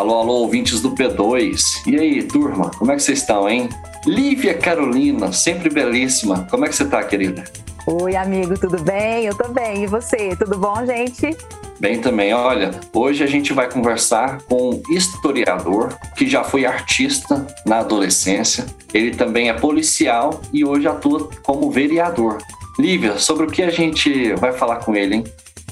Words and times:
Alô, 0.00 0.14
alô, 0.14 0.32
ouvintes 0.36 0.80
do 0.80 0.92
P2. 0.92 1.86
E 1.86 1.94
aí, 1.94 2.22
turma, 2.22 2.70
como 2.70 2.90
é 2.90 2.96
que 2.96 3.02
vocês 3.02 3.18
estão, 3.18 3.46
hein? 3.46 3.68
Lívia 4.06 4.54
Carolina, 4.54 5.30
sempre 5.30 5.68
belíssima. 5.68 6.48
Como 6.50 6.64
é 6.64 6.70
que 6.70 6.74
você 6.74 6.86
tá, 6.86 7.04
querida? 7.04 7.44
Oi, 7.86 8.16
amigo, 8.16 8.58
tudo 8.58 8.82
bem? 8.82 9.26
Eu 9.26 9.34
tô 9.34 9.46
bem. 9.48 9.84
E 9.84 9.86
você? 9.86 10.34
Tudo 10.34 10.56
bom, 10.56 10.86
gente? 10.86 11.36
Bem 11.78 12.00
também. 12.00 12.32
Olha, 12.32 12.70
hoje 12.94 13.22
a 13.22 13.26
gente 13.26 13.52
vai 13.52 13.70
conversar 13.70 14.40
com 14.44 14.70
um 14.70 14.82
historiador 14.88 15.94
que 16.16 16.26
já 16.26 16.42
foi 16.42 16.64
artista 16.64 17.46
na 17.66 17.80
adolescência. 17.80 18.64
Ele 18.94 19.14
também 19.14 19.50
é 19.50 19.52
policial 19.52 20.40
e 20.50 20.64
hoje 20.64 20.88
atua 20.88 21.28
como 21.42 21.70
vereador. 21.70 22.38
Lívia, 22.78 23.18
sobre 23.18 23.44
o 23.44 23.50
que 23.50 23.62
a 23.62 23.70
gente 23.70 24.32
vai 24.36 24.54
falar 24.54 24.76
com 24.76 24.96
ele, 24.96 25.16
hein? 25.16 25.24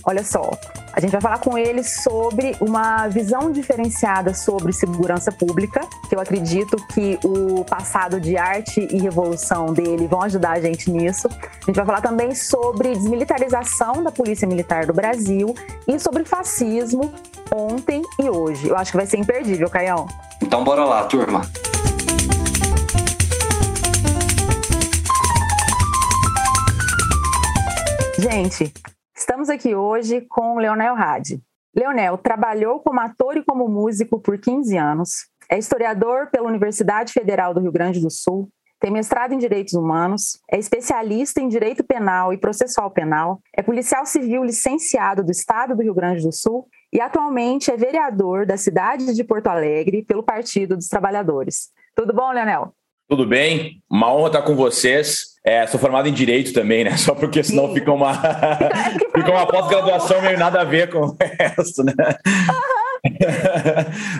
Olha 0.05 0.23
só, 0.23 0.51
a 0.99 1.01
gente 1.01 1.12
vai 1.12 1.21
falar 1.21 1.39
com 1.39 1.57
ele 1.57 1.85
sobre 1.85 2.57
uma 2.61 3.07
visão 3.07 3.53
diferenciada 3.53 4.35
sobre 4.35 4.72
segurança 4.72 5.31
pública, 5.31 5.86
que 6.09 6.17
eu 6.17 6.18
acredito 6.18 6.77
que 6.89 7.17
o 7.25 7.64
passado 7.64 8.21
de 8.21 8.36
arte 8.36 8.81
e 8.91 8.99
revolução 8.99 9.67
dele 9.67 10.08
vão 10.08 10.22
ajudar 10.22 10.57
a 10.57 10.61
gente 10.61 10.91
nisso. 10.91 11.29
A 11.29 11.67
gente 11.67 11.77
vai 11.77 11.86
falar 11.86 12.00
também 12.00 12.35
sobre 12.35 12.95
desmilitarização 12.95 14.03
da 14.03 14.11
Polícia 14.11 14.49
Militar 14.49 14.86
do 14.86 14.93
Brasil 14.93 15.55
e 15.86 16.00
sobre 16.00 16.25
fascismo 16.25 17.14
ontem 17.55 18.03
e 18.19 18.29
hoje. 18.29 18.67
Eu 18.67 18.77
acho 18.77 18.91
que 18.91 18.96
vai 18.96 19.07
ser 19.07 19.19
imperdível, 19.19 19.71
Caião. 19.71 20.08
Então 20.43 20.64
bora 20.64 20.85
lá, 20.85 21.05
turma. 21.05 21.43
Gente, 28.19 28.72
Estamos 29.18 29.49
aqui 29.49 29.75
hoje 29.75 30.21
com 30.21 30.58
Leonel 30.58 30.95
Hadi. 30.95 31.43
Leonel 31.75 32.17
trabalhou 32.17 32.78
como 32.78 33.00
ator 33.00 33.36
e 33.36 33.42
como 33.42 33.69
músico 33.69 34.20
por 34.20 34.39
15 34.39 34.78
anos, 34.78 35.11
é 35.50 35.58
historiador 35.58 36.30
pela 36.30 36.47
Universidade 36.47 37.12
Federal 37.12 37.52
do 37.52 37.58
Rio 37.58 37.72
Grande 37.72 37.98
do 37.98 38.08
Sul, 38.12 38.48
tem 38.78 38.92
mestrado 38.92 39.33
em 39.33 39.39
Direitos 39.39 39.74
Humanos, 39.74 40.39
é 40.48 40.56
especialista 40.56 41.41
em 41.41 41.48
Direito 41.48 41.83
Penal 41.83 42.33
e 42.33 42.39
Processual 42.39 42.92
Penal, 42.92 43.41
é 43.52 43.61
policial 43.61 44.06
civil 44.06 44.44
licenciado 44.44 45.24
do 45.24 45.33
Estado 45.33 45.74
do 45.74 45.83
Rio 45.83 45.94
Grande 45.94 46.22
do 46.22 46.30
Sul 46.30 46.69
e 46.92 47.00
atualmente 47.00 47.72
é 47.72 47.77
vereador 47.77 48.46
da 48.46 48.56
cidade 48.56 49.12
de 49.12 49.24
Porto 49.24 49.48
Alegre 49.48 50.05
pelo 50.05 50.22
Partido 50.22 50.77
dos 50.77 50.86
Trabalhadores. 50.86 51.70
Tudo 51.96 52.14
bom, 52.14 52.30
Leonel? 52.30 52.72
Tudo 53.08 53.27
bem? 53.27 53.83
Uma 53.91 54.14
honra 54.14 54.28
estar 54.28 54.42
com 54.42 54.55
vocês. 54.55 55.38
É, 55.48 55.66
sou 55.66 55.80
formado 55.80 56.06
em 56.06 56.12
direito 56.12 56.52
também, 56.52 56.84
né? 56.84 56.94
Só 56.98 57.14
porque 57.14 57.42
senão 57.42 57.68
Sim. 57.68 57.74
fica 57.74 57.91
uma, 57.91 58.12
fica 59.16 59.30
uma 59.30 59.46
pós-graduação 59.46 60.20
meio 60.20 60.38
nada 60.38 60.60
a 60.60 60.64
ver 60.64 60.90
com 60.90 60.98
o 60.98 61.16
resto, 61.18 61.82
né? 61.82 61.94
Uhum. 61.96 63.18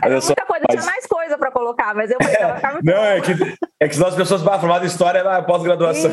é 0.05 0.09
muita 0.09 0.47
coisa, 0.47 0.65
tinha 0.71 0.83
mais 0.85 1.07
coisa 1.07 1.37
para 1.37 1.51
colocar, 1.51 1.95
mas 1.95 2.11
eu 2.11 2.17
vou 2.19 2.35
colocar 2.35 2.73
muito 2.73 2.87
Não, 2.87 3.05
é 3.05 3.21
que, 3.21 3.33
é 3.79 3.89
que 3.89 3.95
senão 3.95 4.09
as 4.09 4.15
pessoas 4.15 4.41
vão 4.41 4.59
formar 4.59 4.83
história 4.87 5.19
é 5.19 5.43
pós-graduação. 5.43 6.11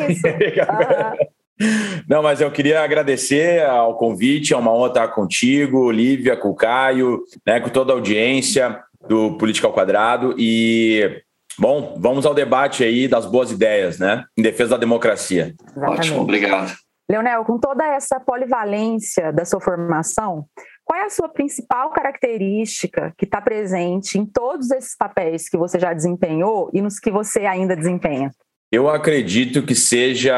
Não, 2.10 2.22
mas 2.22 2.42
eu 2.42 2.52
queria 2.52 2.82
agradecer 2.82 3.64
ao 3.66 3.96
convite, 3.96 4.54
é 4.54 4.58
uma 4.58 4.74
honra 4.74 4.90
estar 4.90 5.08
contigo, 5.08 5.90
Lívia, 5.90 6.36
com 6.36 6.50
o 6.50 6.56
Caio, 6.56 7.24
né, 7.48 7.62
com 7.62 7.70
toda 7.70 7.94
a 7.94 7.96
audiência 7.96 8.84
do 9.08 9.38
Política 9.38 9.66
ao 9.66 9.74
Quadrado 9.74 10.36
e 10.38 11.24
Bom, 11.58 11.96
vamos 11.98 12.26
ao 12.26 12.34
debate 12.34 12.84
aí 12.84 13.08
das 13.08 13.26
boas 13.26 13.52
ideias, 13.52 13.98
né? 14.00 14.26
Em 14.38 14.42
defesa 14.42 14.72
da 14.72 14.78
democracia. 14.78 15.56
Exatamente. 15.62 16.00
Ótimo, 16.00 16.22
obrigado. 16.22 16.74
Leonel, 17.10 17.46
com 17.46 17.60
toda 17.60 17.86
essa 17.86 18.20
polivalência 18.20 19.32
da 19.32 19.46
sua 19.46 19.62
formação, 19.62 20.46
qual 20.84 21.00
é 21.00 21.06
a 21.06 21.10
sua 21.10 21.30
principal 21.30 21.92
característica 21.92 23.14
que 23.18 23.26
está 23.26 23.40
presente 23.42 24.18
em 24.18 24.26
todos 24.26 24.72
esses 24.72 24.96
papéis 24.98 25.48
que 25.48 25.58
você 25.58 25.80
já 25.80 25.94
desempenhou 25.94 26.70
e 26.74 26.82
nos 26.82 27.00
que 27.00 27.12
você 27.12 27.46
ainda 27.46 27.76
desempenha? 27.76 28.32
Eu 28.72 28.90
acredito 28.90 29.64
que 29.64 29.76
seja 29.76 30.36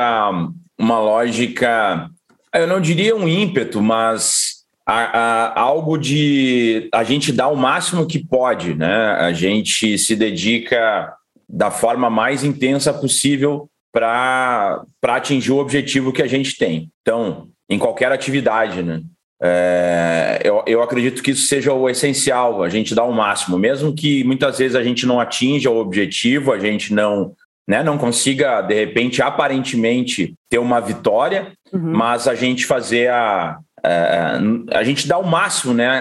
uma 0.77 0.99
lógica, 0.99 2.09
eu 2.53 2.67
não 2.67 2.79
diria 2.79 3.15
um 3.15 3.27
ímpeto, 3.27 3.81
mas 3.81 4.57
a, 4.85 4.93
a, 4.93 5.59
algo 5.59 5.97
de 5.97 6.89
a 6.93 7.03
gente 7.03 7.33
dar 7.33 7.49
o 7.49 7.55
máximo 7.55 8.07
que 8.07 8.25
pode, 8.25 8.73
né? 8.73 9.11
A 9.19 9.33
gente 9.33 9.97
se 9.97 10.15
dedica 10.15 11.13
da 11.49 11.71
forma 11.71 12.09
mais 12.09 12.43
intensa 12.43 12.93
possível 12.93 13.69
para 13.91 14.83
atingir 15.03 15.51
o 15.51 15.57
objetivo 15.57 16.11
que 16.11 16.21
a 16.21 16.27
gente 16.27 16.57
tem. 16.57 16.89
Então, 17.01 17.47
em 17.69 17.79
qualquer 17.79 18.11
atividade, 18.11 18.83
né? 18.83 19.01
É, 19.41 20.41
eu, 20.43 20.63
eu 20.65 20.81
acredito 20.81 21.21
que 21.21 21.31
isso 21.31 21.47
seja 21.47 21.71
o 21.71 21.87
essencial, 21.87 22.63
a 22.63 22.69
gente 22.69 22.95
dá 22.95 23.03
o 23.03 23.13
máximo, 23.13 23.57
mesmo 23.57 23.93
que 23.93 24.23
muitas 24.23 24.57
vezes 24.57 24.75
a 24.75 24.83
gente 24.83 25.05
não 25.05 25.19
atinja 25.19 25.69
o 25.69 25.77
objetivo, 25.77 26.51
a 26.51 26.57
gente 26.57 26.91
não, 26.91 27.33
né, 27.67 27.83
não 27.83 27.99
consiga, 27.99 28.61
de 28.61 28.73
repente, 28.73 29.21
aparentemente 29.21 30.33
ter 30.49 30.57
uma 30.57 30.79
vitória, 30.79 31.53
uhum. 31.71 31.93
mas 31.95 32.27
a 32.27 32.33
gente 32.33 32.65
fazer 32.65 33.11
a, 33.11 33.59
é, 33.83 34.39
a 34.71 34.83
gente 34.83 35.07
dá 35.07 35.17
o 35.17 35.25
máximo, 35.25 35.73
né? 35.73 35.99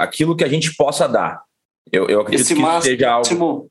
Aquilo 0.00 0.36
que 0.36 0.44
a 0.44 0.48
gente 0.48 0.74
possa 0.76 1.08
dar. 1.08 1.42
Eu, 1.92 2.08
eu 2.08 2.20
acredito 2.20 2.44
esse 2.44 2.54
que 2.54 2.60
máximo, 2.60 2.82
seja 2.82 3.10
algo. 3.10 3.68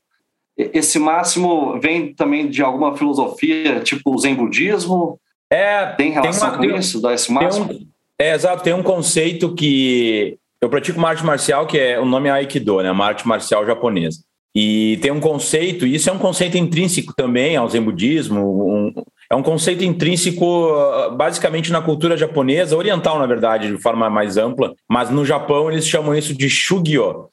Esse 0.56 0.98
máximo 0.98 1.78
vem 1.80 2.14
também 2.14 2.48
de 2.48 2.62
alguma 2.62 2.96
filosofia, 2.96 3.80
tipo 3.80 4.14
o 4.14 4.18
Zen 4.18 4.34
budismo? 4.34 5.20
É, 5.50 5.86
tem 5.86 6.10
relação 6.10 6.58
tem 6.58 6.68
uma, 6.68 6.74
com 6.74 6.80
isso, 6.80 7.00
dar 7.00 7.12
esse 7.12 7.30
máximo? 7.30 7.72
Um, 7.72 7.86
é, 8.18 8.34
exato, 8.34 8.62
tem 8.62 8.72
um 8.72 8.82
conceito 8.82 9.54
que 9.54 10.38
eu 10.60 10.70
pratico 10.70 10.98
uma 10.98 11.08
arte 11.08 11.24
marcial 11.24 11.66
que 11.66 11.78
é 11.78 12.00
o 12.00 12.06
nome 12.06 12.28
é 12.28 12.32
Aikido, 12.32 12.82
né? 12.82 12.90
Uma 12.90 13.06
arte 13.06 13.28
marcial 13.28 13.66
japonesa. 13.66 14.20
E 14.54 14.98
tem 15.02 15.10
um 15.10 15.20
conceito, 15.20 15.86
e 15.86 15.94
isso 15.94 16.08
é 16.08 16.12
um 16.12 16.18
conceito 16.18 16.56
intrínseco 16.56 17.12
também 17.14 17.56
ao 17.56 17.68
Zen 17.68 17.82
budismo, 17.82 18.40
um, 18.40 18.94
é 19.30 19.36
um 19.36 19.42
conceito 19.42 19.84
intrínseco 19.84 20.70
basicamente 21.14 21.70
na 21.70 21.82
cultura 21.82 22.16
japonesa, 22.16 22.74
oriental, 22.74 23.18
na 23.18 23.26
verdade, 23.26 23.68
de 23.68 23.76
forma 23.76 24.08
mais 24.08 24.38
ampla, 24.38 24.72
mas 24.88 25.10
no 25.10 25.26
Japão 25.26 25.70
eles 25.70 25.86
chamam 25.86 26.14
isso 26.14 26.32
de 26.32 26.48
Shugyo. 26.48 27.28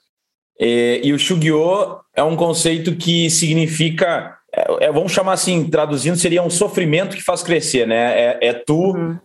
E, 0.60 1.02
e 1.04 1.14
o 1.14 1.20
Shugyo 1.20 1.98
é 2.16 2.24
um 2.24 2.36
conceito 2.36 2.96
que 2.96 3.30
significa, 3.30 4.36
é, 4.54 4.86
é, 4.86 4.92
vamos 4.92 5.12
chamar 5.12 5.34
assim, 5.34 5.66
traduzindo, 5.66 6.18
seria 6.18 6.44
um 6.44 6.50
sofrimento 6.50 7.16
que 7.16 7.24
faz 7.24 7.42
crescer, 7.42 7.88
né? 7.88 8.20
É, 8.20 8.48
é 8.50 8.54
tu 8.54 8.96
uhum. 8.96 9.18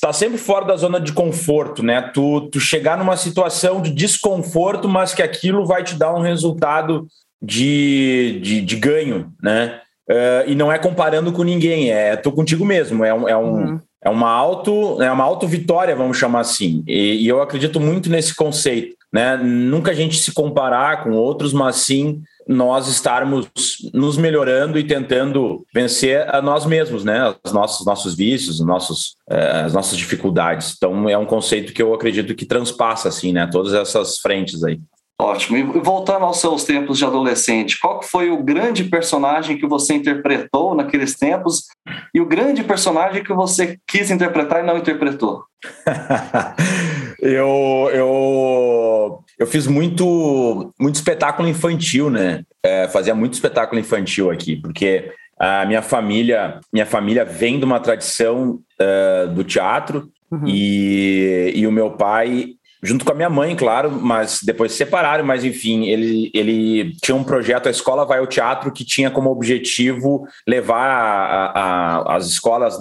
tá 0.00 0.12
sempre 0.12 0.38
fora 0.38 0.66
da 0.66 0.76
zona 0.76 1.00
de 1.00 1.12
conforto, 1.12 1.82
né? 1.82 2.10
Tu, 2.14 2.48
tu 2.50 2.60
chegar 2.60 2.98
numa 2.98 3.16
situação 3.16 3.80
de 3.80 3.90
desconforto, 3.90 4.88
mas 4.88 5.14
que 5.14 5.22
aquilo 5.22 5.66
vai 5.66 5.82
te 5.82 5.94
dar 5.94 6.14
um 6.14 6.20
resultado 6.20 7.06
de, 7.42 8.38
de, 8.42 8.60
de 8.60 8.76
ganho, 8.76 9.32
né? 9.42 9.80
Uh, 10.10 10.42
e 10.48 10.54
não 10.56 10.72
é 10.72 10.78
comparando 10.78 11.32
com 11.32 11.44
ninguém, 11.44 11.92
é 11.92 12.16
tô 12.16 12.32
contigo 12.32 12.64
mesmo, 12.64 13.04
é, 13.04 13.14
um, 13.14 13.28
é, 13.28 13.36
um, 13.36 13.52
uhum. 13.52 13.80
é 14.02 14.10
uma 14.10 14.28
auto, 14.28 15.00
é 15.00 15.10
uma 15.12 15.22
auto 15.22 15.46
vitória, 15.46 15.94
vamos 15.94 16.18
chamar 16.18 16.40
assim. 16.40 16.82
E, 16.84 17.22
e, 17.22 17.28
eu 17.28 17.40
acredito 17.40 17.78
muito 17.78 18.10
nesse 18.10 18.34
conceito, 18.34 18.96
né? 19.12 19.36
Nunca 19.36 19.90
a 19.90 19.94
gente 19.94 20.16
se 20.16 20.32
comparar 20.32 21.02
com 21.02 21.12
outros, 21.12 21.52
mas 21.52 21.76
sim 21.76 22.22
nós 22.46 22.88
estarmos 22.88 23.48
nos 23.92 24.16
melhorando 24.16 24.78
e 24.78 24.84
tentando 24.84 25.64
vencer 25.72 26.28
a 26.34 26.42
nós 26.42 26.66
mesmos, 26.66 27.04
né? 27.04 27.34
Os 27.44 27.52
nossos, 27.52 27.86
nossos 27.86 28.14
vícios, 28.14 28.60
os 28.60 28.66
nossos, 28.66 29.16
uh, 29.30 29.66
as 29.66 29.72
nossas 29.72 29.96
dificuldades. 29.96 30.74
Então 30.76 31.08
é 31.08 31.16
um 31.16 31.26
conceito 31.26 31.72
que 31.72 31.82
eu 31.82 31.94
acredito 31.94 32.34
que 32.34 32.46
transpassa 32.46 33.08
assim, 33.08 33.32
né? 33.32 33.48
Todas 33.50 33.72
essas 33.72 34.18
frentes 34.18 34.64
aí. 34.64 34.80
Ótimo. 35.20 35.58
E 35.58 35.62
voltando 35.80 36.24
aos 36.24 36.40
seus 36.40 36.64
tempos 36.64 36.96
de 36.96 37.04
adolescente, 37.04 37.78
qual 37.78 38.02
foi 38.02 38.30
o 38.30 38.42
grande 38.42 38.84
personagem 38.84 39.58
que 39.58 39.66
você 39.66 39.92
interpretou 39.92 40.74
naqueles 40.74 41.14
tempos 41.14 41.66
e 42.14 42.20
o 42.20 42.26
grande 42.26 42.64
personagem 42.64 43.22
que 43.22 43.34
você 43.34 43.78
quis 43.86 44.10
interpretar 44.10 44.62
e 44.62 44.66
não 44.66 44.78
interpretou? 44.78 45.44
eu, 47.20 47.90
eu, 47.92 49.24
eu 49.38 49.46
fiz 49.46 49.66
muito, 49.66 50.72
muito 50.80 50.94
espetáculo 50.94 51.46
infantil, 51.48 52.08
né? 52.08 52.42
É, 52.64 52.88
fazia 52.88 53.14
muito 53.14 53.34
espetáculo 53.34 53.78
infantil 53.78 54.30
aqui, 54.30 54.56
porque 54.56 55.12
a 55.38 55.66
minha 55.66 55.82
família, 55.82 56.60
minha 56.72 56.86
família 56.86 57.26
vem 57.26 57.58
de 57.58 57.64
uma 57.66 57.80
tradição 57.80 58.58
uh, 58.80 59.28
do 59.34 59.44
teatro 59.44 60.10
uhum. 60.30 60.44
e, 60.46 61.52
e 61.54 61.66
o 61.66 61.72
meu 61.72 61.90
pai 61.90 62.54
junto 62.82 63.04
com 63.04 63.12
a 63.12 63.14
minha 63.14 63.28
mãe, 63.28 63.54
claro, 63.54 63.90
mas 63.90 64.40
depois 64.42 64.72
se 64.72 64.78
separaram, 64.78 65.24
mas 65.24 65.44
enfim, 65.44 65.86
ele, 65.86 66.30
ele 66.34 66.94
tinha 67.02 67.14
um 67.14 67.24
projeto, 67.24 67.66
a 67.66 67.70
Escola 67.70 68.06
Vai 68.06 68.18
ao 68.18 68.26
Teatro, 68.26 68.72
que 68.72 68.84
tinha 68.84 69.10
como 69.10 69.30
objetivo 69.30 70.26
levar 70.46 70.88
a, 70.88 71.60
a, 71.60 72.16
as 72.16 72.26
escolas 72.26 72.78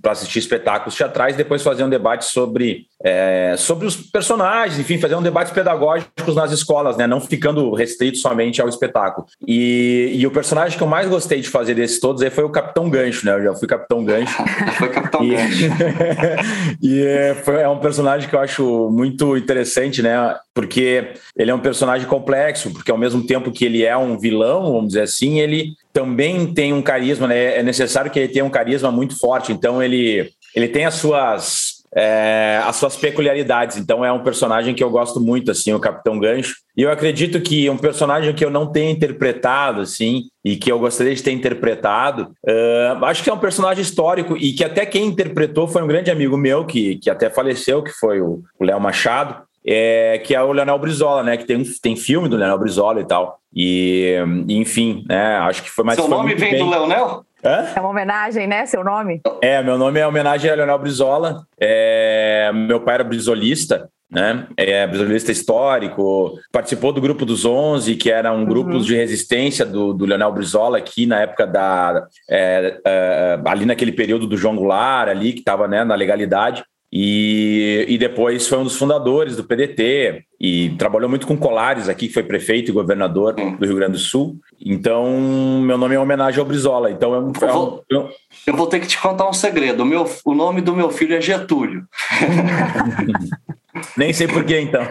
para 0.00 0.12
assistir 0.12 0.38
espetáculos 0.38 0.94
teatrais, 0.94 1.36
depois 1.36 1.62
fazer 1.62 1.84
um 1.84 1.90
debate 1.90 2.24
sobre, 2.24 2.86
é, 3.04 3.54
sobre 3.58 3.86
os 3.86 3.96
personagens, 3.96 4.78
enfim, 4.78 4.98
fazer 4.98 5.16
um 5.16 5.22
debate 5.22 5.52
pedagógicos 5.52 6.34
nas 6.34 6.50
escolas, 6.50 6.96
né, 6.96 7.06
não 7.06 7.20
ficando 7.20 7.74
restrito 7.74 8.18
somente 8.18 8.62
ao 8.62 8.68
espetáculo. 8.68 9.26
E, 9.46 10.12
e 10.14 10.26
o 10.26 10.30
personagem 10.30 10.78
que 10.78 10.82
eu 10.82 10.88
mais 10.88 11.08
gostei 11.08 11.40
de 11.40 11.48
fazer 11.48 11.74
desses 11.74 12.00
todos 12.00 12.22
aí 12.22 12.30
foi 12.30 12.44
o 12.44 12.50
Capitão 12.50 12.88
Gancho, 12.88 13.26
né, 13.26 13.34
eu 13.34 13.44
já 13.44 13.54
fui 13.54 13.68
Capitão 13.68 14.02
Gancho. 14.04 14.42
foi 14.78 14.88
Capitão 14.88 15.22
e, 15.22 15.30
Gancho. 15.30 15.64
e 16.80 17.02
é, 17.02 17.34
foi, 17.34 17.60
é 17.60 17.68
um 17.68 17.78
personagem 17.78 18.28
que 18.28 18.34
eu 18.34 18.40
acho 18.40 18.90
muito 18.90 19.41
interessante, 19.42 20.02
né? 20.02 20.36
Porque 20.54 21.12
ele 21.36 21.50
é 21.50 21.54
um 21.54 21.60
personagem 21.60 22.06
complexo, 22.06 22.70
porque 22.70 22.90
ao 22.90 22.98
mesmo 22.98 23.26
tempo 23.26 23.52
que 23.52 23.64
ele 23.64 23.84
é 23.84 23.96
um 23.96 24.18
vilão, 24.18 24.72
vamos 24.72 24.88
dizer 24.88 25.02
assim, 25.02 25.40
ele 25.40 25.74
também 25.92 26.52
tem 26.52 26.72
um 26.72 26.82
carisma, 26.82 27.26
né? 27.26 27.58
É 27.58 27.62
necessário 27.62 28.10
que 28.10 28.18
ele 28.18 28.32
tenha 28.32 28.44
um 28.44 28.50
carisma 28.50 28.90
muito 28.90 29.18
forte. 29.18 29.52
Então 29.52 29.82
ele, 29.82 30.30
ele 30.54 30.68
tem 30.68 30.84
as 30.84 30.94
suas 30.94 31.81
é, 31.94 32.60
as 32.64 32.76
suas 32.76 32.96
peculiaridades. 32.96 33.76
Então 33.76 34.04
é 34.04 34.10
um 34.10 34.22
personagem 34.22 34.74
que 34.74 34.82
eu 34.82 34.90
gosto 34.90 35.20
muito, 35.20 35.50
assim, 35.50 35.72
o 35.72 35.80
Capitão 35.80 36.18
Gancho. 36.18 36.54
E 36.76 36.82
eu 36.82 36.90
acredito 36.90 37.40
que 37.40 37.68
um 37.68 37.76
personagem 37.76 38.34
que 38.34 38.44
eu 38.44 38.50
não 38.50 38.66
tenho 38.66 38.90
interpretado, 38.90 39.82
assim, 39.82 40.24
e 40.44 40.56
que 40.56 40.72
eu 40.72 40.78
gostaria 40.78 41.14
de 41.14 41.22
ter 41.22 41.32
interpretado, 41.32 42.32
uh, 42.46 43.04
acho 43.04 43.22
que 43.22 43.30
é 43.30 43.32
um 43.32 43.38
personagem 43.38 43.82
histórico 43.82 44.36
e 44.36 44.52
que 44.52 44.64
até 44.64 44.86
quem 44.86 45.06
interpretou 45.06 45.68
foi 45.68 45.82
um 45.82 45.86
grande 45.86 46.10
amigo 46.10 46.36
meu 46.36 46.64
que, 46.64 46.96
que 46.96 47.10
até 47.10 47.28
faleceu, 47.28 47.82
que 47.82 47.92
foi 47.92 48.20
o 48.20 48.42
Léo 48.60 48.80
Machado. 48.80 49.42
É, 49.64 50.18
que 50.18 50.34
é 50.34 50.42
o 50.42 50.50
Leonel 50.50 50.76
Brizola, 50.76 51.22
né? 51.22 51.36
Que 51.36 51.44
tem, 51.44 51.62
tem 51.80 51.94
filme 51.94 52.28
do 52.28 52.36
Leonel 52.36 52.58
Brizola 52.58 53.00
e 53.00 53.04
tal. 53.04 53.38
E, 53.54 54.16
enfim, 54.48 55.04
né? 55.08 55.36
Acho 55.36 55.62
que 55.62 55.70
foi 55.70 55.84
mais. 55.84 55.96
Seu 55.96 56.08
nome 56.08 56.34
vem 56.34 56.50
bem. 56.50 56.64
do 56.64 56.68
Leonel? 56.68 57.24
Hã? 57.44 57.66
É 57.74 57.80
uma 57.80 57.90
homenagem, 57.90 58.46
né? 58.46 58.64
Seu 58.66 58.84
nome? 58.84 59.20
É, 59.42 59.62
meu 59.62 59.76
nome 59.76 59.98
é 59.98 60.06
homenagem 60.06 60.50
a 60.50 60.54
Leonel 60.54 60.78
Brizola. 60.78 61.44
É, 61.58 62.52
meu 62.54 62.80
pai 62.80 62.94
era 62.94 63.04
brizolista, 63.04 63.88
né? 64.08 64.46
É 64.56 64.86
brizolista 64.86 65.32
histórico, 65.32 66.38
participou 66.52 66.92
do 66.92 67.00
grupo 67.00 67.24
dos 67.24 67.44
11, 67.44 67.96
que 67.96 68.12
era 68.12 68.30
um 68.30 68.44
grupo 68.44 68.74
uhum. 68.74 68.80
de 68.80 68.94
resistência 68.94 69.66
do, 69.66 69.92
do 69.92 70.04
Leonel 70.04 70.30
Brizola 70.32 70.78
aqui 70.78 71.04
na 71.04 71.20
época 71.20 71.46
da 71.46 72.06
é, 72.30 72.80
é, 72.86 73.40
ali 73.44 73.64
naquele 73.64 73.92
período 73.92 74.26
do 74.26 74.36
João 74.36 74.54
Goulart 74.54 75.08
ali 75.08 75.32
que 75.32 75.40
estava 75.40 75.66
né, 75.66 75.82
na 75.82 75.94
legalidade. 75.94 76.62
E, 76.94 77.86
e 77.88 77.96
depois 77.96 78.46
foi 78.46 78.58
um 78.58 78.64
dos 78.64 78.76
fundadores 78.76 79.34
do 79.34 79.44
PDT 79.44 80.24
e 80.38 80.74
trabalhou 80.76 81.08
muito 81.08 81.26
com 81.26 81.38
Colares 81.38 81.88
aqui, 81.88 82.06
que 82.06 82.12
foi 82.12 82.22
prefeito 82.22 82.70
e 82.70 82.74
governador 82.74 83.32
do 83.34 83.64
Rio 83.64 83.76
Grande 83.76 83.92
do 83.92 83.98
Sul. 83.98 84.36
Então, 84.60 85.08
meu 85.62 85.78
nome 85.78 85.94
é 85.94 85.98
homenagem 85.98 86.38
ao 86.38 86.44
Brizola. 86.44 86.90
Então, 86.90 87.14
é 87.14 87.18
um, 87.18 87.32
eu, 87.40 87.52
vou, 87.52 87.84
é 87.90 87.96
um... 87.96 88.08
eu 88.46 88.56
vou 88.56 88.66
ter 88.66 88.80
que 88.80 88.86
te 88.86 89.00
contar 89.00 89.26
um 89.26 89.32
segredo. 89.32 89.84
O, 89.84 89.86
meu, 89.86 90.06
o 90.22 90.34
nome 90.34 90.60
do 90.60 90.76
meu 90.76 90.90
filho 90.90 91.16
é 91.16 91.20
Getúlio. 91.20 91.86
Nem 93.96 94.12
sei 94.12 94.28
por 94.28 94.44
que 94.44 94.58
então. 94.58 94.82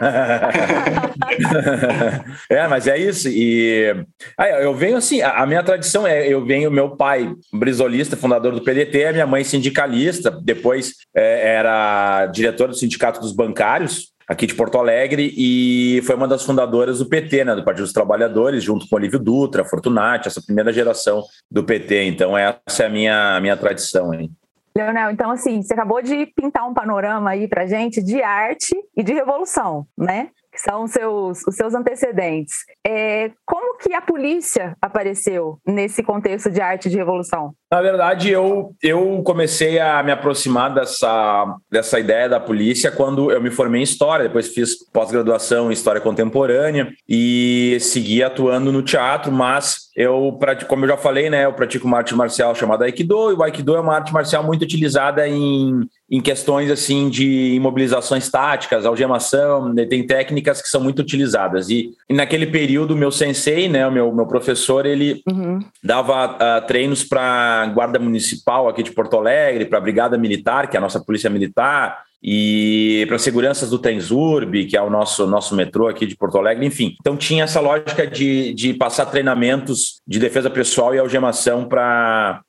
é, 2.49 2.67
mas 2.67 2.87
é 2.87 2.97
isso. 2.97 3.29
E 3.29 3.93
aí, 4.37 4.63
eu 4.63 4.73
venho 4.73 4.97
assim, 4.97 5.21
a, 5.21 5.45
minha 5.45 5.61
tradição 5.63 6.07
é, 6.07 6.27
eu 6.27 6.43
venho, 6.43 6.71
meu 6.71 6.95
pai, 6.95 7.31
brisolista, 7.53 8.17
fundador 8.17 8.53
do 8.53 8.63
PDT, 8.63 9.11
minha 9.11 9.27
mãe 9.27 9.43
sindicalista, 9.43 10.31
depois 10.31 10.95
é, 11.15 11.55
era 11.55 12.25
diretor 12.27 12.69
do 12.69 12.75
Sindicato 12.75 13.19
dos 13.19 13.33
Bancários, 13.33 14.11
aqui 14.27 14.47
de 14.47 14.55
Porto 14.55 14.77
Alegre 14.77 15.33
e 15.37 16.01
foi 16.03 16.15
uma 16.15 16.27
das 16.27 16.43
fundadoras 16.43 16.99
do 16.99 17.05
PT, 17.05 17.43
né, 17.43 17.55
do 17.55 17.65
Partido 17.65 17.83
dos 17.83 17.93
Trabalhadores, 17.93 18.63
junto 18.63 18.87
com 18.87 18.95
Olívio 18.95 19.19
Dutra, 19.19 19.65
Fortunati, 19.65 20.27
essa 20.27 20.41
primeira 20.41 20.71
geração 20.71 21.23
do 21.51 21.63
PT. 21.63 22.05
Então 22.05 22.37
essa 22.37 22.83
é 22.83 22.85
a 22.85 22.89
minha, 22.89 23.35
a 23.35 23.41
minha 23.41 23.57
tradição 23.57 24.11
aí. 24.11 24.29
Leonel, 24.75 25.11
então 25.11 25.31
assim, 25.31 25.61
você 25.61 25.73
acabou 25.73 26.01
de 26.01 26.25
pintar 26.27 26.67
um 26.67 26.73
panorama 26.73 27.31
aí 27.31 27.47
pra 27.47 27.65
gente 27.65 28.01
de 28.01 28.21
arte 28.23 28.73
e 28.95 29.03
de 29.03 29.13
revolução, 29.13 29.85
né? 29.97 30.29
Que 30.51 30.59
são 30.59 30.83
os 30.83 30.91
seus, 30.91 31.45
os 31.47 31.55
seus 31.55 31.73
antecedentes. 31.73 32.55
É, 32.85 33.31
como 33.45 33.77
que 33.77 33.93
a 33.93 34.01
polícia 34.01 34.75
apareceu 34.81 35.59
nesse 35.65 36.03
contexto 36.03 36.49
de 36.49 36.61
arte 36.61 36.87
e 36.87 36.91
de 36.91 36.97
revolução? 36.97 37.53
Na 37.71 37.81
verdade, 37.81 38.29
eu, 38.29 38.75
eu 38.83 39.21
comecei 39.23 39.79
a 39.79 40.03
me 40.03 40.11
aproximar 40.11 40.73
dessa, 40.73 41.55
dessa 41.71 41.97
ideia 41.97 42.27
da 42.27 42.37
polícia 42.37 42.91
quando 42.91 43.31
eu 43.31 43.41
me 43.41 43.49
formei 43.49 43.79
em 43.79 43.83
História, 43.85 44.27
depois 44.27 44.49
fiz 44.49 44.75
pós-graduação 44.91 45.69
em 45.69 45.73
História 45.73 46.01
Contemporânea 46.01 46.91
e 47.07 47.77
segui 47.79 48.21
atuando 48.21 48.73
no 48.73 48.81
teatro, 48.81 49.31
mas 49.31 49.89
eu, 49.95 50.37
como 50.67 50.85
eu 50.85 50.89
já 50.89 50.97
falei, 50.97 51.29
né, 51.29 51.45
eu 51.45 51.53
pratico 51.53 51.87
uma 51.87 51.97
arte 51.97 52.15
marcial 52.15 52.55
chamada 52.55 52.85
Aikido, 52.85 53.31
e 53.31 53.35
o 53.35 53.43
Aikido 53.43 53.75
é 53.75 53.79
uma 53.79 53.95
arte 53.95 54.13
marcial 54.13 54.43
muito 54.43 54.63
utilizada 54.63 55.27
em, 55.27 55.81
em 56.09 56.21
questões 56.21 56.71
assim 56.71 57.09
de 57.09 57.53
imobilizações 57.55 58.29
táticas, 58.29 58.85
algemação, 58.85 59.73
né, 59.73 59.85
tem 59.85 60.05
técnicas 60.05 60.61
que 60.61 60.69
são 60.69 60.81
muito 60.81 60.99
utilizadas. 60.99 61.69
E, 61.69 61.91
e 62.09 62.13
naquele 62.13 62.47
período, 62.47 62.95
meu 62.95 63.11
sensei, 63.11 63.67
né, 63.67 63.85
o 63.85 63.91
meu, 63.91 64.13
meu 64.13 64.25
professor, 64.25 64.85
ele 64.85 65.21
uhum. 65.29 65.59
dava 65.83 66.35
uh, 66.35 66.67
treinos 66.67 67.03
para 67.03 67.60
Guarda 67.67 67.99
Municipal 67.99 68.67
aqui 68.67 68.83
de 68.83 68.91
Porto 68.91 69.17
Alegre, 69.17 69.65
para 69.65 69.77
a 69.77 69.81
Brigada 69.81 70.17
Militar, 70.17 70.69
que 70.69 70.75
é 70.75 70.79
a 70.79 70.81
nossa 70.81 70.99
Polícia 70.99 71.29
Militar, 71.29 72.03
e 72.23 73.03
para 73.07 73.17
seguranças 73.17 73.71
do 73.71 73.79
Transurb, 73.79 74.65
que 74.65 74.77
é 74.77 74.81
o 74.81 74.89
nosso, 74.89 75.25
nosso 75.25 75.55
metrô 75.55 75.87
aqui 75.87 76.05
de 76.05 76.15
Porto 76.15 76.37
Alegre, 76.37 76.65
enfim. 76.65 76.95
Então 76.99 77.17
tinha 77.17 77.45
essa 77.45 77.59
lógica 77.59 78.05
de, 78.05 78.53
de 78.53 78.73
passar 78.75 79.07
treinamentos 79.07 80.01
de 80.07 80.19
defesa 80.19 80.49
pessoal 80.49 80.93
e 80.93 80.99
algemação 80.99 81.67
para 81.67 82.43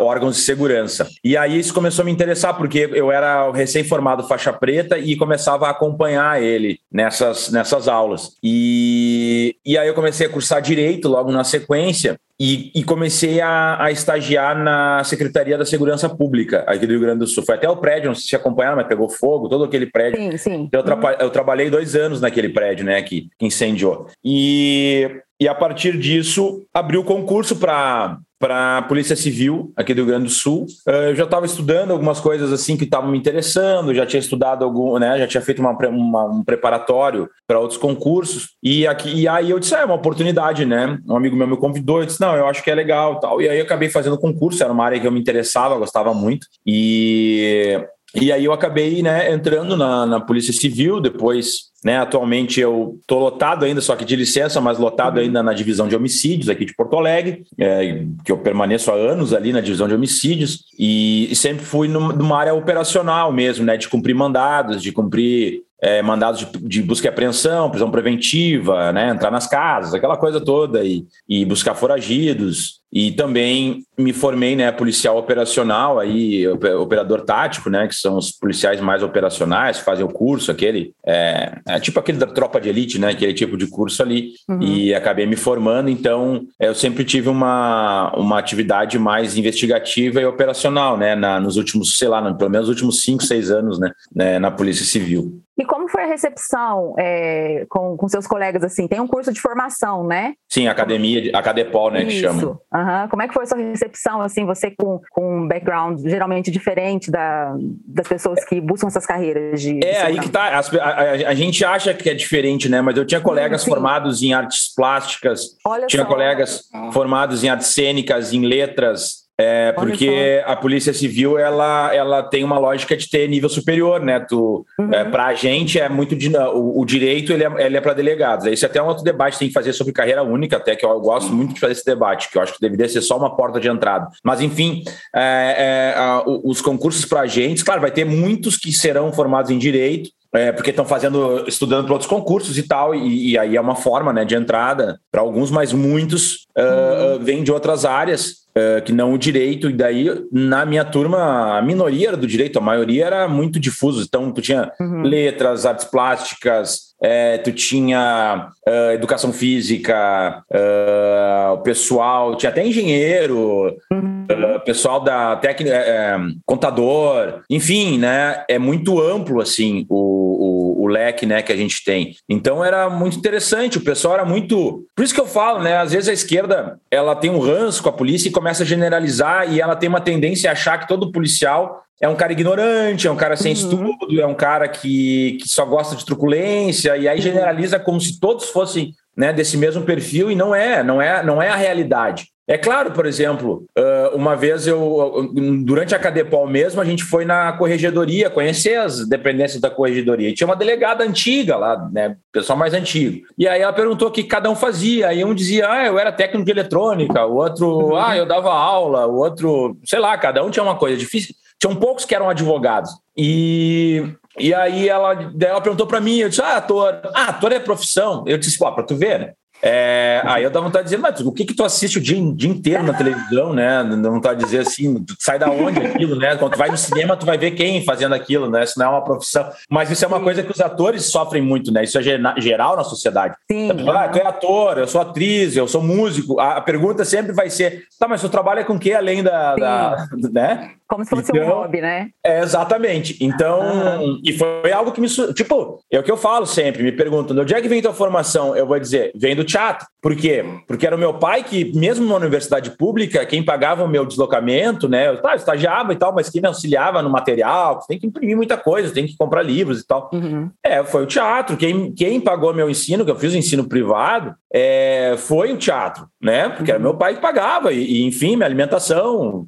órgãos 0.00 0.36
de 0.36 0.42
segurança. 0.42 1.08
E 1.24 1.36
aí 1.36 1.58
isso 1.58 1.74
começou 1.74 2.02
a 2.02 2.06
me 2.06 2.12
interessar, 2.12 2.56
porque 2.56 2.88
eu 2.92 3.10
era 3.10 3.50
recém-formado 3.50 4.28
faixa 4.28 4.52
preta 4.52 4.96
e 4.96 5.16
começava 5.16 5.66
a 5.66 5.70
acompanhar 5.70 6.40
ele 6.40 6.78
nessas, 6.92 7.50
nessas 7.50 7.88
aulas. 7.88 8.36
E, 8.42 9.56
e 9.66 9.76
aí 9.76 9.88
eu 9.88 9.94
comecei 9.94 10.26
a 10.26 10.30
cursar 10.30 10.62
Direito 10.62 11.08
logo 11.08 11.32
na 11.32 11.42
sequência, 11.42 12.16
e, 12.40 12.72
e, 12.74 12.82
comecei 12.82 13.38
a, 13.38 13.84
a, 13.84 13.90
estagiar 13.90 14.56
na 14.56 15.04
Secretaria 15.04 15.58
da 15.58 15.66
Segurança 15.66 16.08
Pública 16.08 16.64
aqui 16.66 16.86
do 16.86 16.92
Rio 16.92 17.02
Grande 17.02 17.18
do 17.18 17.26
Sul. 17.26 17.44
Foi 17.44 17.54
até 17.54 17.68
o 17.68 17.76
prédio, 17.76 18.08
não 18.08 18.14
sei 18.14 18.24
se 18.28 18.34
acompanharam, 18.34 18.78
mas 18.78 18.86
pegou 18.86 19.10
fogo, 19.10 19.46
todo 19.46 19.64
aquele 19.64 19.84
prédio. 19.84 20.18
Sim, 20.18 20.36
sim. 20.38 20.68
Eu, 20.72 20.82
tra 20.82 21.18
eu 21.20 21.28
trabalhei 21.28 21.68
dois 21.68 21.94
anos 21.94 22.18
naquele 22.18 22.48
prédio, 22.48 22.86
né, 22.86 23.02
que 23.02 23.28
incendiou. 23.38 24.06
E, 24.24 25.20
e 25.40 25.48
a 25.48 25.54
partir 25.54 25.98
disso, 25.98 26.66
abriu 26.72 27.00
o 27.00 27.04
concurso 27.04 27.56
para 27.56 28.18
para 28.40 28.78
a 28.78 28.82
Polícia 28.82 29.14
Civil 29.14 29.70
aqui 29.76 29.92
do 29.92 29.98
Rio 29.98 30.06
Grande 30.06 30.24
do 30.24 30.30
Sul. 30.30 30.64
Eh, 30.88 31.10
eu 31.10 31.14
já 31.14 31.24
estava 31.24 31.44
estudando 31.44 31.90
algumas 31.90 32.20
coisas 32.20 32.50
assim 32.50 32.74
que 32.74 32.84
estavam 32.84 33.10
me 33.10 33.18
interessando, 33.18 33.94
já 33.94 34.06
tinha 34.06 34.18
estudado 34.18 34.64
algum, 34.64 34.98
né, 34.98 35.18
já 35.18 35.26
tinha 35.26 35.42
feito 35.42 35.58
uma, 35.58 35.72
uma, 35.72 36.24
um 36.24 36.42
preparatório 36.42 37.28
para 37.46 37.60
outros 37.60 37.78
concursos 37.78 38.54
e 38.62 38.86
aqui 38.86 39.10
e 39.10 39.28
aí 39.28 39.50
eu 39.50 39.58
disse, 39.58 39.74
ah, 39.74 39.80
é 39.80 39.84
uma 39.84 39.94
oportunidade, 39.94 40.64
né? 40.64 40.98
Um 41.06 41.16
amigo 41.16 41.36
meu 41.36 41.46
me 41.46 41.56
convidou, 41.58 42.00
eu 42.00 42.06
disse, 42.06 42.20
não, 42.20 42.34
eu 42.34 42.46
acho 42.46 42.64
que 42.64 42.70
é 42.70 42.74
legal, 42.74 43.20
tal. 43.20 43.42
E 43.42 43.48
aí 43.48 43.58
eu 43.58 43.64
acabei 43.64 43.90
fazendo 43.90 44.18
concurso, 44.18 44.62
era 44.64 44.72
uma 44.72 44.86
área 44.86 44.98
que 44.98 45.06
eu 45.06 45.12
me 45.12 45.20
interessava, 45.20 45.76
gostava 45.76 46.14
muito 46.14 46.46
e 46.66 47.78
e 48.14 48.32
aí 48.32 48.44
eu 48.44 48.52
acabei 48.52 49.02
né, 49.02 49.32
entrando 49.32 49.76
na, 49.76 50.04
na 50.04 50.20
Polícia 50.20 50.52
Civil, 50.52 51.00
depois, 51.00 51.70
né, 51.84 51.98
atualmente 51.98 52.60
eu 52.60 52.98
estou 53.00 53.20
lotado 53.20 53.64
ainda, 53.64 53.80
só 53.80 53.94
que 53.94 54.04
de 54.04 54.16
licença, 54.16 54.60
mas 54.60 54.78
lotado 54.78 55.16
uhum. 55.16 55.22
ainda 55.22 55.42
na 55.42 55.52
divisão 55.52 55.86
de 55.86 55.94
homicídios 55.94 56.48
aqui 56.48 56.64
de 56.64 56.74
Porto 56.74 56.96
Alegre, 56.96 57.44
é, 57.58 58.04
que 58.24 58.32
eu 58.32 58.38
permaneço 58.38 58.90
há 58.90 58.94
anos 58.94 59.32
ali 59.32 59.52
na 59.52 59.60
divisão 59.60 59.86
de 59.86 59.94
homicídios, 59.94 60.64
e, 60.78 61.30
e 61.30 61.36
sempre 61.36 61.64
fui 61.64 61.86
numa 61.86 62.38
área 62.38 62.54
operacional 62.54 63.32
mesmo, 63.32 63.64
né, 63.64 63.76
de 63.76 63.88
cumprir 63.88 64.14
mandados, 64.14 64.82
de 64.82 64.90
cumprir 64.90 65.62
é, 65.80 66.02
mandados 66.02 66.40
de, 66.40 66.46
de, 66.68 66.82
busca 66.82 67.06
e 67.06 67.08
apreensão, 67.08 67.70
prisão 67.70 67.90
preventiva, 67.90 68.92
né, 68.92 69.10
entrar 69.10 69.30
nas 69.30 69.46
casas, 69.46 69.94
aquela 69.94 70.16
coisa 70.16 70.40
toda, 70.40 70.84
e, 70.84 71.06
e 71.28 71.44
buscar 71.44 71.74
foragidos. 71.74 72.79
E 72.92 73.12
também 73.12 73.84
me 73.96 74.12
formei, 74.12 74.56
né, 74.56 74.72
policial 74.72 75.16
operacional, 75.16 75.98
aí, 75.98 76.46
operador 76.48 77.20
tático, 77.20 77.70
né, 77.70 77.86
que 77.86 77.94
são 77.94 78.16
os 78.16 78.32
policiais 78.32 78.80
mais 78.80 79.02
operacionais, 79.02 79.78
fazem 79.78 80.04
o 80.04 80.08
curso, 80.08 80.50
aquele, 80.50 80.92
é, 81.06 81.58
é 81.66 81.78
tipo 81.78 82.00
aquele 82.00 82.18
da 82.18 82.26
tropa 82.26 82.60
de 82.60 82.68
elite, 82.68 82.98
né, 82.98 83.10
aquele 83.10 83.34
tipo 83.34 83.56
de 83.56 83.66
curso 83.68 84.02
ali, 84.02 84.30
uhum. 84.48 84.62
e 84.62 84.94
acabei 84.94 85.26
me 85.26 85.36
formando, 85.36 85.90
então 85.90 86.42
eu 86.58 86.74
sempre 86.74 87.04
tive 87.04 87.28
uma, 87.28 88.12
uma 88.16 88.38
atividade 88.38 88.98
mais 88.98 89.36
investigativa 89.36 90.20
e 90.20 90.24
operacional, 90.24 90.96
né, 90.96 91.14
na, 91.14 91.38
nos 91.38 91.56
últimos, 91.56 91.96
sei 91.96 92.08
lá, 92.08 92.22
pelo 92.34 92.50
menos 92.50 92.68
nos 92.68 92.76
últimos 92.76 93.02
cinco, 93.02 93.22
seis 93.22 93.50
anos, 93.50 93.78
né, 93.78 93.92
né 94.14 94.38
na 94.38 94.50
Polícia 94.50 94.84
Civil. 94.84 95.40
E 95.60 95.64
como 95.66 95.88
foi 95.88 96.04
a 96.04 96.06
recepção 96.06 96.94
é, 96.98 97.66
com, 97.68 97.94
com 97.94 98.08
seus 98.08 98.26
colegas, 98.26 98.64
assim? 98.64 98.88
Tem 98.88 98.98
um 98.98 99.06
curso 99.06 99.30
de 99.30 99.38
formação, 99.38 100.06
né? 100.06 100.32
Sim, 100.48 100.68
academia, 100.68 101.30
a 101.36 101.42
Cadepol, 101.42 101.90
né, 101.90 102.04
Isso. 102.04 102.08
que 102.08 102.20
chama. 102.20 102.58
Uhum. 102.80 103.08
Como 103.08 103.22
é 103.22 103.28
que 103.28 103.34
foi 103.34 103.44
a 103.44 103.46
sua 103.46 103.58
recepção, 103.58 104.22
assim, 104.22 104.44
você 104.44 104.70
com, 104.70 105.00
com 105.10 105.40
um 105.40 105.48
background 105.48 106.00
geralmente 106.00 106.50
diferente 106.50 107.10
da, 107.10 107.54
das 107.86 108.08
pessoas 108.08 108.44
que 108.44 108.60
buscam 108.60 108.86
essas 108.86 109.04
carreiras 109.04 109.60
de... 109.60 109.84
É, 109.84 110.02
aí 110.02 110.18
que 110.18 110.28
tá, 110.28 110.44
a, 110.44 110.58
a, 110.58 111.12
a, 111.28 111.34
gente 111.34 111.64
acha 111.64 111.92
que 111.92 112.08
é 112.08 112.14
diferente, 112.14 112.68
né, 112.68 112.80
mas 112.80 112.96
eu 112.96 113.04
tinha 113.04 113.20
colegas 113.20 113.62
Sim. 113.62 113.70
formados 113.70 114.22
em 114.22 114.32
artes 114.32 114.72
plásticas, 114.74 115.56
Olha 115.64 115.86
tinha 115.86 116.02
só. 116.02 116.08
colegas 116.08 116.64
formados 116.92 117.44
em 117.44 117.48
artes 117.48 117.68
cênicas, 117.68 118.32
em 118.32 118.44
letras, 118.44 119.19
é, 119.40 119.72
porque 119.72 120.42
a 120.44 120.54
Polícia 120.54 120.92
Civil 120.92 121.38
ela, 121.38 121.94
ela 121.94 122.22
tem 122.22 122.44
uma 122.44 122.58
lógica 122.58 122.94
de 122.94 123.08
ter 123.08 123.26
nível 123.26 123.48
superior, 123.48 123.98
né? 124.00 124.20
Tu, 124.20 124.66
uhum. 124.78 124.92
é, 124.92 125.04
para 125.04 125.26
a 125.26 125.34
gente 125.34 125.80
é 125.80 125.88
muito 125.88 126.14
o, 126.54 126.80
o 126.80 126.84
direito 126.84 127.32
ele 127.32 127.44
é, 127.44 127.66
ele 127.66 127.76
é 127.76 127.80
para 127.80 127.94
delegados. 127.94 128.44
Esse 128.44 128.66
é 128.66 128.68
até 128.68 128.82
um 128.82 128.86
outro 128.86 129.02
debate 129.02 129.34
que 129.34 129.38
tem 129.38 129.48
que 129.48 129.54
fazer 129.54 129.72
sobre 129.72 129.94
carreira 129.94 130.22
única, 130.22 130.58
até 130.58 130.76
que 130.76 130.84
eu 130.84 131.00
gosto 131.00 131.32
muito 131.32 131.54
de 131.54 131.60
fazer 131.60 131.72
esse 131.72 131.86
debate, 131.86 132.30
que 132.30 132.36
eu 132.36 132.42
acho 132.42 132.52
que 132.52 132.60
deveria 132.60 132.86
ser 132.86 133.00
só 133.00 133.16
uma 133.16 133.34
porta 133.34 133.58
de 133.58 133.68
entrada. 133.68 134.08
Mas 134.22 134.42
enfim, 134.42 134.82
é, 135.16 135.94
é, 135.94 135.98
a, 135.98 136.22
os 136.26 136.60
concursos 136.60 137.06
para 137.06 137.22
agentes, 137.22 137.62
claro, 137.62 137.80
vai 137.80 137.90
ter 137.90 138.04
muitos 138.04 138.58
que 138.58 138.72
serão 138.72 139.10
formados 139.10 139.50
em 139.50 139.56
direito 139.56 140.10
é, 140.32 140.52
porque 140.52 140.70
estão 140.70 140.84
fazendo, 140.84 141.44
estudando 141.48 141.86
para 141.86 141.94
outros 141.94 142.08
concursos 142.08 142.56
e 142.56 142.62
tal, 142.62 142.94
e, 142.94 143.32
e, 143.32 143.38
aí 143.38 143.56
é 143.56 143.60
uma 143.60 143.74
forma 143.74 144.12
né, 144.12 144.24
de 144.24 144.36
entrada 144.36 145.00
para 145.10 145.20
alguns, 145.20 145.50
mas 145.50 145.72
muitos 145.72 146.46
uh, 146.56 147.16
uh, 147.16 147.20
vêm 147.20 147.42
de 147.42 147.50
outras 147.50 147.84
áreas. 147.84 148.40
Uh, 148.60 148.82
que 148.82 148.92
não 148.92 149.14
o 149.14 149.18
direito, 149.18 149.70
e 149.70 149.72
daí 149.72 150.06
na 150.30 150.66
minha 150.66 150.84
turma 150.84 151.56
a 151.56 151.62
minoria 151.62 152.08
era 152.08 152.16
do 152.16 152.26
direito, 152.26 152.58
a 152.58 152.62
maioria 152.62 153.06
era 153.06 153.28
muito 153.28 153.58
difuso. 153.58 154.02
Então, 154.02 154.30
tu 154.32 154.42
tinha 154.42 154.70
uhum. 154.78 155.02
letras, 155.02 155.64
artes 155.64 155.84
plásticas, 155.84 156.89
é, 157.02 157.38
tu 157.38 157.50
tinha 157.52 158.50
uh, 158.68 158.92
educação 158.92 159.32
física, 159.32 160.42
uh, 160.50 161.54
o 161.54 161.58
pessoal, 161.58 162.36
tinha 162.36 162.50
até 162.50 162.66
engenheiro, 162.66 163.74
uhum. 163.90 164.26
uh, 164.30 164.60
pessoal 164.60 165.00
da 165.00 165.36
técnica, 165.36 165.74
é, 165.74 166.18
contador, 166.44 167.40
enfim, 167.48 167.98
né? 167.98 168.44
É 168.48 168.58
muito 168.58 169.00
amplo 169.00 169.40
assim 169.40 169.86
o, 169.88 170.76
o, 170.78 170.84
o, 170.84 170.86
leque, 170.86 171.24
né, 171.24 171.42
que 171.42 171.52
a 171.52 171.56
gente 171.56 171.82
tem. 171.84 172.14
Então 172.28 172.62
era 172.62 172.90
muito 172.90 173.16
interessante. 173.16 173.78
O 173.78 173.84
pessoal 173.84 174.14
era 174.14 174.24
muito, 174.24 174.84
por 174.94 175.02
isso 175.02 175.14
que 175.14 175.20
eu 175.20 175.26
falo, 175.26 175.62
né? 175.62 175.78
Às 175.78 175.92
vezes 175.92 176.08
a 176.08 176.12
esquerda 176.12 176.78
ela 176.90 177.16
tem 177.16 177.30
um 177.30 177.40
ranço 177.40 177.82
com 177.82 177.88
a 177.88 177.92
polícia 177.92 178.28
e 178.28 178.32
começa 178.32 178.62
a 178.62 178.66
generalizar 178.66 179.50
e 179.50 179.60
ela 179.60 179.76
tem 179.76 179.88
uma 179.88 180.00
tendência 180.00 180.50
a 180.50 180.52
achar 180.52 180.78
que 180.78 180.88
todo 180.88 181.12
policial 181.12 181.82
é 182.00 182.08
um 182.08 182.16
cara 182.16 182.32
ignorante, 182.32 183.06
é 183.06 183.10
um 183.10 183.16
cara 183.16 183.36
sem 183.36 183.52
uhum. 183.52 183.58
estudo, 183.58 184.20
é 184.20 184.26
um 184.26 184.34
cara 184.34 184.66
que, 184.68 185.38
que 185.40 185.48
só 185.48 185.64
gosta 185.66 185.94
de 185.94 186.04
truculência, 186.04 186.96
e 186.96 187.06
aí 187.06 187.18
uhum. 187.18 187.22
generaliza 187.22 187.78
como 187.78 188.00
se 188.00 188.18
todos 188.18 188.48
fossem 188.48 188.94
né, 189.16 189.32
desse 189.32 189.56
mesmo 189.56 189.82
perfil, 189.82 190.30
e 190.30 190.34
não 190.34 190.54
é, 190.54 190.82
não 190.82 191.00
é, 191.00 191.22
não 191.22 191.42
é 191.42 191.48
a 191.48 191.56
realidade. 191.56 192.28
É 192.50 192.58
claro, 192.58 192.90
por 192.90 193.06
exemplo, 193.06 193.64
uma 194.12 194.34
vez 194.34 194.66
eu, 194.66 195.30
durante 195.64 195.94
a 195.94 196.00
Cadepol 196.00 196.48
mesmo, 196.48 196.80
a 196.80 196.84
gente 196.84 197.04
foi 197.04 197.24
na 197.24 197.52
corregedoria, 197.52 198.28
conhecer 198.28 198.74
as 198.76 199.08
dependências 199.08 199.60
da 199.60 199.70
corregedoria. 199.70 200.28
E 200.28 200.34
tinha 200.34 200.48
uma 200.48 200.56
delegada 200.56 201.04
antiga 201.04 201.56
lá, 201.56 201.88
né? 201.92 202.16
Pessoal 202.32 202.58
mais 202.58 202.74
antigo. 202.74 203.24
E 203.38 203.46
aí 203.46 203.62
ela 203.62 203.72
perguntou 203.72 204.08
o 204.08 204.10
que 204.10 204.24
cada 204.24 204.50
um 204.50 204.56
fazia. 204.56 205.06
Aí 205.06 205.24
um 205.24 205.32
dizia, 205.32 205.70
ah, 205.70 205.86
eu 205.86 205.96
era 205.96 206.10
técnico 206.10 206.44
de 206.44 206.50
eletrônica, 206.50 207.24
o 207.24 207.36
outro, 207.36 207.90
uhum. 207.90 207.96
ah, 207.96 208.16
eu 208.16 208.26
dava 208.26 208.52
aula, 208.52 209.06
o 209.06 209.14
outro, 209.18 209.78
sei 209.84 210.00
lá, 210.00 210.18
cada 210.18 210.42
um 210.42 210.50
tinha 210.50 210.64
uma 210.64 210.74
coisa 210.74 210.96
difícil. 210.96 211.32
Tinham 211.60 211.76
poucos 211.76 212.04
que 212.04 212.14
eram 212.14 212.30
advogados. 212.30 212.90
E, 213.16 214.14
e 214.38 214.54
aí 214.54 214.88
ela, 214.88 215.30
ela 215.40 215.60
perguntou 215.60 215.86
para 215.86 216.00
mim, 216.00 216.18
eu 216.18 216.28
disse, 216.28 216.40
ah, 216.40 216.56
ator. 216.56 217.00
Ah, 217.14 217.24
ator 217.26 217.52
é 217.52 217.60
profissão. 217.60 218.24
Eu 218.26 218.38
disse, 218.38 218.58
pô, 218.58 218.72
para 218.72 218.84
tu 218.84 218.96
ver, 218.96 219.18
né? 219.20 219.32
É, 219.62 220.22
aí 220.24 220.42
eu 220.42 220.50
dá 220.50 220.60
vontade 220.60 220.84
de 220.84 220.90
dizer, 220.90 221.02
mas 221.02 221.20
o 221.20 221.32
que 221.32 221.44
que 221.44 221.54
tu 221.54 221.64
assiste 221.64 221.98
o 221.98 222.00
dia, 222.00 222.18
dia 222.34 222.50
inteiro 222.50 222.82
na 222.82 222.94
televisão, 222.94 223.52
né? 223.52 223.84
Dá 223.84 224.08
vontade 224.08 224.40
de 224.40 224.44
dizer 224.46 224.60
assim, 224.60 225.04
sai 225.18 225.38
da 225.38 225.50
onde 225.50 225.80
aquilo, 225.80 226.16
né? 226.16 226.36
Quando 226.36 226.52
tu 226.52 226.58
vai 226.58 226.70
no 226.70 226.76
cinema, 226.76 227.16
tu 227.16 227.26
vai 227.26 227.36
ver 227.36 227.52
quem 227.52 227.84
fazendo 227.84 228.14
aquilo, 228.14 228.50
né? 228.50 228.64
Isso 228.64 228.78
não 228.78 228.86
é 228.86 228.88
uma 228.88 229.04
profissão. 229.04 229.50
Mas 229.68 229.90
isso 229.90 230.04
é 230.04 230.08
uma 230.08 230.20
coisa 230.20 230.42
que 230.42 230.50
os 230.50 230.60
atores 230.60 231.04
sofrem 231.04 231.42
muito, 231.42 231.72
né? 231.72 231.84
Isso 231.84 231.98
é 231.98 232.02
geral 232.38 232.76
na 232.76 232.84
sociedade. 232.84 233.34
Sim. 233.50 233.70
Ah, 233.88 234.08
tu 234.08 234.18
é 234.18 234.26
ator, 234.26 234.78
eu 234.78 234.86
sou 234.86 235.00
atriz, 235.00 235.56
eu 235.56 235.68
sou 235.68 235.82
músico. 235.82 236.40
A 236.40 236.60
pergunta 236.60 237.04
sempre 237.04 237.32
vai 237.32 237.50
ser, 237.50 237.84
tá, 237.98 238.08
mas 238.08 238.20
tu 238.20 238.28
trabalha 238.28 238.64
com 238.64 238.74
o 238.74 238.78
que 238.78 238.92
além 238.92 239.22
da, 239.22 239.54
da 239.56 240.06
né? 240.32 240.72
Como 240.90 241.04
se 241.04 241.10
fosse 241.10 241.30
então, 241.30 241.46
um 241.46 241.48
hobby, 241.48 241.80
né? 241.80 242.08
É, 242.24 242.40
exatamente. 242.40 243.16
Então, 243.20 243.60
uhum. 243.60 244.20
e 244.24 244.32
foi 244.32 244.72
algo 244.72 244.90
que 244.90 245.00
me. 245.00 245.08
Tipo, 245.34 245.80
é 245.88 246.00
o 246.00 246.02
que 246.02 246.10
eu 246.10 246.16
falo 246.16 246.46
sempre, 246.46 246.82
me 246.82 246.90
perguntam, 246.90 247.34
de 247.36 247.42
onde 247.42 247.54
é 247.54 247.60
que 247.60 247.68
vem 247.68 247.80
tua 247.80 247.94
formação? 247.94 248.56
Eu 248.56 248.66
vou 248.66 248.78
dizer, 248.78 249.12
vem 249.14 249.36
do 249.36 249.44
teatro. 249.50 249.86
Por 250.00 250.16
quê? 250.16 250.42
Porque 250.66 250.86
era 250.86 250.96
o 250.96 250.98
meu 250.98 251.14
pai 251.14 251.44
que, 251.44 251.76
mesmo 251.76 252.06
na 252.06 252.16
universidade 252.16 252.70
pública, 252.70 253.26
quem 253.26 253.44
pagava 253.44 253.84
o 253.84 253.88
meu 253.88 254.06
deslocamento, 254.06 254.88
né? 254.88 255.08
Eu, 255.08 255.20
tá, 255.20 255.32
eu 255.32 255.36
estagiava 255.36 255.92
e 255.92 255.96
tal, 255.96 256.14
mas 256.14 256.30
quem 256.30 256.40
me 256.40 256.48
auxiliava 256.48 257.02
no 257.02 257.10
material, 257.10 257.80
tem 257.86 257.98
que 257.98 258.06
imprimir 258.06 258.36
muita 258.36 258.56
coisa, 258.56 258.94
tem 258.94 259.06
que 259.06 259.16
comprar 259.16 259.42
livros 259.42 259.80
e 259.80 259.86
tal. 259.86 260.08
Uhum. 260.12 260.50
É, 260.64 260.82
foi 260.82 261.02
o 261.02 261.06
teatro. 261.06 261.56
Quem, 261.56 261.92
quem 261.92 262.20
pagou 262.20 262.54
meu 262.54 262.70
ensino, 262.70 263.04
que 263.04 263.10
eu 263.10 263.16
fiz 263.16 263.34
o 263.34 263.36
ensino 263.36 263.68
privado, 263.68 264.34
é, 264.52 265.14
foi 265.18 265.52
o 265.52 265.58
teatro, 265.58 266.06
né? 266.20 266.48
Porque 266.48 266.70
uhum. 266.70 266.76
era 266.76 266.82
meu 266.82 266.94
pai 266.94 267.14
que 267.14 267.20
pagava, 267.20 267.72
e, 267.72 267.84
e 267.84 268.06
enfim, 268.06 268.36
minha 268.36 268.46
alimentação. 268.46 269.46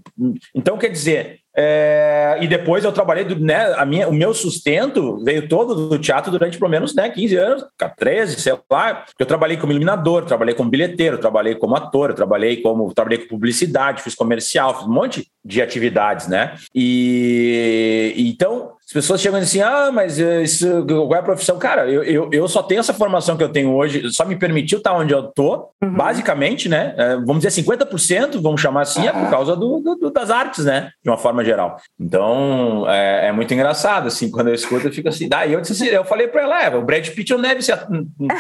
Então, 0.54 0.76
quer 0.76 0.88
dizer, 0.88 1.41
é, 1.54 2.38
e 2.40 2.46
depois 2.46 2.84
eu 2.84 2.92
trabalhei, 2.92 3.24
né, 3.34 3.74
a 3.76 3.84
minha, 3.84 4.08
o 4.08 4.12
meu 4.12 4.32
sustento 4.32 5.22
veio 5.22 5.48
todo 5.48 5.88
do 5.88 5.98
teatro 5.98 6.30
durante 6.30 6.58
pelo 6.58 6.70
menos 6.70 6.94
né, 6.94 7.10
15 7.10 7.36
anos, 7.36 7.64
13, 7.98 8.40
sei 8.40 8.54
lá. 8.70 9.04
Eu 9.18 9.26
trabalhei 9.26 9.56
como 9.56 9.72
iluminador, 9.72 10.24
trabalhei 10.24 10.54
como 10.54 10.70
bilheteiro, 10.70 11.18
trabalhei 11.18 11.54
como 11.54 11.76
ator, 11.76 12.14
trabalhei 12.14 12.62
como 12.62 12.92
trabalhei 12.94 13.18
com 13.18 13.28
publicidade, 13.28 14.02
fiz 14.02 14.14
comercial, 14.14 14.78
fiz 14.78 14.86
um 14.86 14.92
monte 14.92 15.30
de 15.44 15.60
atividades, 15.60 16.26
né? 16.26 16.54
E 16.74 18.14
então 18.16 18.72
as 18.92 18.94
pessoas 18.94 19.22
chegam 19.22 19.40
assim, 19.40 19.62
ah, 19.62 19.90
mas 19.90 20.20
eh, 20.20 20.42
isso, 20.42 20.84
qual 20.86 21.14
é 21.14 21.18
a 21.18 21.22
profissão? 21.22 21.58
Cara, 21.58 21.88
eu, 21.88 22.04
eu, 22.04 22.28
eu 22.30 22.46
só 22.46 22.62
tenho 22.62 22.80
essa 22.80 22.92
formação 22.92 23.38
que 23.38 23.42
eu 23.42 23.48
tenho 23.48 23.72
hoje, 23.72 24.12
só 24.12 24.26
me 24.26 24.36
permitiu 24.36 24.76
estar 24.76 24.92
onde 24.92 25.14
eu 25.14 25.22
tô, 25.22 25.70
uhum. 25.82 25.94
basicamente, 25.94 26.68
né? 26.68 26.94
É, 26.98 27.16
vamos 27.16 27.42
dizer 27.42 27.62
50%, 27.62 28.38
vamos 28.42 28.60
chamar 28.60 28.82
assim, 28.82 29.06
é 29.06 29.10
por 29.10 29.30
causa 29.30 29.56
do, 29.56 29.80
do, 29.80 30.10
das 30.10 30.30
artes, 30.30 30.66
né? 30.66 30.90
De 31.02 31.08
uma 31.08 31.16
forma 31.16 31.42
geral. 31.42 31.78
Então, 31.98 32.84
é, 32.86 33.28
é, 33.28 33.32
muito 33.32 33.54
engraçado, 33.54 34.08
assim, 34.08 34.30
quando 34.30 34.48
eu 34.48 34.54
escuto, 34.54 34.86
eu 34.86 34.92
fico 34.92 35.08
assim, 35.08 35.26
daí 35.26 35.54
eu, 35.54 35.62
disse 35.62 35.72
assim, 35.72 35.86
eu 35.86 36.04
falei 36.04 36.28
para 36.28 36.42
ela, 36.42 36.62
é, 36.62 36.76
o 36.76 36.82
Brad 36.82 37.08
Pitt 37.08 37.32
não 37.32 37.40
deve 37.40 37.62
ser. 37.62 37.78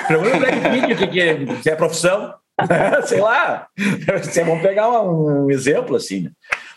Pergunta 0.06 0.36
o 0.36 0.40
Brad 0.40 0.54
Pitt 0.70 0.92
o 0.92 0.96
que, 0.98 1.06
que 1.06 1.20
é, 1.20 1.46
se 1.62 1.70
é 1.70 1.74
profissão. 1.74 2.34
Sei 3.06 3.22
lá, 3.22 3.68
vamos 4.44 4.60
pegar 4.60 4.90
um, 4.90 5.46
um 5.46 5.50
exemplo 5.50 5.96
assim, 5.96 6.24
né? 6.24 6.30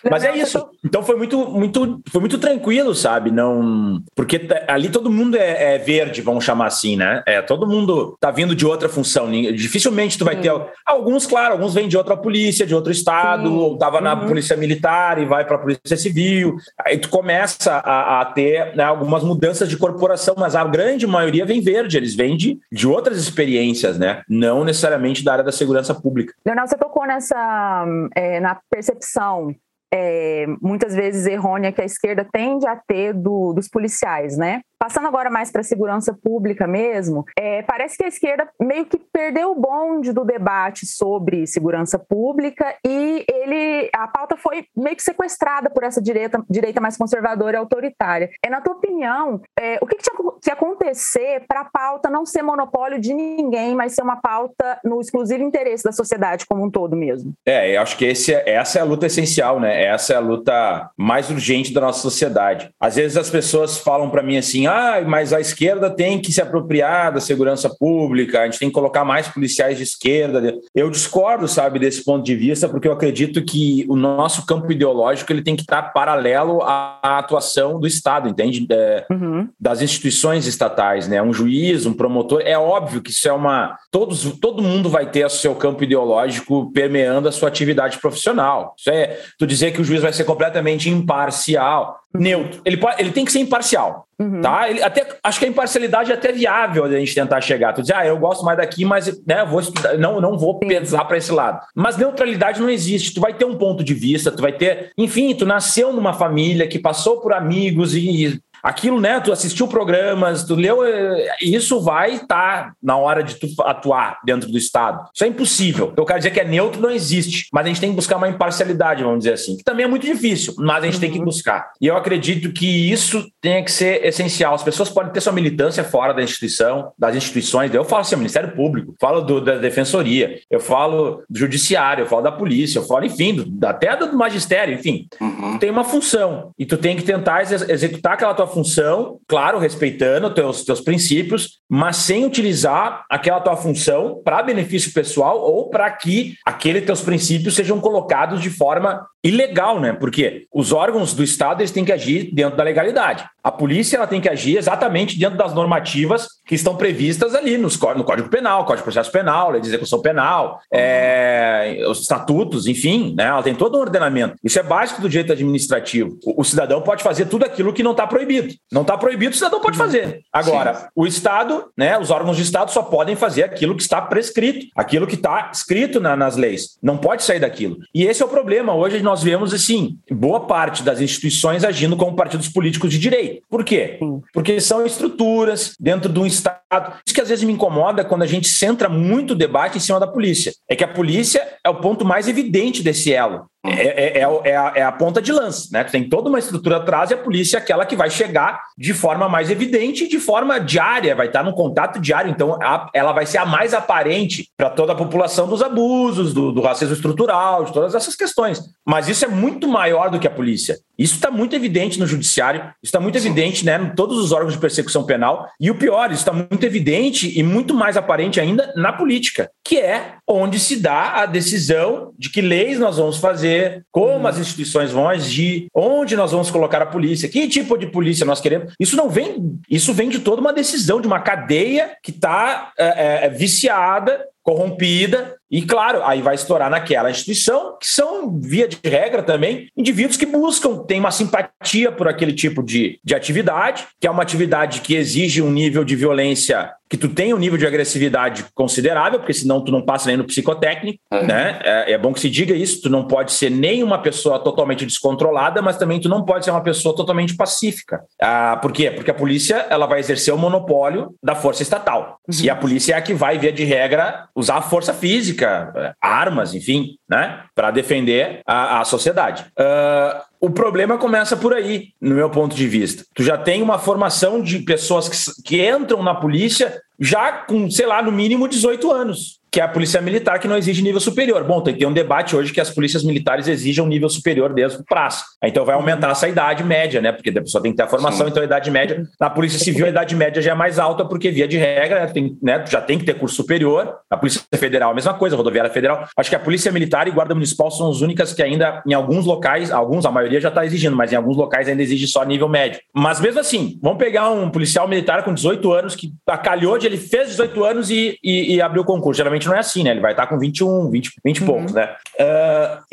Mas 0.10 0.24
é 0.24 0.36
isso. 0.38 0.70
Então 0.84 1.04
foi 1.04 1.16
muito, 1.16 1.48
muito, 1.50 2.02
foi 2.10 2.22
muito 2.22 2.38
tranquilo, 2.38 2.94
sabe? 2.94 3.32
Não, 3.32 4.02
porque 4.16 4.48
ali 4.68 4.90
todo 4.90 5.12
mundo 5.12 5.36
é, 5.36 5.76
é, 5.76 5.78
verde, 5.78 6.22
vamos 6.22 6.44
chamar 6.44 6.68
assim, 6.68 6.96
né? 6.96 7.24
É, 7.26 7.42
todo 7.42 7.68
mundo 7.68 8.16
tá 8.20 8.32
vindo 8.32 8.56
de 8.56 8.66
outra 8.66 8.88
função. 8.88 9.30
Dificilmente 9.32 10.18
tu 10.18 10.26
vai 10.26 10.36
ter 10.36 10.52
alguns, 10.86 11.26
claro, 11.26 11.54
alguns 11.54 11.74
vêm 11.74 11.88
de 11.88 11.98
outra 11.98 12.16
polícia, 12.16 12.66
de 12.66 12.76
outro 12.76 12.92
estado, 12.92 13.48
Sim. 13.48 13.56
ou 13.56 13.78
tava 13.78 13.98
uhum. 13.98 14.04
na 14.04 14.16
polícia 14.16 14.56
militar 14.56 15.22
e 15.22 15.26
vai 15.26 15.46
para 15.46 15.56
a 15.56 15.60
polícia 15.60 15.98
civil. 15.98 16.56
Aí 16.86 16.98
tu 16.98 17.10
começa 17.10 17.74
a, 17.74 18.22
a 18.22 18.26
ter 18.26 18.76
né, 18.76 18.84
algumas 18.84 19.24
mudanças 19.24 19.68
de 19.68 19.78
corporação, 19.78 20.36
mas 20.38 20.56
a 20.56 20.64
grande 20.64 21.08
maioria 21.08 21.46
vem 21.46 21.62
verde. 21.62 21.98
Eles 21.98 22.16
vêm 22.16 22.38
de, 22.38 22.60
de 22.72 22.88
outras 22.88 23.18
experiências, 23.18 23.98
né? 23.98 24.22
Não 24.30 24.64
necessariamente 24.64 25.24
da 25.24 25.34
área 25.34 25.44
da 25.44 25.52
segurança 25.52 25.94
pública. 25.94 26.34
Leonel, 26.46 26.68
você 26.68 26.78
tocou 26.78 27.06
nessa 27.08 27.86
é, 28.16 28.40
na 28.40 28.60
percepção 28.70 29.56
é, 29.98 30.46
muitas 30.62 30.94
vezes 30.94 31.26
errônea 31.26 31.72
que 31.72 31.82
a 31.82 31.86
esquerda 31.86 32.28
tende 32.30 32.68
a 32.68 32.76
ter 32.76 33.14
do, 33.14 33.54
dos 33.54 33.70
policiais, 33.70 34.38
né? 34.38 34.60
Passando 34.78 35.08
agora 35.08 35.30
mais 35.30 35.52
para 35.52 35.62
a 35.62 35.64
segurança 35.64 36.14
pública 36.14 36.68
mesmo, 36.68 37.26
é, 37.38 37.62
parece 37.64 37.98
que 37.98 38.04
a 38.04 38.08
esquerda 38.08 38.48
meio 38.60 38.86
que 38.86 38.98
perdeu 38.98 39.52
o 39.52 39.56
bonde 39.56 40.12
do 40.12 40.24
debate 40.26 40.86
sobre 40.86 41.48
segurança 41.48 41.98
pública 41.98 42.76
e 42.86 43.26
ele 43.28 43.90
a 43.94 44.08
pauta 44.08 44.36
foi 44.36 44.66
meio 44.76 44.96
que 44.96 45.04
sequestrada 45.04 45.70
por 45.70 45.84
essa 45.84 46.02
direita, 46.02 46.44
direita 46.50 46.82
mais 46.82 46.98
conservadora 46.98 47.58
e 47.58 47.60
autoritária. 47.60 48.30
É 48.44 48.50
na 48.50 48.62
tua 48.62 48.74
opinião, 48.74 49.42
é, 49.58 49.78
o 49.82 49.88
que, 49.88 49.96
que 49.96 50.04
tinha 50.04 50.32
que 50.42 50.52
acontecer 50.52 51.44
para 51.48 51.62
a 51.62 51.66
pauta 51.66 52.10
não 52.10 52.26
ser 52.26 52.42
monopólio 52.42 53.00
de 53.00 53.14
ninguém, 53.14 53.74
mas 53.76 53.94
ser 53.94 54.02
uma 54.02 54.18
pauta 54.18 54.80
no 54.84 55.00
exclusivo 55.00 55.44
interesse 55.44 55.84
da 55.84 55.92
sociedade 55.92 56.46
como 56.46 56.66
um 56.66 56.70
todo 56.70 56.96
mesmo? 56.96 57.34
É, 57.46 57.76
eu 57.76 57.82
acho 57.82 57.98
que 57.98 58.06
esse, 58.06 58.34
é, 58.34 58.52
essa 58.52 58.80
é 58.80 58.82
a 58.82 58.86
luta 58.86 59.06
essencial, 59.06 59.60
né? 59.60 59.86
Essa 59.86 60.14
é 60.14 60.16
a 60.18 60.20
luta 60.20 60.92
mais 60.98 61.30
urgente 61.30 61.74
da 61.74 61.82
nossa 61.82 62.00
sociedade. 62.00 62.70
Às 62.80 62.96
vezes 62.96 63.18
as 63.18 63.30
pessoas 63.30 63.78
falam 63.78 64.10
para 64.10 64.22
mim 64.22 64.38
assim 64.38 64.65
ah, 64.68 65.04
mas 65.06 65.34
a 65.34 65.40
esquerda 65.40 65.90
tem 65.90 66.20
que 66.20 66.32
se 66.32 66.42
apropriar 66.42 67.14
da 67.14 67.20
segurança 67.20 67.70
pública, 67.70 68.42
a 68.42 68.46
gente 68.46 68.60
tem 68.60 68.70
que 68.70 68.74
colocar 68.74 69.04
mais 69.04 69.28
policiais 69.28 69.78
de 69.78 69.84
esquerda. 69.84 70.58
Eu 70.74 70.90
discordo, 70.90 71.48
sabe, 71.48 71.80
desse 71.80 72.04
ponto 72.04 72.24
de 72.24 72.36
vista, 72.36 72.68
porque 72.70 72.88
eu 72.88 72.94
acredito 72.94 73.44
que 73.44 73.86
o 73.90 73.96
nosso 73.96 74.46
campo 74.46 74.72
ideológico 74.72 75.32
ele 75.32 75.42
tem 75.42 75.56
que 75.56 75.62
estar 75.62 75.94
paralelo 75.94 76.62
à 76.62 77.00
atuação 77.20 77.80
do 77.80 77.88
Estado, 77.88 78.30
entende? 78.30 78.66
É, 78.70 79.06
uhum. 79.10 79.48
Das 79.60 79.82
instituições 79.82 80.48
estatais, 80.48 81.08
né? 81.08 81.22
Um 81.22 81.34
juiz, 81.34 81.86
um 81.86 81.94
promotor, 81.94 82.42
é 82.44 82.58
óbvio 82.58 83.02
que 83.02 83.12
isso 83.12 83.28
é 83.28 83.34
uma. 83.34 83.78
Todos, 83.92 84.24
todo 84.40 84.64
mundo 84.64 84.90
vai 84.90 85.10
ter 85.10 85.26
o 85.26 85.30
seu 85.30 85.56
campo 85.56 85.84
ideológico 85.84 86.72
permeando 86.72 87.28
a 87.28 87.32
sua 87.32 87.50
atividade 87.50 88.00
profissional. 88.00 88.74
Isso 88.78 88.90
é 88.90 89.20
tu 89.38 89.46
dizer 89.46 89.72
que 89.72 89.82
o 89.82 89.84
juiz 89.84 90.02
vai 90.02 90.14
ser 90.14 90.24
completamente 90.24 90.90
imparcial 90.90 92.00
neutro. 92.14 92.62
Ele, 92.66 92.78
pode, 92.78 93.02
ele 93.02 93.12
tem 93.12 93.26
que 93.26 93.32
ser 93.32 93.40
imparcial. 93.40 94.05
Uhum. 94.18 94.42
Tá? 94.42 94.70
Ele, 94.70 94.82
até, 94.82 95.06
acho 95.22 95.40
que 95.40 95.46
a 95.46 95.50
imparcialidade 95.50 96.12
é 96.12 96.16
até 96.16 96.32
viável 96.32 96.86
a 96.86 96.90
gente 96.90 97.14
tentar 97.14 97.42
chegar. 97.42 97.74
Tu 97.74 97.82
dizer, 97.82 97.96
ah, 97.96 98.08
eu 98.08 98.18
gosto 98.18 98.46
mais 98.46 98.58
daqui, 98.58 98.86
mas 98.86 99.08
né, 99.26 99.44
vou 99.46 99.60
estudar, 99.60 99.98
não, 99.98 100.22
não 100.22 100.38
vou 100.38 100.58
pesar 100.60 101.04
para 101.06 101.18
esse 101.18 101.32
lado. 101.32 101.60
Mas 101.76 101.98
neutralidade 101.98 102.62
não 102.62 102.70
existe. 102.70 103.14
Tu 103.14 103.20
vai 103.20 103.34
ter 103.34 103.46
um 103.46 103.58
ponto 103.58 103.84
de 103.84 103.94
vista, 103.94 104.32
tu 104.32 104.42
vai 104.42 104.54
ter. 104.54 104.92
Enfim, 104.98 105.36
tu 105.36 105.46
nasceu 105.46 105.92
numa 105.92 106.14
família 106.14 106.68
que 106.68 106.80
passou 106.80 107.20
por 107.20 107.34
amigos 107.34 107.94
e 107.94 108.40
aquilo, 108.66 109.00
né? 109.00 109.20
Tu 109.20 109.32
assistiu 109.32 109.68
programas, 109.68 110.44
tu 110.44 110.56
leu, 110.56 110.84
eh, 110.84 111.36
isso 111.40 111.80
vai 111.82 112.16
estar 112.16 112.28
tá 112.28 112.74
na 112.82 112.98
hora 112.98 113.24
de 113.24 113.36
tu 113.36 113.48
atuar 113.62 114.20
dentro 114.26 114.50
do 114.50 114.58
Estado. 114.58 115.08
Isso 115.14 115.24
é 115.24 115.28
impossível. 115.28 115.94
Eu 115.96 116.04
quero 116.04 116.18
dizer 116.18 116.32
que 116.32 116.40
é 116.40 116.44
neutro, 116.44 116.82
não 116.82 116.90
existe. 116.90 117.48
Mas 117.54 117.66
a 117.66 117.68
gente 117.68 117.80
tem 117.80 117.92
que 117.92 117.96
buscar 117.96 118.18
uma 118.18 118.28
imparcialidade, 118.28 119.04
vamos 119.04 119.20
dizer 119.20 119.34
assim, 119.34 119.56
que 119.56 119.64
também 119.64 119.86
é 119.86 119.88
muito 119.88 120.06
difícil, 120.06 120.56
mas 120.58 120.84
a 120.84 120.86
gente 120.88 120.96
uhum. 120.96 121.00
tem 121.00 121.12
que 121.12 121.20
uhum. 121.20 121.26
buscar. 121.26 121.72
E 121.80 121.86
eu 121.86 121.96
acredito 121.96 122.52
que 122.52 122.92
isso 122.92 123.28
tem 123.40 123.64
que 123.64 123.72
ser 123.72 124.04
essencial. 124.04 124.56
As 124.56 124.64
pessoas 124.64 124.90
podem 124.90 125.14
ter 125.14 125.22
sua 125.22 125.32
militância 125.32 125.84
fora 125.84 126.12
da 126.12 126.24
instituição, 126.24 126.92
das 126.98 127.16
instituições. 127.16 127.72
Eu 127.72 127.86
falo 127.86 128.02
assim, 128.02 128.16
Ministério 128.16 128.56
Público, 128.56 128.96
falo 129.00 129.22
do, 129.22 129.40
da 129.40 129.58
Defensoria, 129.58 130.40
eu 130.50 130.60
falo 130.60 131.24
do 131.30 131.38
Judiciário, 131.38 132.02
eu 132.02 132.08
falo 132.08 132.24
da 132.24 132.32
polícia, 132.32 132.80
eu 132.80 132.84
falo, 132.84 133.06
enfim, 133.06 133.36
do, 133.36 133.68
até 133.68 133.96
do 133.96 134.18
magistério, 134.18 134.74
enfim. 134.74 135.08
Uhum. 135.22 135.60
Tem 135.60 135.70
uma 135.70 135.84
função 135.84 136.52
e 136.58 136.66
tu 136.66 136.78
tem 136.78 136.96
que 136.96 137.04
tentar 137.04 137.42
ex 137.42 137.70
executar 137.70 138.14
aquela 138.14 138.34
tua 138.34 138.48
função, 138.56 139.20
claro, 139.28 139.60
respeitando 139.60 140.34
teus, 140.34 140.64
teus 140.64 140.80
princípios, 140.80 141.60
mas 141.70 141.98
sem 141.98 142.26
utilizar 142.26 143.06
aquela 143.10 143.42
tua 143.42 143.58
função 143.58 144.22
para 144.24 144.42
benefício 144.42 144.94
pessoal 144.94 145.42
ou 145.42 145.70
para 145.70 145.92
que 145.92 146.36
aqueles 146.46 146.86
teus 146.86 147.02
princípios 147.02 147.54
sejam 147.54 147.82
colocados 147.82 148.42
de 148.42 148.50
forma 148.50 149.06
ilegal, 149.26 149.80
né? 149.80 149.92
Porque 149.92 150.46
os 150.54 150.72
órgãos 150.72 151.14
do 151.14 151.24
Estado 151.24 151.62
eles 151.62 151.72
têm 151.72 151.84
que 151.84 151.92
agir 151.92 152.30
dentro 152.32 152.56
da 152.56 152.64
legalidade. 152.64 153.26
A 153.44 153.52
polícia 153.52 153.98
ela 153.98 154.08
tem 154.08 154.22
que 154.22 154.30
agir 154.30 154.58
exatamente 154.58 155.18
dentro 155.18 155.38
das 155.38 155.54
normativas 155.54 156.28
que 156.46 156.54
estão 156.54 156.76
previstas 156.76 157.34
ali 157.34 157.58
nos, 157.58 157.80
no 157.96 158.04
Código 158.04 158.30
Penal, 158.30 158.66
Código 158.66 158.78
de 158.78 158.84
Processo 158.84 159.12
Penal, 159.12 159.52
Lei 159.52 159.62
de 159.62 159.68
Execução 159.68 160.02
Penal, 160.02 160.60
é, 160.72 161.84
os 161.88 162.02
estatutos, 162.02 162.68
enfim, 162.68 163.16
né? 163.18 163.26
Ela 163.26 163.42
tem 163.42 163.56
todo 163.56 163.78
um 163.78 163.82
ordenamento. 163.82 164.36
Isso 164.44 164.60
é 164.60 164.64
básico 164.64 165.02
do 165.02 165.10
direito 165.10 165.32
administrativo. 165.32 166.18
O, 166.24 166.42
o 166.42 166.44
cidadão 166.44 166.82
pode 166.82 167.04
fazer 167.04 167.26
tudo 167.26 167.46
aquilo 167.46 167.74
que 167.74 167.82
não 167.82 167.92
está 167.92 168.06
proibido. 168.06 168.54
Não 168.72 168.84
está 168.84 168.96
proibido, 168.96 169.34
o 169.34 169.36
cidadão 169.36 169.60
pode 169.60 169.78
fazer. 169.78 170.22
Agora, 170.32 170.76
Sim. 170.76 170.86
o 170.96 171.08
Estado, 171.08 171.66
né? 171.76 171.98
Os 171.98 172.12
órgãos 172.12 172.38
de 172.38 172.44
Estado 172.44 172.72
só 172.72 172.84
podem 172.84 173.16
fazer 173.16 173.44
aquilo 173.44 173.76
que 173.76 173.82
está 173.82 174.02
prescrito, 174.02 174.68
aquilo 174.76 175.08
que 175.08 175.16
está 175.16 175.50
escrito 175.52 176.00
na, 176.00 176.16
nas 176.16 176.36
leis. 176.36 176.78
Não 176.82 176.98
pode 176.98 177.24
sair 177.24 177.40
daquilo. 177.40 177.78
E 177.94 178.06
esse 178.06 178.22
é 178.22 178.26
o 178.26 178.30
problema. 178.30 178.74
Hoje 178.76 179.02
nós 179.02 179.15
vemos, 179.24 179.54
assim, 179.54 179.98
boa 180.12 180.42
parte 180.42 180.84
das 180.84 181.02
instituições 181.02 181.64
agindo 181.64 181.96
como 181.98 182.16
partidos 182.16 182.50
políticos 182.50 182.92
de 182.92 183.00
direito. 183.00 183.42
Por 183.50 183.64
quê? 183.64 184.00
Porque 184.34 184.60
são 184.60 184.86
estruturas 184.86 185.76
dentro 185.80 186.12
de 186.12 186.20
um 186.20 186.26
Estado. 186.26 186.60
Isso 187.06 187.16
que 187.16 187.22
às 187.22 187.30
vezes 187.30 187.44
me 187.44 187.54
incomoda 187.54 188.04
quando 188.04 188.24
a 188.24 188.28
gente 188.28 188.48
centra 188.48 188.90
muito 188.90 189.32
o 189.32 189.36
debate 189.36 189.78
em 189.78 189.82
cima 189.82 190.00
da 190.00 190.08
polícia. 190.08 190.54
É 190.70 190.76
que 190.76 190.84
a 190.84 190.88
polícia 190.88 191.42
é 191.64 191.70
o 191.70 191.76
ponto 191.76 192.06
mais 192.06 192.28
evidente 192.28 192.84
desse 192.84 193.14
elo. 193.14 193.46
É, 193.68 194.20
é, 194.20 194.20
é, 194.20 194.50
é, 194.52 194.56
a, 194.56 194.74
é, 194.76 194.82
a, 194.84 194.92
ponta 194.92 195.22
de 195.22 195.32
lança, 195.32 195.70
né? 195.72 195.84
Tem 195.84 196.08
toda 196.08 196.30
uma 196.30 196.40
estrutura 196.40 196.78
atrás 196.78 197.10
e 197.10 197.14
a 197.14 197.18
polícia 197.18 197.58
é 197.58 197.60
aquela 197.60 197.86
que 197.86 197.96
vai 197.96 198.10
chegar 198.10 198.62
de 198.78 198.94
forma 198.94 199.28
mais 199.28 199.50
evidente, 199.50 200.08
de 200.08 200.20
forma 200.20 200.60
diária, 200.60 201.16
vai 201.16 201.28
estar 201.28 201.44
no 201.44 201.54
contato 201.54 202.00
diário, 202.00 202.30
então 202.30 202.60
a, 202.62 202.90
ela 202.94 203.12
vai 203.12 203.26
ser 203.26 203.38
a 203.38 203.46
mais 203.46 203.74
aparente 203.74 204.50
para 204.58 204.70
toda 204.70 204.94
a 204.94 204.96
população 204.96 205.48
dos 205.48 205.62
abusos, 205.62 206.34
do, 206.34 206.52
do, 206.52 206.62
racismo 206.62 206.94
estrutural, 206.94 207.64
de 207.64 207.74
todas 207.74 207.96
essas 207.96 208.16
questões. 208.16 208.62
Mas 208.86 209.08
isso 209.08 209.26
é 209.26 209.28
muito 209.28 209.68
maior 209.68 210.10
do 210.10 210.20
que 210.20 210.28
a 210.28 210.32
polícia. 210.32 210.78
Isso 210.98 211.16
está 211.16 211.30
muito 211.32 211.56
evidente 211.56 212.00
no 212.00 212.08
judiciário, 212.08 212.62
isso 212.82 212.90
está 212.90 213.00
muito 213.00 213.20
Sim. 213.20 213.28
evidente 213.28 213.66
né, 213.66 213.78
em 213.82 213.96
todos 213.96 214.18
os 214.18 214.32
órgãos 214.32 214.54
de 214.54 214.60
persecução 214.60 215.06
penal, 215.06 215.48
e 215.60 215.70
o 215.70 215.76
pior, 215.76 216.12
isso 216.12 216.22
está 216.22 216.34
muito 216.34 216.64
evidente 216.64 217.38
e 217.38 217.44
muito 217.44 217.74
mais 217.74 217.98
aparente 217.98 218.40
ainda 218.40 218.74
na 218.76 218.94
política, 218.94 219.50
que 219.64 219.78
é 219.78 220.16
onde 220.28 220.60
se 220.60 220.78
dá 220.78 221.22
a 221.22 221.26
decisão 221.26 222.14
de 222.18 222.30
que 222.30 222.42
leis 222.42 222.80
nós 222.80 222.98
vamos 222.98 223.18
fazer 223.18 223.55
fazer, 223.56 223.86
como 223.92 224.28
as 224.28 224.38
instituições 224.38 224.92
vão 224.92 225.08
agir, 225.08 225.68
onde 225.74 226.16
nós 226.16 226.32
vamos 226.32 226.52
colocar 226.52 226.82
a 226.82 226.86
polícia, 226.86 227.30
que 227.30 227.48
tipo 227.48 227.78
de 227.78 227.88
polícia 227.88 228.26
nós 228.26 228.42
queremos. 228.42 228.74
Isso 228.80 228.96
não 228.96 229.10
vem, 229.10 229.60
isso 229.70 229.94
vem 229.94 230.10
de 230.10 230.20
toda 230.20 230.42
uma 230.42 230.54
decisão, 230.54 231.02
de 231.02 231.08
uma 231.08 231.20
cadeia 231.20 231.96
que 232.04 232.12
está 232.12 232.72
é, 232.78 233.26
é, 233.26 233.30
viciada 233.30 234.20
corrompida, 234.46 235.36
e 235.50 235.62
claro, 235.62 236.04
aí 236.04 236.22
vai 236.22 236.36
estourar 236.36 236.70
naquela 236.70 237.10
instituição, 237.10 237.78
que 237.80 237.88
são, 237.88 238.40
via 238.40 238.68
de 238.68 238.78
regra 238.84 239.24
também, 239.24 239.70
indivíduos 239.78 240.18
que 240.18 240.26
buscam, 240.26 240.84
têm 240.86 241.00
uma 241.00 241.12
simpatia 241.12 241.92
por 241.92 242.08
aquele 242.08 242.34
tipo 242.34 242.64
de, 242.64 243.00
de 243.04 243.16
atividade, 243.16 243.88
que 244.00 244.08
é 244.08 244.12
uma 244.12 244.24
atividade 244.24 244.82
que 244.82 244.96
exige 244.96 245.42
um 245.42 245.52
nível 245.52 245.84
de 245.84 245.96
violência, 245.96 246.72
que 246.90 246.98
tu 246.98 247.10
tenha 247.10 247.36
um 247.36 247.40
nível 247.40 247.58
de 247.58 247.66
agressividade 247.66 248.46
considerável, 248.54 249.20
porque 249.20 249.34
senão 249.34 249.64
tu 249.64 249.72
não 249.72 249.82
passa 249.82 250.08
nem 250.08 250.18
no 250.18 250.24
psicotécnico, 250.24 251.00
é. 251.12 251.24
né? 251.24 251.60
É, 251.64 251.94
é, 251.94 251.98
bom 251.98 252.14
que 252.14 252.20
se 252.20 252.30
diga 252.30 252.56
isso, 252.56 252.82
tu 252.82 252.90
não 252.90 253.08
pode 253.08 253.32
ser 253.32 253.50
nem 253.50 253.82
uma 253.82 254.00
pessoa 254.00 254.40
totalmente 254.40 254.86
descontrolada, 254.86 255.62
mas 255.62 255.78
também 255.78 256.00
tu 256.00 256.10
não 256.10 256.24
pode 256.24 256.46
ser 256.46 256.52
uma 256.52 256.62
pessoa 256.62 256.96
totalmente 256.96 257.36
pacífica. 257.36 258.04
Ah, 258.22 258.58
por 258.62 258.72
quê? 258.72 258.92
Porque 258.92 259.12
a 259.12 259.16
polícia, 259.16 259.66
ela 259.70 259.86
vai 259.86 260.00
exercer 260.00 260.34
o 260.34 260.38
monopólio 260.38 261.16
da 261.24 261.34
força 261.34 261.64
estatal. 261.64 262.20
Uhum. 262.28 262.44
E 262.44 262.50
a 262.50 262.56
polícia 262.56 262.94
é 262.94 262.98
a 262.98 263.02
que 263.02 263.14
vai, 263.14 263.38
via 263.38 263.52
de 263.52 263.64
regra, 263.64 264.28
usar 264.36 264.62
força 264.62 264.94
física, 264.94 265.96
armas, 266.02 266.54
enfim, 266.54 266.98
né, 267.10 267.46
para 267.56 267.72
defender 267.72 268.42
a, 268.46 268.82
a 268.82 268.86
sociedade. 268.86 269.46
Uh, 269.58 270.22
o 270.42 270.50
problema 270.50 270.98
começa 270.98 271.38
por 271.38 271.54
aí, 271.54 271.94
no 272.02 272.16
meu 272.16 272.30
ponto 272.30 272.56
de 272.56 272.68
vista. 272.68 273.06
Tu 273.16 273.24
já 273.24 273.38
tem 273.38 273.62
uma 273.62 273.80
formação 273.80 274.42
de 274.42 274.60
pessoas 274.60 275.08
que, 275.08 275.44
que 275.44 275.68
entram 275.68 276.04
na 276.04 276.14
polícia 276.14 276.82
já 277.00 277.32
com, 277.32 277.70
sei 277.72 277.86
lá, 277.86 278.02
no 278.02 278.12
mínimo 278.12 278.48
18 278.48 278.92
anos 278.92 279.40
que 279.56 279.62
é 279.62 279.64
a 279.64 279.70
polícia 279.70 280.02
militar 280.02 280.38
que 280.38 280.50
não 280.50 280.58
exige 280.58 280.82
nível 280.82 281.00
superior. 281.00 281.42
Bom, 281.46 281.62
tem, 281.62 281.74
tem 281.74 281.88
um 281.88 281.94
debate 281.94 282.36
hoje 282.36 282.52
que 282.52 282.60
as 282.60 282.70
polícias 282.70 283.06
militares 283.06 283.48
exigem 283.48 283.82
um 283.82 283.88
nível 283.88 284.10
superior 284.10 284.54
desde 284.54 284.80
o 284.80 284.84
prazo. 284.84 285.24
Então 285.42 285.64
vai 285.64 285.76
aumentar 285.76 286.12
essa 286.12 286.28
idade 286.28 286.62
média, 286.62 287.00
né? 287.00 287.14
Porque 287.14 287.30
a 287.30 287.42
pessoa 287.42 287.62
tem 287.62 287.72
que 287.72 287.78
ter 287.78 287.84
a 287.84 287.88
formação, 287.88 288.26
Sim. 288.26 288.32
então 288.32 288.42
a 288.44 288.46
idade 288.46 288.70
média. 288.70 289.06
Na 289.18 289.30
Polícia 289.30 289.58
Civil, 289.58 289.86
a 289.86 289.90
idade 289.90 290.14
média 290.14 290.42
já 290.42 290.52
é 290.52 290.54
mais 290.54 290.78
alta, 290.78 291.06
porque 291.06 291.32
via 291.32 291.48
de 291.48 291.58
regra, 291.58 292.02
né, 292.02 292.08
tem, 292.08 292.38
né, 292.44 292.66
já 292.68 292.82
tem 292.82 293.00
que 293.00 293.06
ter 293.06 293.14
curso 293.14 293.34
superior. 293.34 293.96
A 294.10 294.18
Polícia 294.18 294.42
Federal, 294.54 294.92
a 294.92 294.94
mesma 294.94 295.14
coisa, 295.14 295.38
a 295.38 295.38
Rodoviária 295.38 295.72
Federal. 295.72 296.06
Acho 296.18 296.30
que 296.30 296.36
a 296.36 296.40
Polícia 296.40 296.70
Militar 296.70 297.08
e 297.08 297.12
Guarda 297.12 297.34
Municipal 297.34 297.72
são 297.72 297.90
as 297.90 298.02
únicas 298.02 298.34
que 298.34 298.44
ainda, 298.44 298.84
em 298.86 298.94
alguns 298.94 299.26
locais, 299.26 299.72
alguns, 299.72 300.06
a 300.06 300.12
maioria 300.12 300.42
já 300.42 300.50
está 300.50 300.66
exigindo, 300.66 300.98
mas 300.98 301.14
em 301.14 301.16
alguns 301.16 301.38
locais 301.38 301.70
ainda 301.70 301.82
exige 301.82 302.08
só 302.08 302.26
nível 302.26 302.50
médio. 302.50 302.82
Mas 302.94 303.22
mesmo 303.22 303.40
assim, 303.40 303.80
vamos 303.82 304.00
pegar 304.00 304.30
um 304.32 304.50
policial 304.50 304.86
militar 304.86 305.24
com 305.24 305.34
18 305.34 305.72
anos 305.72 305.96
que 305.96 306.12
acalhou 306.28 306.78
de 306.78 306.88
ele 306.88 306.98
fez 306.98 307.30
18 307.30 307.64
anos 307.64 307.90
e, 307.90 308.20
e, 308.22 308.56
e 308.56 308.62
abriu 308.62 308.82
o 308.82 308.86
concurso. 308.86 309.16
Geralmente 309.16 309.45
não 309.46 309.56
é 309.56 309.60
assim, 309.60 309.84
né? 309.84 309.92
Ele 309.92 310.00
vai 310.00 310.12
estar 310.12 310.28
com 310.28 310.38
21, 310.38 310.90
20, 310.90 311.12
20 311.24 311.38
e 311.38 311.46
poucos, 311.46 311.74
né? 311.74 311.96
Uh, 312.20 312.84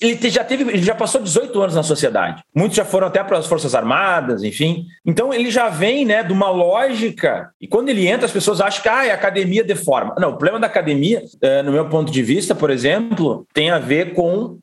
ele 0.00 0.30
já 0.30 0.42
teve, 0.42 0.62
ele 0.62 0.82
já 0.82 0.94
passou 0.94 1.20
18 1.20 1.60
anos 1.60 1.74
na 1.74 1.82
sociedade. 1.82 2.42
Muitos 2.54 2.76
já 2.76 2.84
foram 2.84 3.08
até 3.08 3.22
para 3.22 3.38
as 3.38 3.46
Forças 3.46 3.74
Armadas, 3.74 4.42
enfim. 4.42 4.86
Então 5.04 5.32
ele 5.34 5.50
já 5.50 5.68
vem, 5.68 6.04
né, 6.04 6.22
de 6.22 6.32
uma 6.32 6.50
lógica. 6.50 7.50
E 7.60 7.66
quando 7.66 7.90
ele 7.90 8.06
entra, 8.06 8.26
as 8.26 8.32
pessoas 8.32 8.60
acham 8.60 8.82
que 8.82 8.88
ah, 8.88 9.06
é 9.06 9.12
academia 9.12 9.62
deforma. 9.62 10.14
Não, 10.18 10.30
o 10.30 10.36
problema 10.36 10.58
da 10.58 10.66
academia, 10.66 11.22
uh, 11.22 11.62
no 11.62 11.72
meu 11.72 11.88
ponto 11.88 12.10
de 12.10 12.22
vista, 12.22 12.54
por 12.54 12.70
exemplo, 12.70 13.46
tem 13.52 13.70
a 13.70 13.78
ver 13.78 14.14
com 14.14 14.44
uh, 14.44 14.60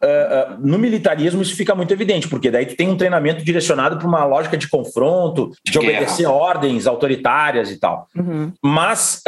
no 0.60 0.78
militarismo 0.78 1.42
isso 1.42 1.56
fica 1.56 1.76
muito 1.76 1.94
evidente, 1.94 2.28
porque 2.28 2.50
daí 2.50 2.66
tu 2.66 2.76
tem 2.76 2.90
um 2.90 2.98
treinamento 2.98 3.44
direcionado 3.44 3.98
para 3.98 4.08
uma 4.08 4.26
lógica 4.26 4.58
de 4.58 4.68
confronto, 4.68 5.52
de, 5.64 5.72
de 5.72 5.80
obedecer 5.80 6.26
ordens 6.26 6.88
autoritárias 6.88 7.70
e 7.70 7.80
tal. 7.80 8.08
Uhum. 8.16 8.52
Mas 8.64 9.22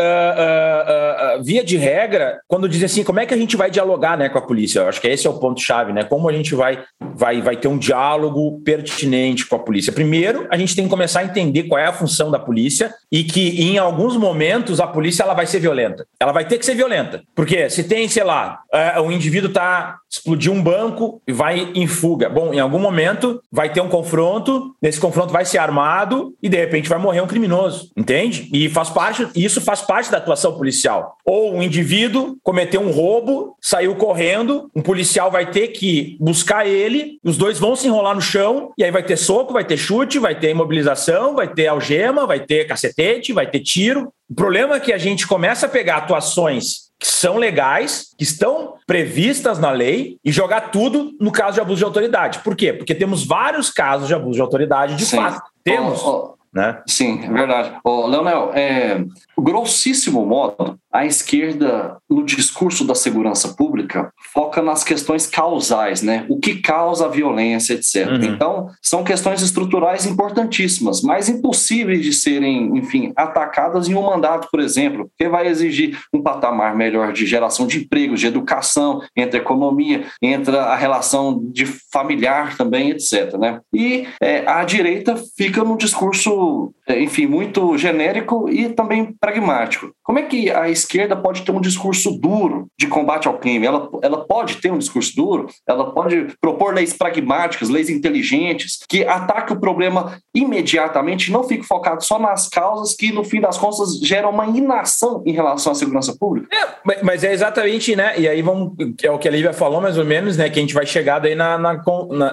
via 1.43 1.63
de 1.63 1.77
regra, 1.77 2.08
quando 2.47 2.69
dizem 2.69 2.85
assim, 2.85 3.03
como 3.03 3.19
é 3.19 3.25
que 3.25 3.33
a 3.33 3.37
gente 3.37 3.57
vai 3.57 3.69
dialogar 3.69 4.17
né, 4.17 4.29
com 4.29 4.37
a 4.37 4.41
polícia? 4.41 4.79
Eu 4.79 4.87
acho 4.87 5.01
que 5.01 5.07
esse 5.07 5.27
é 5.27 5.29
o 5.29 5.39
ponto-chave, 5.39 5.93
né? 5.93 6.03
Como 6.03 6.29
a 6.29 6.33
gente 6.33 6.55
vai, 6.55 6.83
vai, 7.15 7.41
vai 7.41 7.57
ter 7.57 7.67
um 7.67 7.77
diálogo 7.77 8.61
pertinente 8.61 9.45
com 9.45 9.55
a 9.55 9.59
polícia? 9.59 9.91
Primeiro, 9.91 10.47
a 10.49 10.57
gente 10.57 10.75
tem 10.75 10.85
que 10.85 10.89
começar 10.89 11.21
a 11.21 11.25
entender 11.25 11.63
qual 11.63 11.79
é 11.79 11.85
a 11.85 11.93
função 11.93 12.31
da 12.31 12.39
polícia 12.39 12.93
e 13.11 13.23
que, 13.23 13.61
em 13.61 13.77
alguns 13.77 14.15
momentos, 14.15 14.79
a 14.79 14.87
polícia 14.87 15.23
ela 15.23 15.33
vai 15.33 15.45
ser 15.45 15.59
violenta. 15.59 16.05
Ela 16.19 16.31
vai 16.31 16.45
ter 16.45 16.57
que 16.57 16.65
ser 16.65 16.75
violenta. 16.75 17.21
Porque 17.35 17.69
se 17.69 17.83
tem, 17.83 18.07
sei 18.07 18.23
lá, 18.23 18.61
o 18.97 19.03
um 19.03 19.11
indivíduo 19.11 19.51
tá 19.51 19.97
explodiu 20.09 20.51
um 20.51 20.61
banco 20.61 21.21
e 21.27 21.31
vai 21.31 21.71
em 21.75 21.85
fuga. 21.85 22.29
Bom, 22.29 22.53
em 22.53 22.59
algum 22.59 22.79
momento 22.79 23.41
vai 23.51 23.71
ter 23.71 23.81
um 23.81 23.87
confronto, 23.87 24.75
nesse 24.81 24.99
confronto 24.99 25.31
vai 25.31 25.45
ser 25.45 25.59
armado 25.59 26.33
e 26.41 26.49
de 26.49 26.57
repente 26.57 26.89
vai 26.89 26.97
morrer 26.97 27.21
um 27.21 27.27
criminoso, 27.27 27.91
entende? 27.95 28.49
E 28.51 28.67
faz 28.69 28.89
parte, 28.89 29.27
isso 29.35 29.61
faz 29.61 29.81
parte 29.81 30.11
da 30.11 30.17
atuação 30.17 30.57
policial. 30.57 31.17
Ou 31.23 31.55
um 31.55 31.61
indivíduo 31.61 31.98
cometeu 32.43 32.81
um 32.81 32.91
roubo, 32.91 33.55
saiu 33.61 33.95
correndo, 33.95 34.69
um 34.75 34.81
policial 34.81 35.31
vai 35.31 35.49
ter 35.49 35.69
que 35.69 36.17
buscar 36.19 36.67
ele, 36.67 37.19
os 37.23 37.37
dois 37.37 37.59
vão 37.59 37.75
se 37.75 37.87
enrolar 37.87 38.15
no 38.15 38.21
chão, 38.21 38.71
e 38.77 38.83
aí 38.83 38.91
vai 38.91 39.03
ter 39.03 39.17
soco, 39.17 39.53
vai 39.53 39.63
ter 39.63 39.77
chute, 39.77 40.19
vai 40.19 40.37
ter 40.37 40.51
imobilização, 40.51 41.35
vai 41.35 41.47
ter 41.47 41.67
algema, 41.67 42.25
vai 42.25 42.39
ter 42.39 42.65
cacetete, 42.65 43.33
vai 43.33 43.47
ter 43.47 43.59
tiro. 43.59 44.11
O 44.29 44.35
problema 44.35 44.75
é 44.75 44.79
que 44.79 44.93
a 44.93 44.97
gente 44.97 45.27
começa 45.27 45.65
a 45.65 45.69
pegar 45.69 45.97
atuações 45.97 46.89
que 46.99 47.07
são 47.07 47.37
legais, 47.37 48.13
que 48.17 48.23
estão 48.23 48.73
previstas 48.85 49.57
na 49.57 49.71
lei 49.71 50.17
e 50.23 50.31
jogar 50.31 50.69
tudo 50.69 51.11
no 51.19 51.31
caso 51.31 51.55
de 51.55 51.61
abuso 51.61 51.77
de 51.77 51.85
autoridade. 51.85 52.39
Por 52.39 52.55
quê? 52.55 52.73
Porque 52.73 52.93
temos 52.93 53.25
vários 53.25 53.69
casos 53.69 54.07
de 54.07 54.13
abuso 54.13 54.33
de 54.33 54.41
autoridade 54.41 54.95
de 54.95 55.05
Sim. 55.05 55.15
fato. 55.15 55.41
Temos. 55.63 56.03
Oh, 56.03 56.33
oh. 56.35 56.39
Né? 56.51 56.81
Sim, 56.87 57.23
é 57.23 57.31
verdade. 57.31 57.73
Ô, 57.83 58.07
Leonel, 58.07 58.51
é, 58.55 59.05
grossíssimo 59.41 60.25
modo, 60.25 60.77
a 60.91 61.05
esquerda, 61.05 61.97
no 62.09 62.23
discurso 62.23 62.83
da 62.83 62.95
segurança 62.95 63.49
pública, 63.49 64.11
foca 64.33 64.61
nas 64.61 64.83
questões 64.83 65.27
causais, 65.27 66.01
né? 66.01 66.25
O 66.27 66.39
que 66.39 66.55
causa 66.55 67.05
a 67.05 67.09
violência, 67.09 67.73
etc. 67.73 68.07
Uhum. 68.07 68.23
Então, 68.23 68.69
são 68.81 69.03
questões 69.03 69.41
estruturais 69.41 70.05
importantíssimas, 70.05 71.01
mas 71.01 71.29
impossíveis 71.29 72.03
de 72.03 72.11
serem, 72.11 72.77
enfim, 72.77 73.13
atacadas 73.15 73.87
em 73.87 73.95
um 73.95 74.01
mandato, 74.01 74.47
por 74.51 74.59
exemplo, 74.59 75.09
que 75.17 75.29
vai 75.29 75.47
exigir 75.47 75.99
um 76.13 76.21
patamar 76.21 76.75
melhor 76.75 77.13
de 77.13 77.25
geração 77.25 77.67
de 77.67 77.79
empregos, 77.79 78.19
de 78.19 78.27
educação, 78.27 79.01
entre 79.15 79.39
a 79.39 79.41
economia, 79.41 80.05
entre 80.21 80.57
a 80.57 80.75
relação 80.75 81.39
de 81.51 81.65
familiar 81.65 82.57
também, 82.57 82.91
etc. 82.91 83.35
Né? 83.37 83.59
E 83.73 84.07
é, 84.19 84.43
a 84.47 84.63
direita 84.63 85.15
fica 85.37 85.63
num 85.63 85.77
discurso, 85.77 86.73
é, 86.87 86.99
enfim, 87.01 87.27
muito 87.27 87.77
genérico 87.77 88.49
e 88.49 88.69
também 88.69 89.13
pragmático. 89.29 89.91
Como 90.03 90.17
é 90.17 90.23
que 90.23 90.49
a 90.49 90.69
esquerda 90.69 91.15
pode 91.15 91.43
ter 91.43 91.51
um 91.51 91.61
discurso 91.61 92.11
duro 92.11 92.67
de 92.77 92.87
combate 92.87 93.27
ao 93.27 93.37
crime? 93.37 93.65
Ela, 93.65 93.87
ela 94.01 94.25
pode 94.25 94.57
ter 94.57 94.71
um 94.71 94.77
discurso 94.77 95.15
duro, 95.15 95.47
ela 95.67 95.91
pode 95.91 96.35
propor 96.41 96.73
leis 96.73 96.93
pragmáticas, 96.93 97.69
leis 97.69 97.89
inteligentes, 97.89 98.79
que 98.89 99.05
ataquem 99.05 99.55
o 99.55 99.59
problema 99.59 100.17
imediatamente, 100.33 101.31
não 101.31 101.43
fique 101.43 101.63
focado 101.63 102.03
só 102.03 102.17
nas 102.17 102.47
causas 102.49 102.95
que, 102.95 103.11
no 103.11 103.23
fim 103.23 103.39
das 103.39 103.57
contas, 103.57 103.99
geram 103.99 104.31
uma 104.31 104.47
inação 104.47 105.21
em 105.25 105.31
relação 105.31 105.73
à 105.73 105.75
segurança 105.75 106.15
pública. 106.19 106.47
É, 106.55 107.03
mas 107.03 107.23
é 107.23 107.31
exatamente, 107.31 107.95
né? 107.95 108.19
E 108.19 108.27
aí 108.27 108.41
vamos, 108.41 108.73
é 109.03 109.11
o 109.11 109.19
que 109.19 109.27
a 109.27 109.31
Lívia 109.31 109.53
falou 109.53 109.79
mais 109.79 109.97
ou 109.97 110.05
menos, 110.05 110.37
né? 110.37 110.49
Que 110.49 110.59
a 110.59 110.61
gente 110.61 110.73
vai 110.73 110.85
chegar 110.85 111.19
daí 111.19 111.35
na, 111.35 111.57
na, 111.57 111.81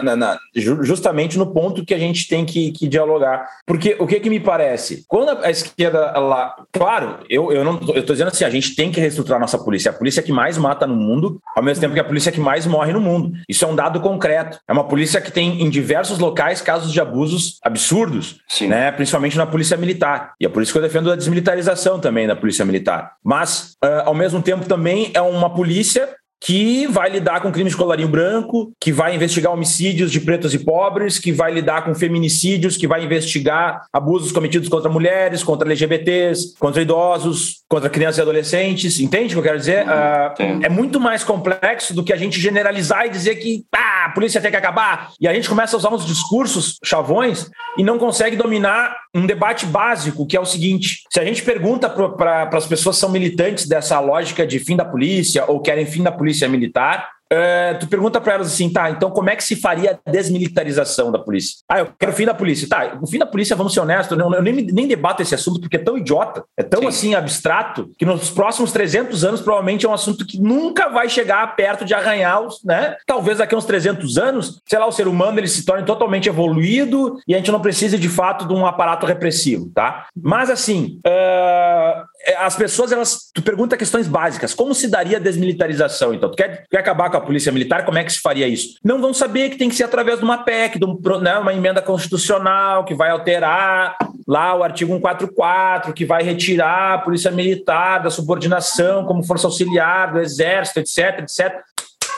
na, 0.03 0.17
na 0.17 0.39
justamente 0.55 1.37
no 1.37 1.53
ponto 1.53 1.85
que 1.85 1.95
a 1.95 1.99
gente 1.99 2.27
tem 2.27 2.45
que, 2.45 2.73
que 2.73 2.89
dialogar. 2.89 3.47
Porque 3.67 3.97
o 3.99 4.07
que 4.07 4.21
que 4.21 4.31
me 4.31 4.41
parece? 4.41 5.05
Quando 5.07 5.31
a 5.45 5.51
esquerda, 5.51 6.13
ela, 6.15 6.55
claro, 6.87 7.19
eu, 7.29 7.51
eu 7.51 7.65
não 7.65 7.81
eu 7.93 8.07
tô 8.07 8.13
dizendo 8.13 8.29
assim, 8.29 8.45
a 8.45 8.51
gente 8.51 8.77
tem 8.77 8.93
que 8.93 9.01
reestruturar 9.01 9.39
a 9.39 9.41
nossa 9.41 9.59
polícia. 9.59 9.91
A 9.91 9.93
polícia 9.93 10.23
que 10.23 10.31
mais 10.31 10.57
mata 10.57 10.87
no 10.87 10.95
mundo, 10.95 11.41
ao 11.57 11.61
mesmo 11.61 11.81
tempo 11.81 11.95
que 11.95 11.99
a 11.99 12.05
polícia 12.05 12.31
que 12.31 12.39
mais 12.39 12.65
morre 12.65 12.93
no 12.93 13.01
mundo. 13.01 13.33
Isso 13.49 13.65
é 13.65 13.69
um 13.69 13.75
dado 13.75 14.01
concreto. 14.01 14.61
É 14.69 14.73
uma 14.73 14.85
polícia 14.85 15.21
que 15.21 15.33
tem 15.33 15.61
em 15.61 15.69
diversos 15.69 16.21
locais 16.21 16.61
casos 16.61 16.93
de 16.93 17.01
abusos 17.01 17.59
absurdos, 17.65 18.39
Sim. 18.49 18.69
né? 18.69 18.93
Principalmente 18.93 19.37
na 19.37 19.47
polícia 19.47 19.77
militar. 19.77 20.35
E 20.41 20.47
é 20.47 20.49
por 20.49 20.63
isso 20.63 20.71
que 20.71 20.79
eu 20.79 20.83
defendo 20.83 21.11
a 21.11 21.17
desmilitarização 21.17 21.99
também 21.99 22.25
da 22.25 22.37
polícia 22.37 22.65
militar. 22.65 23.15
Mas, 23.25 23.75
uh, 23.85 24.07
ao 24.07 24.15
mesmo 24.15 24.41
tempo, 24.41 24.65
também 24.67 25.11
é 25.13 25.21
uma 25.21 25.53
polícia 25.53 26.09
que 26.41 26.87
vai 26.87 27.11
lidar 27.11 27.41
com 27.41 27.51
crimes 27.51 27.73
de 27.73 27.79
colarinho 27.79 28.09
branco, 28.09 28.73
que 28.81 28.93
vai 28.93 29.15
investigar 29.15 29.53
homicídios 29.53 30.13
de 30.13 30.21
pretos 30.21 30.55
e 30.55 30.59
pobres, 30.59 31.19
que 31.19 31.33
vai 31.33 31.53
lidar 31.53 31.85
com 31.85 31.95
feminicídios, 31.95 32.77
que 32.77 32.87
vai 32.87 33.05
investigar 33.05 33.87
abusos 33.93 34.33
cometidos 34.33 34.69
contra 34.69 34.91
mulheres, 34.91 35.43
contra 35.43 35.67
LGBTs, 35.67 36.55
contra 36.59 36.83
idosos, 36.83 37.63
contra 37.69 37.91
crianças 37.91 38.19
e 38.19 38.23
adolescentes. 38.23 39.01
Entende 39.01 39.27
o 39.27 39.37
que 39.37 39.39
eu 39.39 39.43
quero 39.43 39.59
dizer? 39.59 39.87
Uh, 39.87 40.65
é 40.65 40.69
muito 40.69 41.01
mais 41.01 41.25
complexo 41.25 41.95
do 41.95 42.05
que 42.05 42.13
a 42.13 42.17
gente 42.17 42.41
generalizar 42.41 43.07
e 43.07 43.11
dizer 43.11 43.37
que 43.37 43.65
ah, 43.75 44.07
a 44.07 44.11
polícia 44.11 44.41
tem 44.41 44.51
que 44.51 44.57
acabar. 44.57 45.11
E 45.21 45.27
a 45.27 45.35
gente 45.35 45.49
começa 45.49 45.77
a 45.77 45.79
usar 45.79 45.93
uns 45.93 46.07
discursos 46.07 46.79
chavões 46.85 47.51
e 47.77 47.83
não 47.83 47.99
consegue 47.99 48.37
dominar 48.37 48.97
um 49.15 49.27
debate 49.27 49.67
básico, 49.67 50.27
que 50.27 50.37
é 50.37 50.41
o 50.41 50.45
seguinte: 50.45 51.03
se 51.11 51.19
a 51.19 51.25
gente 51.25 51.43
pergunta 51.43 51.89
para 51.89 52.49
as 52.53 52.67
pessoas 52.67 52.97
que 52.97 53.01
são 53.01 53.11
militantes 53.11 53.67
dessa 53.67 53.99
lógica 53.99 54.47
de 54.47 54.59
fim 54.59 54.77
da 54.77 54.85
polícia 54.85 55.45
ou 55.47 55.61
querem 55.61 55.87
fim 55.87 56.03
da 56.03 56.13
polícia, 56.13 56.26
polícia 56.27 56.49
militar 56.49 57.16
Uh, 57.33 57.79
tu 57.81 57.89
pergunta 57.89 58.21
para 58.21 58.35
elas 58.35 58.47
assim, 58.47 58.73
tá, 58.73 58.89
então 58.89 59.11
como 59.11 59.29
é 59.29 59.35
que 59.35 59.43
se 59.43 59.57
faria 59.57 59.99
a 60.07 60.11
desmilitarização 60.11 61.11
da 61.11 61.19
polícia? 61.19 61.57
Ah, 61.69 61.81
eu 61.81 61.89
quero 61.99 62.13
o 62.13 62.15
fim 62.15 62.25
da 62.25 62.35
polícia. 62.35 62.69
Tá, 62.69 62.99
o 63.03 63.07
fim 63.07 63.19
da 63.19 63.27
polícia, 63.27 63.57
vamos 63.57 63.75
ser 63.75 63.81
honestos, 63.81 64.17
eu, 64.17 64.43
nem, 64.43 64.55
nem 64.55 64.87
debato 64.87 65.23
esse 65.23 65.35
assunto 65.35 65.61
porque 65.61 65.77
é 65.77 65.81
tão 65.81 65.99
idiota, 65.99 66.45
é 66.57 66.63
tão 66.63 66.83
Sim. 66.83 66.87
assim 66.87 67.15
abstrato, 67.15 67.91
que 67.99 68.05
nos 68.05 68.31
próximos 68.31 68.71
300 68.71 69.25
anos 69.25 69.41
provavelmente 69.41 69.85
é 69.85 69.89
um 69.89 69.93
assunto 69.93 70.25
que 70.25 70.41
nunca 70.41 70.89
vai 70.89 71.09
chegar 71.09 71.57
perto 71.57 71.85
de 71.85 71.95
arranhar 71.95 72.43
os, 72.43 72.63
né? 72.63 72.97
Talvez 73.07 73.39
daqui 73.39 73.55
a 73.55 73.59
uns 73.59 73.65
300 73.65 74.19
anos, 74.19 74.63
sei 74.65 74.79
lá, 74.79 74.87
o 74.87 74.93
ser 74.93 75.09
humano 75.09 75.41
ele 75.41 75.49
se 75.49 75.65
torne 75.65 75.85
totalmente 75.85 76.29
evoluído 76.29 77.19
e 77.27 77.35
a 77.35 77.39
gente 77.39 77.51
não 77.51 77.61
precise 77.61 77.99
de 77.99 78.09
fato 78.09 78.47
de 78.47 78.55
um 78.55 78.65
aparato 78.65 79.05
repressivo, 79.05 79.71
tá? 79.75 80.07
Mas 80.17 80.49
assim, 80.49 81.01
uh, 81.05 82.05
as 82.39 82.57
pessoas, 82.57 82.93
elas, 82.93 83.31
tu 83.35 83.43
pergunta 83.43 83.77
questões 83.77 84.07
básicas, 84.07 84.55
como 84.55 84.75
se 84.75 84.89
daria 84.89 85.17
a 85.17 85.21
desmilitarização? 85.21 86.15
Então, 86.15 86.31
tu 86.31 86.37
quer, 86.37 86.65
quer 86.71 86.79
acabar 86.79 87.11
com 87.11 87.16
com 87.17 87.23
a 87.23 87.27
Polícia 87.27 87.51
Militar, 87.51 87.85
como 87.85 87.99
é 87.99 88.05
que 88.05 88.13
se 88.13 88.21
faria 88.21 88.47
isso? 88.47 88.77
Não 88.85 89.01
vão 89.01 89.15
saber 89.15 89.51
que 89.51 89.57
tem 89.57 89.69
que 89.69 89.75
ser 89.75 89.85
através 89.85 90.19
de 90.19 90.25
uma 90.25 90.39
PEC, 90.39 90.79
de 90.79 90.85
um, 90.85 90.99
né, 91.21 91.39
uma 91.39 91.55
emenda 91.55 91.81
constitucional 91.81 92.85
que 92.85 92.95
vai 92.95 93.11
alterar 93.11 93.97
lá 94.27 94.55
o 94.55 94.63
artigo 94.63 94.93
144, 94.93 95.93
que 95.93 96.05
vai 96.05 96.23
retirar 96.23 96.95
a 96.95 96.99
Polícia 96.99 97.31
Militar 97.31 98.03
da 98.03 98.11
subordinação 98.11 99.05
como 99.05 99.23
força 99.23 99.47
auxiliar 99.47 100.13
do 100.13 100.21
Exército, 100.21 100.81
etc, 100.81 101.21
etc. 101.21 101.63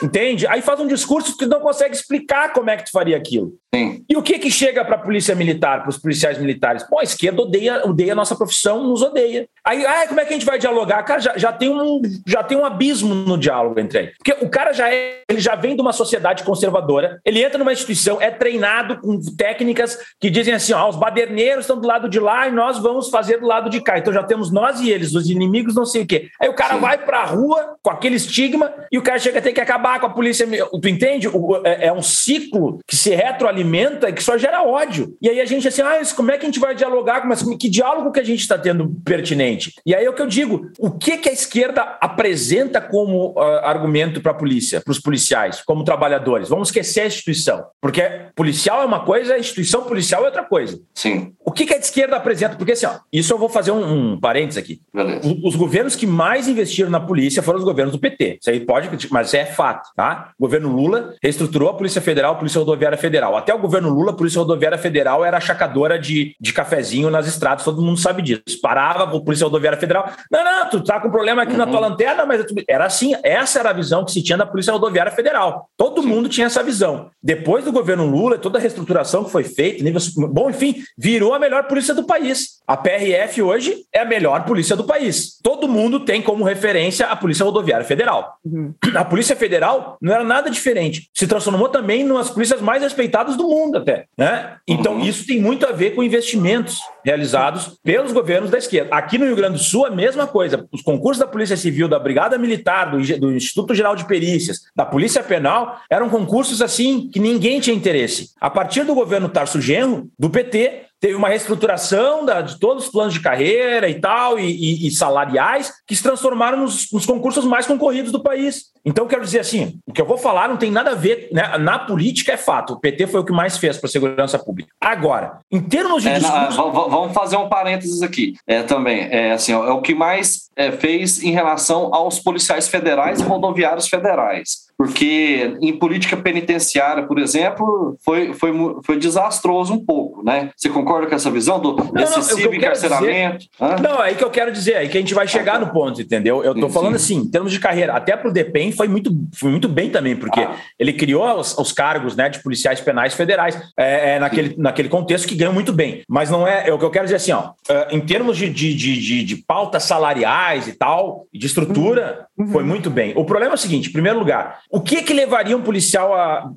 Entende? 0.01 0.47
Aí 0.47 0.61
faz 0.61 0.79
um 0.79 0.87
discurso 0.87 1.35
que 1.37 1.45
não 1.45 1.59
consegue 1.59 1.95
explicar 1.95 2.53
como 2.53 2.69
é 2.69 2.77
que 2.77 2.85
tu 2.85 2.91
faria 2.91 3.17
aquilo. 3.17 3.53
Sim. 3.73 4.03
E 4.09 4.17
o 4.17 4.23
que 4.23 4.39
que 4.39 4.49
chega 4.49 4.83
para 4.83 4.95
a 4.95 4.99
polícia 4.99 5.35
militar, 5.35 5.81
para 5.81 5.89
os 5.89 5.97
policiais 5.97 6.39
militares? 6.39 6.83
Pô, 6.83 6.99
a 6.99 7.03
esquerda 7.03 7.41
odeia, 7.41 7.85
odeia 7.85 8.13
a 8.13 8.15
nossa 8.15 8.35
profissão, 8.35 8.83
nos 8.83 9.01
odeia. 9.01 9.47
Aí, 9.63 9.85
ah, 9.85 10.07
como 10.07 10.19
é 10.19 10.25
que 10.25 10.31
a 10.31 10.33
gente 10.33 10.45
vai 10.45 10.57
dialogar? 10.57 11.03
Cara, 11.03 11.19
já, 11.19 11.37
já, 11.37 11.51
tem 11.51 11.69
um, 11.69 12.01
já 12.25 12.41
tem 12.41 12.57
um 12.57 12.65
abismo 12.65 13.13
no 13.13 13.37
diálogo 13.37 13.79
entre 13.79 13.99
eles. 13.99 14.17
Porque 14.17 14.43
o 14.43 14.49
cara 14.49 14.73
já 14.73 14.91
é, 14.91 15.21
ele 15.29 15.39
já 15.39 15.53
vem 15.53 15.75
de 15.75 15.81
uma 15.81 15.93
sociedade 15.93 16.43
conservadora, 16.43 17.19
ele 17.23 17.43
entra 17.43 17.59
numa 17.59 17.71
instituição, 17.71 18.19
é 18.19 18.31
treinado 18.31 18.99
com 18.99 19.19
técnicas 19.37 19.99
que 20.19 20.31
dizem 20.31 20.55
assim: 20.55 20.73
ó, 20.73 20.89
os 20.89 20.95
baderneiros 20.95 21.65
estão 21.65 21.79
do 21.79 21.87
lado 21.87 22.09
de 22.09 22.19
lá 22.19 22.47
e 22.47 22.51
nós 22.51 22.79
vamos 22.79 23.09
fazer 23.09 23.37
do 23.37 23.45
lado 23.45 23.69
de 23.69 23.81
cá. 23.81 23.99
Então 23.99 24.11
já 24.11 24.23
temos 24.23 24.51
nós 24.51 24.79
e 24.79 24.89
eles, 24.89 25.13
os 25.13 25.29
inimigos, 25.29 25.75
não 25.75 25.85
sei 25.85 26.01
o 26.01 26.07
quê. 26.07 26.29
Aí 26.41 26.49
o 26.49 26.55
cara 26.55 26.75
Sim. 26.75 26.79
vai 26.79 26.97
para 26.97 27.19
a 27.19 27.25
rua 27.25 27.75
com 27.83 27.91
aquele 27.91 28.15
estigma 28.15 28.73
e 28.91 28.97
o 28.97 29.03
cara 29.03 29.19
chega 29.19 29.37
a 29.37 29.41
ter 29.41 29.53
que 29.53 29.61
acabar 29.61 29.88
com 29.97 30.07
a 30.07 30.09
polícia. 30.09 30.45
Tu 30.45 30.87
entende? 30.89 31.27
É, 31.63 31.87
é 31.87 31.93
um 31.93 32.01
ciclo 32.01 32.79
que 32.85 32.95
se 32.95 33.15
retroalimenta 33.15 34.09
e 34.09 34.13
que 34.13 34.23
só 34.23 34.37
gera 34.37 34.63
ódio. 34.63 35.15
E 35.21 35.29
aí 35.29 35.39
a 35.39 35.45
gente 35.45 35.67
assim, 35.67 35.81
ah, 35.81 35.99
como 36.15 36.31
é 36.31 36.37
que 36.37 36.45
a 36.45 36.49
gente 36.49 36.59
vai 36.59 36.75
dialogar? 36.75 37.25
Mas 37.25 37.41
que 37.57 37.69
diálogo 37.69 38.11
que 38.11 38.19
a 38.19 38.23
gente 38.23 38.41
está 38.41 38.57
tendo 38.57 38.89
pertinente? 39.05 39.73
E 39.85 39.95
aí 39.95 40.05
é 40.05 40.09
o 40.09 40.13
que 40.13 40.21
eu 40.21 40.27
digo: 40.27 40.69
o 40.77 40.91
que, 40.91 41.17
que 41.17 41.29
a 41.29 41.33
esquerda 41.33 41.97
apresenta 42.01 42.81
como 42.81 43.31
uh, 43.31 43.39
argumento 43.63 44.21
para 44.21 44.31
a 44.31 44.35
polícia, 44.35 44.81
para 44.81 44.91
os 44.91 44.99
policiais, 44.99 45.61
como 45.61 45.83
trabalhadores? 45.83 46.49
Vamos 46.49 46.69
esquecer 46.69 47.01
a 47.01 47.07
instituição. 47.07 47.65
Porque 47.81 48.01
policial 48.35 48.81
é 48.81 48.85
uma 48.85 49.05
coisa, 49.05 49.35
a 49.35 49.39
instituição 49.39 49.83
policial 49.83 50.23
é 50.23 50.25
outra 50.25 50.43
coisa. 50.43 50.79
Sim. 50.93 51.33
O 51.43 51.51
que, 51.51 51.65
que 51.65 51.73
a 51.73 51.77
esquerda 51.77 52.17
apresenta? 52.17 52.55
Porque 52.55 52.73
assim, 52.73 52.85
ó, 52.85 52.99
isso 53.11 53.33
eu 53.33 53.37
vou 53.37 53.49
fazer 53.49 53.71
um, 53.71 54.13
um 54.13 54.19
parênteses 54.19 54.57
aqui. 54.57 54.81
Beleza. 54.93 55.21
Os 55.43 55.55
governos 55.55 55.95
que 55.95 56.05
mais 56.05 56.47
investiram 56.47 56.89
na 56.89 56.99
polícia 56.99 57.41
foram 57.41 57.59
os 57.59 57.65
governos 57.65 57.93
do 57.93 57.99
PT. 57.99 58.39
Isso 58.41 58.49
aí 58.49 58.59
pode, 58.59 58.89
mas 59.11 59.33
é 59.33 59.45
fato, 59.45 59.78
tá? 59.95 60.31
O 60.37 60.43
governo 60.43 60.69
Lula 60.69 61.15
reestruturou 61.21 61.69
a 61.69 61.73
Polícia 61.73 62.01
Federal, 62.01 62.33
a 62.33 62.35
Polícia 62.35 62.59
Rodoviária 62.59 62.97
Federal. 62.97 63.35
Até 63.35 63.53
o 63.53 63.59
governo 63.59 63.89
Lula, 63.89 64.11
a 64.11 64.15
Polícia 64.15 64.39
Rodoviária 64.39 64.77
Federal 64.77 65.23
era 65.25 65.37
achacadora 65.37 65.97
de, 65.97 66.35
de 66.39 66.53
cafezinho 66.53 67.09
nas 67.09 67.27
estradas, 67.27 67.63
todo 67.63 67.81
mundo 67.81 67.99
sabe 67.99 68.21
disso. 68.21 68.41
Parava, 68.61 69.03
a 69.03 69.21
Polícia 69.21 69.45
Rodoviária 69.45 69.79
Federal. 69.79 70.11
Não, 70.31 70.43
não, 70.43 70.69
tu 70.69 70.81
tá 70.81 70.99
com 70.99 71.09
problema 71.09 71.43
aqui 71.43 71.53
uhum. 71.53 71.57
na 71.57 71.67
tua 71.67 71.79
lanterna, 71.79 72.25
mas 72.25 72.45
era 72.67 72.85
assim, 72.85 73.15
essa 73.23 73.59
era 73.59 73.69
a 73.69 73.73
visão 73.73 74.05
que 74.05 74.11
se 74.11 74.23
tinha 74.23 74.37
da 74.37 74.45
Polícia 74.45 74.73
Rodoviária 74.73 75.11
Federal. 75.11 75.69
Todo 75.77 76.03
mundo 76.03 76.29
tinha 76.29 76.47
essa 76.47 76.63
visão. 76.63 77.09
Depois 77.21 77.65
do 77.65 77.71
governo 77.71 78.05
Lula, 78.05 78.37
toda 78.37 78.57
a 78.57 78.61
reestruturação 78.61 79.23
que 79.23 79.31
foi 79.31 79.43
feita, 79.43 79.83
nível, 79.83 80.01
bom, 80.29 80.49
enfim, 80.49 80.75
virou 80.97 81.33
a 81.33 81.39
melhor 81.39 81.63
polícia 81.67 81.93
do 81.93 82.03
país. 82.03 82.59
A 82.67 82.77
PRF 82.77 83.41
hoje 83.41 83.85
é 83.93 84.01
a 84.01 84.05
melhor 84.05 84.45
polícia 84.45 84.75
do 84.75 84.83
país. 84.83 85.39
Todo 85.41 85.67
mundo 85.67 86.01
tem 86.01 86.21
como 86.21 86.43
referência 86.43 87.07
a 87.07 87.15
Polícia 87.15 87.45
Rodoviária 87.45 87.85
Federal. 87.85 88.37
Uhum. 88.43 88.73
A 88.95 89.03
Polícia 89.05 89.35
Federal 89.35 89.68
não 90.01 90.13
era 90.13 90.23
nada 90.23 90.49
diferente. 90.49 91.09
Se 91.13 91.27
transformou 91.27 91.69
também 91.69 92.03
nas 92.03 92.29
polícias 92.29 92.61
mais 92.61 92.81
respeitadas 92.81 93.35
do 93.35 93.47
mundo 93.47 93.77
até. 93.77 94.05
Né? 94.17 94.57
Então, 94.67 94.95
uhum. 94.95 95.05
isso 95.05 95.25
tem 95.25 95.39
muito 95.39 95.65
a 95.65 95.71
ver 95.71 95.91
com 95.95 96.03
investimentos 96.03 96.79
realizados 97.03 97.77
pelos 97.83 98.11
governos 98.11 98.49
da 98.49 98.57
esquerda. 98.57 98.95
Aqui 98.95 99.17
no 99.17 99.25
Rio 99.25 99.35
Grande 99.35 99.57
do 99.57 99.63
Sul, 99.63 99.85
a 99.85 99.91
mesma 99.91 100.27
coisa. 100.27 100.67
Os 100.71 100.81
concursos 100.81 101.19
da 101.19 101.27
Polícia 101.27 101.57
Civil, 101.57 101.87
da 101.87 101.99
Brigada 101.99 102.37
Militar, 102.37 102.91
do, 102.91 103.19
do 103.19 103.31
Instituto 103.31 103.73
Geral 103.73 103.95
de 103.95 104.05
Perícias, 104.05 104.59
da 104.75 104.85
Polícia 104.85 105.23
Penal, 105.23 105.79
eram 105.89 106.09
concursos 106.09 106.61
assim 106.61 107.09
que 107.11 107.19
ninguém 107.19 107.59
tinha 107.59 107.75
interesse. 107.75 108.31
A 108.39 108.49
partir 108.49 108.83
do 108.83 108.95
governo 108.95 109.29
Tarso 109.29 109.61
Genro, 109.61 110.09
do 110.17 110.29
PT, 110.29 110.88
teve 110.99 111.15
uma 111.15 111.29
reestruturação 111.29 112.25
da, 112.25 112.41
de 112.41 112.59
todos 112.59 112.85
os 112.85 112.91
planos 112.91 113.13
de 113.13 113.21
carreira 113.21 113.89
e 113.89 113.95
tal, 113.95 114.37
e, 114.37 114.45
e, 114.45 114.87
e 114.87 114.91
salariais, 114.91 115.73
que 115.87 115.95
se 115.95 116.03
transformaram 116.03 116.59
nos, 116.59 116.91
nos, 116.91 117.05
concursos 117.05 117.45
mais 117.45 117.65
concorridos 117.65 118.11
do 118.11 118.21
país. 118.21 118.65
Então, 118.85 119.07
quero 119.07 119.23
dizer 119.23 119.39
assim, 119.39 119.79
o 119.87 119.93
que 119.93 120.01
eu 120.01 120.05
vou 120.05 120.17
falar 120.17 120.49
não 120.49 120.57
tem 120.57 120.71
nada 120.71 120.91
a 120.91 120.95
ver, 120.95 121.29
né? 121.31 121.57
na 121.57 121.79
política 121.79 122.33
é 122.33 122.37
fato, 122.37 122.73
o 122.73 122.79
PT 122.79 123.07
foi 123.07 123.21
o 123.21 123.25
que 123.25 123.31
mais 123.31 123.57
fez 123.57 123.77
para 123.77 123.87
a 123.87 123.91
segurança 123.91 124.37
pública. 124.37 124.69
Agora, 124.79 125.39
em 125.51 125.61
termos 125.61 126.03
de 126.03 126.09
é, 126.09 126.19
discurso... 126.19 126.57
Não, 126.57 126.71
vamos 126.71 127.13
fazer 127.13 127.37
um 127.37 127.49
parênteses 127.49 128.01
aqui, 128.01 128.35
é, 128.45 128.63
também, 128.63 129.07
é, 129.11 129.31
assim, 129.31 129.53
ó, 129.53 129.65
é 129.65 129.71
o 129.71 129.81
que 129.81 129.93
mais 129.93 130.49
é, 130.55 130.71
fez 130.71 131.23
em 131.23 131.31
relação 131.31 131.93
aos 131.93 132.19
policiais 132.19 132.67
federais 132.67 133.19
e 133.19 133.23
rodoviários 133.23 133.87
federais. 133.87 134.68
Porque 134.79 135.57
em 135.61 135.77
política 135.77 136.15
penitenciária, 136.15 137.03
por 137.03 137.19
exemplo, 137.19 137.97
foi, 137.99 138.33
foi, 138.33 138.53
foi 138.81 138.97
desastroso 138.97 139.73
um 139.73 139.85
pouco, 139.85 140.23
né? 140.23 140.51
Você 140.55 140.69
concorda 140.69 141.05
com 141.05 141.13
essa 141.13 141.29
visão 141.29 141.59
do 141.59 141.75
não, 141.75 142.01
excessivo 142.01 142.47
não, 142.47 142.53
encarceramento? 142.53 143.39
Dizer, 143.39 143.81
não, 143.81 144.01
é 144.01 144.07
aí 144.07 144.15
que 144.15 144.23
eu 144.23 144.29
quero 144.29 144.53
dizer, 144.53 144.75
é 144.75 144.77
aí 144.77 144.87
que 144.87 144.97
a 144.97 145.01
gente 145.01 145.13
vai 145.13 145.27
chegar 145.27 145.57
ah, 145.57 145.59
no 145.59 145.73
ponto, 145.73 146.01
entendeu? 146.01 146.45
Eu 146.45 146.55
tô 146.55 146.69
sim, 146.69 146.73
falando 146.73 146.97
sim. 146.97 147.17
assim, 147.17 147.27
em 147.27 147.29
termos 147.29 147.51
de 147.51 147.59
carreira, 147.59 147.91
até 147.91 148.15
pro 148.15 148.31
DEPEN 148.31 148.71
foi 148.71 148.87
muito, 148.87 149.11
foi 149.33 149.51
muito 149.51 149.67
bem 149.67 149.89
também, 149.89 150.15
porque 150.15 150.39
ah. 150.39 150.55
ele 150.79 150.93
criou 150.93 151.29
os, 151.37 151.57
os, 151.57 151.73
cargos 151.73 152.15
né, 152.15 152.29
de 152.29 152.41
policiais 152.41 152.79
penais 152.79 153.13
federais 153.13 153.61
é, 153.77 154.11
é, 154.11 154.19
naquele, 154.19 154.55
naquele 154.57 154.87
contexto 154.87 155.27
que 155.27 155.35
ganham 155.35 155.51
muito 155.51 155.73
bem. 155.73 156.03
Mas 156.07 156.29
não 156.29 156.47
é, 156.47 156.69
é 156.69 156.73
o 156.73 156.79
que 156.79 156.85
eu 156.85 156.89
quero 156.89 157.03
dizer 157.03 157.17
assim, 157.17 157.33
ó, 157.33 157.49
é, 157.67 157.93
em 157.93 157.99
termos 157.99 158.37
de, 158.37 158.49
de, 158.49 158.73
de, 158.73 159.23
de 159.25 159.35
pautas 159.35 159.83
salariais 159.83 160.69
e 160.69 160.71
tal, 160.71 161.25
de 161.33 161.45
estrutura, 161.45 162.27
uhum. 162.37 162.47
foi 162.47 162.63
muito 162.63 162.89
bem. 162.89 163.11
O 163.17 163.25
problema 163.25 163.53
é 163.53 163.55
o 163.55 163.57
seguinte, 163.57 163.89
em 163.89 163.91
primeiro 163.91 164.17
lugar, 164.17 164.59
o 164.71 164.79
que 164.79 165.01
que 165.01 165.13
levaria 165.13 165.57
um 165.57 165.63
policial 165.63 166.13
a. 166.13 166.51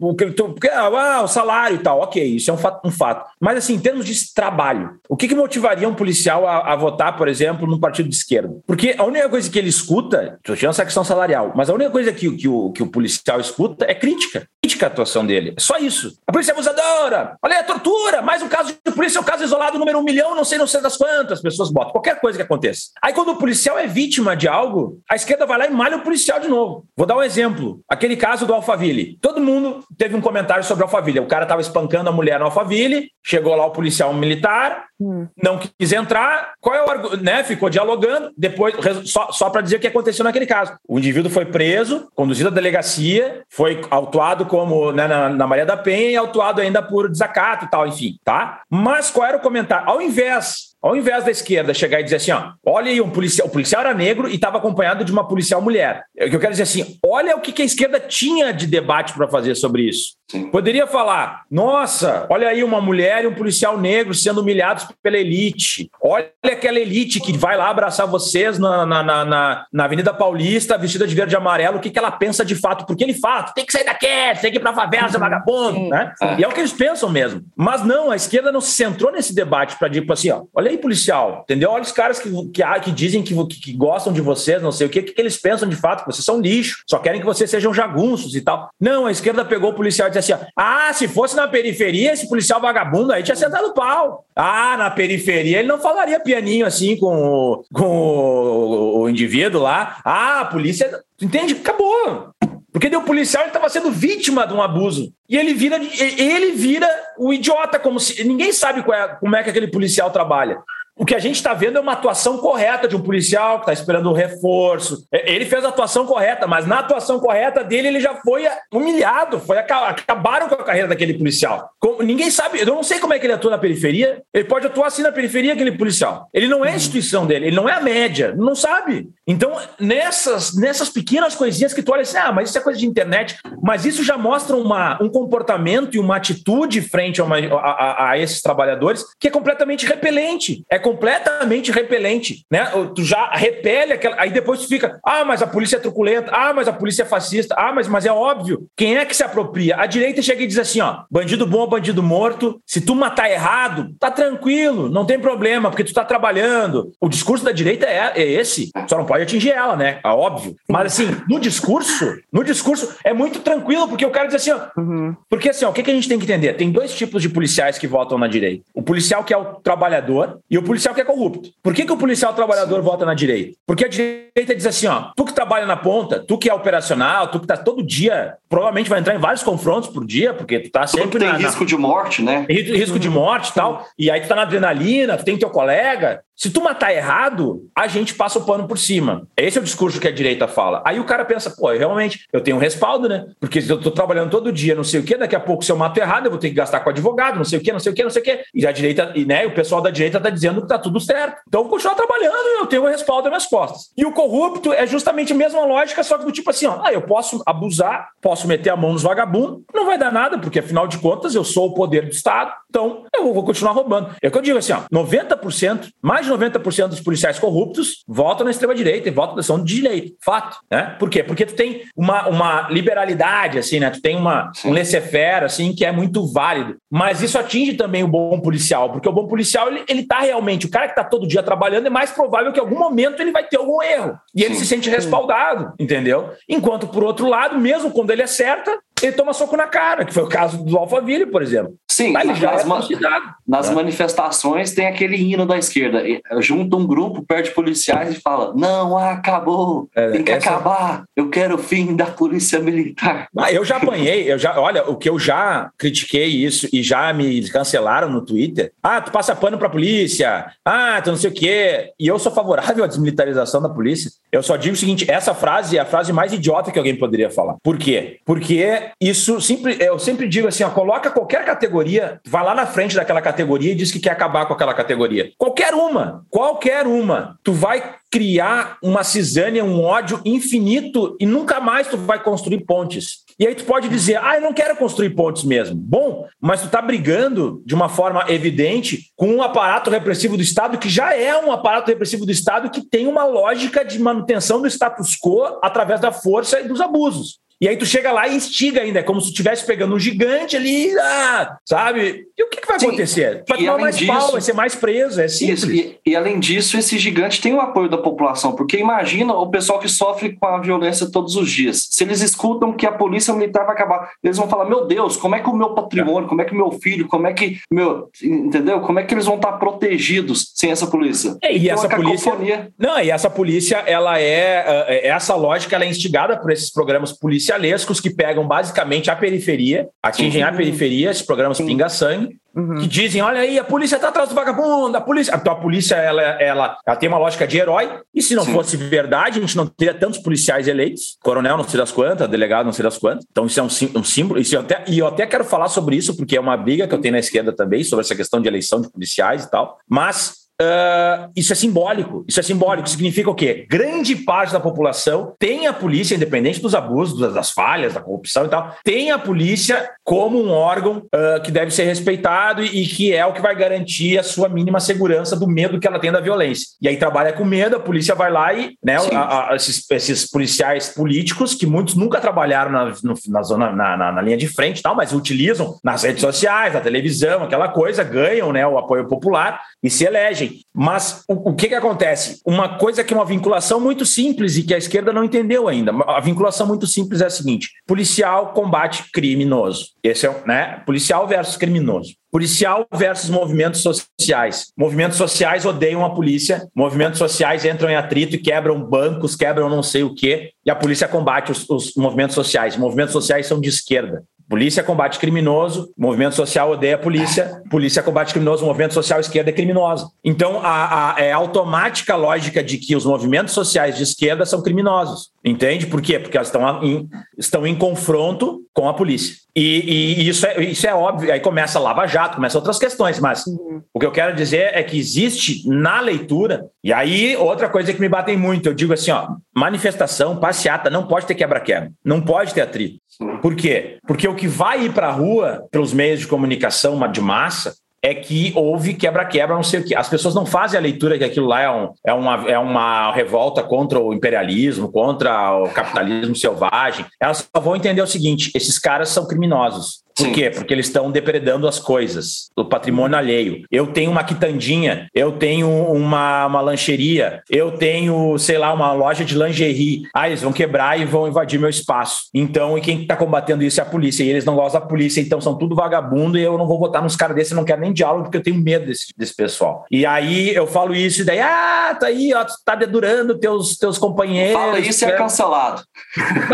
Ah, 0.71 1.23
o 1.23 1.29
salário 1.29 1.77
e 1.77 1.79
tal, 1.79 2.01
ok, 2.01 2.23
isso 2.23 2.51
é 2.51 2.55
um 2.55 2.59
fato, 2.59 2.87
um 2.87 2.91
fato. 2.91 3.31
Mas, 3.41 3.57
assim, 3.57 3.75
em 3.75 3.79
termos 3.79 4.05
de 4.05 4.35
trabalho, 4.35 4.99
o 5.09 5.17
que, 5.17 5.27
que 5.27 5.35
motivaria 5.35 5.89
um 5.89 5.95
policial 5.95 6.47
a, 6.47 6.73
a 6.73 6.77
votar, 6.77 7.17
por 7.17 7.27
exemplo, 7.27 7.67
num 7.67 7.81
partido 7.81 8.09
de 8.09 8.15
esquerda? 8.15 8.55
Porque 8.67 8.95
a 8.99 9.05
única 9.05 9.29
coisa 9.29 9.51
que 9.51 9.59
ele 9.59 9.69
escuta, 9.69 10.37
estou 10.39 10.55
tirando 10.55 10.73
essa 10.73 10.85
questão 10.85 11.05
salarial, 11.05 11.53
mas 11.57 11.71
a 11.71 11.75
única 11.75 11.91
coisa 11.91 12.13
que, 12.13 12.31
que, 12.37 12.49
o, 12.49 12.71
que 12.73 12.83
o 12.83 12.87
policial 12.87 13.41
escuta 13.41 13.87
é 13.89 13.95
crítica. 13.95 14.47
Crítica 14.73 14.87
à 14.87 14.89
atuação 14.89 15.27
dele. 15.27 15.55
É 15.57 15.61
só 15.61 15.77
isso. 15.77 16.17
A 16.27 16.33
polícia 16.33 16.53
é 16.53 16.55
abusadora, 16.55 17.37
olha 17.43 17.61
a 17.61 17.63
tortura, 17.63 18.23
mais 18.23 18.43
um 18.43 18.49
caso 18.49 18.75
de 18.85 18.93
polícia, 18.93 19.21
um 19.21 19.25
caso 19.25 19.45
isolado 19.45 19.79
número 19.79 19.99
um 19.99 20.03
milhão, 20.03 20.35
não 20.35 20.45
sei, 20.45 20.57
não 20.57 20.67
sei 20.67 20.81
das 20.81 20.97
quantas 20.97 21.43
pessoas 21.43 21.71
botam. 21.71 21.93
Qualquer 21.93 22.21
coisa 22.21 22.39
que 22.39 22.43
aconteça. 22.43 22.91
Aí, 23.03 23.13
quando 23.13 23.33
o 23.33 23.37
policial 23.37 23.79
é 23.79 23.87
vítima 23.87 24.35
de 24.35 24.49
algo, 24.49 25.01
a 25.09 25.15
esquerda 25.15 25.45
vai 25.45 25.59
lá 25.59 25.67
e 25.67 25.71
malha 25.71 25.99
o 25.99 26.03
policial 26.03 26.41
de 26.41 26.49
novo. 26.49 26.87
Vou 26.97 27.07
dar 27.07 27.17
um 27.17 27.23
exemplo. 27.23 27.81
Aquele 27.89 28.17
caso 28.17 28.47
do 28.47 28.55
Alphaville. 28.55 29.19
Todo 29.21 29.41
mundo 29.41 29.85
teve 29.99 30.17
um 30.17 30.21
comentário 30.21 30.65
sobre 30.65 30.85
Alphaville. 30.85 31.21
O 31.21 31.27
cara 31.27 31.43
estava 31.43 31.61
espancando 31.61 32.09
a 32.09 32.13
mulher 32.13 32.39
no 32.39 32.47
Alphaville, 32.47 33.11
chegou 33.23 33.55
lá 33.55 33.67
o 33.67 33.73
policial 33.73 34.15
militar, 34.15 34.87
hum. 35.03 35.29
não 35.43 35.59
quis 35.59 35.93
entrar. 35.93 36.53
Qual 36.61 36.75
é 36.75 36.85
o 36.85 37.17
né? 37.17 37.45
Ficou 37.45 37.69
dialogando. 37.69 38.33
Depois, 38.37 38.75
só, 39.05 39.33
só 39.33 39.51
para 39.51 39.61
dizer 39.61 39.77
o 39.77 39.81
que 39.81 39.87
aconteceu 39.87 40.25
naquele 40.25 40.47
caso. 40.47 40.77
O 40.89 40.99
indivíduo 40.99 41.31
foi 41.31 41.45
preso, 41.45 42.09
conduzido 42.15 42.49
à 42.49 42.53
delegacia, 42.53 43.43
foi 43.49 43.83
autuado 43.91 44.47
como 44.47 44.93
né, 44.93 45.07
na, 45.07 45.29
na 45.29 45.47
Maria 45.47 45.67
da 45.67 45.77
Penha 45.77 46.11
e 46.11 46.17
autuado 46.17 46.61
ainda 46.61 46.83
por 46.83 47.09
desacato 47.09 47.65
e 47.65 47.71
tal, 47.71 47.87
enfim, 47.87 48.19
tá? 48.25 48.63
Mas 48.71 49.11
qual 49.11 49.27
era 49.27 49.37
o 49.37 49.41
comentário? 49.41 49.89
Ao 49.89 50.01
invés 50.01 50.72
ao 50.83 50.97
invés 50.97 51.25
da 51.25 51.31
esquerda 51.31 51.73
chegar 51.73 52.01
e 52.01 52.05
dizer 52.05 52.17
assim, 52.17 52.33
ó, 52.33 52.53
olha 52.67 52.91
aí, 52.91 53.01
um 53.01 53.11
policial, 53.11 53.47
o 53.47 53.51
policial 53.51 53.83
era 53.83 53.95
negro 53.95 54.29
e 54.29 54.35
estava 54.35 54.59
acompanhado 54.59 55.05
de 55.05 55.13
uma 55.13 55.27
policial 55.27 55.63
mulher. 55.63 56.03
O 56.21 56.29
que 56.29 56.37
eu 56.37 56.41
quero 56.41 56.53
dizer 56.53 56.65
assim, 56.65 56.99
olha 57.07 57.37
o 57.37 57.41
que 57.41 57.63
a 57.63 57.65
esquerda 57.65 58.01
tinha 58.01 58.53
de 58.53 58.67
debate 58.67 59.13
para 59.13 59.29
fazer 59.29 59.55
sobre 59.55 59.83
isso. 59.83 60.15
Poderia 60.51 60.87
falar, 60.87 61.43
nossa, 61.51 62.27
olha 62.31 62.49
aí 62.49 62.65
uma 62.65 62.81
mulher 62.81 63.25
e 63.25 63.27
um 63.27 63.35
policial 63.35 63.79
negro 63.79 64.15
sendo 64.15 64.41
humilhados 64.41 64.87
pela 65.03 65.19
elite. 65.19 65.91
Olha 66.01 66.31
aquela 66.43 66.81
elite 66.81 67.21
que 67.21 67.37
vai 67.37 67.57
lá 67.57 67.69
abraçar 67.69 68.07
vocês 68.07 68.59
na, 68.59 68.87
na, 68.87 69.03
na, 69.03 69.67
na 69.71 69.85
Avenida 69.85 70.13
Paulista, 70.13 70.79
vestida 70.79 71.07
de 71.07 71.15
verde 71.15 71.35
e 71.35 71.37
amarelo, 71.37 71.77
o 71.77 71.81
que, 71.81 71.91
que 71.91 71.99
ela 71.99 72.11
pensa 72.11 72.45
de 72.45 72.55
fato? 72.55 72.87
Porque 72.87 73.05
ele 73.05 73.15
fala, 73.15 73.53
tem 73.55 73.67
que 73.67 73.73
sair 73.73 73.85
daqui, 73.85 74.07
tem 74.41 74.51
que 74.51 74.57
ir 74.57 74.61
pra 74.61 74.73
favela, 74.73 75.09
ser 75.09 75.19
vagabundo, 75.19 75.89
né? 75.91 76.15
É. 76.23 76.41
E 76.41 76.45
é 76.45 76.49
o 76.49 76.53
que 76.53 76.61
eles 76.61 76.73
pensam 76.73 77.11
mesmo. 77.11 77.43
Mas 77.55 77.85
não, 77.85 78.11
a 78.11 78.17
esquerda 78.17 78.51
não 78.51 78.61
se 78.61 78.73
centrou 78.73 79.13
nesse 79.13 79.35
debate 79.35 79.79
para 79.79 79.89
dizer 79.89 80.11
assim, 80.11 80.31
ó, 80.31 80.45
olha 80.55 80.72
policial, 80.79 81.43
entendeu? 81.45 81.71
Olha 81.71 81.83
os 81.83 81.93
caras 81.93 82.19
que, 82.19 82.31
que, 82.49 82.63
que 82.81 82.91
dizem 82.91 83.23
que, 83.23 83.35
que, 83.35 83.61
que, 83.61 83.73
gostam 83.73 84.13
de 84.13 84.21
vocês, 84.21 84.63
não 84.63 84.73
sei 84.73 84.87
o 84.87 84.91
que, 84.91 85.03
que, 85.03 85.13
que 85.13 85.21
eles 85.21 85.37
pensam 85.37 85.69
de 85.69 85.77
fato, 85.77 86.05
que 86.05 86.13
vocês 86.13 86.25
são 86.25 86.41
lixo, 86.41 86.83
só 86.89 86.99
querem 86.99 87.21
que 87.21 87.27
vocês 87.27 87.51
sejam 87.51 87.73
jagunços 87.73 88.35
e 88.35 88.41
tal. 88.41 88.71
Não, 88.81 89.07
a 89.07 89.13
esquerda 89.13 89.45
pegou 89.45 89.71
o 89.71 89.75
policial 89.75 90.09
e 90.09 90.11
disse 90.13 90.33
assim: 90.33 90.45
ah, 90.57 90.93
se 90.93 91.09
fosse 91.09 91.37
na 91.37 91.49
periferia, 91.49 92.13
esse 92.13 92.29
policial 92.29 92.61
vagabundo 92.61 93.13
aí 93.13 93.23
tinha 93.23 93.37
sentado 93.37 93.75
pau. 93.75 94.25
Ah, 94.35 94.77
na 94.77 94.91
periferia 94.91 95.59
ele 95.59 95.69
não 95.69 95.79
falaria 95.79 96.21
pianinho 96.21 96.67
assim 96.67 96.97
com 96.97 97.15
o, 97.15 97.65
com 97.73 97.87
o, 97.87 99.01
o 99.01 99.09
indivíduo 99.09 99.63
lá. 99.63 100.01
Ah, 100.05 100.41
a 100.41 100.45
polícia. 100.45 101.03
Entende? 101.21 101.55
Acabou. 101.55 102.33
Porque 102.73 102.95
o 102.97 103.03
policial 103.03 103.47
estava 103.47 103.69
sendo 103.69 103.91
vítima 103.91 104.47
de 104.47 104.55
um 104.55 104.63
abuso. 104.63 105.13
E 105.29 105.37
ele 105.37 105.53
vira, 105.53 105.77
ele 105.77 106.53
vira 106.53 106.89
o 107.19 107.33
idiota, 107.33 107.79
como 107.79 108.01
se. 108.01 108.25
Ninguém 108.25 108.53
sabe 108.53 108.81
é, 108.93 109.09
como 109.21 109.37
é 109.37 109.43
que 109.43 109.51
aquele 109.51 109.69
policial 109.69 110.11
trabalha. 110.11 110.59
O 110.95 111.07
que 111.07 111.15
a 111.15 111.19
gente 111.19 111.37
está 111.37 111.55
vendo 111.55 111.79
é 111.79 111.81
uma 111.81 111.93
atuação 111.93 112.37
correta 112.39 112.87
de 112.87 112.95
um 112.95 113.01
policial 113.01 113.57
que 113.57 113.63
está 113.63 113.73
esperando 113.73 114.11
um 114.11 114.13
reforço. 114.13 115.07
É, 115.11 115.35
ele 115.35 115.47
fez 115.47 115.65
a 115.65 115.69
atuação 115.69 116.07
correta, 116.07 116.47
mas 116.47 116.67
na 116.67 116.81
atuação 116.81 117.19
correta 117.19 117.65
dele 117.65 117.89
ele 117.89 118.01
já 118.01 118.15
foi 118.17 118.47
humilhado. 118.73 119.41
Foi 119.41 119.59
acabaram 119.59 120.49
com 120.49 120.55
a 120.55 120.65
carreira 120.65 120.89
daquele 120.89 121.15
policial. 121.15 121.71
ninguém 122.01 122.31
sabe, 122.31 122.61
eu 122.61 122.67
não 122.67 122.83
sei 122.83 122.99
como 122.99 123.15
é 123.15 123.19
que 123.19 123.25
ele 123.25 123.33
atua 123.33 123.53
na 123.53 123.59
periferia. 123.59 124.23
Ele 124.35 124.45
pode 124.45 124.67
atuar 124.67 124.89
assim 124.89 125.03
na 125.03 125.11
periferia 125.11 125.55
aquele 125.55 125.73
policial. 125.73 126.29
Ele 126.33 126.47
não 126.47 126.65
é 126.65 126.73
a 126.73 126.77
instituição 126.77 127.27
dele, 127.27 127.47
ele 127.47 127.57
não 127.57 127.69
é 127.69 127.73
a 127.73 127.81
média, 127.81 128.35
não 128.37 128.55
sabe. 128.55 129.09
Então 129.27 129.57
nessas 129.79 130.55
nessas 130.57 130.89
pequenas 130.89 131.35
coisinhas 131.35 131.73
que 131.73 131.83
tu 131.83 131.93
olha 131.93 132.03
assim, 132.03 132.17
ah, 132.17 132.33
mas 132.33 132.49
isso 132.49 132.59
é 132.59 132.61
coisa 132.61 132.79
de 132.79 132.87
internet, 132.87 133.39
mas 133.63 133.85
isso 133.85 134.03
já 134.03 134.19
mostra 134.19 134.57
uma, 134.57 135.01
um 135.03 135.09
comportamento 135.09 135.95
e 135.95 135.99
uma 135.99 136.17
atitude 136.17 136.83
frente 136.83 137.21
a, 137.21 137.25
uma, 137.25 137.39
a, 137.39 138.11
a, 138.11 138.19
esses 138.19 138.43
trabalhadores 138.43 139.05
que 139.21 139.29
é 139.29 139.31
completamente 139.31 139.87
repelente. 139.87 140.65
É 140.69 140.79
completamente 140.79 141.71
repelente, 141.71 142.45
né? 142.51 142.67
Tu 142.95 143.05
já 143.05 143.31
repele 143.33 143.93
aquela. 143.93 144.21
Aí 144.21 144.31
depois 144.31 144.61
tu 144.61 144.69
fica, 144.69 144.99
ah, 145.05 145.25
mas 145.25 145.43
a 145.43 145.47
polícia 145.47 145.77
é 145.77 145.81
truculenta, 145.81 146.31
ah, 146.33 146.53
mas 146.53 146.67
a 146.67 146.73
polícia 146.73 147.03
é 147.03 147.07
fascista, 147.07 147.55
ah, 147.57 147.73
mas, 147.73 147.87
mas 147.87 148.07
é 148.07 148.13
óbvio. 148.13 148.67
Quem 148.77 148.97
é 148.97 149.05
que 149.05 149.17
se 149.17 149.23
apropria? 149.23 149.77
A 149.77 149.87
direita 149.87 150.23
chega 150.23 150.43
e 150.43 150.47
diz 150.47 150.59
assim: 150.59 150.81
ó, 150.81 151.03
bandido 151.11 151.47
bom, 151.47 151.67
bandido 151.67 152.03
morto. 152.03 152.61
Se 152.67 152.81
tu 152.81 152.95
matar 152.95 153.31
errado, 153.31 153.95
tá 153.99 154.11
tranquilo, 154.11 154.89
não 154.89 155.05
tem 155.05 155.19
problema, 155.19 155.71
porque 155.71 155.85
tu 155.85 155.93
tá 155.93 156.05
trabalhando. 156.05 156.93
O 157.01 157.09
discurso 157.09 157.45
da 157.45 157.53
direita 157.53 157.87
é, 157.87 158.13
é 158.17 158.23
esse. 158.23 158.71
Só 158.89 158.97
não 158.97 159.12
pode 159.13 159.25
atingir 159.25 159.51
ela, 159.51 159.77
né? 159.77 159.99
É 160.03 160.09
óbvio. 160.09 160.57
Mas 160.67 160.87
assim, 160.87 161.15
no 161.29 161.39
discurso, 161.39 162.17
no 162.33 162.43
discurso 162.43 162.97
é 163.05 163.13
muito 163.13 163.41
tranquilo, 163.41 163.87
porque 163.87 164.07
o 164.07 164.11
cara 164.11 164.27
diz 164.27 164.37
assim, 164.37 164.53
ó. 164.53 164.81
Uhum. 164.81 165.15
Porque 165.29 165.51
assim, 165.51 165.67
ó, 165.67 165.69
o 165.69 165.73
que, 165.73 165.83
que 165.83 165.91
a 165.91 165.95
gente 165.95 166.09
tem 166.09 166.19
que 166.19 166.25
entender? 166.25 166.55
Tem 166.55 166.71
dois 166.71 166.95
tipos 166.95 167.21
de 167.21 167.29
policiais 167.29 167.77
que 167.77 167.87
votam 167.87 168.17
na 168.17 168.27
direita: 168.27 168.65
o 168.75 168.83
policial 168.83 169.23
que 169.23 169.35
é 169.35 169.37
o 169.37 169.57
trabalhador 169.57 170.39
e 170.51 170.57
o 170.57 170.63
policial 170.63 170.95
que 170.95 171.03
é 171.03 171.05
corrupto. 171.05 171.51
Por 171.63 171.75
que, 171.75 171.85
que 171.85 171.93
o 171.93 171.97
policial 171.99 172.33
trabalhador 172.33 172.77
Sim. 172.77 172.83
vota 172.83 173.05
na 173.05 173.13
direita? 173.13 173.55
Porque 173.67 173.85
a 173.85 173.89
direita 173.89 174.57
diz 174.57 174.65
assim: 174.65 174.87
ó, 174.87 175.11
tu 175.15 175.27
que 175.27 175.35
trabalha 175.35 175.67
na 175.67 175.77
ponta, 175.77 176.19
tu 176.27 176.39
que 176.39 176.49
é 176.49 176.55
operacional, 176.55 177.29
tu 177.29 177.39
que 177.39 177.47
tá 177.47 177.59
todo 177.59 177.83
dia, 177.83 178.37
provavelmente 178.49 178.89
vai 178.89 179.01
entrar 179.01 179.15
em 179.15 179.19
vários 179.19 179.43
confrontos 179.43 179.91
por 179.91 180.07
dia, 180.07 180.33
porque 180.33 180.59
tu 180.59 180.71
tá 180.71 180.87
sempre. 180.87 181.11
Tu 181.11 181.19
tem 181.19 181.29
na, 181.29 181.37
risco 181.37 181.65
na... 181.65 181.67
de 181.67 181.77
morte, 181.77 182.23
né? 182.23 182.47
Risco 182.49 182.99
de 182.99 183.11
morte 183.11 183.51
e 183.51 183.53
tal. 183.53 183.87
E 183.99 184.11
aí 184.11 184.23
tu 184.23 184.29
tá 184.29 184.37
na 184.37 184.43
adrenalina, 184.43 185.19
tu 185.19 185.25
tem 185.25 185.37
teu 185.37 185.51
colega. 185.51 186.23
Se 186.35 186.51
tu 186.51 186.61
matar 186.61 186.93
errado, 186.93 187.69
a 187.77 187.87
gente 187.87 188.15
passa 188.15 188.39
o 188.39 188.45
pano 188.45 188.67
por 188.67 188.79
cima. 188.79 189.02
Esse 189.37 189.59
é 189.59 189.61
o 189.61 189.65
discurso 189.65 190.01
que 190.01 190.09
a 190.09 190.13
direita 190.13 190.49
fala. 190.49 190.83
Aí 190.85 190.99
o 190.99 191.05
cara 191.05 191.25
pensa, 191.25 191.51
pô, 191.51 191.71
realmente, 191.71 192.27
eu 192.33 192.41
tenho 192.41 192.57
um 192.57 192.61
respaldo, 192.61 193.09
né? 193.09 193.27
Porque 193.39 193.63
eu 193.69 193.81
tô 193.81 193.91
trabalhando 193.91 194.31
todo 194.31 194.53
dia, 194.53 194.75
não 194.75 194.85
sei 194.85 195.01
o 195.01 195.05
quê, 195.05 195.17
daqui 195.17 195.37
a 195.37 195.41
pouco, 195.41 195.65
se 195.65 195.71
eu 195.71 195.77
mato 195.77 195.99
errado, 195.99 196.27
eu 196.27 196.31
vou 196.31 196.41
ter 196.41 196.49
que 196.49 196.55
gastar 196.55 196.81
com 196.81 196.91
advogado, 196.91 197.37
não 197.37 197.45
sei 197.45 197.59
o 197.59 197.63
quê, 197.63 197.73
não 197.73 197.81
sei 197.81 197.93
o 197.93 197.95
quê, 197.95 198.03
não 198.03 198.11
sei 198.11 198.23
o 198.23 198.25
quê. 198.25 198.45
E 198.55 198.67
a 198.67 198.73
direita, 198.73 199.13
e, 199.15 199.25
né, 199.25 199.47
o 199.47 199.55
pessoal 199.55 199.81
da 199.81 199.91
direita 199.91 200.21
tá 200.21 200.31
dizendo 200.31 200.63
que 200.63 200.69
tá 200.69 200.79
tudo 200.79 200.99
certo. 201.01 201.43
Então 201.47 201.61
eu 201.61 201.65
vou 201.65 201.73
continuar 201.73 201.95
trabalhando, 201.95 202.61
eu 202.61 202.67
tenho 202.67 202.83
um 202.83 202.89
respaldo 202.89 203.29
nas 203.29 203.43
minhas 203.43 203.47
costas. 203.47 203.91
E 203.97 204.05
o 204.05 204.13
corrupto 204.13 204.73
é 204.73 204.87
justamente 204.87 205.33
a 205.33 205.37
mesma 205.37 205.65
lógica, 205.65 206.03
só 206.03 206.19
que 206.19 206.25
do 206.25 206.33
tipo 206.33 206.51
assim, 206.51 206.67
ó, 206.67 206.81
ah, 206.85 206.93
eu 206.93 207.03
posso 207.03 207.43
abusar, 207.47 208.09
posso 208.21 208.47
meter 208.47 208.71
a 208.71 208.77
mão 208.77 208.93
nos 208.93 209.03
vagabundos, 209.03 209.63
não 209.75 209.87
vai 209.87 209.99
dar 209.99 210.13
nada, 210.13 210.39
porque 210.39 210.59
afinal 210.59 210.87
de 210.87 210.99
contas 210.99 211.35
eu 211.35 211.45
sou 211.45 211.69
o 211.69 211.75
poder 211.75 212.07
do 212.07 212.13
Estado, 212.13 212.53
então 212.73 213.05
eu 213.15 213.35
vou 213.35 213.45
continuar 213.45 213.73
roubando. 213.73 214.17
É 214.23 214.29
o 214.29 214.31
que 214.31 214.39
eu 214.39 214.43
digo 214.43 214.57
assim, 214.57 214.73
ó, 214.73 214.81
90%, 214.91 215.91
mais 216.01 216.25
de 216.25 216.33
90% 216.33 216.89
dos 216.89 217.01
policiais 217.01 217.39
corruptos 217.39 218.03
votam 218.09 218.45
na 218.45 218.51
extrema-direita 218.51 219.09
e 219.09 219.13
votam 219.13 219.43
são 219.43 219.63
de 219.63 219.75
direita. 219.75 220.15
Fato. 220.25 220.57
Né? 220.71 220.97
Por 220.99 221.11
quê? 221.11 221.23
Porque 221.23 221.45
tu 221.45 221.55
tem 221.55 221.83
uma, 221.95 222.29
uma 222.29 222.69
liberalidade, 222.71 223.59
assim, 223.59 223.79
né? 223.79 223.91
Tu 223.91 224.01
tem 224.01 224.17
uma, 224.17 224.51
um 224.65 224.73
laissez-faire, 224.73 225.45
assim, 225.45 225.75
que 225.75 225.85
é 225.85 225.93
muito 225.93 226.27
válido. 226.33 226.77
Mas 226.91 227.21
isso 227.21 227.39
atinge 227.39 227.75
também 227.75 228.03
o 228.03 228.09
bom 228.09 228.41
policial, 228.41 228.91
porque 228.91 229.09
o 229.09 229.13
bom 229.13 229.27
policial, 229.27 229.69
ele, 229.69 229.85
ele 229.87 230.07
tá 230.07 230.21
realmente, 230.21 230.65
o 230.65 230.71
cara 230.71 230.89
que 230.89 230.95
tá 230.95 231.05
todo 231.05 231.27
dia 231.27 231.43
trabalhando, 231.43 231.87
é 231.87 231.91
mais 231.91 232.11
provável 232.11 232.53
que 232.53 232.59
em 232.59 232.63
algum 232.63 232.79
momento 232.79 233.21
ele 233.21 233.33
vai 233.33 233.47
ter 233.47 233.59
algum 233.59 233.83
erro. 233.83 234.19
E 234.35 234.43
ele 234.43 234.55
Sim. 234.55 234.61
se 234.61 234.67
sente 234.67 234.89
respaldado, 234.89 235.75
entendeu? 235.79 236.31
Enquanto, 236.49 236.89
por 236.89 237.05
outro 237.05 237.29
lado, 237.29 237.59
mesmo 237.59 237.91
quando 237.91 238.11
ele 238.11 238.23
acerta, 238.23 238.79
ele 239.03 239.13
toma 239.13 239.33
soco 239.33 239.57
na 239.57 239.67
cara, 239.67 240.05
que 240.05 240.13
foi 240.15 240.23
o 240.23 240.29
caso 240.29 240.63
do 240.65 240.77
Alphaville, 240.77 241.27
por 241.27 241.43
exemplo. 241.43 241.75
Sim, 241.91 242.13
Mas 242.13 242.39
já 242.39 242.53
nas, 242.53 242.63
é 242.63 242.65
trucidado. 242.69 243.25
nas 243.47 243.71
É. 243.71 243.75
manifestações 243.75 244.73
tem 244.73 244.87
aquele 244.87 245.17
hino 245.17 245.45
da 245.47 245.59
esquerda. 245.59 246.03
Junta 246.41 246.77
um 246.77 246.87
grupo 246.87 247.23
perto 247.23 247.47
de 247.47 247.51
policiais 247.55 248.17
e 248.17 248.21
fala: 248.21 248.53
Não, 248.57 248.97
acabou, 248.97 249.89
É, 249.95 250.11
tem 250.11 250.23
que 250.23 250.33
essa- 250.33 250.51
acabar, 250.51 251.05
eu 251.17 251.29
quero 251.29 251.55
o 251.57 251.59
fim 251.59 251.95
da 251.95 252.07
polícia 252.07 252.59
militar. 252.59 253.27
Ah, 253.37 253.53
eu 253.53 253.65
já 253.65 253.77
apanhei, 253.77 254.31
eu 254.33 254.39
já, 254.39 254.59
olha, 254.59 254.89
o 254.89 254.97
que 254.97 255.09
eu 255.09 255.19
já 255.19 255.71
critiquei 255.79 256.27
isso 256.27 256.69
e 256.73 256.83
já 256.83 257.13
me 257.13 257.49
cancelaram 257.51 258.09
no 258.09 258.25
Twitter. 258.25 258.73
Ah, 258.83 259.01
tu 259.01 259.11
passa 259.13 259.35
pano 259.37 259.59
pra 259.59 259.69
polícia. 259.69 260.47
Ah, 260.65 261.01
tu 261.03 261.11
não 261.11 261.17
sei 261.17 261.31
o 261.31 261.35
quê. 261.35 261.91
E 261.99 262.07
eu 262.07 262.19
sou 262.19 262.33
favorável 262.33 262.85
à 262.85 262.87
desmilitarização 262.87 263.61
da 263.61 263.69
polícia. 263.69 264.11
Eu 264.31 264.43
só 264.43 264.57
digo 264.57 264.75
o 264.75 264.79
seguinte, 264.79 265.11
essa 265.11 265.35
frase 265.35 265.77
é 265.77 265.81
a 265.81 265.85
frase 265.85 266.13
mais 266.13 266.33
idiota 266.33 266.71
que 266.71 266.79
alguém 266.79 266.97
poderia 266.97 267.31
falar. 267.31 267.57
Por 267.63 267.77
quê? 267.79 268.19
Porque 268.25 268.91
isso 269.01 269.41
sempre, 269.41 269.77
eu 269.81 269.99
sempre 269.99 270.29
digo 270.29 270.49
assim, 270.49 270.65
ó, 270.65 270.71
coloca 270.71 271.11
qualquer 271.11 271.45
categoria, 271.45 272.21
vai 272.27 272.45
lá 272.45 272.55
na 272.55 272.67
frente 272.67 272.95
daquela 272.95 273.23
categoria 273.23 273.73
e 273.73 273.77
diz 273.77 273.91
que 273.91 274.01
quer 274.01 274.11
acabar 274.11 274.47
com 274.47 274.55
aquela 274.55 274.75
categoria. 274.75 275.31
Qualquer 275.37 275.75
uma, 275.75 276.25
qualquer 276.31 276.87
uma. 276.87 277.39
Tu 277.43 277.53
vai 277.53 277.97
criar 278.11 278.77
uma 278.83 279.03
cisânia, 279.03 279.65
um 279.65 279.83
ódio 279.83 280.21
infinito 280.25 281.17
e 281.19 281.25
nunca 281.25 281.61
mais 281.61 281.89
tu 281.89 281.97
vai 281.97 282.23
construir 282.23 282.65
pontes. 282.65 283.23
E 283.39 283.47
aí 283.47 283.55
tu 283.55 283.65
pode 283.65 283.89
dizer, 283.89 284.21
ah, 284.23 284.37
eu 284.37 284.43
não 284.43 284.53
quero 284.53 284.77
construir 284.77 285.11
pontes 285.11 285.45
mesmo. 285.45 285.75
Bom, 285.75 286.27
mas 286.41 286.61
tu 286.61 286.69
tá 286.69 286.83
brigando 286.83 287.63
de 287.65 287.75
uma 287.75 287.89
forma 287.89 288.25
evidente 288.29 289.11
com 289.17 289.29
um 289.29 289.43
aparato 289.43 289.91
repressivo 289.91 290.37
do 290.37 290.43
Estado 290.43 290.79
que 290.79 290.89
já 290.89 291.17
é 291.17 291.37
um 291.37 291.51
aparato 291.51 291.91
repressivo 291.91 292.27
do 292.27 292.33
Estado 292.33 292.71
que 292.71 292.83
tem 292.83 293.07
uma 293.07 293.25
lógica 293.25 293.85
de 293.85 293.99
manutenção 293.99 294.61
do 294.61 294.69
status 294.69 295.17
quo 295.17 295.59
através 295.63 296.01
da 296.01 296.13
força 296.13 296.61
e 296.61 296.69
dos 296.69 296.81
abusos. 296.81 297.41
E 297.63 297.69
aí 297.69 297.77
tu 297.77 297.87
chega 297.87 298.11
lá 298.11 298.27
e 298.27 298.35
instiga 298.35 298.81
ainda, 298.81 298.99
é 298.99 299.03
como 299.05 299.21
se 299.21 299.29
tu 299.29 299.31
estivesse 299.31 299.65
pegando 299.65 299.95
um 299.95 299.99
gigante 299.99 300.57
ali, 300.57 300.93
ah, 300.99 301.57
sabe? 301.65 302.27
E 302.37 302.43
o 302.43 302.49
que, 302.51 302.61
que 302.61 302.67
vai 302.67 302.81
Sim, 302.81 302.89
acontecer? 302.89 303.45
Vai 303.49 303.61
e 303.61 303.65
tomar 303.65 303.79
mais 303.79 304.05
pau, 304.05 304.19
disso- 304.19 304.33
vai 304.33 304.41
ser 304.41 304.53
mais 304.53 304.75
preso, 304.75 305.21
é 305.21 305.29
simples. 305.29 305.63
Isso, 305.63 305.71
e, 305.73 305.97
e 306.05 306.17
além 306.17 306.41
disso, 306.41 306.77
esse 306.77 306.99
gigante 306.99 307.41
tem 307.41 307.55
o 307.55 307.61
apoio 307.61 307.89
da 307.89 307.97
população, 307.99 308.57
porque 308.57 308.77
imagina 308.79 309.33
o 309.35 309.49
pessoal 309.49 309.79
que 309.79 309.89
sofre 309.89 310.35
com 310.37 310.45
a 310.47 310.59
violência 310.61 311.09
todos 311.09 311.37
os 311.37 311.49
dias. 311.49 311.87
Se 311.89 312.03
eles 312.03 312.21
escutam 312.21 312.73
que 312.73 312.85
a 312.85 312.91
polícia 312.91 313.33
militar 313.33 313.65
vai 313.65 313.77
acabar, 313.77 314.11
eles 314.25 314.37
vão 314.37 314.49
falar: 314.49 314.65
meu 314.65 314.85
Deus, 314.85 315.17
como 315.17 315.37
é 315.37 315.41
que 315.41 315.49
o 315.49 315.55
meu 315.55 315.73
patrimônio, 315.73 316.29
como 316.29 316.43
é 316.43 316.45
que 316.45 316.53
o 316.53 316.57
meu 316.57 316.73
filho, 316.73 317.07
como 317.07 317.29
é 317.29 317.33
que 317.33 317.59
meu. 317.71 318.09
Entendeu? 318.21 318.81
Como 318.81 318.99
é 318.99 319.05
que 319.05 319.15
eles 319.15 319.27
vão 319.27 319.37
estar 319.37 319.53
protegidos 319.53 320.51
sem 320.57 320.73
essa 320.73 320.89
polícia? 320.89 321.37
É, 321.41 321.53
e 321.57 321.67
Então, 321.67 321.75
essa 321.75 321.87
a 321.87 321.97
polícia- 321.97 322.73
Não, 322.77 322.99
e 323.01 323.11
essa 323.11 323.31
polícia, 323.31 323.77
ela 323.87 324.19
é. 324.19 324.65
é, 324.89 325.09
Essa 325.13 325.37
lógica 325.37 325.77
ela 325.77 325.85
é 325.85 325.89
instigada 325.89 326.37
por 326.41 326.51
esses 326.51 326.73
programas 326.73 327.13
policialescos 327.53 328.01
que 328.01 328.11
pegam 328.11 328.47
basicamente 328.47 329.11
a 329.11 329.17
periferia, 329.17 329.89
atingem 330.03 330.43
Sim. 330.43 330.49
a 330.49 330.53
periferia, 330.53 331.11
esses 331.11 331.23
programas 331.23 331.57
Sim. 331.59 331.67
pinga-sangue, 331.67 332.41
Uhum. 332.55 332.81
que 332.81 332.87
dizem: 332.87 333.23
olha 333.23 333.41
aí, 333.41 333.59
a 333.59 333.65
polícia 333.65 333.99
tá 333.99 334.09
atrás 334.09 334.29
do 334.29 334.35
vagabundo, 334.35 334.95
a 334.95 335.01
polícia. 335.01 335.35
Então 335.35 335.55
a 335.55 335.57
polícia 335.57 335.95
ela, 335.97 336.21
ela, 336.23 336.77
ela 336.87 336.97
tem 336.97 337.09
uma 337.09 337.17
lógica 337.17 337.47
de 337.47 337.57
herói, 337.57 337.89
e 338.15 338.21
se 338.21 338.35
não 338.35 338.45
Sim. 338.45 338.53
fosse 338.53 338.77
verdade, 338.77 339.39
a 339.39 339.41
gente 339.41 339.57
não 339.57 339.67
teria 339.67 339.95
tantos 339.95 340.19
policiais 340.19 340.69
eleitos, 340.69 341.17
coronel 341.23 341.57
não 341.57 341.65
sei 341.65 341.79
das 341.81 341.91
quantas, 341.91 342.29
delegado 342.29 342.67
não 342.67 342.73
sei 342.75 342.83
das 342.83 342.99
quantas. 342.99 343.25
Então 343.31 343.47
isso 343.47 343.59
é 343.59 343.63
um, 343.63 343.71
sim- 343.71 343.91
um 343.97 344.05
símbolo, 344.05 344.39
isso 344.39 344.55
eu 344.55 344.61
até, 344.61 344.85
e 344.87 344.99
eu 344.99 345.07
até 345.07 345.27
quero 345.27 345.45
falar 345.45 345.69
sobre 345.69 345.97
isso, 345.97 346.15
porque 346.15 346.37
é 346.37 346.41
uma 346.41 346.55
briga 346.57 346.87
que 346.87 346.95
eu 346.95 347.01
tenho 347.01 347.13
na 347.13 347.21
esquerda 347.21 347.53
também, 347.53 347.83
sobre 347.85 348.05
essa 348.05 348.15
questão 348.15 348.39
de 348.39 348.49
eleição 348.49 348.83
de 348.83 348.91
policiais 348.93 349.45
e 349.45 349.51
tal. 349.51 349.79
Mas 349.89 350.42
ah, 350.63 351.29
isso 351.37 351.53
é 351.53 351.57
simbólico. 351.57 352.25
Isso 352.29 352.41
é 352.41 352.43
simbólico. 352.43 352.89
Significa 352.89 353.31
o 353.31 353.35
quê? 353.35 353.67
Grande 353.69 354.15
parte 354.17 354.53
da 354.53 354.61
população 354.61 355.35
tem 355.39 355.67
a 355.67 355.73
polícia, 355.73 356.15
independente 356.15 356.61
dos 356.61 356.75
abusos, 356.75 357.33
das, 357.35 357.51
falhas, 357.51 357.95
da 357.95 358.01
corrupção 358.01 358.47
e 358.47 358.49
tal, 358.49 358.75
tem 358.85 359.11
a 359.11 359.19
polícia 359.19 359.91
como 360.05 360.43
um 360.43 360.51
órgão 360.51 361.03
ah, 361.13 361.41
que 361.43 361.51
deve 361.51 361.71
ser 361.71 361.85
respeitado 361.85 362.63
e, 362.63 362.83
e 362.83 362.87
que 362.87 363.13
é 363.13 363.25
o 363.27 363.33
que 363.33 363.41
vai 363.43 363.55
garantir 363.57 364.19
a 364.19 364.23
sua 364.23 364.49
mínima 364.49 364.81
segurança 364.81 365.37
do 365.37 365.47
medo 365.49 365.79
que 365.81 365.87
ela 365.87 365.99
tem 365.99 366.13
da 366.13 366.21
violência. 366.21 366.67
E 366.81 366.89
aí 366.89 366.97
trabalha 366.97 367.33
com 367.33 367.45
medo, 367.45 367.77
a 367.77 367.81
polícia 367.81 368.15
vai 368.15 368.31
lá 368.31 368.53
e, 368.53 368.77
né, 368.85 368.97
a- 369.13 369.51
a- 369.53 369.57
esses, 369.57 369.85
esses 369.91 370.31
policiais 370.31 370.89
políticos, 370.89 371.55
que 371.55 371.67
muitos 371.67 371.95
nunca 371.95 372.21
trabalharam 372.21 372.71
na, 372.71 372.85
no- 373.03 373.15
na 373.29 373.43
zona, 373.43 373.73
na, 373.73 373.97
na- 373.97 374.13
na 374.13 374.23
linha 374.23 374.37
de 374.37 374.47
frente 374.49 374.79
e 374.79 374.83
tal, 374.83 374.95
mas 374.95 375.13
utilizam 375.13 375.79
nas 375.83 376.03
redes 376.03 376.21
sociais, 376.21 376.75
na 376.75 376.81
televisão, 376.81 377.43
aquela 377.43 377.69
coisa, 377.69 378.03
ganham 378.05 378.53
né, 378.53 378.67
o 378.67 378.79
apoio 378.79 379.07
popular 379.09 379.61
e 379.83 379.91
se 379.91 380.05
elegem. 380.05 380.52
Mas 380.75 381.25
o, 381.29 381.51
o 381.51 381.55
que, 381.55 381.69
que 381.69 381.75
acontece? 381.75 382.41
Uma 382.45 382.79
coisa 382.79 383.05
que 383.05 383.13
é 383.13 383.17
uma 383.17 383.25
vinculação 383.25 383.81
muito 383.81 384.05
simples 384.05 384.57
e 384.57 384.63
que 384.63 384.75
a 384.75 384.79
esquerda 384.79 385.13
não 385.13 385.25
entendeu 385.25 385.69
ainda. 385.69 385.93
A 386.07 386.21
vinculação 386.21 386.67
muito 386.67 386.87
simples 386.87 387.21
é 387.21 387.27
a 387.27 387.31
seguinte: 387.31 387.71
policial 387.87 388.53
combate 388.53 389.05
criminoso. 389.13 389.89
Esse 390.03 390.27
é 390.27 390.43
né? 390.47 390.83
Policial 390.85 391.27
versus 391.27 391.57
criminoso. 391.57 392.15
Policial 392.31 392.87
versus 392.95 393.29
movimentos 393.29 393.83
sociais. 393.83 394.73
Movimentos 394.77 395.19
sociais 395.19 395.67
odeiam 395.67 396.03
a 396.03 396.15
polícia, 396.15 396.67
movimentos 396.75 397.19
sociais 397.19 397.65
entram 397.67 397.91
em 397.91 397.95
atrito 397.95 398.37
e 398.37 398.39
quebram 398.39 398.83
bancos, 398.83 399.37
quebram 399.37 399.69
não 399.69 399.83
sei 399.83 400.03
o 400.03 400.15
quê, 400.15 400.53
e 400.65 400.71
a 400.71 400.75
polícia 400.75 401.07
combate 401.07 401.53
os, 401.53 401.69
os 401.69 401.95
movimentos 401.95 402.35
sociais. 402.35 402.75
Movimentos 402.75 403.13
sociais 403.13 403.47
são 403.47 403.61
de 403.61 403.69
esquerda. 403.69 404.25
Polícia 404.49 404.83
combate 404.83 405.19
criminoso, 405.19 405.93
movimento 405.97 406.35
social 406.35 406.71
odeia 406.73 406.97
a 406.97 406.99
polícia, 406.99 407.63
polícia 407.71 408.03
combate 408.03 408.33
criminoso, 408.33 408.65
movimento 408.67 408.93
social 408.95 409.21
esquerda 409.21 409.51
é 409.51 409.53
criminoso. 409.53 410.11
Então, 410.25 410.61
a, 410.63 411.15
a- 411.15 411.21
é 411.21 411.33
automática 411.33 412.13
a 412.13 412.17
lógica 412.17 412.63
de 412.63 412.77
que 412.79 412.95
os 412.95 413.05
movimentos 413.07 413.55
sociais 413.55 413.97
de 413.97 414.03
esquerda 414.03 414.45
são 414.45 414.63
criminosos. 414.63 415.31
Entende? 415.45 415.87
Por 415.87 416.01
quê? 416.03 416.19
Porque 416.19 416.37
elas 416.37 416.49
estão 416.49 416.83
em, 416.85 417.09
estão 417.39 417.67
em 417.67 417.75
confronto 417.75 418.61
com 418.73 418.89
a 418.89 418.95
polícia. 418.95 419.37
E, 419.55 420.23
e 420.23 420.29
isso, 420.29 420.47
é, 420.47 420.63
isso 420.63 420.87
é 420.87 420.95
óbvio. 420.95 421.31
Aí 421.33 421.39
começa 421.39 421.79
a 421.79 421.83
Lava 421.83 422.07
Jato, 422.07 422.37
começa 422.37 422.57
outras 422.57 422.79
questões, 422.79 423.21
mas 423.21 423.45
o 423.93 424.01
que 424.01 424.07
eu 424.07 424.11
quero 424.11 424.35
dizer 424.35 424.71
é 424.73 424.83
que 424.83 424.99
existe 424.99 425.69
na 425.69 426.01
leitura, 426.01 426.65
e 426.83 426.91
aí 426.93 427.37
outra 427.37 427.69
coisa 427.69 427.93
que 427.93 428.01
me 428.01 428.09
batem 428.09 428.37
muito, 428.37 428.69
eu 428.71 428.75
digo 428.75 428.95
assim, 428.95 429.11
ó, 429.11 429.29
manifestação, 429.55 430.37
passeata, 430.39 430.89
não 430.89 431.07
pode 431.07 431.27
ter 431.27 431.35
quebra-quebra, 431.35 431.91
não 432.03 432.21
pode 432.23 432.55
ter 432.55 432.63
atrito. 432.63 432.99
Por 433.43 433.55
quê? 433.55 433.99
Porque 434.07 434.27
o 434.27 434.35
que 434.35 434.49
vai 434.49 434.87
ir 434.87 434.93
para 434.95 435.09
a 435.09 435.13
rua, 435.13 435.67
pelos 435.71 435.93
meios 435.93 436.21
de 436.21 436.27
comunicação 436.27 436.95
uma- 436.95 437.07
de 437.09 437.21
massa, 437.21 437.75
é 438.05 438.15
que 438.15 438.53
houve 438.57 438.95
quebra-quebra, 438.95 439.55
não 439.55 439.63
sei 439.63 439.81
o 439.81 439.85
quê. 439.85 439.95
As 439.95 440.09
pessoas 440.09 440.35
não 440.35 440.45
fazem 440.45 440.77
a 440.79 440.83
leitura 440.83 441.17
que 441.17 441.25
aquilo 441.25 441.47
lá 441.47 441.61
é, 441.63 441.71
um- 441.71 441.89
é 442.05 442.13
uma, 442.13 442.51
é 442.51 442.59
uma 442.59 443.13
revolta 443.13 443.63
contra 443.63 443.99
o 444.01 444.13
imperialismo, 444.13 444.91
contra 444.91 445.57
o 445.57 445.69
capitalismo 445.69 446.35
selvagem. 446.35 447.07
Elas 447.21 447.49
só 447.55 447.61
vão 447.63 447.77
entender 447.77 448.03
o 448.03 448.07
seguinte: 448.07 448.51
esses 448.55 448.79
caras 448.79 449.09
são 449.09 449.27
criminosos. 449.27 450.02
Por 450.17 450.27
Sim. 450.27 450.33
quê? 450.33 450.51
Porque 450.51 450.73
eles 450.75 450.87
estão 450.87 451.11
depredando 451.11 451.67
as 451.67 451.79
coisas, 451.79 452.51
o 452.57 452.65
patrimônio 452.65 453.17
alheio. 453.17 453.65
Eu 453.71 453.87
tenho 453.89 454.11
uma 454.11 454.23
quitandinha, 454.25 455.09
eu 455.15 455.33
tenho 455.33 455.69
uma, 455.69 456.47
uma 456.47 456.61
lancheria, 456.61 457.43
eu 457.51 457.73
tenho, 457.73 458.37
sei 458.39 458.59
lá, 458.59 458.73
uma 458.73 458.93
loja 458.93 459.25
de 459.25 459.37
lingerie. 459.37 460.03
Ah, 460.15 460.29
eles 460.29 460.43
vão 460.43 460.53
quebrar 460.53 460.99
e 461.01 461.05
vão 461.05 461.27
invadir 461.29 461.59
meu 461.59 461.69
espaço. 461.71 462.25
Então, 462.35 462.77
e 462.77 462.81
quem 462.81 463.03
está 463.03 463.17
combatendo 463.17 463.63
isso 463.65 463.81
é 463.81 463.83
a 463.83 463.87
polícia. 463.87 464.23
E 464.23 464.29
eles 464.29 464.45
não 464.45 464.55
gostam 464.55 464.81
da 464.81 464.87
polícia, 464.87 465.21
então 465.21 465.41
são 465.41 465.57
tudo 465.57 465.75
vagabundo 465.75 466.39
e 466.39 466.43
eu 466.43 466.59
não 466.59 466.67
vou 466.67 466.79
votar 466.79 467.03
nos 467.03 467.17
caras 467.17 467.35
desses, 467.37 467.53
não 467.53 467.65
quero 467.65 467.81
nem 467.81 467.93
diálogo, 467.93 468.25
porque 468.25 468.37
eu 468.39 468.43
tenho 468.43 468.57
medo 468.57 468.87
desse, 468.87 469.07
desse 469.17 469.35
pessoal. 469.35 469.85
E 469.91 470.05
aí 470.05 470.55
eu 470.55 470.67
falo 470.67 470.95
isso, 470.95 471.23
e 471.23 471.25
daí, 471.25 471.41
ah, 471.41 471.97
tá 471.99 472.07
aí, 472.07 472.33
ó, 472.35 472.45
tu 472.45 472.55
tá 472.65 472.75
dedurando 472.75 473.39
teus, 473.39 473.77
teus 473.77 473.99
companheiros. 473.99 474.53
Fala 474.61 474.79
isso 474.79 475.05
e 475.05 475.09
é 475.09 475.13
cancelado. 475.13 475.83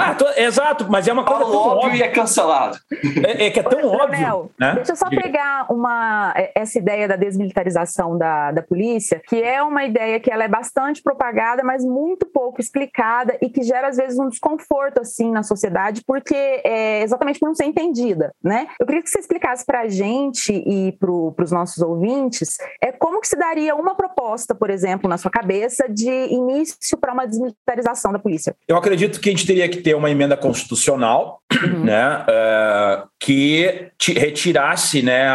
Ah, 0.00 0.14
tô- 0.14 0.28
exato, 0.36 0.86
mas 0.88 1.08
é 1.08 1.12
uma 1.12 1.24
coisa 1.24 1.42
Fala 1.44 1.56
óbvio 1.56 1.86
óbvia. 1.88 1.98
e 1.98 2.02
é 2.02 2.08
cancelado. 2.08 2.78
É, 3.24 3.47
é 3.48 3.50
que 3.50 3.60
é 3.60 3.62
tão 3.62 3.78
Leonel, 3.78 4.36
óbvio. 4.36 4.50
Né? 4.58 4.74
Deixa 4.76 4.92
eu 4.92 4.96
só 4.96 5.08
Diga. 5.08 5.22
pegar 5.22 5.66
uma, 5.70 6.34
essa 6.54 6.78
ideia 6.78 7.08
da 7.08 7.16
desmilitarização 7.16 8.16
da, 8.16 8.52
da 8.52 8.62
polícia, 8.62 9.20
que 9.26 9.42
é 9.42 9.62
uma 9.62 9.84
ideia 9.84 10.20
que 10.20 10.30
ela 10.30 10.44
é 10.44 10.48
bastante 10.48 11.02
propagada, 11.02 11.62
mas 11.62 11.84
muito 11.84 12.26
pouco 12.26 12.60
explicada 12.60 13.36
e 13.40 13.48
que 13.48 13.62
gera, 13.62 13.88
às 13.88 13.96
vezes, 13.96 14.18
um 14.18 14.28
desconforto 14.28 15.00
assim 15.00 15.30
na 15.30 15.42
sociedade, 15.42 16.02
porque 16.06 16.34
é 16.34 17.02
exatamente 17.02 17.38
por 17.38 17.46
não 17.46 17.54
ser 17.54 17.64
entendida. 17.64 18.32
Né? 18.42 18.68
Eu 18.78 18.86
queria 18.86 19.02
que 19.02 19.10
você 19.10 19.18
explicasse 19.18 19.64
para 19.64 19.80
a 19.80 19.88
gente 19.88 20.52
e 20.52 20.92
para 20.92 21.44
os 21.44 21.52
nossos 21.52 21.82
ouvintes 21.82 22.56
é, 22.82 22.92
como 22.92 23.20
que 23.20 23.28
se 23.28 23.36
daria 23.36 23.74
uma 23.74 23.94
proposta, 23.94 24.54
por 24.54 24.70
exemplo, 24.70 25.08
na 25.08 25.18
sua 25.18 25.30
cabeça, 25.30 25.88
de 25.88 26.10
início 26.10 26.98
para 26.98 27.12
uma 27.12 27.26
desmilitarização 27.26 28.12
da 28.12 28.18
polícia. 28.18 28.54
Eu 28.66 28.76
acredito 28.76 29.20
que 29.20 29.28
a 29.28 29.32
gente 29.32 29.46
teria 29.46 29.68
que 29.68 29.78
ter 29.78 29.94
uma 29.94 30.10
emenda 30.10 30.36
constitucional 30.36 31.40
Uhum. 31.50 31.84
né, 31.84 32.24
eh, 32.28 33.02
que 33.18 33.86
ti- 33.96 34.12
retirasse 34.12 35.00
né, 35.02 35.26
a- 35.26 35.34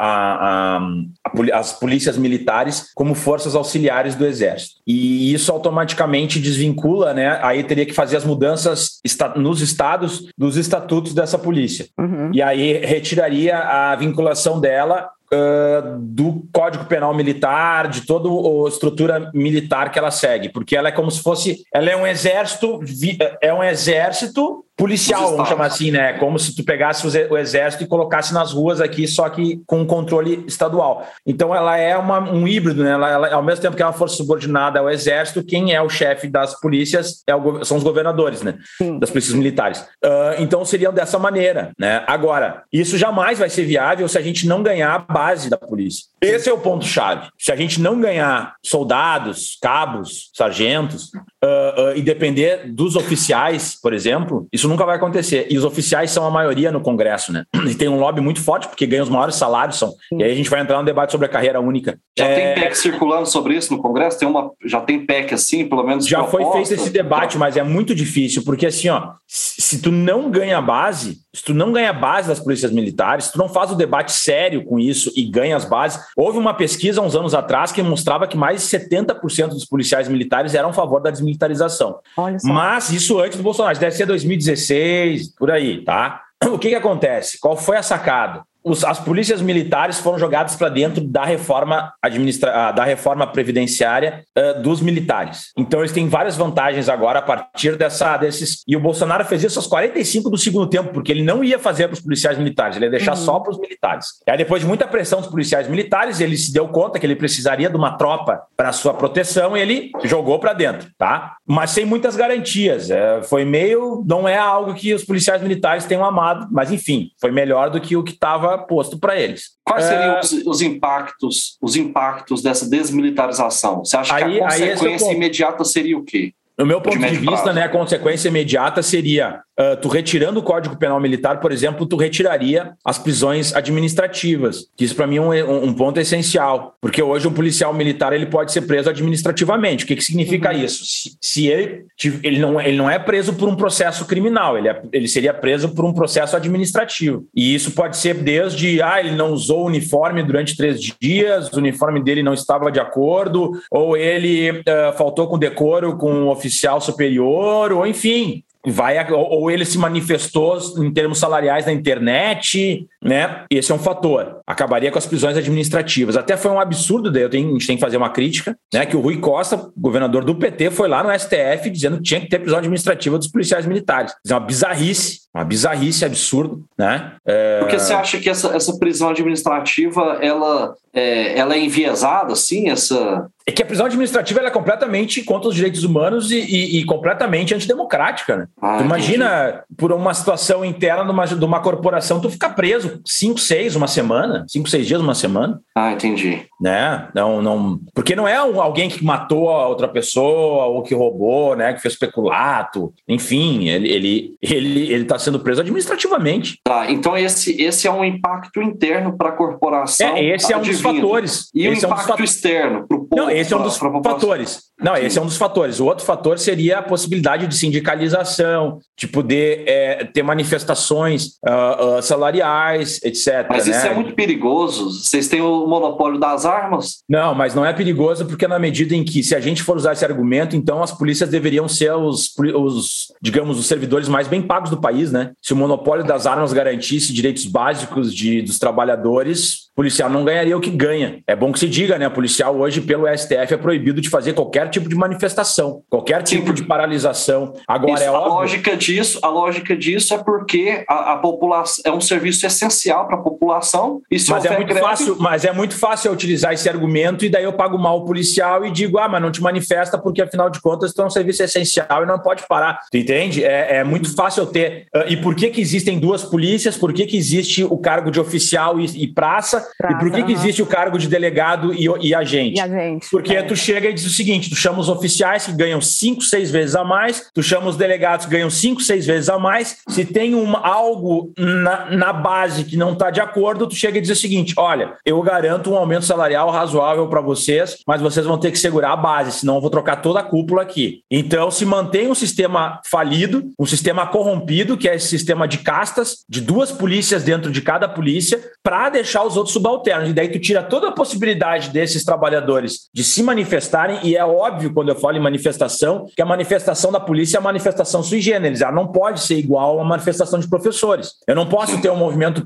a- 0.00 0.78
a- 0.78 1.58
as 1.58 1.74
polícias 1.78 2.16
militares 2.16 2.90
como 2.94 3.14
forças 3.14 3.54
auxiliares 3.54 4.14
do 4.14 4.24
Exército. 4.26 4.76
E 4.86 5.32
isso 5.32 5.52
automaticamente 5.52 6.40
desvincula, 6.40 7.12
né, 7.12 7.38
aí 7.42 7.62
teria 7.64 7.84
que 7.84 7.92
fazer 7.92 8.16
as 8.16 8.24
mudanças 8.24 9.00
nos 9.36 9.60
estados 9.60 10.26
dos 10.38 10.56
estatutos 10.56 11.12
dessa 11.12 11.38
polícia. 11.38 11.86
Uhum. 11.98 12.30
E 12.32 12.40
aí 12.40 12.78
retiraria 12.84 13.58
a 13.58 13.94
vinculação 13.94 14.58
dela 14.58 15.10
ah, 15.34 15.96
do 15.98 16.46
Código 16.52 16.84
Penal 16.84 17.14
Militar, 17.14 17.88
de 17.88 18.02
toda 18.02 18.28
a 18.28 18.68
estrutura 18.68 19.30
militar 19.32 19.90
que 19.90 19.98
ela 19.98 20.10
segue, 20.10 20.50
porque 20.50 20.76
ela 20.76 20.88
é 20.88 20.92
como 20.92 21.10
se 21.10 21.22
fosse, 21.22 21.62
ela 21.74 21.88
é 21.88 21.96
um 21.96 22.06
exército, 22.06 22.78
vi- 22.82 23.16
é 23.40 23.52
um 23.54 23.64
exército 23.64 24.62
policial, 24.76 25.32
vamos 25.32 25.48
chamar 25.48 25.66
assim, 25.66 25.90
né? 25.90 26.14
Como 26.14 26.38
se 26.38 26.54
tu 26.54 26.64
pegasse 26.64 27.06
o 27.06 27.36
exército 27.36 27.84
e 27.84 27.86
colocasse 27.86 28.32
nas 28.32 28.52
ruas 28.52 28.80
aqui, 28.80 29.06
só 29.06 29.28
que 29.28 29.62
com 29.66 29.86
controle 29.86 30.44
estadual. 30.46 31.06
Então 31.26 31.54
ela 31.54 31.76
é 31.76 31.96
uma, 31.96 32.20
um 32.20 32.48
híbrido, 32.48 32.82
né? 32.82 32.92
Ela, 32.92 33.10
ela, 33.10 33.34
ao 33.34 33.42
mesmo 33.42 33.62
tempo 33.62 33.76
que 33.76 33.82
é 33.82 33.86
uma 33.86 33.92
força 33.92 34.16
subordinada 34.16 34.80
ao 34.80 34.90
exército, 34.90 35.44
quem 35.44 35.74
é 35.74 35.80
o 35.80 35.88
chefe 35.88 36.28
das 36.28 36.58
polícias 36.60 37.22
é 37.26 37.34
o, 37.34 37.64
são 37.64 37.76
os 37.76 37.82
governadores, 37.82 38.42
né? 38.42 38.58
Sim. 38.78 38.98
Das 38.98 39.10
polícias 39.10 39.34
militares. 39.34 39.80
Uh, 40.04 40.38
então 40.38 40.64
seriam 40.64 40.92
dessa 40.92 41.18
maneira, 41.18 41.72
né? 41.78 42.02
Agora, 42.06 42.62
isso 42.72 42.96
jamais 42.96 43.38
vai 43.38 43.50
ser 43.50 43.64
viável 43.64 44.08
se 44.08 44.18
a 44.18 44.22
gente 44.22 44.46
não 44.46 44.62
ganhar 44.62 44.94
a 44.94 44.98
base 44.98 45.50
da 45.50 45.56
polícia. 45.56 46.06
Esse 46.20 46.48
é 46.48 46.52
o 46.52 46.58
ponto-chave. 46.58 47.28
Se 47.38 47.52
a 47.52 47.56
gente 47.56 47.80
não 47.80 48.00
ganhar 48.00 48.54
soldados, 48.64 49.58
cabos, 49.60 50.30
sargentos, 50.34 51.10
uh, 51.44 51.82
uh, 51.90 51.96
e 51.96 52.02
depender 52.02 52.62
dos 52.66 52.96
oficiais, 52.96 53.78
por 53.80 53.92
exemplo, 53.92 54.46
isso 54.52 54.68
nunca 54.68 54.84
vai 54.84 54.96
acontecer. 54.96 55.46
E 55.50 55.58
os 55.58 55.64
oficiais 55.64 56.10
são 56.10 56.24
a 56.26 56.30
maioria 56.30 56.70
no 56.70 56.80
Congresso, 56.80 57.32
né? 57.32 57.44
E 57.72 57.74
tem 57.74 57.88
um 57.88 57.98
lobby 57.98 58.20
muito 58.20 58.42
forte, 58.42 58.68
porque 58.68 58.86
ganham 58.86 59.04
os 59.04 59.08
maiores 59.08 59.36
salários. 59.36 59.78
São... 59.78 59.94
E 60.12 60.22
aí 60.22 60.30
a 60.30 60.34
gente 60.34 60.50
vai 60.50 60.60
entrar 60.60 60.78
no 60.78 60.84
debate 60.84 61.10
sobre 61.10 61.26
a 61.26 61.28
carreira 61.28 61.58
única. 61.60 61.98
Já 62.18 62.26
é... 62.26 62.54
tem 62.54 62.62
PEC 62.62 62.76
circulando 62.76 63.26
sobre 63.26 63.54
isso 63.54 63.74
no 63.74 63.80
Congresso? 63.80 64.18
Tem 64.18 64.28
uma... 64.28 64.50
Já 64.66 64.80
tem 64.80 65.06
PEC 65.06 65.32
assim, 65.32 65.66
pelo 65.66 65.82
menos? 65.82 66.06
Já 66.06 66.18
proposta? 66.18 66.52
foi 66.52 66.64
feito 66.64 66.80
esse 66.80 66.90
debate, 66.90 67.38
mas 67.38 67.56
é 67.56 67.62
muito 67.62 67.94
difícil, 67.94 68.44
porque 68.44 68.66
assim, 68.66 68.88
ó, 68.88 69.12
se 69.26 69.80
tu 69.80 69.90
não 69.90 70.30
ganha 70.30 70.60
base, 70.60 71.21
se 71.34 71.42
tu 71.42 71.54
não 71.54 71.72
ganha 71.72 71.92
base 71.92 72.28
das 72.28 72.38
polícias 72.38 72.70
militares, 72.70 73.26
se 73.26 73.32
tu 73.32 73.38
não 73.38 73.48
faz 73.48 73.70
o 73.70 73.74
debate 73.74 74.12
sério 74.12 74.64
com 74.64 74.78
isso 74.78 75.10
e 75.16 75.24
ganha 75.24 75.56
as 75.56 75.64
bases. 75.64 76.04
Houve 76.16 76.38
uma 76.38 76.52
pesquisa 76.52 77.00
uns 77.00 77.16
anos 77.16 77.34
atrás 77.34 77.72
que 77.72 77.82
mostrava 77.82 78.26
que 78.26 78.36
mais 78.36 78.60
de 78.60 78.78
70% 78.78 79.48
dos 79.48 79.64
policiais 79.64 80.08
militares 80.08 80.54
eram 80.54 80.70
a 80.70 80.72
favor 80.72 81.00
da 81.00 81.10
desmilitarização. 81.10 81.98
Mas 82.44 82.90
isso 82.90 83.18
antes 83.18 83.38
do 83.38 83.42
Bolsonaro, 83.42 83.78
deve 83.78 83.96
ser 83.96 84.06
2016, 84.06 85.34
por 85.34 85.50
aí, 85.50 85.82
tá? 85.84 86.22
O 86.44 86.58
que, 86.58 86.70
que 86.70 86.74
acontece? 86.74 87.38
Qual 87.38 87.56
foi 87.56 87.76
a 87.76 87.82
sacada? 87.84 88.42
Os, 88.64 88.84
as 88.84 88.98
polícias 88.98 89.40
militares 89.40 89.98
foram 89.98 90.18
jogadas 90.18 90.56
para 90.56 90.68
dentro 90.68 91.02
da 91.02 91.24
reforma 91.24 91.92
administra 92.00 92.68
ah, 92.68 92.72
da 92.72 92.84
reforma 92.84 93.26
previdenciária 93.26 94.24
uh, 94.36 94.62
dos 94.62 94.80
militares. 94.80 95.50
Então 95.56 95.80
eles 95.80 95.92
têm 95.92 96.08
várias 96.08 96.36
vantagens 96.36 96.88
agora 96.88 97.18
a 97.18 97.22
partir 97.22 97.76
dessa 97.76 98.16
desses 98.16 98.62
e 98.66 98.76
o 98.76 98.80
Bolsonaro 98.80 99.24
fez 99.24 99.42
isso 99.44 99.58
aos 99.58 99.66
45 99.66 100.30
do 100.30 100.38
segundo 100.38 100.68
tempo 100.68 100.92
porque 100.92 101.12
ele 101.12 101.22
não 101.22 101.42
ia 101.42 101.58
fazer 101.58 101.88
para 101.88 101.94
os 101.94 102.00
policiais 102.00 102.38
militares, 102.38 102.76
ele 102.76 102.86
ia 102.86 102.90
deixar 102.90 103.12
uhum. 103.12 103.24
só 103.24 103.40
para 103.40 103.52
os 103.52 103.58
militares. 103.58 104.06
E 104.26 104.30
aí 104.30 104.38
depois 104.38 104.62
de 104.62 104.68
muita 104.68 104.86
pressão 104.86 105.20
dos 105.20 105.30
policiais 105.30 105.68
militares, 105.68 106.20
ele 106.20 106.36
se 106.36 106.52
deu 106.52 106.68
conta 106.68 106.98
que 106.98 107.06
ele 107.06 107.16
precisaria 107.16 107.68
de 107.68 107.76
uma 107.76 107.96
tropa 107.96 108.42
para 108.56 108.72
sua 108.72 108.94
proteção 108.94 109.56
e 109.56 109.60
ele 109.60 109.90
jogou 110.04 110.38
para 110.38 110.52
dentro, 110.52 110.90
tá? 110.98 111.36
Mas 111.46 111.70
sem 111.70 111.84
muitas 111.84 112.16
garantias. 112.16 112.90
É, 112.90 113.22
foi 113.22 113.44
meio 113.44 114.04
não 114.06 114.28
é 114.28 114.36
algo 114.36 114.74
que 114.74 114.92
os 114.94 115.04
policiais 115.04 115.42
militares 115.42 115.84
tenham 115.84 116.04
amado, 116.04 116.48
mas 116.50 116.70
enfim, 116.70 117.10
foi 117.20 117.30
melhor 117.30 117.70
do 117.70 117.80
que 117.80 117.96
o 117.96 118.02
que 118.02 118.12
estava 118.12 118.51
posto 118.58 118.98
para 118.98 119.18
eles. 119.18 119.52
Quais 119.64 119.84
seriam 119.84 120.16
é... 120.16 120.20
os, 120.20 120.32
os, 120.32 120.62
impactos, 120.62 121.56
os 121.60 121.76
impactos 121.76 122.42
dessa 122.42 122.68
desmilitarização? 122.68 123.84
Você 123.84 123.96
acha 123.96 124.14
aí, 124.14 124.34
que 124.34 124.40
a 124.40 124.48
consequência 124.48 125.06
é 125.10 125.14
imediata 125.14 125.64
seria 125.64 125.98
o 125.98 126.04
quê? 126.04 126.32
No 126.58 126.66
meu 126.66 126.80
ponto 126.80 126.98
de, 126.98 127.10
de 127.10 127.16
vista, 127.16 127.52
né, 127.52 127.64
a 127.64 127.68
consequência 127.68 128.28
imediata 128.28 128.82
seria 128.82 129.40
Uh, 129.58 129.76
tu 129.80 129.88
retirando 129.88 130.40
o 130.40 130.42
Código 130.42 130.78
Penal 130.78 130.98
Militar, 130.98 131.38
por 131.38 131.52
exemplo, 131.52 131.84
tu 131.84 131.96
retiraria 131.96 132.72
as 132.82 132.98
prisões 132.98 133.54
administrativas. 133.54 134.66
Isso 134.80 134.96
para 134.96 135.06
mim 135.06 135.16
é 135.16 135.44
um, 135.44 135.64
um, 135.64 135.74
ponto 135.74 136.00
essencial, 136.00 136.74
porque 136.80 137.02
hoje 137.02 137.28
um 137.28 137.32
policial 137.32 137.74
militar 137.74 138.14
ele 138.14 138.24
pode 138.24 138.50
ser 138.50 138.62
preso 138.62 138.88
administrativamente. 138.88 139.84
O 139.84 139.86
que, 139.86 139.94
que 139.96 140.02
significa 140.02 140.50
uhum. 140.50 140.64
isso? 140.64 140.84
Se, 140.86 141.16
se, 141.20 141.46
ele, 141.48 141.84
ele, 142.22 142.38
não, 142.38 142.58
ele 142.58 142.78
não 142.78 142.88
é 142.88 142.98
preso 142.98 143.34
por 143.34 143.46
um 143.46 143.54
processo 143.54 144.06
criminal, 144.06 144.56
ele, 144.56 144.68
é, 144.68 144.82
ele 144.90 145.06
seria 145.06 145.34
preso 145.34 145.68
por 145.74 145.84
um 145.84 145.92
processo 145.92 146.34
administrativo. 146.34 147.26
E 147.36 147.54
isso 147.54 147.72
pode 147.72 147.98
ser 147.98 148.14
desde 148.14 148.80
ah, 148.80 149.00
ele 149.00 149.14
não 149.14 149.32
usou 149.32 149.64
o 149.64 149.66
uniforme 149.66 150.22
durante 150.22 150.56
três 150.56 150.80
dias, 150.98 151.52
o 151.52 151.58
uniforme 151.58 152.02
dele 152.02 152.22
não 152.22 152.32
estava 152.32 152.72
de 152.72 152.80
acordo, 152.80 153.52
ou 153.70 153.98
ele 153.98 154.50
uh, 154.50 154.96
faltou 154.96 155.26
com 155.26 155.38
decoro 155.38 155.98
com 155.98 156.10
um 156.10 156.28
oficial 156.28 156.80
superior, 156.80 157.70
ou 157.70 157.86
enfim, 157.86 158.42
vai 158.66 158.96
ou 159.12 159.50
ele 159.50 159.64
se 159.64 159.76
manifestou 159.76 160.58
em 160.78 160.92
termos 160.92 161.18
salariais 161.18 161.66
na 161.66 161.72
internet, 161.72 162.86
né? 163.02 163.44
Esse 163.50 163.72
é 163.72 163.74
um 163.74 163.78
fator. 163.78 164.40
Acabaria 164.46 164.90
com 164.90 164.98
as 164.98 165.06
prisões 165.06 165.36
administrativas. 165.36 166.16
Até 166.16 166.36
foi 166.36 166.50
um 166.50 166.60
absurdo, 166.60 167.10
daí 167.10 167.28
tenho, 167.28 167.48
a 167.48 167.52
gente 167.52 167.66
tem 167.66 167.76
que 167.76 167.82
fazer 167.82 167.96
uma 167.96 168.10
crítica, 168.10 168.56
né? 168.72 168.86
Que 168.86 168.96
o 168.96 169.00
Rui 169.00 169.18
Costa, 169.18 169.70
governador 169.76 170.24
do 170.24 170.34
PT, 170.34 170.70
foi 170.70 170.88
lá 170.88 171.02
no 171.02 171.18
STF 171.18 171.70
dizendo 171.70 171.96
que 171.96 172.04
tinha 172.04 172.20
que 172.20 172.28
ter 172.28 172.38
prisão 172.38 172.58
administrativa 172.58 173.18
dos 173.18 173.28
policiais 173.28 173.66
militares. 173.66 174.12
Isso 174.24 174.32
é 174.32 174.36
uma 174.36 174.46
bizarrice, 174.46 175.20
uma 175.34 175.44
bizarrice 175.44 176.04
absurdo, 176.04 176.64
né? 176.78 177.12
É... 177.26 177.60
Porque 177.60 177.78
você 177.78 177.92
acha 177.92 178.18
que 178.18 178.30
essa, 178.30 178.54
essa 178.54 178.78
prisão 178.78 179.08
administrativa 179.08 180.18
ela 180.20 180.74
é, 180.94 181.38
ela 181.38 181.54
é 181.54 181.58
enviesada, 181.58 182.32
assim, 182.32 182.68
essa 182.68 183.26
é 183.46 183.52
que 183.52 183.62
a 183.62 183.66
prisão 183.66 183.86
administrativa 183.86 184.40
é 184.40 184.50
completamente 184.50 185.22
contra 185.22 185.48
os 185.48 185.54
direitos 185.54 185.84
humanos 185.84 186.30
e, 186.30 186.38
e, 186.38 186.80
e 186.80 186.84
completamente 186.84 187.54
antidemocrática. 187.54 188.36
Né? 188.36 188.46
Ah, 188.60 188.78
tu 188.78 188.84
imagina, 188.84 189.48
entendi. 189.48 189.62
por 189.76 189.92
uma 189.92 190.14
situação 190.14 190.64
interna 190.64 191.04
de 191.04 191.10
uma, 191.10 191.26
de 191.26 191.44
uma 191.44 191.60
corporação, 191.60 192.20
tu 192.20 192.30
ficar 192.30 192.50
preso 192.50 193.00
cinco, 193.04 193.38
seis, 193.38 193.74
uma 193.74 193.88
semana, 193.88 194.44
cinco, 194.48 194.68
seis 194.68 194.86
dias, 194.86 195.00
uma 195.00 195.14
semana. 195.14 195.60
Ah, 195.74 195.92
entendi. 195.92 196.46
Né? 196.60 197.08
Não, 197.14 197.42
não, 197.42 197.80
porque 197.94 198.14
não 198.14 198.28
é 198.28 198.36
alguém 198.36 198.88
que 198.88 199.04
matou 199.04 199.50
a 199.50 199.66
outra 199.66 199.88
pessoa 199.88 200.66
ou 200.66 200.82
que 200.82 200.94
roubou, 200.94 201.56
né? 201.56 201.72
Que 201.72 201.80
fez 201.80 201.98
peculato. 201.98 202.92
Enfim, 203.08 203.68
ele 203.68 203.88
ele 203.88 204.36
ele 204.40 204.92
ele 204.92 205.02
está 205.02 205.18
sendo 205.18 205.40
preso 205.40 205.60
administrativamente. 205.60 206.58
Tá. 206.62 206.90
Então 206.90 207.16
esse 207.16 207.60
esse 207.60 207.88
é 207.88 207.90
um 207.90 208.04
impacto 208.04 208.62
interno 208.62 209.16
para 209.16 209.30
a 209.30 209.32
corporação. 209.32 210.16
É, 210.16 210.24
esse 210.24 210.52
é 210.52 210.56
um 210.56 210.62
dos 210.62 210.80
fatores. 210.80 211.50
E 211.54 211.66
esse 211.66 211.84
o 211.84 211.88
impacto 211.88 212.10
é 212.10 212.14
um 212.14 212.16
dos 212.18 212.32
externo 212.32 212.86
para 212.86 212.96
o 212.96 213.04
povo. 213.04 213.22
Não, 213.22 213.30
esse 213.38 213.52
é 213.52 213.56
um 213.56 213.62
dos 213.62 213.76
fatores. 213.76 214.72
Não, 214.80 214.96
esse 214.96 215.18
é 215.18 215.22
um 215.22 215.26
dos 215.26 215.36
fatores. 215.36 215.78
O 215.78 215.86
outro 215.86 216.04
fator 216.04 216.38
seria 216.38 216.78
a 216.78 216.82
possibilidade 216.82 217.46
de 217.46 217.54
sindicalização, 217.56 218.80
de 218.98 219.06
poder 219.06 219.64
é, 219.66 220.04
ter 220.04 220.22
manifestações 220.22 221.38
uh, 221.46 221.98
uh, 221.98 222.02
salariais, 222.02 223.00
etc. 223.02 223.46
Mas 223.48 223.66
né? 223.66 223.76
isso 223.76 223.86
é 223.86 223.94
muito 223.94 224.14
perigoso. 224.14 224.90
Vocês 224.90 225.28
têm 225.28 225.40
o 225.40 225.66
monopólio 225.66 226.18
das 226.18 226.44
armas? 226.44 227.02
Não, 227.08 227.34
mas 227.34 227.54
não 227.54 227.64
é 227.64 227.72
perigoso 227.72 228.26
porque 228.26 228.48
na 228.48 228.58
medida 228.58 228.94
em 228.94 229.04
que, 229.04 229.22
se 229.22 229.34
a 229.34 229.40
gente 229.40 229.62
for 229.62 229.76
usar 229.76 229.92
esse 229.92 230.04
argumento, 230.04 230.56
então 230.56 230.82
as 230.82 230.90
polícias 230.90 231.30
deveriam 231.30 231.68
ser 231.68 231.92
os, 231.92 232.30
os 232.54 233.12
digamos, 233.22 233.58
os 233.58 233.66
servidores 233.66 234.08
mais 234.08 234.26
bem 234.26 234.42
pagos 234.42 234.70
do 234.70 234.80
país, 234.80 235.12
né? 235.12 235.30
Se 235.40 235.52
o 235.52 235.56
monopólio 235.56 236.04
das 236.04 236.26
armas 236.26 236.52
garantisse 236.52 237.12
direitos 237.12 237.46
básicos 237.46 238.12
de, 238.12 238.42
dos 238.42 238.58
trabalhadores, 238.58 239.70
policial 239.74 240.10
não 240.10 240.24
ganharia 240.24 240.56
o 240.56 240.60
que 240.60 240.70
ganha. 240.70 241.22
É 241.26 241.34
bom 241.34 241.52
que 241.52 241.58
se 241.58 241.68
diga, 241.68 241.98
né? 241.98 242.06
O 242.06 242.10
policial 242.10 242.56
hoje, 242.56 242.80
pelo 242.80 243.06
STF, 243.06 243.54
é 243.54 243.56
proibido 243.56 244.00
de 244.00 244.08
fazer 244.08 244.34
qualquer 244.34 244.68
tipo 244.68 244.88
de 244.88 244.94
manifestação, 244.94 245.82
qualquer 245.88 246.22
tipo 246.22 246.48
Sim. 246.48 246.54
de 246.54 246.64
paralisação. 246.64 247.54
Agora 247.66 247.94
Isso, 247.94 248.02
é 248.02 248.10
óbvio... 248.10 248.32
a 248.32 248.34
lógica 248.34 248.76
disso, 248.76 249.18
a 249.22 249.28
lógica 249.28 249.76
disso 249.76 250.14
é 250.14 250.18
porque 250.18 250.84
a, 250.88 251.12
a 251.12 251.16
população 251.16 251.82
é 251.86 251.92
um 251.92 252.00
serviço 252.00 252.46
essencial 252.46 253.06
para 253.06 253.16
a 253.16 253.20
população. 253.20 254.00
E 254.10 254.18
se 254.18 254.30
mas 254.30 254.44
é 254.44 254.56
muito 254.56 254.74
fácil, 254.74 255.16
mas 255.18 255.44
é 255.44 255.52
muito 255.52 255.74
fácil 255.74 256.12
utilizar 256.12 256.52
esse 256.52 256.68
argumento 256.68 257.24
e 257.24 257.28
daí 257.28 257.44
eu 257.44 257.52
pago 257.52 257.78
mal 257.78 257.98
o 257.98 258.04
policial 258.04 258.64
e 258.66 258.70
digo, 258.70 258.98
ah, 258.98 259.08
mas 259.08 259.22
não 259.22 259.30
te 259.30 259.40
manifesta 259.40 259.98
porque 259.98 260.22
afinal 260.22 260.50
de 260.50 260.60
contas 260.60 260.92
tu 260.92 261.02
é 261.02 261.06
um 261.06 261.10
serviço 261.10 261.42
essencial 261.42 262.02
e 262.02 262.06
não 262.06 262.18
pode 262.18 262.46
parar. 262.46 262.80
Tu 262.90 262.98
entende? 262.98 263.44
É, 263.44 263.76
é 263.76 263.84
muito 263.84 264.14
fácil 264.14 264.46
ter. 264.46 264.86
Uh, 264.94 265.04
e 265.08 265.16
por 265.16 265.34
que 265.34 265.50
que 265.50 265.60
existem 265.60 265.98
duas 265.98 266.22
polícias? 266.22 266.76
Por 266.76 266.92
que 266.92 267.06
que 267.06 267.16
existe 267.16 267.64
o 267.64 267.78
cargo 267.78 268.10
de 268.10 268.20
oficial 268.20 268.78
e, 268.78 268.84
e 269.02 269.06
praça? 269.06 269.61
Praça? 269.78 269.96
E 269.96 269.98
por 269.98 270.10
que 270.10 270.22
que 270.22 270.32
existe 270.32 270.62
o 270.62 270.66
cargo 270.66 270.98
de 270.98 271.08
delegado 271.08 271.72
e, 271.74 271.86
e 272.00 272.14
agente? 272.14 272.58
E 272.58 272.60
agente. 272.60 273.06
Porque 273.10 273.34
é. 273.34 273.42
tu 273.42 273.56
chega 273.56 273.88
e 273.88 273.92
diz 273.92 274.06
o 274.06 274.10
seguinte, 274.10 274.50
tu 274.50 274.56
chama 274.56 274.80
os 274.80 274.88
oficiais 274.88 275.46
que 275.46 275.52
ganham 275.52 275.80
cinco, 275.80 276.22
seis 276.22 276.50
vezes 276.50 276.74
a 276.74 276.84
mais, 276.84 277.28
tu 277.34 277.42
chama 277.42 277.68
os 277.68 277.76
delegados 277.76 278.26
que 278.26 278.32
ganham 278.32 278.50
cinco, 278.50 278.80
seis 278.80 279.06
vezes 279.06 279.28
a 279.28 279.38
mais. 279.38 279.78
Se 279.88 280.04
tem 280.04 280.34
um, 280.34 280.56
algo 280.56 281.32
na, 281.36 281.90
na 281.90 282.12
base 282.12 282.64
que 282.64 282.76
não 282.76 282.92
está 282.92 283.10
de 283.10 283.20
acordo, 283.20 283.66
tu 283.66 283.74
chega 283.74 283.98
e 283.98 284.00
diz 284.00 284.10
o 284.10 284.16
seguinte: 284.16 284.54
olha, 284.56 284.94
eu 285.04 285.20
garanto 285.22 285.70
um 285.70 285.76
aumento 285.76 286.04
salarial 286.04 286.50
razoável 286.50 287.08
para 287.08 287.20
vocês, 287.20 287.78
mas 287.86 288.00
vocês 288.00 288.26
vão 288.26 288.38
ter 288.38 288.50
que 288.50 288.58
segurar 288.58 288.92
a 288.92 288.96
base, 288.96 289.40
senão 289.40 289.56
eu 289.56 289.60
vou 289.60 289.70
trocar 289.70 289.96
toda 289.96 290.20
a 290.20 290.22
cúpula 290.22 290.62
aqui. 290.62 291.02
Então, 291.10 291.50
se 291.50 291.64
mantém 291.64 292.08
um 292.08 292.14
sistema 292.14 292.80
falido, 292.90 293.50
um 293.58 293.66
sistema 293.66 294.06
corrompido, 294.06 294.76
que 294.76 294.88
é 294.88 294.94
esse 294.94 295.08
sistema 295.08 295.46
de 295.46 295.58
castas, 295.58 296.24
de 296.28 296.40
duas 296.40 296.72
polícias 296.72 297.22
dentro 297.22 297.50
de 297.50 297.60
cada 297.60 297.88
polícia, 297.88 298.40
para 298.62 298.90
deixar 298.90 299.24
os 299.24 299.36
outros 299.36 299.51
subalternos. 299.52 300.10
E 300.10 300.12
daí 300.12 300.28
tu 300.28 300.38
tira 300.38 300.62
toda 300.62 300.88
a 300.88 300.92
possibilidade 300.92 301.70
desses 301.70 302.04
trabalhadores 302.04 302.88
de 302.92 303.04
se 303.04 303.22
manifestarem, 303.22 304.00
e 304.02 304.16
é 304.16 304.24
óbvio 304.24 304.72
quando 304.72 304.90
eu 304.90 304.96
falo 304.96 305.16
em 305.16 305.20
manifestação, 305.20 306.06
que 306.14 306.22
a 306.22 306.26
manifestação 306.26 306.90
da 306.90 307.00
polícia 307.00 307.36
é 307.36 307.40
a 307.40 307.42
manifestação 307.42 308.02
sui 308.02 308.20
generis, 308.20 308.60
ela 308.60 308.72
não 308.72 308.88
pode 308.88 309.20
ser 309.20 309.36
igual 309.36 309.70
a 309.70 309.82
uma 309.82 309.84
manifestação 309.84 310.38
de 310.38 310.48
professores. 310.48 311.12
Eu 311.26 311.34
não 311.34 311.46
posso 311.46 311.80
ter 311.80 311.90
um 311.90 311.96
movimento 311.96 312.44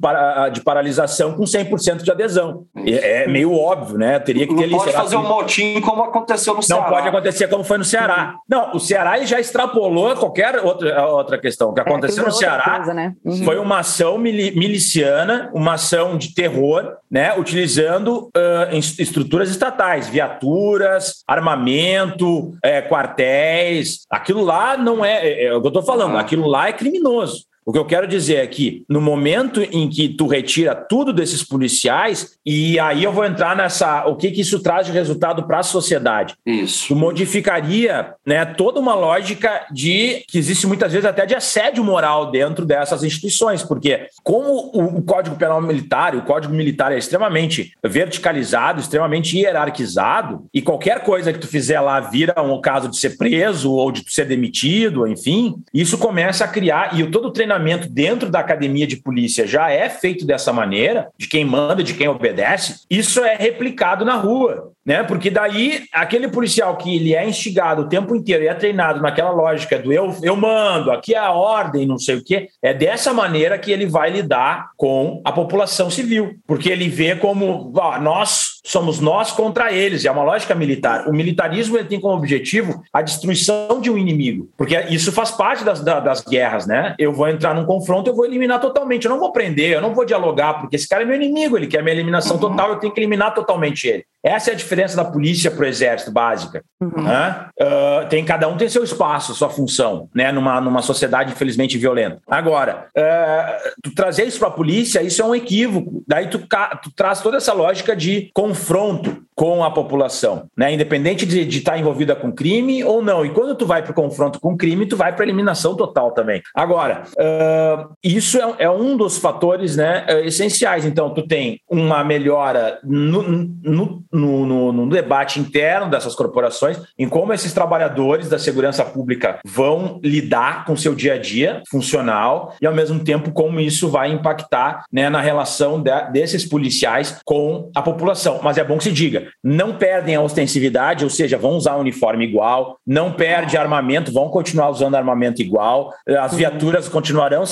de 0.53 0.61
paralisação 0.61 1.35
com 1.35 1.45
100% 1.45 2.03
de 2.03 2.11
adesão. 2.11 2.65
É, 2.77 3.23
é 3.23 3.29
meio 3.29 3.53
óbvio, 3.53 3.99
né? 3.99 4.17
Eu 4.17 4.21
teria 4.21 4.47
que 4.47 4.55
ter 4.55 4.67
não 4.67 4.79
pode 4.79 4.93
fazer 4.93 5.17
um 5.17 5.29
motim 5.29 5.81
como 5.81 6.03
aconteceu 6.03 6.55
no 6.55 6.63
Ceará. 6.63 6.83
Não 6.83 6.91
pode 6.91 7.09
acontecer 7.09 7.49
como 7.49 7.65
foi 7.65 7.79
no 7.79 7.85
Ceará. 7.85 8.37
Não, 8.49 8.75
o 8.75 8.81
Ceará 8.81 9.19
já 9.25 9.41
extrapolou 9.41 10.15
qualquer 10.17 10.61
outra, 10.65 11.07
outra 11.07 11.39
questão. 11.39 11.71
O 11.71 11.75
que 11.75 11.81
é, 11.81 11.83
aconteceu 11.83 12.23
é, 12.23 12.27
no 12.27 12.33
Ceará 12.33 12.77
coisa, 12.77 12.95
né? 12.95 13.15
uhum. 13.25 13.45
foi 13.45 13.59
uma 13.59 13.79
ação 13.79 14.19
miliciana, 14.19 15.51
uma 15.55 15.75
ação 15.75 16.17
de 16.17 16.35
terror, 16.35 16.96
né? 17.11 17.37
Utilizando 17.39 18.31
uh, 18.37 18.77
estruturas 18.99 19.51
estatais, 19.51 20.09
viaturas, 20.09 21.23
armamento, 21.27 22.57
é, 22.63 22.83
quartéis. 22.83 24.01
Aquilo 24.11 24.45
lá 24.45 24.77
não 24.77 25.05
é, 25.05 25.27
é, 25.27 25.45
é 25.45 25.55
o 25.55 25.61
que 25.61 25.67
eu 25.67 25.71
estou 25.71 25.83
falando, 25.83 26.17
aquilo 26.17 26.47
lá 26.47 26.69
é 26.69 26.73
criminoso. 26.73 27.45
O 27.67 27.73
que 27.73 27.79
eu 27.79 27.85
quero 27.85 28.07
dizer 28.07 28.37
é 28.37 28.47
que 28.47 28.85
no 28.89 29.01
momento 29.01 29.61
em 29.61 29.89
que 29.91 30.09
tu 30.09 30.29
retira 30.29 30.73
tudo 30.73 31.13
desses 31.13 31.43
policiais, 31.43 32.39
e 32.47 32.79
aí 32.79 33.03
eu 33.03 33.11
vou 33.11 33.25
entrar 33.25 33.57
nessa. 33.57 34.07
O 34.07 34.15
que, 34.15 34.31
que 34.31 34.41
isso 34.41 34.61
traz 34.61 34.87
de 34.87 34.93
resultado 34.93 35.49
para 35.49 35.59
a 35.59 35.63
sociedade? 35.65 36.37
Isso. 36.47 36.87
Tu 36.87 36.95
modificaria 36.95 38.15
né, 38.25 38.45
toda 38.45 38.79
uma 38.79 38.95
lógica 38.95 39.67
de 39.73 40.23
que 40.29 40.39
existe 40.39 40.65
muitas 40.65 40.93
vezes 40.93 41.05
até 41.05 41.27
de 41.27 41.35
assédio 41.35 41.83
moral 41.83 42.31
dentro 42.31 42.65
dessas 42.65 43.03
instituições, 43.03 43.65
porque 43.65 44.07
como 44.23 44.71
o, 44.73 44.99
o 44.99 45.03
Código 45.03 45.35
Penal 45.35 45.61
Militar, 45.61 46.15
o 46.15 46.23
Código 46.23 46.55
Militar 46.55 46.93
é 46.93 46.99
extremamente 46.99 47.73
verticalizado, 47.85 48.79
extremamente 48.79 49.37
hierarquizado, 49.37 50.45
e 50.55 50.63
qualquer 50.63 51.03
coisa 51.03 51.33
que 51.33 51.41
tu 51.41 51.49
fizer 51.49 51.81
lá 51.81 51.99
vira 51.99 52.41
um 52.41 52.61
caso 52.61 52.89
de 52.89 52.97
ser 52.97 53.17
preso 53.17 53.73
ou 53.73 53.91
de 53.91 54.05
ser 54.07 54.27
demitido, 54.27 55.05
enfim, 55.05 55.57
isso 55.75 55.99
começa 55.99 56.45
a 56.45 56.49
criar, 56.49 56.97
e 56.97 57.05
todo 57.11 57.27
o 57.27 57.33
treinamento 57.33 57.56
treinamento 57.57 57.89
dentro 57.89 58.31
da 58.31 58.41
academia 58.41 58.87
de 58.87 58.97
polícia 58.97 59.47
já 59.47 59.71
é 59.71 59.89
feito 59.89 60.27
dessa 60.27 60.53
maneira, 60.53 61.09
de 61.19 61.27
quem 61.27 61.45
manda, 61.45 61.83
de 61.83 61.95
quem 61.95 62.09
obedece, 62.09 62.83
isso 62.91 63.25
é 63.25 63.35
replicado 63.35 64.05
na 64.05 64.15
rua 64.15 64.73
né? 64.87 65.03
Porque 65.03 65.29
daí 65.29 65.85
aquele 65.93 66.29
policial 66.29 66.77
que 66.77 66.95
ele 66.95 67.13
é 67.13 67.29
instigado 67.29 67.83
o 67.83 67.89
tempo 67.89 68.15
inteiro 68.15 68.45
e 68.45 68.47
é 68.47 68.55
treinado 68.55 69.03
naquela 69.03 69.33
lógica 69.33 69.77
do 69.77 69.93
eu, 69.93 70.15
eu 70.23 70.37
mando, 70.37 70.93
aqui 70.93 71.13
é 71.13 71.19
a 71.19 71.33
ordem, 71.33 71.85
não 71.85 71.99
sei 71.99 72.15
o 72.15 72.25
quê, 72.25 72.49
é 72.63 72.73
dessa 72.73 73.13
maneira 73.13 73.59
que 73.59 73.73
ele 73.73 73.85
vai 73.85 74.11
lidar 74.11 74.71
com 74.77 75.21
a 75.25 75.33
população 75.33 75.91
civil, 75.91 76.37
porque 76.47 76.69
ele 76.69 76.89
vê 76.89 77.17
como 77.17 77.73
ó, 77.75 77.99
nós 77.99 78.56
somos 78.67 78.99
nós 78.99 79.31
contra 79.31 79.73
eles, 79.73 80.05
é 80.05 80.11
uma 80.11 80.25
lógica 80.25 80.53
militar. 80.53 81.09
O 81.09 81.13
militarismo 81.13 81.83
tem 81.85 82.01
como 82.01 82.17
objetivo 82.17 82.83
a 82.93 83.01
destruição 83.01 83.81
de 83.81 83.89
um 83.89 83.97
inimigo, 83.97 84.49
porque 84.57 84.77
isso 84.91 85.13
faz 85.13 85.31
parte 85.31 85.65
das, 85.65 85.81
das 85.81 86.23
guerras, 86.23 86.67
né? 86.67 86.97
Eu 86.99 87.13
vou 87.13 87.29
entrar 87.29 87.55
num 87.55 87.65
confronto, 87.65 88.11
eu 88.11 88.17
vou 88.17 88.25
eliminar 88.25 88.61
totalmente, 88.61 89.05
eu 89.05 89.11
não 89.11 89.21
vou 89.21 89.31
prender, 89.31 89.71
eu 89.71 89.81
não 89.81 89.95
vou 89.95 90.05
dialogar, 90.05 90.55
porque 90.55 90.75
esse 90.75 90.89
cara 90.89 91.05
é 91.05 91.07
meu 91.07 91.15
inimigo, 91.15 91.57
ele 91.57 91.69
quer 91.69 91.81
minha 91.81 91.95
eliminação 91.95 92.39
total, 92.39 92.71
eu 92.71 92.77
tenho 92.77 92.93
que 92.93 92.99
eliminar 92.99 93.33
totalmente 93.33 93.87
ele. 93.87 94.05
Essa 94.27 94.51
é 94.51 94.55
a 94.55 94.57
diferença 94.57 94.97
da 94.97 95.05
polícia 95.05 95.53
para 95.53 95.63
o 95.63 95.69
exército 95.69 96.11
básica. 96.11 96.65
Uhum. 96.81 97.05
Né? 97.05 97.47
Uh, 97.61 98.09
tem 98.09 98.25
cada 98.25 98.49
um 98.49 98.57
tem 98.57 98.69
seu 98.69 98.83
espaço, 98.83 99.37
sua 99.37 99.49
função, 99.49 100.09
né? 100.13 100.33
Numa, 100.33 100.61
numa 100.61 100.83
sociedade 100.83 101.31
infelizmente 101.31 101.79
violenta. 101.79 102.21
Agora, 102.27 102.89
uh, 102.99 103.73
tu 103.85 103.95
trazer 103.95 104.25
isso 104.25 104.41
para 104.41 104.49
a 104.49 104.51
polícia, 104.51 105.01
isso 105.01 105.23
é 105.23 105.25
um 105.25 105.35
equívoco. 105.35 106.03
Daí 106.09 106.27
tu, 106.29 106.41
tu 106.41 106.91
traz 106.97 107.21
toda 107.21 107.37
essa 107.37 107.53
lógica 107.53 107.95
de 107.95 108.29
confronto 108.35 109.26
com 109.37 109.63
a 109.63 109.71
população, 109.71 110.49
né? 110.57 110.73
Independente 110.73 111.27
de, 111.27 111.47
estar 111.47 111.73
tá 111.73 111.79
envolvida 111.79 112.17
com 112.17 112.33
crime 112.33 112.83
ou 112.83 113.03
não. 113.03 113.25
E 113.25 113.31
quando 113.31 113.55
tu 113.55 113.67
vai 113.67 113.83
para 113.83 113.93
o 113.93 113.95
confronto 113.95 114.41
com 114.41 114.57
crime, 114.57 114.87
tu 114.87 114.97
vai 114.97 115.15
para 115.15 115.25
eliminação 115.25 115.77
total 115.77 116.13
também. 116.13 116.43
Agora, 116.55 117.03
uh, 117.13 117.95
isso 118.03 118.39
é, 118.39 118.65
é, 118.65 118.71
um 118.71 118.97
dos 118.97 119.19
fatores, 119.19 119.77
né, 119.77 120.07
essenciais. 120.25 120.87
Então, 120.87 121.13
tu 121.13 121.27
tem 121.27 121.61
uma 121.69 122.03
melhora 122.03 122.79
no, 122.83 123.23
no, 123.23 124.03
no, 124.11 124.47
no, 124.47 124.73
no 124.73 124.89
debate 124.89 125.39
interno 125.39 125.91
dessas 125.91 126.15
corporações, 126.15 126.81
em 126.99 127.07
como 127.07 127.35
esses 127.35 127.53
trabalhadores 127.53 128.31
da 128.31 128.39
segurança 128.39 128.85
pública 128.87 129.39
vão 129.45 130.01
lidar 130.03 130.65
com 130.65 130.75
seu 130.77 130.95
dia 130.95 131.15
a 131.15 131.19
dia 131.19 131.63
funcional 131.71 132.55
e, 132.61 132.67
ao 132.67 132.75
mesmo 132.75 133.01
tempo, 133.01 133.31
como 133.33 133.61
isso 133.61 133.91
vai 133.91 134.11
impactar 134.11 134.85
né, 134.91 135.11
na 135.11 135.21
relação 135.21 135.83
de, 135.83 135.91
desses 136.11 136.47
policiais 136.47 137.21
com 137.23 137.71
a 137.75 137.83
população. 137.83 138.41
Mas 138.43 138.57
é 138.57 138.65
bom 138.65 138.79
que 138.79 138.85
se 138.85 138.93
diga, 138.93 139.26
não 139.43 139.77
perdem 139.77 140.15
a 140.15 140.21
ostensividade, 140.21 141.05
ou 141.05 141.11
seja, 141.11 141.39
vão 141.39 141.53
usar 141.53 141.77
uniforme 141.77 142.25
igual, 142.25 142.79
não 142.87 143.13
perde 143.13 143.57
armamento, 143.57 144.13
vão 144.13 144.29
continuar 144.29 144.71
usando 144.71 144.95
armamento 144.95 145.43
igual, 145.43 145.93
as 146.21 146.35
viaturas 146.35 146.89
continuarão. 146.89 147.45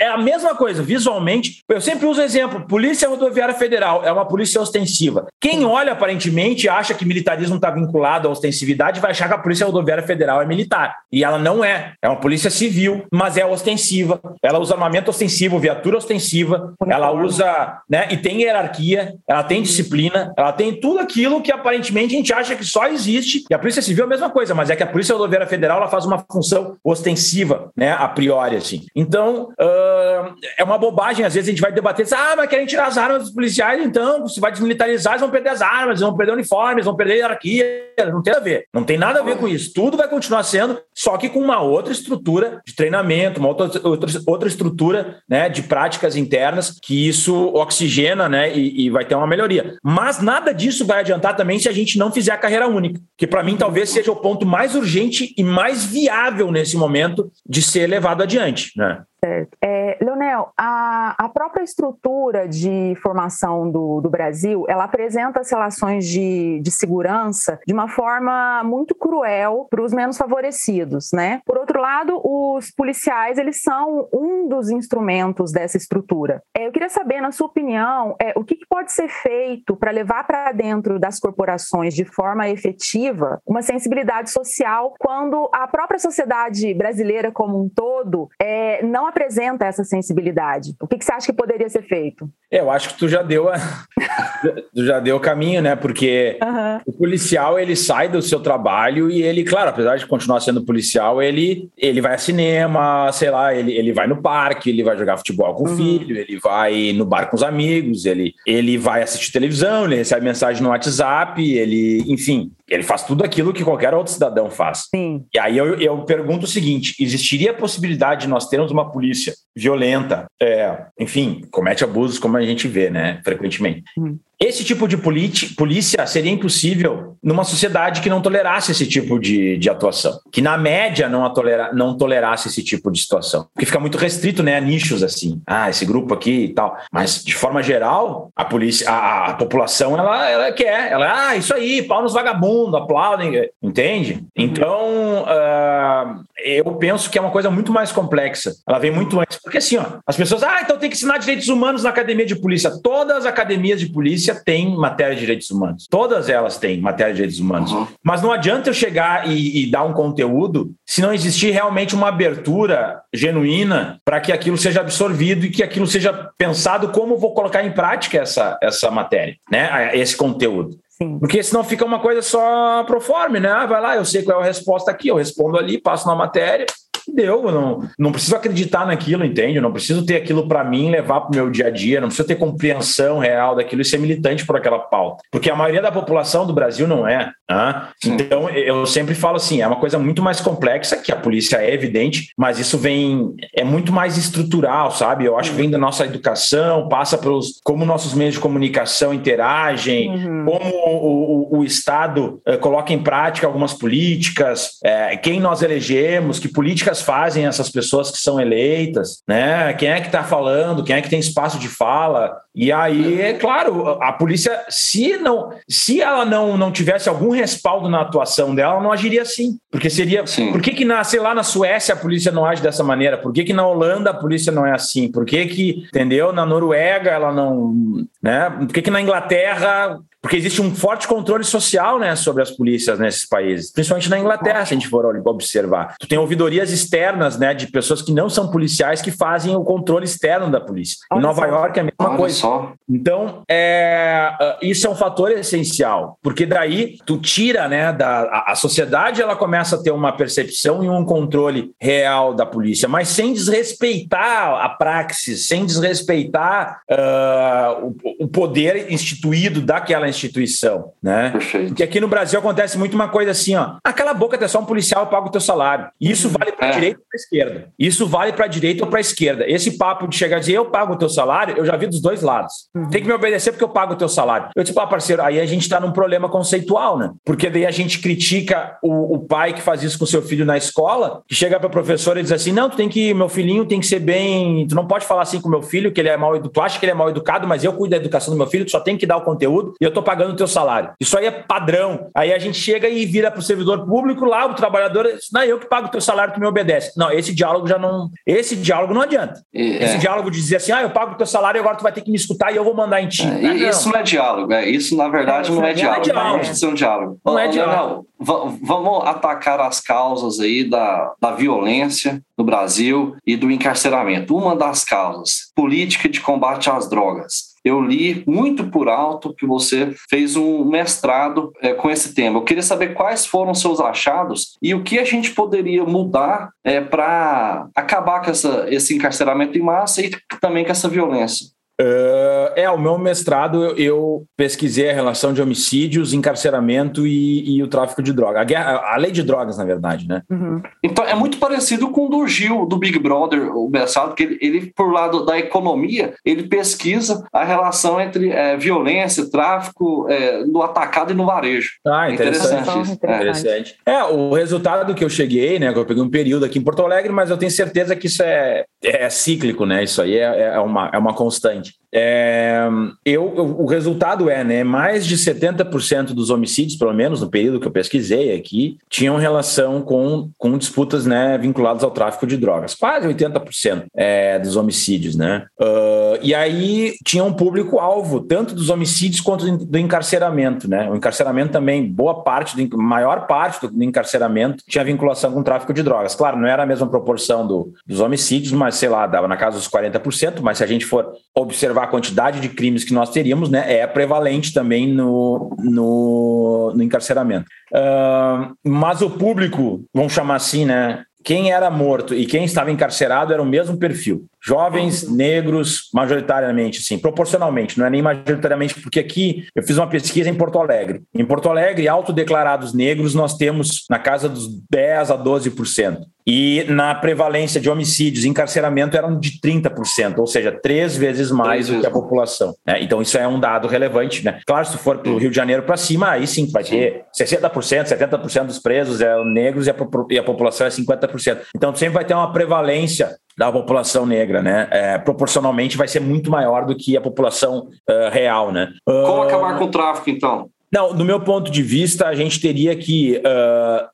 É 0.00 0.08
a 0.08 0.18
mesma 0.18 0.54
coisa, 0.54 0.82
visualmente. 0.82 1.62
Eu 1.68 1.80
sempre 1.80 2.06
uso 2.06 2.20
exemplo: 2.20 2.66
Polícia 2.66 3.08
Rodoviária 3.08 3.54
Federal 3.54 4.04
é 4.04 4.12
uma 4.12 4.26
polícia 4.26 4.60
ostensiva. 4.60 5.26
Quem 5.40 5.64
olha 5.64 5.92
aparentemente 5.92 6.68
acha 6.68 6.94
que 6.94 7.04
militarismo 7.04 7.56
está 7.56 7.70
vinculado 7.70 8.28
à 8.28 8.30
ostensividade 8.30 9.00
vai 9.00 9.10
achar 9.10 9.28
que 9.28 9.34
a 9.34 9.38
Polícia 9.38 9.66
Rodoviária 9.66 10.02
Federal 10.02 10.42
é 10.42 10.46
militar. 10.46 10.96
E 11.10 11.24
ela 11.24 11.38
não 11.38 11.64
é. 11.64 11.94
É 12.02 12.08
uma 12.08 12.20
polícia 12.20 12.50
civil, 12.50 13.04
mas 13.12 13.36
é 13.36 13.44
ostensiva. 13.44 14.20
Ela 14.42 14.58
usa 14.58 14.74
armamento 14.74 15.10
ostensivo, 15.10 15.58
viatura 15.58 15.98
ostensiva, 15.98 16.74
ela 16.86 17.10
usa, 17.10 17.78
né? 17.88 18.08
E 18.10 18.16
tem 18.16 18.42
hierarquia, 18.42 19.14
ela 19.26 19.42
tem 19.42 19.62
disciplina, 19.62 20.32
ela 20.36 20.52
tem 20.52 20.78
tudo 20.80 21.00
aquilo 21.08 21.40
que 21.40 21.50
aparentemente 21.50 22.14
a 22.14 22.18
gente 22.18 22.32
acha 22.32 22.54
que 22.54 22.64
só 22.64 22.86
existe. 22.86 23.44
E 23.50 23.54
a 23.54 23.58
Polícia 23.58 23.80
Civil 23.80 24.04
é 24.04 24.06
a 24.06 24.10
mesma 24.10 24.30
coisa, 24.30 24.54
mas 24.54 24.68
é 24.68 24.76
que 24.76 24.82
a 24.82 24.86
Polícia 24.86 25.14
Rodoviária 25.14 25.46
Federal 25.46 25.78
ela 25.78 25.88
faz 25.88 26.04
uma 26.04 26.24
função 26.30 26.76
ostensiva, 26.84 27.70
né, 27.74 27.92
a 27.92 28.06
priori, 28.06 28.56
assim. 28.56 28.86
Então, 28.94 29.48
uh, 29.58 30.34
é 30.58 30.62
uma 30.62 30.78
bobagem, 30.78 31.24
às 31.24 31.34
vezes 31.34 31.48
a 31.48 31.52
gente 31.52 31.62
vai 31.62 31.72
debater, 31.72 32.06
ah, 32.12 32.34
mas 32.36 32.48
querem 32.48 32.66
tirar 32.66 32.86
as 32.86 32.98
armas 32.98 33.22
dos 33.22 33.32
policiais, 33.32 33.82
então, 33.82 34.28
se 34.28 34.40
vai 34.40 34.52
desmilitarizar, 34.52 35.14
eles 35.14 35.22
vão 35.22 35.30
perder 35.30 35.50
as 35.50 35.62
armas, 35.62 36.00
vão 36.00 36.16
perder 36.16 36.32
uniformes, 36.32 36.84
vão 36.84 36.94
perder 36.94 37.16
hierarquia. 37.16 37.88
Não 38.12 38.22
tem 38.22 38.34
a 38.34 38.40
ver. 38.40 38.66
Não 38.72 38.84
tem 38.84 38.96
nada 38.96 39.20
a 39.20 39.22
ver 39.22 39.36
com 39.38 39.48
isso. 39.48 39.72
Tudo 39.74 39.96
vai 39.96 40.08
continuar 40.08 40.42
sendo, 40.44 40.80
só 40.94 41.16
que 41.16 41.28
com 41.28 41.40
uma 41.40 41.60
outra 41.60 41.92
estrutura 41.92 42.60
de 42.66 42.74
treinamento, 42.74 43.40
uma 43.40 43.48
outra, 43.48 43.80
outra, 43.82 44.10
outra 44.26 44.48
estrutura 44.48 45.18
né, 45.28 45.48
de 45.48 45.62
práticas 45.62 46.16
internas, 46.16 46.78
que 46.80 47.08
isso 47.08 47.34
oxigena 47.54 48.28
né, 48.28 48.56
e, 48.56 48.86
e 48.86 48.90
vai 48.90 49.04
ter 49.04 49.14
uma 49.14 49.26
melhoria. 49.26 49.76
Mas 49.82 50.20
nada 50.20 50.52
disso 50.52 50.86
vai 50.86 50.97
adiantar 51.00 51.36
também 51.36 51.58
se 51.58 51.68
a 51.68 51.72
gente 51.72 51.98
não 51.98 52.12
fizer 52.12 52.32
a 52.32 52.38
carreira 52.38 52.68
única, 52.68 53.00
que 53.16 53.26
para 53.26 53.42
mim 53.42 53.56
talvez 53.56 53.90
seja 53.90 54.12
o 54.12 54.16
ponto 54.16 54.46
mais 54.46 54.74
urgente 54.74 55.34
e 55.36 55.42
mais 55.42 55.84
viável 55.84 56.50
nesse 56.50 56.76
momento 56.76 57.30
de 57.48 57.62
ser 57.62 57.86
levado 57.86 58.22
adiante. 58.22 58.72
Né? 58.76 59.02
Certo. 59.24 59.56
É, 59.60 59.98
Leonel, 60.00 60.52
a, 60.56 61.24
a 61.24 61.28
própria 61.28 61.64
estrutura 61.64 62.48
de 62.48 62.94
formação 63.02 63.68
do, 63.68 64.00
do 64.00 64.08
Brasil, 64.08 64.64
ela 64.68 64.84
apresenta 64.84 65.40
as 65.40 65.50
relações 65.50 66.06
de, 66.06 66.60
de 66.60 66.70
segurança 66.70 67.58
de 67.66 67.74
uma 67.74 67.88
forma 67.88 68.62
muito 68.62 68.94
cruel 68.94 69.66
para 69.68 69.82
os 69.82 69.92
menos 69.92 70.16
favorecidos, 70.16 71.10
né? 71.12 71.40
Por 71.44 71.58
outro 71.58 71.80
lado, 71.80 72.20
os 72.22 72.70
policiais, 72.70 73.38
eles 73.38 73.60
são 73.60 74.08
um 74.12 74.48
dos 74.48 74.70
instrumentos 74.70 75.50
dessa 75.50 75.76
estrutura. 75.76 76.40
É, 76.56 76.68
eu 76.68 76.72
queria 76.72 76.88
saber, 76.88 77.20
na 77.20 77.32
sua 77.32 77.48
opinião, 77.48 78.14
é, 78.20 78.32
o 78.36 78.44
que, 78.44 78.54
que 78.54 78.66
pode 78.68 78.92
ser 78.92 79.08
feito 79.08 79.74
para 79.74 79.90
levar 79.90 80.24
para 80.26 80.52
dentro 80.52 80.98
das 80.98 81.18
corporações 81.18 81.92
de 81.92 82.04
forma 82.04 82.48
efetiva 82.48 83.40
uma 83.44 83.62
sensibilidade 83.62 84.30
social 84.30 84.94
quando 84.98 85.50
a 85.52 85.66
própria 85.66 85.98
sociedade 85.98 86.72
brasileira 86.74 87.32
como 87.32 87.60
um 87.60 87.68
todo 87.68 88.28
é, 88.40 88.82
não 88.84 89.07
apresenta 89.08 89.66
essa 89.66 89.84
sensibilidade. 89.84 90.74
O 90.80 90.86
que, 90.86 90.98
que 90.98 91.04
você 91.04 91.12
acha 91.12 91.26
que 91.26 91.32
poderia 91.32 91.68
ser 91.68 91.82
feito? 91.82 92.28
É, 92.50 92.60
eu 92.60 92.70
acho 92.70 92.90
que 92.90 92.98
tu 92.98 93.08
já 93.08 93.22
deu 93.22 93.48
a... 93.48 93.56
tu 94.74 94.84
já 94.84 95.00
deu 95.00 95.16
o 95.16 95.20
caminho, 95.20 95.60
né? 95.60 95.76
Porque 95.76 96.38
uhum. 96.42 96.80
o 96.86 96.92
policial 96.92 97.58
ele 97.58 97.76
sai 97.76 98.08
do 98.08 98.22
seu 98.22 98.40
trabalho 98.40 99.10
e 99.10 99.22
ele, 99.22 99.44
claro, 99.44 99.70
apesar 99.70 99.96
de 99.96 100.06
continuar 100.06 100.40
sendo 100.40 100.64
policial, 100.64 101.22
ele, 101.22 101.70
ele 101.76 102.00
vai 102.00 102.14
a 102.14 102.18
cinema, 102.18 103.10
sei 103.12 103.30
lá, 103.30 103.54
ele, 103.54 103.72
ele 103.72 103.92
vai 103.92 104.06
no 104.06 104.22
parque, 104.22 104.70
ele 104.70 104.82
vai 104.82 104.96
jogar 104.96 105.16
futebol 105.16 105.54
com 105.54 105.64
o 105.64 105.68
uhum. 105.70 105.76
filho, 105.76 106.16
ele 106.16 106.38
vai 106.38 106.92
no 106.92 107.04
bar 107.04 107.28
com 107.28 107.36
os 107.36 107.42
amigos, 107.42 108.04
ele, 108.06 108.34
ele 108.46 108.78
vai 108.78 109.02
assistir 109.02 109.32
televisão, 109.32 109.84
ele 109.84 109.96
recebe 109.96 110.24
mensagem 110.24 110.62
no 110.62 110.70
WhatsApp, 110.70 111.42
ele, 111.42 112.04
enfim, 112.06 112.52
ele 112.68 112.82
faz 112.82 113.02
tudo 113.02 113.24
aquilo 113.24 113.52
que 113.52 113.64
qualquer 113.64 113.94
outro 113.94 114.12
cidadão 114.12 114.50
faz. 114.50 114.88
Sim. 114.94 115.24
E 115.34 115.38
aí 115.38 115.56
eu, 115.56 115.74
eu 115.80 116.02
pergunto 116.02 116.44
o 116.44 116.48
seguinte: 116.48 116.94
existiria 117.00 117.52
a 117.52 117.54
possibilidade 117.54 118.22
de 118.22 118.28
nós 118.28 118.48
termos 118.48 118.70
uma 118.70 118.90
polícia 118.98 119.32
violenta, 119.54 120.26
é, 120.40 120.86
enfim, 120.98 121.42
comete 121.50 121.84
abusos 121.84 122.18
como 122.18 122.36
a 122.36 122.42
gente 122.42 122.66
vê, 122.66 122.90
né, 122.90 123.20
frequentemente. 123.24 123.84
Hum. 123.96 124.18
Esse 124.40 124.62
tipo 124.62 124.86
de 124.86 124.96
polícia 124.96 126.06
seria 126.06 126.30
impossível 126.30 127.16
numa 127.20 127.42
sociedade 127.42 128.00
que 128.00 128.08
não 128.08 128.22
tolerasse 128.22 128.70
esse 128.70 128.86
tipo 128.86 129.18
de, 129.18 129.58
de 129.58 129.68
atuação, 129.68 130.16
que 130.30 130.40
na 130.40 130.56
média 130.56 131.08
não, 131.08 131.28
tolera, 131.32 131.72
não 131.72 131.96
tolerasse 131.96 132.46
esse 132.46 132.62
tipo 132.62 132.88
de 132.92 133.00
situação, 133.00 133.48
porque 133.52 133.66
fica 133.66 133.80
muito 133.80 133.98
restrito 133.98 134.40
né, 134.40 134.56
a 134.56 134.60
nichos 134.60 135.02
assim, 135.02 135.42
ah, 135.44 135.68
esse 135.68 135.84
grupo 135.84 136.14
aqui 136.14 136.44
e 136.44 136.54
tal. 136.54 136.76
Mas, 136.92 137.24
de 137.24 137.34
forma 137.34 137.64
geral, 137.64 138.30
a 138.36 138.44
polícia, 138.44 138.88
a, 138.88 139.30
a 139.30 139.34
população, 139.34 139.98
ela, 139.98 140.30
ela 140.30 140.52
quer, 140.52 140.92
ela, 140.92 141.30
ah, 141.30 141.36
isso 141.36 141.52
aí, 141.52 141.82
pau 141.82 142.00
nos 142.00 142.12
vagabundos, 142.12 142.80
aplaudem, 142.80 143.50
entende? 143.60 144.24
Então, 144.36 145.24
uh, 145.24 146.24
eu 146.42 146.64
penso 146.76 147.10
que 147.10 147.18
é 147.18 147.20
uma 147.20 147.30
coisa 147.30 147.50
muito 147.50 147.72
mais 147.72 147.90
complexa. 147.90 148.52
Ela 148.66 148.78
vem 148.78 148.90
muito 148.90 149.18
antes. 149.20 149.38
Porque 149.42 149.58
assim, 149.58 149.76
ó, 149.76 149.84
as 150.06 150.16
pessoas, 150.16 150.42
ah, 150.42 150.60
então 150.62 150.78
tem 150.78 150.88
que 150.88 150.96
ensinar 150.96 151.18
direitos 151.18 151.48
humanos 151.48 151.82
na 151.82 151.90
academia 151.90 152.26
de 152.26 152.36
polícia. 152.36 152.70
Todas 152.82 153.18
as 153.18 153.26
academias 153.26 153.80
de 153.80 153.90
polícia 153.90 154.40
têm 154.44 154.76
matéria 154.76 155.14
de 155.14 155.20
direitos 155.20 155.50
humanos. 155.50 155.86
Todas 155.90 156.28
elas 156.28 156.58
têm 156.58 156.80
matéria 156.80 157.12
de 157.12 157.16
direitos 157.16 157.40
humanos. 157.40 157.72
Uhum. 157.72 157.86
Mas 158.02 158.22
não 158.22 158.32
adianta 158.32 158.70
eu 158.70 158.74
chegar 158.74 159.28
e, 159.28 159.62
e 159.62 159.70
dar 159.70 159.84
um 159.84 159.92
conteúdo 159.92 160.72
se 160.86 161.00
não 161.00 161.12
existir 161.12 161.50
realmente 161.50 161.94
uma 161.94 162.08
abertura 162.08 163.00
genuína 163.12 164.00
para 164.04 164.20
que 164.20 164.32
aquilo 164.32 164.56
seja 164.56 164.80
absorvido 164.80 165.46
e 165.46 165.50
que 165.50 165.62
aquilo 165.62 165.86
seja 165.86 166.30
pensado 166.38 166.88
como 166.88 167.18
vou 167.18 167.34
colocar 167.34 167.64
em 167.64 167.72
prática 167.72 168.18
essa, 168.18 168.58
essa 168.62 168.90
matéria, 168.90 169.36
né? 169.50 169.90
Esse 169.94 170.16
conteúdo. 170.16 170.78
Sim. 171.00 171.18
Porque 171.18 171.42
senão 171.42 171.62
fica 171.62 171.84
uma 171.84 172.00
coisa 172.00 172.20
só 172.20 172.82
pro 172.84 173.00
forme, 173.00 173.38
né? 173.38 173.48
Ah, 173.48 173.66
vai 173.66 173.80
lá, 173.80 173.96
eu 173.96 174.04
sei 174.04 174.22
qual 174.22 174.40
é 174.40 174.42
a 174.42 174.46
resposta 174.46 174.90
aqui, 174.90 175.08
eu 175.08 175.16
respondo 175.16 175.56
ali, 175.56 175.80
passo 175.80 176.08
na 176.08 176.14
matéria, 176.14 176.66
deu. 177.12 177.50
Não, 177.50 177.88
não 177.98 178.12
preciso 178.12 178.36
acreditar 178.36 178.86
naquilo, 178.86 179.24
entende? 179.24 179.56
Eu 179.56 179.62
não 179.62 179.72
preciso 179.72 180.04
ter 180.04 180.16
aquilo 180.16 180.46
para 180.46 180.64
mim, 180.64 180.90
levar 180.90 181.22
para 181.22 181.30
o 181.30 181.34
meu 181.34 181.50
dia 181.50 181.66
a 181.66 181.70
dia, 181.70 182.00
não 182.00 182.08
preciso 182.08 182.28
ter 182.28 182.36
compreensão 182.36 183.18
real 183.18 183.56
daquilo 183.56 183.82
e 183.82 183.84
ser 183.84 183.98
militante 183.98 184.44
por 184.44 184.56
aquela 184.56 184.78
pauta. 184.78 185.22
Porque 185.30 185.50
a 185.50 185.56
maioria 185.56 185.82
da 185.82 185.92
população 185.92 186.46
do 186.46 186.52
Brasil 186.52 186.86
não 186.86 187.06
é. 187.06 187.32
Né? 187.50 187.88
Então, 188.04 188.48
eu 188.50 188.86
sempre 188.86 189.14
falo 189.14 189.36
assim: 189.36 189.62
é 189.62 189.66
uma 189.66 189.76
coisa 189.76 189.98
muito 189.98 190.22
mais 190.22 190.40
complexa, 190.40 190.96
que 190.96 191.12
a 191.12 191.16
polícia 191.16 191.56
é 191.56 191.72
evidente, 191.72 192.32
mas 192.36 192.58
isso 192.58 192.76
vem, 192.76 193.34
é 193.54 193.64
muito 193.64 193.92
mais 193.92 194.16
estrutural, 194.16 194.90
sabe? 194.90 195.24
Eu 195.24 195.38
acho 195.38 195.50
que 195.50 195.56
vem 195.56 195.70
da 195.70 195.78
nossa 195.78 196.04
educação, 196.04 196.88
passa 196.88 197.16
pelos 197.16 197.60
como 197.64 197.84
nossos 197.84 198.14
meios 198.14 198.34
de 198.34 198.40
comunicação 198.40 199.14
interagem, 199.14 200.10
uhum. 200.10 200.44
como 200.44 200.74
o, 200.74 201.54
o, 201.54 201.58
o 201.58 201.64
Estado 201.64 202.40
uh, 202.46 202.58
coloca 202.58 202.92
em 202.92 202.98
prática 202.98 203.46
algumas 203.46 203.72
políticas, 203.72 204.78
uh, 204.84 205.18
quem 205.22 205.40
nós 205.40 205.62
elegemos, 205.62 206.38
que 206.38 206.48
políticas 206.48 206.97
fazem 207.00 207.46
essas 207.46 207.70
pessoas 207.70 208.10
que 208.10 208.18
são 208.18 208.40
eleitas, 208.40 209.22
né? 209.26 209.72
Quem 209.74 209.88
é 209.88 210.00
que 210.00 210.06
está 210.06 210.24
falando, 210.24 210.84
quem 210.84 210.96
é 210.96 211.02
que 211.02 211.10
tem 211.10 211.18
espaço 211.18 211.58
de 211.58 211.68
fala. 211.68 212.36
E 212.58 212.72
aí, 212.72 213.20
é 213.20 213.34
claro, 213.34 213.86
a 214.02 214.12
polícia, 214.12 214.64
se 214.68 215.16
não, 215.16 215.50
se 215.68 216.00
ela 216.00 216.24
não, 216.24 216.58
não 216.58 216.72
tivesse 216.72 217.08
algum 217.08 217.30
respaldo 217.30 217.88
na 217.88 218.00
atuação 218.00 218.52
dela, 218.52 218.72
ela 218.72 218.82
não 218.82 218.90
agiria 218.90 219.22
assim. 219.22 219.58
Porque 219.70 219.88
seria. 219.88 220.26
Sim. 220.26 220.50
Por 220.50 220.60
que, 220.60 220.72
que 220.72 220.84
na, 220.84 221.04
sei 221.04 221.20
lá, 221.20 221.32
na 221.32 221.44
Suécia 221.44 221.94
a 221.94 221.96
polícia 221.96 222.32
não 222.32 222.44
age 222.44 222.60
dessa 222.60 222.82
maneira? 222.82 223.16
Por 223.16 223.32
que, 223.32 223.44
que 223.44 223.52
na 223.52 223.64
Holanda 223.64 224.10
a 224.10 224.14
polícia 224.14 224.50
não 224.50 224.66
é 224.66 224.72
assim? 224.72 225.08
Por 225.08 225.24
que, 225.24 225.46
que 225.46 225.86
entendeu? 225.86 226.32
Na 226.32 226.44
Noruega 226.44 227.10
ela 227.10 227.32
não. 227.32 227.74
Né? 228.20 228.50
Por 228.50 228.72
que, 228.72 228.82
que 228.82 228.90
na 228.90 229.00
Inglaterra 229.00 230.00
porque 230.20 230.36
existe 230.36 230.60
um 230.60 230.74
forte 230.74 231.06
controle 231.06 231.44
social 231.44 231.98
né, 231.98 232.16
sobre 232.16 232.42
as 232.42 232.50
polícias 232.50 232.98
nesses 232.98 233.24
países, 233.24 233.72
principalmente 233.72 234.10
na 234.10 234.18
Inglaterra, 234.18 234.64
se 234.66 234.74
a 234.74 234.76
gente 234.76 234.88
for 234.88 235.06
observar. 235.26 235.94
Tu 235.98 236.08
tem 236.08 236.18
ouvidorias 236.18 236.72
externas 236.72 237.38
né, 237.38 237.54
de 237.54 237.68
pessoas 237.68 238.02
que 238.02 238.12
não 238.12 238.28
são 238.28 238.50
policiais 238.50 239.00
que 239.00 239.12
fazem 239.12 239.54
o 239.54 239.62
controle 239.62 240.04
externo 240.04 240.50
da 240.50 240.60
polícia. 240.60 240.98
Olha 241.10 241.20
em 241.20 241.22
Nova 241.22 241.42
só. 241.42 241.46
York 241.46 241.78
é 241.78 241.82
a 241.82 241.84
mesma 241.84 242.08
Olha 242.08 242.16
coisa. 242.16 242.36
Só. 242.48 242.72
Então, 242.88 243.42
é, 243.48 244.32
ah, 244.40 244.58
isso 244.62 244.86
é 244.86 244.90
um 244.90 244.94
fator 244.94 245.30
essencial, 245.30 246.18
porque 246.22 246.46
daí 246.46 246.96
tu 247.04 247.18
tira 247.18 247.68
né, 247.68 247.92
da, 247.92 248.20
a, 248.22 248.52
a 248.52 248.54
sociedade, 248.54 249.20
ela 249.20 249.36
começa 249.36 249.76
a 249.76 249.82
ter 249.82 249.90
uma 249.90 250.12
percepção 250.12 250.82
e 250.82 250.88
um 250.88 251.04
controle 251.04 251.72
real 251.78 252.32
da 252.32 252.46
polícia, 252.46 252.88
mas 252.88 253.08
sem 253.08 253.34
desrespeitar 253.34 254.64
a 254.64 254.68
praxis, 254.70 255.46
sem 255.46 255.66
desrespeitar 255.66 256.80
uh, 256.90 257.94
o, 258.18 258.24
o 258.24 258.28
poder 258.28 258.90
instituído 258.90 259.60
daquela 259.60 260.08
instituição, 260.08 260.92
né? 261.02 261.30
Perfeito. 261.30 261.68
Porque 261.68 261.82
aqui 261.82 262.00
no 262.00 262.08
Brasil 262.08 262.38
acontece 262.38 262.78
muito 262.78 262.94
uma 262.94 263.08
coisa 263.08 263.32
assim, 263.32 263.54
ó, 263.54 263.74
aquela 263.84 264.14
boca 264.14 264.42
é 264.42 264.48
só 264.48 264.60
um 264.60 264.64
policial 264.64 265.06
paga 265.08 265.26
o 265.26 265.30
teu 265.30 265.40
salário. 265.40 265.88
Isso 266.00 266.28
vale 266.30 266.52
para 266.52 266.68
é. 266.68 266.70
direita 266.70 267.00
ou 267.00 267.06
para 267.10 267.16
esquerda. 267.16 267.68
Isso 267.78 268.06
vale 268.06 268.32
para 268.32 268.46
direita 268.46 268.84
ou 268.84 268.90
para 268.90 269.00
esquerda. 269.00 269.44
Esse 269.46 269.76
papo 269.76 270.08
de 270.08 270.16
chegar 270.16 270.38
e 270.38 270.40
dizer 270.40 270.52
eu 270.54 270.66
pago 270.66 270.94
o 270.94 270.98
teu 270.98 271.08
salário, 271.08 271.56
eu 271.58 271.66
já 271.66 271.76
vi 271.76 271.86
dos 271.86 272.00
dois 272.00 272.22
lados. 272.22 272.37
Uhum. 272.74 272.90
Tem 272.90 273.00
que 273.00 273.06
me 273.06 273.14
obedecer 273.14 273.52
porque 273.52 273.64
eu 273.64 273.68
pago 273.68 273.94
o 273.94 273.96
teu 273.96 274.08
salário. 274.08 274.48
Eu 274.54 274.62
disse, 274.62 274.74
pá, 274.74 274.86
parceiro, 274.86 275.22
aí 275.22 275.40
a 275.40 275.46
gente 275.46 275.62
está 275.62 275.80
num 275.80 275.92
problema 275.92 276.28
conceitual, 276.28 276.98
né? 276.98 277.12
Porque 277.24 277.50
daí 277.50 277.66
a 277.66 277.70
gente 277.70 278.00
critica 278.00 278.76
o, 278.82 279.14
o 279.14 279.18
pai 279.20 279.52
que 279.52 279.62
faz 279.62 279.82
isso 279.82 279.98
com 279.98 280.06
seu 280.06 280.22
filho 280.22 280.44
na 280.44 280.56
escola, 280.56 281.22
que 281.26 281.34
chega 281.34 281.58
para 281.58 281.68
a 281.68 281.72
professora 281.72 282.20
e 282.20 282.22
diz 282.22 282.32
assim: 282.32 282.52
"Não, 282.52 282.68
tu 282.68 282.76
tem 282.76 282.88
que 282.88 283.12
meu 283.14 283.28
filhinho 283.28 283.66
tem 283.66 283.80
que 283.80 283.86
ser 283.86 284.00
bem, 284.00 284.66
tu 284.66 284.74
não 284.74 284.86
pode 284.86 285.04
falar 285.04 285.22
assim 285.22 285.40
com 285.40 285.48
meu 285.48 285.62
filho 285.62 285.92
que 285.92 286.00
ele 286.00 286.08
é 286.08 286.16
mal 286.16 286.34
educado, 286.36 286.52
tu 286.52 286.60
acha 286.60 286.78
que 286.78 286.84
ele 286.84 286.92
é 286.92 286.94
mal 286.94 287.08
educado, 287.08 287.46
mas 287.46 287.64
eu 287.64 287.72
cuido 287.72 287.90
da 287.90 287.96
educação 287.96 288.32
do 288.32 288.38
meu 288.38 288.46
filho, 288.46 288.64
tu 288.64 288.70
só 288.70 288.80
tem 288.80 288.96
que 288.96 289.06
dar 289.06 289.16
o 289.16 289.22
conteúdo 289.22 289.74
e 289.80 289.84
eu 289.84 289.92
tô 289.92 290.02
pagando 290.02 290.32
o 290.32 290.36
teu 290.36 290.46
salário. 290.46 290.90
Isso 291.00 291.16
aí 291.16 291.26
é 291.26 291.30
padrão. 291.30 292.08
Aí 292.14 292.32
a 292.32 292.38
gente 292.38 292.58
chega 292.58 292.88
e 292.88 293.04
vira 293.06 293.30
para 293.30 293.40
o 293.40 293.42
servidor 293.42 293.86
público 293.86 294.24
lá, 294.24 294.46
o 294.46 294.54
trabalhador, 294.54 295.08
não, 295.32 295.42
eu 295.42 295.58
que 295.58 295.66
pago 295.66 295.88
o 295.88 295.90
teu 295.90 296.00
salário, 296.00 296.34
tu 296.34 296.40
me 296.40 296.46
obedece. 296.46 296.92
Não, 296.96 297.10
esse 297.10 297.34
diálogo 297.34 297.66
já 297.66 297.78
não. 297.78 298.10
Esse 298.26 298.56
diálogo 298.56 298.94
não 298.94 299.02
adianta. 299.02 299.42
É. 299.54 299.84
Esse 299.84 299.98
diálogo 299.98 300.30
de 300.30 300.38
dizer 300.38 300.56
assim, 300.56 300.72
ah, 300.72 300.82
eu 300.82 300.90
pago 300.90 301.12
o 301.12 301.16
teu 301.16 301.26
salário 301.26 301.58
e 301.58 301.60
agora 301.60 301.76
tu 301.76 301.82
vai 301.82 301.92
ter 301.92 302.02
que 302.02 302.10
me 302.10 302.16
escutar 302.18 302.52
e 302.52 302.56
eu 302.56 302.64
vou 302.64 302.74
mandar 302.74 303.00
em 303.00 303.08
ti. 303.08 303.22
É, 303.22 303.40
não, 303.40 303.54
isso 303.54 303.88
não 303.88 303.98
é 303.98 304.02
diálogo, 304.02 304.52
é. 304.52 304.68
Isso, 304.68 304.96
na 304.96 305.08
verdade, 305.08 305.50
é, 305.50 305.54
não, 305.54 305.64
é 305.64 305.72
diálogo. 305.72 306.06
Não 306.06 306.12
é 306.12 306.12
diálogo. 306.12 306.46
Não 306.46 306.54
ser 306.54 306.66
um 306.66 306.74
diálogo. 306.74 307.20
Não, 307.24 307.38
é 307.38 307.48
diálogo. 307.48 308.06
vamos 308.18 309.06
atacar 309.06 309.60
as 309.60 309.80
causas 309.80 310.40
aí 310.40 310.64
da, 310.64 311.12
da 311.20 311.30
violência 311.32 312.20
no 312.36 312.44
Brasil 312.44 313.16
e 313.26 313.36
do 313.36 313.50
encarceramento. 313.50 314.36
Uma 314.36 314.54
das 314.54 314.84
causas, 314.84 315.50
política 315.54 316.08
de 316.08 316.20
combate 316.20 316.70
às 316.70 316.88
drogas 316.88 317.48
eu 317.68 317.80
li 317.80 318.24
muito 318.26 318.70
por 318.70 318.88
alto 318.88 319.34
que 319.34 319.46
você 319.46 319.94
fez 320.08 320.36
um 320.36 320.64
mestrado 320.64 321.52
é, 321.60 321.74
com 321.74 321.90
esse 321.90 322.14
tema. 322.14 322.38
Eu 322.38 322.44
queria 322.44 322.62
saber 322.62 322.94
quais 322.94 323.26
foram 323.26 323.54
seus 323.54 323.80
achados 323.80 324.56
e 324.62 324.74
o 324.74 324.82
que 324.82 324.98
a 324.98 325.04
gente 325.04 325.32
poderia 325.32 325.84
mudar 325.84 326.50
é, 326.64 326.80
para 326.80 327.68
acabar 327.74 328.22
com 328.22 328.30
essa, 328.30 328.66
esse 328.68 328.96
encarceramento 328.96 329.58
em 329.58 329.62
massa 329.62 330.02
e 330.02 330.10
também 330.40 330.64
com 330.64 330.70
essa 330.70 330.88
violência. 330.88 331.46
Uh, 331.80 332.50
é, 332.56 332.68
o 332.68 332.76
meu 332.76 332.98
mestrado 332.98 333.64
eu, 333.64 333.76
eu, 333.76 334.24
pesquisei 334.36 334.90
a 334.90 334.92
relação 334.92 335.32
de 335.32 335.40
homicídios, 335.40 336.12
encarceramento 336.12 337.06
e, 337.06 337.56
e 337.56 337.62
o 337.62 337.68
tráfico 337.68 338.02
de 338.02 338.12
drogas. 338.12 338.40
A, 338.40 338.44
guerra, 338.44 338.82
a 338.92 338.96
lei 338.96 339.12
de 339.12 339.22
drogas, 339.22 339.56
na 339.56 339.64
verdade, 339.64 340.08
né? 340.08 340.22
Uhum. 340.28 340.60
Então 340.82 341.04
é 341.04 341.14
muito 341.14 341.38
parecido 341.38 341.88
com 341.90 342.06
o 342.06 342.08
do 342.08 342.26
Gil, 342.26 342.66
do 342.66 342.78
Big 342.78 342.98
Brother, 342.98 343.56
o 343.56 343.68
mestrado, 343.70 344.14
que 344.14 344.24
ele, 344.24 344.38
ele, 344.40 344.72
por 344.74 344.92
lado 344.92 345.24
da 345.24 345.38
economia, 345.38 346.14
ele 346.24 346.48
pesquisa 346.48 347.24
a 347.32 347.44
relação 347.44 348.00
entre 348.00 348.30
é, 348.30 348.56
violência, 348.56 349.30
tráfico 349.30 350.06
é, 350.08 350.44
no 350.44 350.62
atacado 350.62 351.12
e 351.12 351.16
no 351.16 351.26
varejo. 351.26 351.70
Ah, 351.86 352.10
interessante. 352.10 352.68
Interessante. 352.68 353.06
É. 353.06 353.14
interessante. 353.14 353.76
É, 353.86 354.02
o 354.04 354.32
resultado 354.32 354.94
que 354.94 355.04
eu 355.04 355.10
cheguei, 355.10 355.58
né? 355.58 355.72
Que 355.72 355.78
eu 355.78 355.86
peguei 355.86 356.02
um 356.02 356.10
período 356.10 356.44
aqui 356.44 356.58
em 356.58 356.62
Porto 356.62 356.82
Alegre, 356.82 357.12
mas 357.12 357.30
eu 357.30 357.36
tenho 357.36 357.50
certeza 357.50 357.94
que 357.94 358.08
isso 358.08 358.22
é, 358.22 358.64
é 358.82 359.08
cíclico, 359.08 359.64
né? 359.64 359.84
Isso 359.84 360.02
aí 360.02 360.16
é, 360.16 360.54
é, 360.54 360.58
uma, 360.58 360.90
é 360.92 360.98
uma 360.98 361.14
constante. 361.14 361.67
É, 361.92 362.68
eu, 363.04 363.24
o 363.24 363.66
resultado 363.66 364.28
é, 364.28 364.44
né, 364.44 364.62
mais 364.62 365.06
de 365.06 365.16
70% 365.16 366.08
dos 366.08 366.30
homicídios, 366.30 366.76
pelo 366.76 366.92
menos 366.92 367.20
no 367.20 367.30
período 367.30 367.60
que 367.60 367.66
eu 367.66 367.72
pesquisei 367.72 368.34
aqui, 368.34 368.76
tinham 368.88 369.16
relação 369.16 369.80
com, 369.80 370.30
com 370.36 370.58
disputas 370.58 371.06
né, 371.06 371.38
vinculadas 371.38 371.82
ao 371.82 371.90
tráfico 371.90 372.26
de 372.26 372.36
drogas. 372.36 372.74
Quase 372.74 373.08
80% 373.08 373.84
é, 373.94 374.38
dos 374.38 374.56
homicídios, 374.56 375.16
né? 375.16 375.46
Uh, 375.58 376.18
e 376.22 376.34
aí 376.34 376.94
tinha 377.04 377.24
um 377.24 377.32
público-alvo, 377.32 378.20
tanto 378.20 378.54
dos 378.54 378.70
homicídios 378.70 379.20
quanto 379.20 379.56
do 379.56 379.78
encarceramento, 379.78 380.68
né? 380.68 380.90
O 380.90 380.96
encarceramento 380.96 381.52
também, 381.52 381.86
boa 381.86 382.22
parte, 382.22 382.56
do, 382.56 382.78
maior 382.78 383.26
parte 383.26 383.66
do 383.66 383.84
encarceramento 383.84 384.62
tinha 384.68 384.84
vinculação 384.84 385.32
com 385.32 385.40
o 385.40 385.44
tráfico 385.44 385.72
de 385.72 385.82
drogas. 385.82 386.14
Claro, 386.14 386.38
não 386.38 386.46
era 386.46 386.62
a 386.62 386.66
mesma 386.66 386.86
proporção 386.86 387.46
do, 387.46 387.72
dos 387.86 388.00
homicídios, 388.00 388.52
mas 388.52 388.74
sei 388.74 388.88
lá, 388.88 389.06
dava 389.06 389.28
na 389.28 389.36
casa 389.36 389.56
dos 389.56 389.68
40%, 389.68 390.40
mas 390.40 390.58
se 390.58 390.64
a 390.64 390.66
gente 390.66 390.84
for 390.84 391.12
observar 391.34 391.77
a 391.84 391.86
quantidade 391.86 392.40
de 392.40 392.48
crimes 392.48 392.84
que 392.84 392.92
nós 392.92 393.10
teríamos, 393.10 393.50
né, 393.50 393.64
é 393.80 393.86
prevalente 393.86 394.52
também 394.52 394.86
no, 394.92 395.56
no, 395.58 396.72
no 396.74 396.82
encarceramento. 396.82 397.46
Uh, 397.72 398.54
mas 398.64 399.02
o 399.02 399.10
público, 399.10 399.84
vamos 399.94 400.12
chamar 400.12 400.36
assim, 400.36 400.64
né, 400.64 401.04
quem 401.24 401.52
era 401.52 401.70
morto 401.70 402.14
e 402.14 402.24
quem 402.24 402.44
estava 402.44 402.70
encarcerado 402.70 403.32
era 403.32 403.42
o 403.42 403.46
mesmo 403.46 403.76
perfil. 403.76 404.24
Jovens, 404.44 405.08
negros, 405.08 405.88
majoritariamente, 405.92 406.80
sim, 406.80 406.98
proporcionalmente, 406.98 407.78
não 407.78 407.86
é 407.86 407.90
nem 407.90 408.02
majoritariamente, 408.02 408.80
porque 408.80 409.00
aqui 409.00 409.46
eu 409.54 409.62
fiz 409.62 409.76
uma 409.76 409.88
pesquisa 409.88 410.30
em 410.30 410.34
Porto 410.34 410.58
Alegre. 410.58 411.02
Em 411.14 411.24
Porto 411.24 411.48
Alegre, 411.48 411.88
autodeclarados 411.88 412.72
negros, 412.72 413.14
nós 413.14 413.36
temos 413.36 413.84
na 413.90 413.98
casa 413.98 414.28
dos 414.28 414.48
10 414.70 415.10
a 415.10 415.18
12%. 415.18 415.98
E 416.30 416.66
na 416.68 416.94
prevalência 416.94 417.58
de 417.58 417.70
homicídios 417.70 418.26
e 418.26 418.28
encarceramento 418.28 418.94
eram 418.94 419.18
de 419.18 419.40
30%, 419.40 420.18
ou 420.18 420.26
seja, 420.26 420.52
três 420.52 420.94
vezes 420.94 421.30
mais 421.30 421.68
do 421.68 421.80
que 421.80 421.86
a 421.86 421.90
população. 421.90 422.54
Né? 422.66 422.82
Então, 422.82 423.00
isso 423.00 423.16
é 423.16 423.26
um 423.26 423.40
dado 423.40 423.66
relevante. 423.66 424.22
Né? 424.22 424.38
Claro, 424.46 424.66
se 424.66 424.76
for 424.76 424.98
para 424.98 425.10
o 425.10 425.16
Rio 425.16 425.30
de 425.30 425.36
Janeiro 425.36 425.62
para 425.62 425.78
cima, 425.78 426.10
aí 426.10 426.26
sim 426.26 426.46
vai 426.52 426.62
ter 426.62 427.06
60%, 427.18 427.50
70% 427.86 428.44
dos 428.44 428.58
presos 428.58 429.00
é 429.00 429.16
negros 429.24 429.66
e 429.66 429.70
a, 429.70 429.76
e 430.10 430.18
a 430.18 430.22
população 430.22 430.66
é 430.66 430.70
50%. 430.70 431.38
Então, 431.56 431.74
sempre 431.74 431.94
vai 431.94 432.04
ter 432.04 432.12
uma 432.12 432.30
prevalência 432.30 433.16
da 433.38 433.52
população 433.52 434.04
negra, 434.04 434.42
né? 434.42 434.66
É, 434.72 434.98
proporcionalmente 434.98 435.76
vai 435.76 435.86
ser 435.86 436.00
muito 436.00 436.28
maior 436.28 436.66
do 436.66 436.74
que 436.74 436.96
a 436.96 437.00
população 437.00 437.68
uh, 437.88 438.10
real, 438.10 438.50
né? 438.50 438.72
Como 438.84 439.22
acabar 439.22 439.56
com 439.56 439.66
o 439.66 439.70
tráfico, 439.70 440.10
então? 440.10 440.50
Não, 440.72 440.94
do 440.94 441.04
meu 441.04 441.20
ponto 441.20 441.50
de 441.50 441.62
vista, 441.62 442.06
a 442.06 442.14
gente 442.14 442.40
teria 442.40 442.76
que 442.76 443.16
uh, 443.18 443.88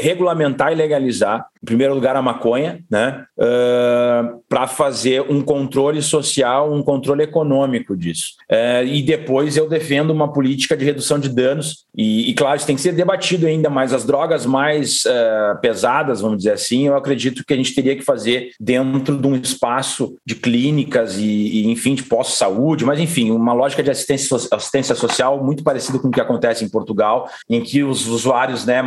regulamentar 0.00 0.72
e 0.72 0.74
legalizar 0.74 1.46
em 1.64 1.66
primeiro 1.66 1.94
lugar, 1.94 2.14
a 2.14 2.20
maconha, 2.20 2.84
né? 2.90 3.24
Uh, 3.38 4.42
para 4.46 4.66
fazer 4.66 5.22
um 5.22 5.40
controle 5.40 6.02
social, 6.02 6.70
um 6.70 6.82
controle 6.82 7.22
econômico 7.22 7.96
disso. 7.96 8.34
Uh, 8.50 8.84
e 8.84 9.00
depois 9.00 9.56
eu 9.56 9.66
defendo 9.66 10.10
uma 10.10 10.30
política 10.30 10.76
de 10.76 10.84
redução 10.84 11.18
de 11.18 11.30
danos. 11.30 11.86
E, 11.96 12.28
e 12.28 12.34
claro, 12.34 12.58
isso 12.58 12.66
tem 12.66 12.76
que 12.76 12.82
ser 12.82 12.92
debatido 12.92 13.46
ainda 13.46 13.70
mais. 13.70 13.94
As 13.94 14.04
drogas 14.04 14.44
mais 14.44 15.04
uh, 15.06 15.58
pesadas, 15.62 16.20
vamos 16.20 16.38
dizer 16.38 16.52
assim, 16.52 16.86
eu 16.86 16.96
acredito 16.96 17.42
que 17.46 17.54
a 17.54 17.56
gente 17.56 17.74
teria 17.74 17.96
que 17.96 18.02
fazer 18.02 18.50
dentro 18.60 19.16
de 19.16 19.26
um 19.26 19.34
espaço 19.34 20.16
de 20.26 20.34
clínicas 20.34 21.16
e, 21.16 21.24
e 21.24 21.66
enfim, 21.68 21.94
de 21.94 22.02
pós-saúde, 22.02 22.84
mas 22.84 23.00
enfim, 23.00 23.30
uma 23.30 23.54
lógica 23.54 23.82
de 23.82 23.90
assistência, 23.90 24.36
assistência 24.52 24.94
social 24.94 25.42
muito 25.42 25.64
parecida 25.64 25.98
com 25.98 26.10
que 26.14 26.20
acontece 26.20 26.64
em 26.64 26.68
Portugal, 26.68 27.28
em 27.48 27.60
que 27.60 27.82
os 27.82 28.06
usuários, 28.06 28.64
né, 28.64 28.82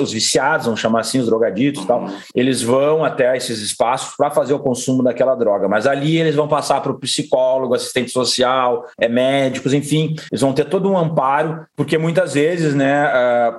os 0.00 0.12
viciados, 0.12 0.66
vamos 0.66 0.80
chamar 0.80 1.00
assim, 1.00 1.18
os 1.18 1.26
drogaditos 1.26 1.82
e 1.82 1.86
tal, 1.86 2.06
eles 2.34 2.62
vão 2.62 3.04
até 3.04 3.36
esses 3.36 3.60
espaços 3.60 4.14
para 4.16 4.30
fazer 4.30 4.54
o 4.54 4.58
consumo 4.58 5.02
daquela 5.02 5.34
droga, 5.34 5.68
mas 5.68 5.86
ali 5.86 6.18
eles 6.18 6.34
vão 6.34 6.48
passar 6.48 6.80
para 6.80 6.92
o 6.92 6.98
psicólogo, 6.98 7.74
assistente 7.74 8.10
social, 8.10 8.86
é, 8.98 9.08
médicos, 9.08 9.72
enfim, 9.72 10.14
eles 10.30 10.40
vão 10.40 10.52
ter 10.52 10.64
todo 10.64 10.90
um 10.90 10.96
amparo, 10.96 11.66
porque 11.74 11.98
muitas 11.98 12.34
vezes, 12.34 12.74
né, 12.74 13.10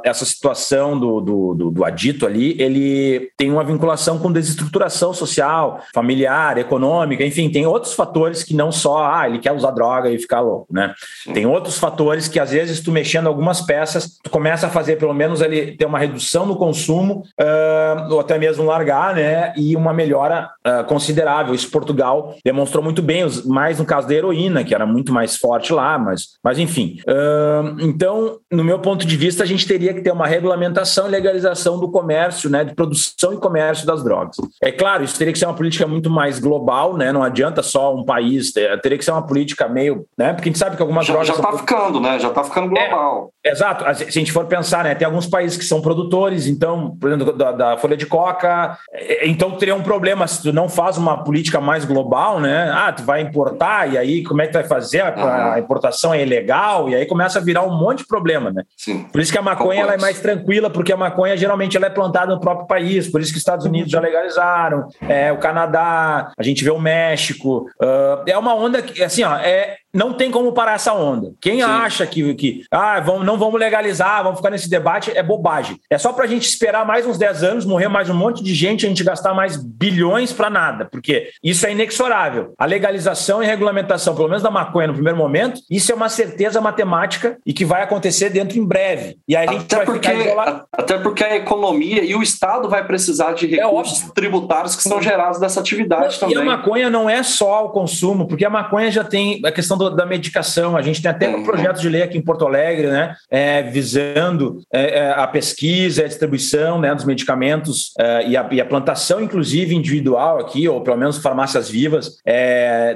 essa 0.03 0.25
situação 0.25 0.97
do, 0.97 1.21
do, 1.21 1.53
do, 1.53 1.71
do 1.71 1.85
adito 1.85 2.25
ali, 2.25 2.55
ele 2.61 3.31
tem 3.37 3.51
uma 3.51 3.63
vinculação 3.63 4.19
com 4.19 4.31
desestruturação 4.31 5.13
social, 5.13 5.81
familiar, 5.93 6.57
econômica, 6.57 7.23
enfim, 7.23 7.49
tem 7.49 7.65
outros 7.65 7.93
fatores 7.93 8.43
que 8.43 8.53
não 8.53 8.71
só, 8.71 9.11
ah, 9.11 9.27
ele 9.27 9.39
quer 9.39 9.51
usar 9.51 9.71
droga 9.71 10.09
e 10.09 10.19
ficar 10.19 10.41
louco, 10.41 10.67
né? 10.71 10.93
Tem 11.33 11.45
outros 11.45 11.77
fatores 11.77 12.27
que 12.27 12.39
às 12.39 12.51
vezes 12.51 12.81
tu 12.81 12.91
mexendo 13.07 13.27
algumas 13.27 13.61
peças, 13.61 14.19
tu 14.21 14.29
começa 14.29 14.67
a 14.67 14.69
fazer 14.69 14.97
pelo 14.97 15.13
menos 15.13 15.41
ele 15.41 15.77
ter 15.77 15.85
uma 15.85 15.97
redução 15.97 16.45
no 16.45 16.57
consumo, 16.57 17.23
uh, 17.39 18.13
ou 18.13 18.19
até 18.19 18.37
mesmo 18.37 18.65
largar, 18.65 19.15
né? 19.15 19.53
E 19.55 19.77
uma 19.77 19.93
melhora 19.93 20.49
uh, 20.67 20.83
considerável. 20.83 21.55
Isso 21.55 21.71
Portugal 21.71 22.35
demonstrou 22.43 22.83
muito 22.83 23.01
bem, 23.01 23.25
mais 23.45 23.79
no 23.79 23.85
caso 23.85 24.05
da 24.07 24.13
heroína, 24.13 24.65
que 24.65 24.75
era 24.75 24.85
muito 24.85 25.13
mais 25.13 25.37
forte 25.37 25.71
lá, 25.71 25.97
mas, 25.97 26.37
mas 26.43 26.59
enfim. 26.59 26.97
Uh, 27.07 27.79
então, 27.79 28.39
no 28.51 28.63
meu 28.63 28.79
ponto 28.79 29.07
de 29.07 29.15
vista, 29.15 29.43
a 29.43 29.47
gente 29.47 29.65
teria 29.65 29.93
que 29.93 30.01
ter 30.01 30.11
uma 30.11 30.27
regulamentação 30.27 31.07
e 31.07 31.11
legalização 31.11 31.79
do 31.79 31.89
comércio, 31.89 32.49
né? 32.49 32.65
De 32.65 32.75
produção 32.75 33.33
e 33.33 33.37
comércio 33.37 33.87
das 33.87 34.03
drogas. 34.03 34.35
É 34.61 34.69
claro, 34.69 35.05
isso 35.05 35.17
teria 35.17 35.31
que 35.31 35.39
ser 35.39 35.45
uma 35.45 35.55
política 35.55 35.87
muito 35.87 36.09
mais 36.09 36.39
global, 36.39 36.97
né? 36.97 37.13
Não 37.13 37.23
adianta 37.23 37.63
só 37.63 37.95
um 37.95 38.03
país, 38.03 38.51
teria 38.51 38.97
que 38.97 39.05
ser 39.05 39.11
uma 39.11 39.25
política 39.25 39.69
meio, 39.69 40.05
né? 40.17 40.33
Porque 40.33 40.49
a 40.49 40.51
gente 40.51 40.59
sabe 40.59 40.75
que 40.75 40.81
algumas 40.81 41.05
já, 41.05 41.13
drogas. 41.13 41.29
Já 41.29 41.35
está 41.35 41.57
ficando, 41.57 42.01
né? 42.01 42.19
Já 42.19 42.27
está 42.27 42.43
ficando 42.43 42.67
global. 42.67 42.85
É, 42.85 42.96
normal 42.97 43.33
exato. 43.49 43.83
Se 43.95 44.03
a 44.03 44.11
gente 44.11 44.31
for 44.31 44.45
pensar, 44.45 44.83
né? 44.83 44.95
Tem 44.95 45.05
alguns 45.05 45.27
países 45.27 45.57
que 45.57 45.65
são 45.65 45.81
produtores, 45.81 46.47
então, 46.47 46.95
por 46.99 47.09
exemplo, 47.09 47.33
da, 47.33 47.51
da 47.51 47.77
folha 47.77 47.97
de 47.97 48.05
coca, 48.05 48.77
é, 48.91 49.27
então 49.27 49.51
teria 49.51 49.75
um 49.75 49.83
problema 49.83 50.27
se 50.27 50.41
tu 50.41 50.53
não 50.53 50.69
faz 50.69 50.97
uma 50.97 51.23
política 51.23 51.59
mais 51.59 51.85
global, 51.85 52.39
né? 52.39 52.71
Ah, 52.73 52.91
tu 52.91 53.03
vai 53.03 53.21
importar, 53.21 53.91
e 53.91 53.97
aí 53.97 54.23
como 54.23 54.41
é 54.41 54.45
que 54.45 54.51
tu 54.51 54.59
vai 54.59 54.67
fazer? 54.67 55.01
A, 55.01 55.53
a 55.53 55.59
importação 55.59 56.13
é 56.13 56.21
ilegal, 56.21 56.89
e 56.89 56.95
aí 56.95 57.05
começa 57.05 57.39
a 57.39 57.41
virar 57.41 57.63
um 57.63 57.77
monte 57.77 57.99
de 57.99 58.07
problema, 58.07 58.51
né? 58.51 58.63
Sim. 58.75 59.03
Por 59.11 59.21
isso 59.21 59.31
que 59.31 59.37
a 59.37 59.41
maconha 59.41 59.81
ela 59.81 59.93
é 59.93 59.97
mais 59.97 60.19
tranquila, 60.19 60.69
porque 60.69 60.91
a 60.91 60.97
maconha 60.97 61.35
geralmente 61.37 61.77
ela 61.77 61.87
é 61.87 61.89
plantada 61.89 62.33
no 62.33 62.39
próprio 62.39 62.67
país, 62.67 63.07
por 63.07 63.21
isso 63.21 63.31
que 63.31 63.37
os 63.37 63.41
Estados 63.41 63.65
Unidos 63.65 63.91
já 63.91 63.99
legalizaram, 63.99 64.87
é, 65.01 65.31
o 65.31 65.37
Canadá, 65.37 66.31
a 66.37 66.43
gente 66.43 66.63
vê 66.63 66.71
o 66.71 66.79
México. 66.79 67.69
Uh, 67.81 68.23
é 68.25 68.37
uma 68.37 68.53
onda 68.55 68.81
que, 68.81 69.03
assim, 69.03 69.23
ó, 69.23 69.35
é, 69.35 69.77
não 69.93 70.13
tem 70.13 70.29
como 70.29 70.51
parar 70.51 70.73
essa 70.73 70.93
onda. 70.93 71.33
Quem 71.41 71.55
Sim. 71.55 71.61
acha 71.63 72.05
que, 72.05 72.33
que 72.35 72.63
ah, 72.71 72.99
vamos, 72.99 73.25
não 73.25 73.36
vamos 73.37 73.59
legalizar, 73.59 74.23
vamos 74.23 74.39
ficar 74.39 74.49
nesse 74.49 74.69
debate, 74.69 75.11
é 75.15 75.23
bobagem. 75.23 75.79
É 75.89 75.97
só 75.97 76.13
para 76.13 76.25
a 76.25 76.27
gente 76.27 76.47
esperar 76.47 76.85
mais 76.85 77.05
uns 77.05 77.17
10 77.17 77.43
anos, 77.43 77.65
morrer 77.65 77.87
mais 77.87 78.09
um 78.09 78.13
monte 78.13 78.43
de 78.43 78.53
gente, 78.53 78.85
a 78.85 78.89
gente 78.89 79.03
gastar 79.03 79.33
mais 79.33 79.57
bilhões 79.57 80.31
para 80.31 80.49
nada, 80.49 80.85
porque 80.85 81.29
isso 81.43 81.65
é 81.65 81.71
inexorável. 81.71 82.53
A 82.57 82.65
legalização 82.65 83.43
e 83.43 83.45
regulamentação, 83.45 84.15
pelo 84.15 84.27
menos 84.27 84.43
da 84.43 84.51
maconha 84.51 84.87
no 84.87 84.93
primeiro 84.93 85.17
momento, 85.17 85.61
isso 85.69 85.91
é 85.91 85.95
uma 85.95 86.09
certeza 86.09 86.61
matemática 86.61 87.37
e 87.45 87.53
que 87.53 87.65
vai 87.65 87.81
acontecer 87.81 88.29
dentro 88.29 88.57
em 88.57 88.65
breve. 88.65 89.17
E 89.27 89.35
aí 89.35 89.47
a 89.47 89.51
gente 89.51 89.65
até 89.65 89.77
vai 89.77 89.85
porque, 89.85 90.09
ficar. 90.09 90.65
Até 90.71 90.97
porque 90.97 91.23
a 91.23 91.35
economia 91.35 92.03
e 92.03 92.15
o 92.15 92.21
Estado 92.21 92.69
vai 92.69 92.85
precisar 92.85 93.33
de 93.33 93.59
é 93.59 93.63
recursos 93.63 94.03
é 94.03 94.13
tributários 94.13 94.75
que 94.75 94.83
são 94.83 95.01
gerados 95.01 95.39
dessa 95.39 95.59
atividade 95.59 96.19
também. 96.19 96.35
E 96.35 96.39
a 96.39 96.43
maconha 96.43 96.89
não 96.89 97.09
é 97.09 97.23
só 97.23 97.65
o 97.65 97.69
consumo, 97.69 98.27
porque 98.27 98.45
a 98.45 98.49
maconha 98.49 98.91
já 98.91 99.03
tem 99.03 99.41
a 99.45 99.51
questão 99.51 99.77
do 99.77 99.89
da 99.89 100.05
medicação. 100.05 100.77
A 100.77 100.81
gente 100.81 101.01
tem 101.01 101.09
até 101.09 101.29
um 101.29 101.43
projeto 101.43 101.79
de 101.79 101.89
lei 101.89 102.03
aqui 102.03 102.17
em 102.17 102.21
Porto 102.21 102.45
Alegre, 102.45 102.87
né, 102.87 103.15
é, 103.29 103.63
visando 103.63 104.61
é, 104.71 104.99
é 104.99 105.11
a 105.11 105.27
pesquisa, 105.27 106.03
a 106.03 106.07
distribuição 106.07 106.79
né, 106.79 106.93
dos 106.93 107.05
medicamentos 107.05 107.91
é, 107.99 108.27
e, 108.27 108.37
a, 108.37 108.47
e, 108.51 108.61
a, 108.61 108.65
plantação, 108.65 109.21
inclusive 109.21 109.75
individual 109.75 110.39
aqui, 110.39 110.67
ou 110.67 110.81
pelo 110.81 110.97
menos 110.97 111.17
farmácias 111.17 111.69
vivas, 111.69 112.17
é, 112.25 112.95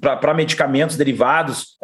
para 0.00 0.34
medicamentos 0.34 0.96
derivados 0.96 1.76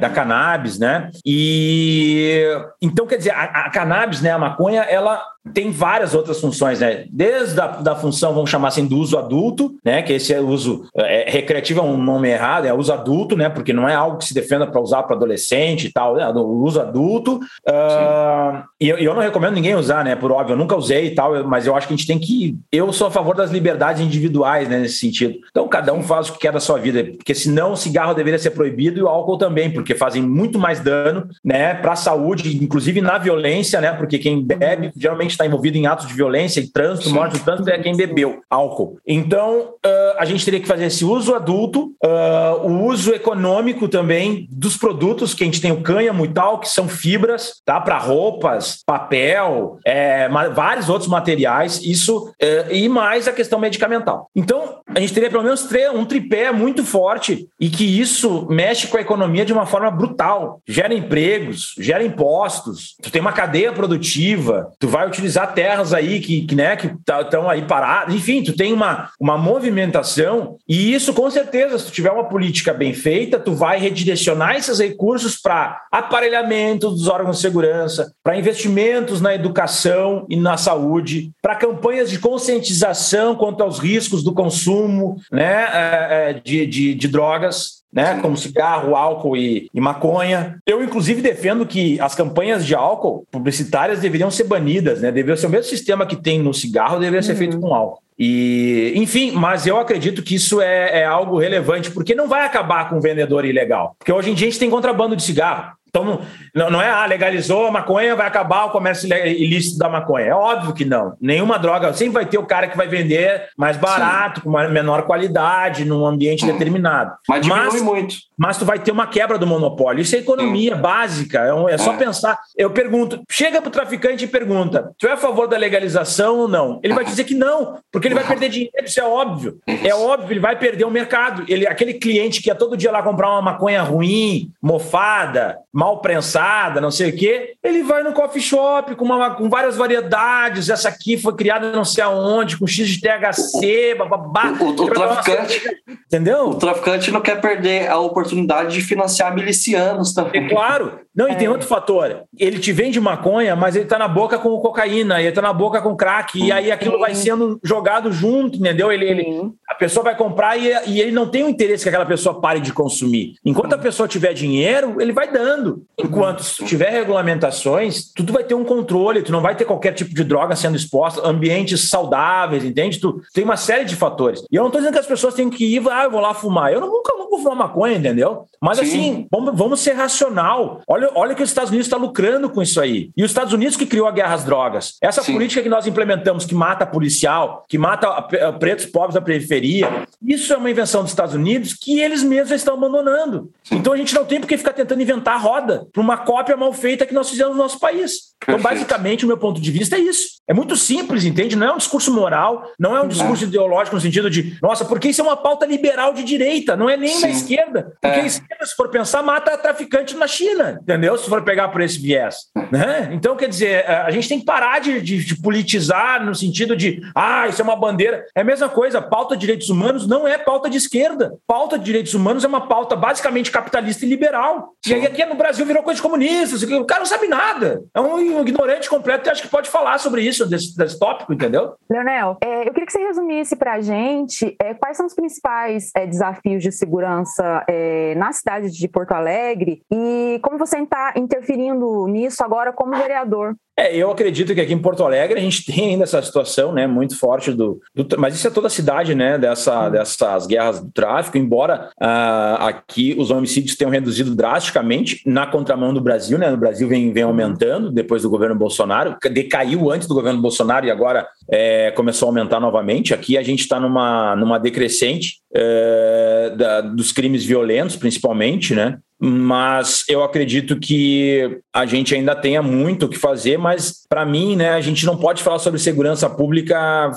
da 0.00 0.08
cannabis, 0.10 0.78
né? 0.78 1.10
E 1.24 2.42
então, 2.80 3.06
quer 3.06 3.18
dizer, 3.18 3.32
a, 3.32 3.66
a 3.66 3.70
cannabis, 3.70 4.20
né, 4.20 4.30
a 4.30 4.38
maconha, 4.38 4.82
ela 4.82 5.22
tem 5.52 5.70
várias 5.70 6.14
outras 6.14 6.40
funções, 6.40 6.80
né? 6.80 7.04
Desde 7.10 7.60
a 7.60 7.66
da 7.66 7.94
função, 7.94 8.34
vamos 8.34 8.50
chamar 8.50 8.68
assim, 8.68 8.86
do 8.86 8.96
uso 8.98 9.18
adulto, 9.18 9.74
né? 9.84 10.02
Que 10.02 10.14
esse 10.14 10.32
é 10.32 10.40
uso 10.40 10.88
é, 10.96 11.24
recreativo 11.28 11.80
é 11.80 11.82
um 11.82 11.96
nome 11.96 12.28
errado, 12.28 12.66
é 12.66 12.72
uso 12.72 12.92
adulto, 12.92 13.36
né? 13.36 13.48
Porque 13.48 13.72
não 13.72 13.88
é 13.88 13.94
algo 13.94 14.18
que 14.18 14.24
se 14.24 14.34
defenda 14.34 14.66
para 14.66 14.80
usar 14.80 15.02
para 15.04 15.16
adolescente 15.16 15.86
e 15.86 15.92
tal, 15.92 16.16
né? 16.16 16.28
O 16.28 16.64
uso 16.64 16.80
adulto. 16.80 17.25
Uh, 17.34 18.62
e 18.80 18.88
eu, 18.88 18.98
eu, 18.98 19.14
não 19.14 19.22
recomendo 19.22 19.54
ninguém 19.54 19.74
usar, 19.74 20.04
né? 20.04 20.14
Por 20.16 20.32
óbvio, 20.32 20.54
eu 20.54 20.58
nunca 20.58 20.76
usei 20.76 21.06
e 21.06 21.14
tal, 21.14 21.44
mas 21.44 21.66
eu 21.66 21.74
acho 21.74 21.86
que 21.86 21.94
a 21.94 21.96
gente 21.96 22.06
tem 22.06 22.18
que. 22.18 22.56
Eu 22.72 22.92
sou 22.92 23.06
a 23.06 23.10
favor 23.10 23.34
das 23.34 23.50
liberdades 23.50 24.02
individuais, 24.02 24.68
né? 24.68 24.78
Nesse 24.78 24.98
sentido. 24.98 25.38
Então, 25.50 25.68
cada 25.68 25.92
um 25.92 26.02
faz 26.02 26.28
o 26.28 26.32
que 26.32 26.40
quer 26.40 26.52
da 26.52 26.60
sua 26.60 26.78
vida, 26.78 27.04
porque 27.16 27.34
senão 27.34 27.72
o 27.72 27.76
cigarro 27.76 28.14
deveria 28.14 28.38
ser 28.38 28.50
proibido 28.50 28.98
e 28.98 29.02
o 29.02 29.08
álcool 29.08 29.38
também, 29.38 29.70
porque 29.70 29.94
fazem 29.94 30.22
muito 30.22 30.58
mais 30.58 30.80
dano, 30.80 31.28
né? 31.44 31.74
Para 31.74 31.92
a 31.92 31.96
saúde, 31.96 32.62
inclusive 32.62 33.00
na 33.00 33.18
violência, 33.18 33.80
né? 33.80 33.92
Porque 33.92 34.18
quem 34.18 34.42
bebe 34.42 34.92
geralmente 34.96 35.30
está 35.30 35.46
envolvido 35.46 35.76
em 35.76 35.86
atos 35.86 36.06
de 36.06 36.14
violência 36.14 36.60
e 36.60 36.68
trânsito, 36.68 37.10
morte 37.10 37.38
do 37.38 37.44
trânsito, 37.44 37.70
é 37.70 37.78
quem 37.78 37.96
bebeu 37.96 38.40
álcool. 38.50 38.98
Então, 39.06 39.74
uh, 39.84 40.16
a 40.18 40.24
gente 40.24 40.44
teria 40.44 40.60
que 40.60 40.66
fazer 40.66 40.86
esse 40.86 41.04
uso 41.04 41.34
adulto, 41.34 41.92
uh, 42.04 42.66
o 42.66 42.84
uso 42.86 43.12
econômico 43.12 43.88
também 43.88 44.46
dos 44.50 44.76
produtos, 44.76 45.34
que 45.34 45.42
a 45.42 45.46
gente 45.46 45.60
tem 45.60 45.72
o 45.72 45.82
cânhamo 45.82 46.24
e 46.24 46.28
tal, 46.28 46.60
que 46.60 46.68
são 46.68 46.88
fibras, 46.88 47.15
tá? 47.64 47.80
Para 47.80 47.98
roupas, 47.98 48.82
papel, 48.84 49.78
é, 49.84 50.28
vários 50.28 50.88
outros 50.88 51.08
materiais, 51.08 51.80
isso, 51.82 52.28
uh, 52.28 52.72
e 52.72 52.88
mais 52.88 53.28
a 53.28 53.32
questão 53.32 53.58
medicamental. 53.58 54.30
Então, 54.34 54.80
a 54.96 55.00
gente 55.00 55.12
teria 55.12 55.28
pelo 55.28 55.42
menos 55.42 55.68
um 55.92 56.06
tripé 56.06 56.50
muito 56.50 56.82
forte 56.82 57.46
e 57.60 57.68
que 57.68 57.84
isso 57.84 58.46
mexe 58.48 58.86
com 58.86 58.96
a 58.96 59.02
economia 59.02 59.44
de 59.44 59.52
uma 59.52 59.66
forma 59.66 59.90
brutal. 59.90 60.62
Gera 60.66 60.94
empregos, 60.94 61.74
gera 61.78 62.02
impostos, 62.02 62.96
tu 63.02 63.10
tem 63.10 63.20
uma 63.20 63.32
cadeia 63.32 63.74
produtiva, 63.74 64.72
tu 64.78 64.88
vai 64.88 65.06
utilizar 65.06 65.52
terras 65.52 65.92
aí 65.92 66.18
que, 66.20 66.46
que 66.46 66.54
né, 66.54 66.76
que 66.76 66.86
estão 66.86 67.24
tá, 67.24 67.50
aí 67.50 67.60
paradas. 67.66 68.14
Enfim, 68.14 68.42
tu 68.42 68.56
tem 68.56 68.72
uma, 68.72 69.10
uma 69.20 69.36
movimentação 69.36 70.56
e 70.66 70.94
isso, 70.94 71.12
com 71.12 71.30
certeza, 71.30 71.78
se 71.78 71.84
tu 71.84 71.92
tiver 71.92 72.10
uma 72.10 72.24
política 72.24 72.72
bem 72.72 72.94
feita, 72.94 73.38
tu 73.38 73.52
vai 73.52 73.78
redirecionar 73.78 74.56
esses 74.56 74.78
recursos 74.78 75.36
para 75.36 75.82
aparelhamento 75.92 76.88
dos 76.88 77.06
órgãos 77.06 77.36
de 77.36 77.42
segurança, 77.42 78.14
para 78.24 78.38
investimentos 78.38 79.20
na 79.20 79.34
educação 79.34 80.24
e 80.30 80.36
na 80.36 80.56
saúde, 80.56 81.32
para 81.42 81.54
campanhas 81.54 82.08
de 82.08 82.18
conscientização 82.18 83.34
quanto 83.34 83.62
aos 83.62 83.78
riscos 83.78 84.24
do 84.24 84.32
consumo 84.32 84.85
né, 85.30 85.66
é, 85.72 86.30
é, 86.30 86.32
de, 86.32 86.66
de, 86.66 86.94
de 86.94 87.08
drogas 87.08 87.76
né? 87.96 88.18
Como 88.20 88.36
cigarro, 88.36 88.94
álcool 88.94 89.38
e, 89.38 89.70
e, 89.72 89.80
maconha. 89.80 90.58
Eu, 90.66 90.84
inclusive, 90.84 91.22
defendo 91.22 91.64
que 91.64 91.98
as 91.98 92.14
campanhas 92.14 92.66
de 92.66 92.74
álcool 92.74 93.26
publicitárias 93.30 94.00
deveriam 94.00 94.30
ser 94.30 94.44
banidas, 94.44 95.00
né? 95.00 95.10
Deveria 95.10 95.34
ser 95.34 95.46
o 95.46 95.50
mesmo 95.50 95.70
sistema 95.70 96.04
que 96.04 96.14
tem 96.14 96.38
no 96.38 96.52
cigarro, 96.52 96.98
deveria 96.98 97.22
ser 97.22 97.32
uhum. 97.32 97.38
feito 97.38 97.58
com 97.58 97.74
álcool. 97.74 98.02
E, 98.18 98.92
enfim, 98.96 99.32
mas 99.32 99.66
eu 99.66 99.78
acredito 99.78 100.22
que 100.22 100.34
isso 100.34 100.60
é, 100.60 101.00
é, 101.00 101.04
algo 101.04 101.38
relevante, 101.38 101.90
porque 101.90 102.14
não 102.14 102.28
vai 102.28 102.44
acabar 102.44 102.88
com 102.88 102.96
o 102.96 103.00
vendedor 103.00 103.44
ilegal. 103.44 103.94
Porque 103.98 104.12
hoje 104.12 104.30
em 104.30 104.34
dia 104.34 104.48
a 104.48 104.50
gente 104.50 104.60
tem 104.60 104.70
contrabando 104.70 105.16
de 105.16 105.22
cigarro. 105.22 105.75
Então, 105.96 106.20
não, 106.54 106.70
não 106.70 106.82
é, 106.82 106.90
ah, 106.90 107.06
legalizou 107.06 107.66
a 107.66 107.70
maconha, 107.70 108.14
vai 108.14 108.26
acabar 108.26 108.66
o 108.66 108.70
comércio 108.70 109.08
ilícito 109.08 109.78
da 109.78 109.88
maconha. 109.88 110.26
É 110.26 110.34
óbvio 110.34 110.74
que 110.74 110.84
não. 110.84 111.16
Nenhuma 111.20 111.58
droga. 111.58 111.92
Sempre 111.94 112.14
vai 112.14 112.26
ter 112.26 112.36
o 112.36 112.44
cara 112.44 112.68
que 112.68 112.76
vai 112.76 112.86
vender 112.86 113.48
mais 113.56 113.78
barato, 113.78 114.40
Sim. 114.40 114.44
com 114.44 114.50
uma 114.50 114.68
menor 114.68 115.02
qualidade, 115.02 115.84
num 115.86 116.04
ambiente 116.04 116.44
hum. 116.44 116.48
determinado. 116.48 117.12
Mas 117.26 117.42
diminui 117.42 117.64
Mas, 117.64 117.82
muito. 117.82 118.14
Mas 118.36 118.58
tu 118.58 118.64
vai 118.64 118.78
ter 118.78 118.92
uma 118.92 119.06
quebra 119.06 119.38
do 119.38 119.46
monopólio. 119.46 120.02
Isso 120.02 120.14
é 120.14 120.18
economia 120.18 120.76
básica, 120.76 121.40
é, 121.40 121.74
é 121.74 121.78
só 121.78 121.94
é. 121.94 121.96
pensar. 121.96 122.38
Eu 122.56 122.70
pergunto, 122.70 123.22
chega 123.30 123.60
para 123.60 123.68
o 123.68 123.72
traficante 123.72 124.24
e 124.24 124.28
pergunta: 124.28 124.92
tu 124.98 125.06
é 125.06 125.12
a 125.12 125.16
favor 125.16 125.48
da 125.48 125.56
legalização 125.56 126.40
ou 126.40 126.48
não? 126.48 126.78
Ele 126.82 126.92
vai 126.92 127.04
dizer 127.04 127.24
que 127.24 127.34
não, 127.34 127.78
porque 127.90 128.08
ele 128.08 128.14
vai 128.14 128.26
perder 128.26 128.50
dinheiro, 128.50 128.84
isso 128.84 129.00
é 129.00 129.04
óbvio. 129.04 129.58
É 129.66 129.94
óbvio, 129.94 130.32
ele 130.32 130.40
vai 130.40 130.58
perder 130.58 130.84
o 130.84 130.90
mercado. 130.90 131.44
Ele, 131.48 131.66
aquele 131.66 131.94
cliente 131.94 132.42
que 132.42 132.50
ia 132.50 132.54
todo 132.54 132.76
dia 132.76 132.92
lá 132.92 133.02
comprar 133.02 133.30
uma 133.30 133.42
maconha 133.42 133.82
ruim, 133.82 134.50
mofada, 134.60 135.58
mal 135.72 136.00
prensada, 136.00 136.80
não 136.80 136.90
sei 136.90 137.10
o 137.10 137.16
quê, 137.16 137.54
ele 137.62 137.82
vai 137.82 138.02
no 138.02 138.12
coffee 138.12 138.42
shop 138.42 138.94
com, 138.94 139.04
uma, 139.04 139.30
com 139.30 139.48
várias 139.48 139.76
variedades. 139.76 140.68
Essa 140.68 140.88
aqui 140.88 141.16
foi 141.16 141.34
criada 141.34 141.72
não 141.72 141.84
sei 141.84 142.04
aonde, 142.04 142.58
com 142.58 142.66
X 142.66 142.88
de 142.88 143.00
THC, 143.00 143.94
bababá. 143.94 144.52
O, 144.60 144.64
o, 144.64 144.70
o 144.70 144.90
traficante, 144.90 145.62
entendeu? 146.06 146.50
O 146.50 146.54
traficante 146.54 147.10
não 147.10 147.20
quer 147.20 147.40
perder 147.40 147.88
a 147.88 147.98
oportunidade 147.98 148.25
de 148.74 148.80
financiar 148.80 149.34
milicianos 149.34 150.12
também. 150.12 150.44
É 150.44 150.48
claro. 150.48 151.05
Não, 151.16 151.28
e 151.28 151.32
é. 151.32 151.34
tem 151.34 151.48
outro 151.48 151.66
fator. 151.66 152.24
Ele 152.38 152.58
te 152.58 152.72
vende 152.72 153.00
maconha, 153.00 153.56
mas 153.56 153.74
ele 153.74 153.86
tá 153.86 153.98
na 153.98 154.06
boca 154.06 154.38
com 154.38 154.58
cocaína, 154.58 155.22
ele 155.22 155.32
tá 155.32 155.40
na 155.40 155.52
boca 155.52 155.80
com 155.80 155.96
crack, 155.96 156.38
e 156.38 156.52
aí 156.52 156.70
aquilo 156.70 156.98
vai 156.98 157.14
sendo 157.14 157.58
jogado 157.64 158.12
junto, 158.12 158.58
entendeu? 158.58 158.92
Ele, 158.92 159.06
ele 159.06 159.52
a 159.66 159.74
pessoa 159.74 160.04
vai 160.04 160.16
comprar 160.16 160.56
e, 160.58 160.70
e, 160.86 161.00
ele 161.00 161.12
não 161.12 161.26
tem 161.26 161.44
o 161.44 161.48
interesse 161.48 161.84
que 161.84 161.88
aquela 161.88 162.04
pessoa 162.04 162.40
pare 162.40 162.60
de 162.60 162.72
consumir. 162.72 163.34
Enquanto 163.44 163.72
a 163.72 163.78
pessoa 163.78 164.06
tiver 164.06 164.34
dinheiro, 164.34 165.00
ele 165.00 165.12
vai 165.12 165.30
dando. 165.30 165.82
Enquanto 165.98 166.42
se 166.42 166.64
tiver 166.64 166.90
regulamentações, 166.90 168.12
tudo 168.14 168.32
vai 168.32 168.44
ter 168.44 168.54
um 168.54 168.64
controle, 168.64 169.22
tu 169.22 169.32
não 169.32 169.40
vai 169.40 169.54
ter 169.54 169.64
qualquer 169.64 169.92
tipo 169.92 170.14
de 170.14 170.22
droga 170.22 170.54
sendo 170.54 170.76
exposta, 170.76 171.26
ambientes 171.26 171.88
saudáveis, 171.88 172.64
entende? 172.64 173.00
Tu 173.00 173.22
tem 173.32 173.44
uma 173.44 173.56
série 173.56 173.84
de 173.84 173.96
fatores. 173.96 174.44
E 174.50 174.56
eu 174.56 174.62
não 174.62 174.70
tô 174.70 174.78
dizendo 174.78 174.92
que 174.92 175.00
as 175.00 175.06
pessoas 175.06 175.34
têm 175.34 175.48
que 175.48 175.64
ir, 175.64 175.82
ah, 175.90 176.04
eu 176.04 176.10
vou 176.10 176.20
lá 176.20 176.34
fumar. 176.34 176.72
Eu 176.72 176.80
nunca, 176.80 177.12
nunca 177.14 177.30
vou 177.30 177.38
fumar 177.38 177.56
maconha, 177.56 177.96
entendeu? 177.96 178.44
Mas 178.60 178.78
Sim. 178.78 178.84
assim, 178.84 179.26
vamos, 179.30 179.56
vamos 179.56 179.80
ser 179.80 179.92
racional. 179.92 180.80
Olha 180.86 181.05
Olha, 181.06 181.10
olha 181.14 181.34
que 181.34 181.42
os 181.42 181.50
Estados 181.50 181.70
Unidos 181.70 181.86
está 181.86 181.96
lucrando 181.96 182.48
com 182.48 182.62
isso 182.62 182.80
aí. 182.80 183.10
E 183.16 183.22
os 183.22 183.30
Estados 183.30 183.52
Unidos 183.52 183.76
que 183.76 183.86
criou 183.86 184.06
a 184.06 184.12
guerra 184.12 184.34
às 184.34 184.44
drogas. 184.44 184.96
Essa 185.00 185.22
Sim. 185.22 185.34
política 185.34 185.62
que 185.62 185.68
nós 185.68 185.86
implementamos, 185.86 186.44
que 186.44 186.54
mata 186.54 186.86
policial, 186.86 187.64
que 187.68 187.78
mata 187.78 188.22
pretos 188.58 188.86
pobres 188.86 189.14
da 189.14 189.20
periferia, 189.20 190.06
isso 190.22 190.52
é 190.52 190.56
uma 190.56 190.70
invenção 190.70 191.02
dos 191.02 191.12
Estados 191.12 191.34
Unidos 191.34 191.74
que 191.74 192.00
eles 192.00 192.22
mesmos 192.22 192.52
estão 192.52 192.74
abandonando. 192.74 193.50
Então 193.70 193.92
a 193.92 193.96
gente 193.96 194.14
não 194.14 194.24
tem 194.24 194.40
por 194.40 194.46
que 194.46 194.56
ficar 194.56 194.72
tentando 194.72 195.02
inventar 195.02 195.34
a 195.34 195.38
roda 195.38 195.86
para 195.92 196.00
uma 196.00 196.16
cópia 196.16 196.56
mal 196.56 196.72
feita 196.72 197.06
que 197.06 197.14
nós 197.14 197.28
fizemos 197.28 197.54
no 197.54 197.62
nosso 197.62 197.78
país. 197.78 198.34
Então, 198.42 198.60
basicamente, 198.60 199.24
o 199.24 199.28
meu 199.28 199.38
ponto 199.38 199.60
de 199.60 199.70
vista 199.70 199.96
é 199.96 199.98
isso. 199.98 200.36
É 200.46 200.54
muito 200.54 200.76
simples, 200.76 201.24
entende? 201.24 201.56
Não 201.56 201.66
é 201.66 201.72
um 201.72 201.78
discurso 201.78 202.12
moral, 202.12 202.70
não 202.78 202.96
é 202.96 203.02
um 203.02 203.08
discurso 203.08 203.44
ideológico 203.44 203.96
no 203.96 204.00
sentido 204.00 204.30
de, 204.30 204.56
nossa, 204.62 204.84
porque 204.84 205.08
isso 205.08 205.20
é 205.20 205.24
uma 205.24 205.36
pauta 205.36 205.66
liberal 205.66 206.12
de 206.12 206.22
direita, 206.22 206.76
não 206.76 206.88
é 206.88 206.96
nem 206.96 207.14
Sim. 207.14 207.22
da 207.22 207.28
esquerda. 207.28 207.92
Porque 208.00 208.20
é. 208.20 208.22
a 208.22 208.26
esquerda, 208.26 208.64
se 208.64 208.76
for 208.76 208.88
pensar, 208.88 209.22
mata 209.22 209.56
traficante 209.58 210.14
na 210.14 210.28
China, 210.28 210.80
entendeu? 210.96 211.16
Se 211.16 211.28
for 211.28 211.42
pegar 211.42 211.68
por 211.68 211.80
esse 211.80 211.98
viés. 212.00 212.46
Né? 212.70 213.10
Então, 213.12 213.36
quer 213.36 213.48
dizer, 213.48 213.84
é, 213.84 214.02
a 214.02 214.10
gente 214.10 214.28
tem 214.28 214.38
que 214.40 214.44
parar 214.44 214.80
de, 214.80 215.00
de, 215.00 215.24
de, 215.24 215.40
politizar 215.40 216.24
no 216.24 216.34
sentido 216.34 216.74
de, 216.74 217.00
ah, 217.14 217.46
isso 217.46 217.60
é 217.60 217.64
uma 217.64 217.76
bandeira. 217.76 218.24
É 218.34 218.40
a 218.40 218.44
mesma 218.44 218.68
coisa, 218.68 219.00
pauta 219.00 219.34
de 219.34 219.40
direitos 219.40 219.68
humanos 219.68 220.06
não 220.06 220.26
é 220.26 220.36
pauta 220.36 220.68
de 220.68 220.76
esquerda. 220.76 221.34
Pauta 221.46 221.78
de 221.78 221.84
direitos 221.84 222.14
humanos 222.14 222.44
é 222.44 222.48
uma 222.48 222.66
pauta 222.66 222.96
basicamente 222.96 223.50
capitalista 223.50 224.04
e 224.04 224.08
liberal. 224.08 224.72
E 224.86 224.94
aí 224.94 225.06
aqui 225.06 225.24
no 225.24 225.34
Brasil 225.34 225.64
virou 225.64 225.82
coisa 225.82 225.96
de 225.96 226.02
comunista, 226.02 226.56
o 226.76 226.84
cara 226.84 227.00
não 227.00 227.06
sabe 227.06 227.28
nada. 227.28 227.82
É 227.94 228.00
um 228.00 228.16
um 228.16 228.40
ignorante 228.40 228.88
completo 228.88 229.28
e 229.28 229.30
acho 229.30 229.42
que 229.42 229.48
pode 229.48 229.68
falar 229.68 229.98
sobre 229.98 230.22
isso, 230.22 230.48
desse, 230.48 230.76
desse 230.76 230.98
tópico, 230.98 231.32
entendeu? 231.32 231.74
Leonel, 231.90 232.36
é, 232.42 232.68
eu 232.68 232.72
queria 232.72 232.86
que 232.86 232.92
você 232.92 233.04
resumisse 233.04 233.56
para 233.56 233.74
a 233.74 233.80
gente 233.80 234.56
é, 234.60 234.74
quais 234.74 234.96
são 234.96 235.06
os 235.06 235.14
principais 235.14 235.90
é, 235.96 236.06
desafios 236.06 236.62
de 236.62 236.72
segurança 236.72 237.64
é, 237.68 238.14
na 238.16 238.32
cidade 238.32 238.70
de 238.70 238.88
Porto 238.88 239.12
Alegre 239.12 239.82
e 239.92 240.38
como 240.42 240.58
você 240.58 240.78
está 240.86 241.12
interferindo 241.16 242.06
nisso 242.06 242.42
agora 242.42 242.72
como 242.72 242.96
vereador. 242.96 243.54
É, 243.78 243.94
eu 243.94 244.10
acredito 244.10 244.54
que 244.54 244.60
aqui 244.60 244.72
em 244.72 244.78
Porto 244.78 245.04
Alegre 245.04 245.38
a 245.38 245.42
gente 245.42 245.64
tem 245.70 245.90
ainda 245.90 246.04
essa 246.04 246.22
situação, 246.22 246.72
né, 246.72 246.86
muito 246.86 247.18
forte 247.18 247.52
do, 247.52 247.78
do 247.94 248.06
mas 248.18 248.34
isso 248.34 248.48
é 248.48 248.50
toda 248.50 248.68
a 248.68 248.70
cidade, 248.70 249.14
né, 249.14 249.36
dessa, 249.36 249.90
dessas 249.90 250.46
guerras 250.46 250.80
do 250.80 250.90
tráfico, 250.90 251.36
embora 251.36 251.90
uh, 252.00 252.64
aqui 252.64 253.14
os 253.18 253.30
homicídios 253.30 253.76
tenham 253.76 253.90
reduzido 253.90 254.34
drasticamente 254.34 255.20
na 255.26 255.46
contramão 255.46 255.92
do 255.92 256.00
Brasil, 256.00 256.38
né, 256.38 256.50
no 256.50 256.56
Brasil 256.56 256.88
vem, 256.88 257.12
vem 257.12 257.24
aumentando 257.24 257.92
depois 257.92 258.22
do 258.22 258.30
governo 258.30 258.54
Bolsonaro, 258.54 259.16
decaiu 259.30 259.90
antes 259.90 260.08
do 260.08 260.14
governo 260.14 260.40
Bolsonaro 260.40 260.86
e 260.86 260.90
agora 260.90 261.28
é, 261.50 261.90
começou 261.90 262.26
a 262.26 262.30
aumentar 262.30 262.60
novamente. 262.60 263.12
Aqui 263.12 263.36
a 263.36 263.42
gente 263.42 263.60
está 263.60 263.78
numa, 263.78 264.34
numa 264.36 264.58
decrescente 264.58 265.40
é, 265.54 266.54
da, 266.56 266.80
dos 266.80 267.12
crimes 267.12 267.44
violentos, 267.44 267.96
principalmente, 267.96 268.74
né? 268.74 268.98
Mas 269.18 270.04
eu 270.08 270.22
acredito 270.22 270.78
que 270.78 271.58
a 271.72 271.86
gente 271.86 272.14
ainda 272.14 272.36
tenha 272.36 272.62
muito 272.62 273.06
o 273.06 273.08
que 273.08 273.18
fazer, 273.18 273.56
mas 273.56 274.04
para 274.08 274.26
mim, 274.26 274.56
né, 274.56 274.70
a 274.70 274.80
gente 274.80 275.06
não 275.06 275.16
pode 275.16 275.42
falar 275.42 275.58
sobre 275.58 275.80
segurança 275.80 276.28
pública 276.28 277.10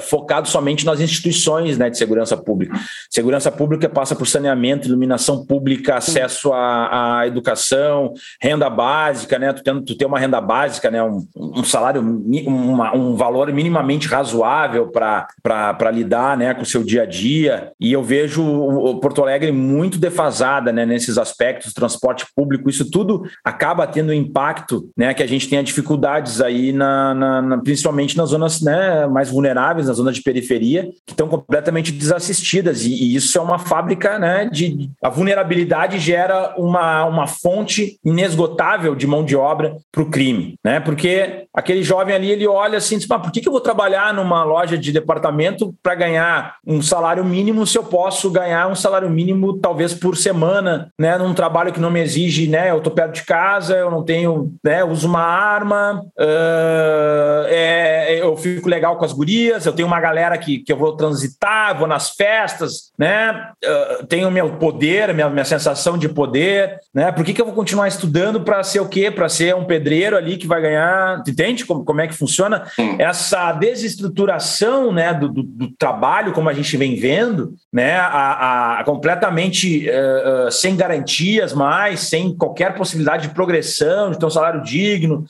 focado 0.00 0.48
somente 0.48 0.84
nas 0.84 1.00
instituições 1.00 1.78
né, 1.78 1.88
de 1.88 1.96
segurança 1.96 2.36
pública. 2.36 2.76
Segurança 3.10 3.50
pública 3.52 3.88
passa 3.88 4.16
por 4.16 4.26
saneamento, 4.26 4.88
iluminação 4.88 5.46
pública, 5.46 5.96
acesso 5.96 6.52
à, 6.52 7.20
à 7.20 7.26
educação, 7.26 8.12
renda 8.40 8.68
básica, 8.68 9.38
né? 9.38 9.52
Tu 9.52 9.62
tem, 9.62 9.82
tu 9.82 9.96
tem 9.96 10.06
uma 10.06 10.18
renda 10.18 10.40
básica, 10.40 10.90
né? 10.90 11.02
Um, 11.02 11.26
um 11.36 11.64
salário, 11.64 12.00
uma, 12.46 12.94
um 12.94 13.14
valor 13.14 13.52
minimamente 13.52 14.08
razoável 14.08 14.88
para 14.88 15.90
lidar 15.92 16.36
né, 16.36 16.54
com 16.54 16.62
o 16.62 16.66
seu 16.66 16.82
dia 16.82 17.02
a 17.02 17.06
dia. 17.06 17.72
E 17.78 17.92
eu 17.92 18.02
vejo 18.02 18.42
o 18.44 18.98
Porto 18.98 19.22
Alegre 19.22 19.52
muito 19.52 19.98
defasada 19.98 20.72
né, 20.72 20.84
nesses 20.84 21.16
aspectos 21.18 21.35
aspectos, 21.36 21.74
transporte 21.74 22.26
público, 22.34 22.70
isso 22.70 22.90
tudo 22.90 23.28
acaba 23.44 23.86
tendo 23.86 24.12
impacto, 24.12 24.88
né? 24.96 25.12
Que 25.12 25.22
a 25.22 25.26
gente 25.26 25.48
tenha 25.48 25.62
dificuldades 25.62 26.40
aí, 26.40 26.72
na, 26.72 27.14
na, 27.14 27.42
na 27.42 27.58
principalmente 27.58 28.16
nas 28.16 28.30
zonas 28.30 28.62
né, 28.62 29.06
mais 29.06 29.30
vulneráveis, 29.30 29.86
nas 29.86 29.98
zonas 29.98 30.16
de 30.16 30.22
periferia, 30.22 30.88
que 31.06 31.12
estão 31.12 31.28
completamente 31.28 31.92
desassistidas. 31.92 32.84
E, 32.84 32.92
e, 32.92 33.14
isso 33.14 33.36
é 33.36 33.40
uma 33.40 33.58
fábrica, 33.58 34.18
né? 34.18 34.48
De, 34.50 34.90
a 35.02 35.10
vulnerabilidade 35.10 35.98
gera 35.98 36.54
uma, 36.56 37.04
uma 37.04 37.26
fonte 37.26 37.98
inesgotável 38.04 38.94
de 38.94 39.06
mão 39.06 39.24
de 39.24 39.36
obra 39.36 39.76
para 39.92 40.02
o 40.02 40.10
crime, 40.10 40.54
né? 40.64 40.80
Porque 40.80 41.44
aquele 41.52 41.82
jovem 41.82 42.14
ali, 42.14 42.30
ele 42.30 42.46
olha 42.46 42.78
assim, 42.78 42.96
diz, 42.96 43.06
por 43.06 43.30
que, 43.30 43.40
que 43.40 43.48
eu 43.48 43.52
vou 43.52 43.60
trabalhar 43.60 44.14
numa 44.14 44.42
loja 44.44 44.78
de 44.78 44.92
departamento 44.92 45.74
para 45.82 45.94
ganhar 45.94 46.56
um 46.66 46.80
salário 46.80 47.24
mínimo 47.24 47.66
se 47.66 47.76
eu 47.76 47.84
posso 47.84 48.30
ganhar 48.30 48.68
um 48.68 48.74
salário 48.74 49.10
mínimo 49.10 49.58
talvez 49.58 49.92
por 49.92 50.16
semana, 50.16 50.90
né? 50.98 51.18
Num 51.26 51.34
trabalho 51.34 51.72
que 51.72 51.80
não 51.80 51.90
me 51.90 52.00
exige, 52.00 52.48
né? 52.48 52.70
Eu 52.70 52.80
tô 52.80 52.90
perto 52.90 53.14
de 53.14 53.24
casa, 53.24 53.74
eu 53.74 53.90
não 53.90 54.02
tenho, 54.04 54.54
né? 54.62 54.84
uso 54.84 55.08
uma 55.08 55.22
arma, 55.22 56.02
uh, 56.18 57.46
é, 57.48 58.20
eu 58.20 58.36
fico 58.36 58.68
legal 58.68 58.96
com 58.96 59.04
as 59.04 59.12
gurias, 59.12 59.66
eu 59.66 59.72
tenho 59.72 59.88
uma 59.88 60.00
galera 60.00 60.38
que, 60.38 60.58
que 60.58 60.72
eu 60.72 60.76
vou 60.76 60.96
transitar, 60.96 61.76
vou 61.76 61.88
nas 61.88 62.10
festas, 62.10 62.92
né? 62.98 63.50
Uh, 63.64 64.06
tenho 64.06 64.30
meu 64.30 64.56
poder, 64.56 65.12
minha, 65.12 65.28
minha 65.28 65.44
sensação 65.44 65.98
de 65.98 66.08
poder, 66.08 66.78
né? 66.94 67.10
Por 67.10 67.24
que, 67.24 67.32
que 67.32 67.40
eu 67.40 67.46
vou 67.46 67.54
continuar 67.54 67.88
estudando 67.88 68.40
para 68.40 68.62
ser 68.62 68.80
o 68.80 68.88
quê? 68.88 69.10
Para 69.10 69.28
ser 69.28 69.54
um 69.54 69.64
pedreiro 69.64 70.16
ali 70.16 70.36
que 70.36 70.46
vai 70.46 70.60
ganhar, 70.60 71.22
entende 71.26 71.64
como, 71.64 71.84
como 71.84 72.00
é 72.00 72.06
que 72.06 72.14
funciona? 72.14 72.64
Essa 72.98 73.52
desestruturação, 73.52 74.92
né? 74.92 75.12
Do, 75.12 75.28
do, 75.28 75.42
do 75.42 75.70
trabalho, 75.76 76.32
como 76.32 76.48
a 76.48 76.54
gente 76.54 76.76
vem 76.76 76.96
vendo, 76.96 77.54
né? 77.72 77.96
A, 77.96 78.78
a 78.80 78.84
completamente 78.84 79.88
uh, 79.88 80.50
sem 80.50 80.76
garantia 80.76 81.15
garantias 81.16 81.52
mais, 81.52 82.00
sem 82.00 82.34
qualquer 82.36 82.74
possibilidade 82.74 83.28
de 83.28 83.34
progressão, 83.34 84.10
de 84.10 84.18
ter 84.18 84.26
um 84.26 84.30
salário 84.30 84.62
digno, 84.62 85.24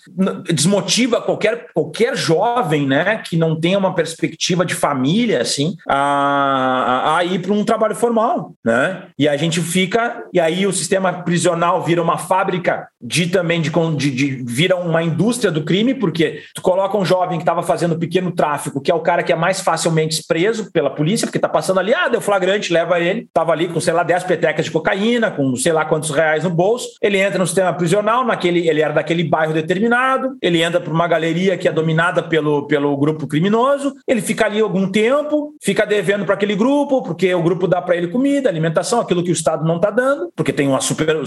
desmotiva 0.52 1.20
qualquer, 1.20 1.66
qualquer 1.72 2.16
jovem, 2.16 2.86
né, 2.86 3.22
que 3.24 3.36
não 3.36 3.58
tenha 3.58 3.78
uma 3.78 3.94
perspectiva 3.94 4.64
de 4.64 4.74
família, 4.74 5.40
assim, 5.40 5.76
a, 5.88 7.16
a 7.16 7.24
ir 7.24 7.40
para 7.40 7.52
um 7.52 7.64
trabalho 7.64 7.94
formal, 7.94 8.54
né? 8.64 9.04
E 9.18 9.28
a 9.28 9.36
gente 9.36 9.60
fica, 9.60 10.24
e 10.32 10.40
aí 10.40 10.66
o 10.66 10.72
sistema 10.72 11.12
prisional 11.12 11.82
vira 11.82 12.02
uma 12.02 12.18
fábrica 12.18 12.88
de 13.00 13.26
também 13.26 13.60
de, 13.60 13.70
de, 13.96 14.10
de 14.10 14.44
vira 14.44 14.76
uma 14.76 15.02
indústria 15.02 15.50
do 15.50 15.62
crime, 15.62 15.94
porque 15.94 16.42
tu 16.54 16.62
coloca 16.62 16.96
um 16.96 17.04
jovem 17.04 17.38
que 17.38 17.42
estava 17.42 17.62
fazendo 17.62 17.98
pequeno 17.98 18.32
tráfico, 18.32 18.80
que 18.80 18.90
é 18.90 18.94
o 18.94 19.00
cara 19.00 19.22
que 19.22 19.32
é 19.32 19.36
mais 19.36 19.60
facilmente 19.60 20.24
preso 20.26 20.70
pela 20.72 20.90
polícia, 20.90 21.26
porque 21.26 21.38
tá 21.38 21.48
passando 21.48 21.80
ali, 21.80 21.94
ah, 21.94 22.08
deu 22.08 22.20
flagrante, 22.20 22.72
leva 22.72 22.98
ele, 22.98 23.28
tava 23.32 23.52
ali 23.52 23.68
com, 23.68 23.80
sei 23.80 23.92
lá, 23.92 24.02
10 24.02 24.24
petecas 24.24 24.64
de 24.64 24.70
cocaína, 24.70 25.30
com, 25.30 25.54
sei 25.56 25.72
lá 25.72 25.75
quantos 25.84 26.10
reais 26.10 26.44
no 26.44 26.50
bolso, 26.50 26.88
ele 27.02 27.18
entra 27.18 27.38
no 27.38 27.46
sistema 27.46 27.72
prisional, 27.72 28.24
naquele, 28.24 28.68
ele 28.68 28.80
era 28.80 28.94
daquele 28.94 29.24
bairro 29.24 29.52
determinado, 29.52 30.36
ele 30.40 30.62
entra 30.62 30.80
para 30.80 30.92
uma 30.92 31.06
galeria 31.06 31.56
que 31.56 31.68
é 31.68 31.72
dominada 31.72 32.22
pelo, 32.22 32.66
pelo 32.66 32.96
grupo 32.96 33.26
criminoso, 33.26 33.94
ele 34.06 34.20
fica 34.20 34.46
ali 34.46 34.60
algum 34.60 34.90
tempo, 34.90 35.54
fica 35.62 35.84
devendo 35.84 36.24
para 36.24 36.34
aquele 36.34 36.54
grupo, 36.54 37.02
porque 37.02 37.34
o 37.34 37.42
grupo 37.42 37.66
dá 37.66 37.82
para 37.82 37.96
ele 37.96 38.08
comida, 38.08 38.48
alimentação, 38.48 39.00
aquilo 39.00 39.22
que 39.22 39.30
o 39.30 39.32
Estado 39.32 39.64
não 39.64 39.76
está 39.76 39.90
dando, 39.90 40.30
porque 40.34 40.52
tem 40.52 40.68
uma 40.68 40.80
super, 40.80 41.24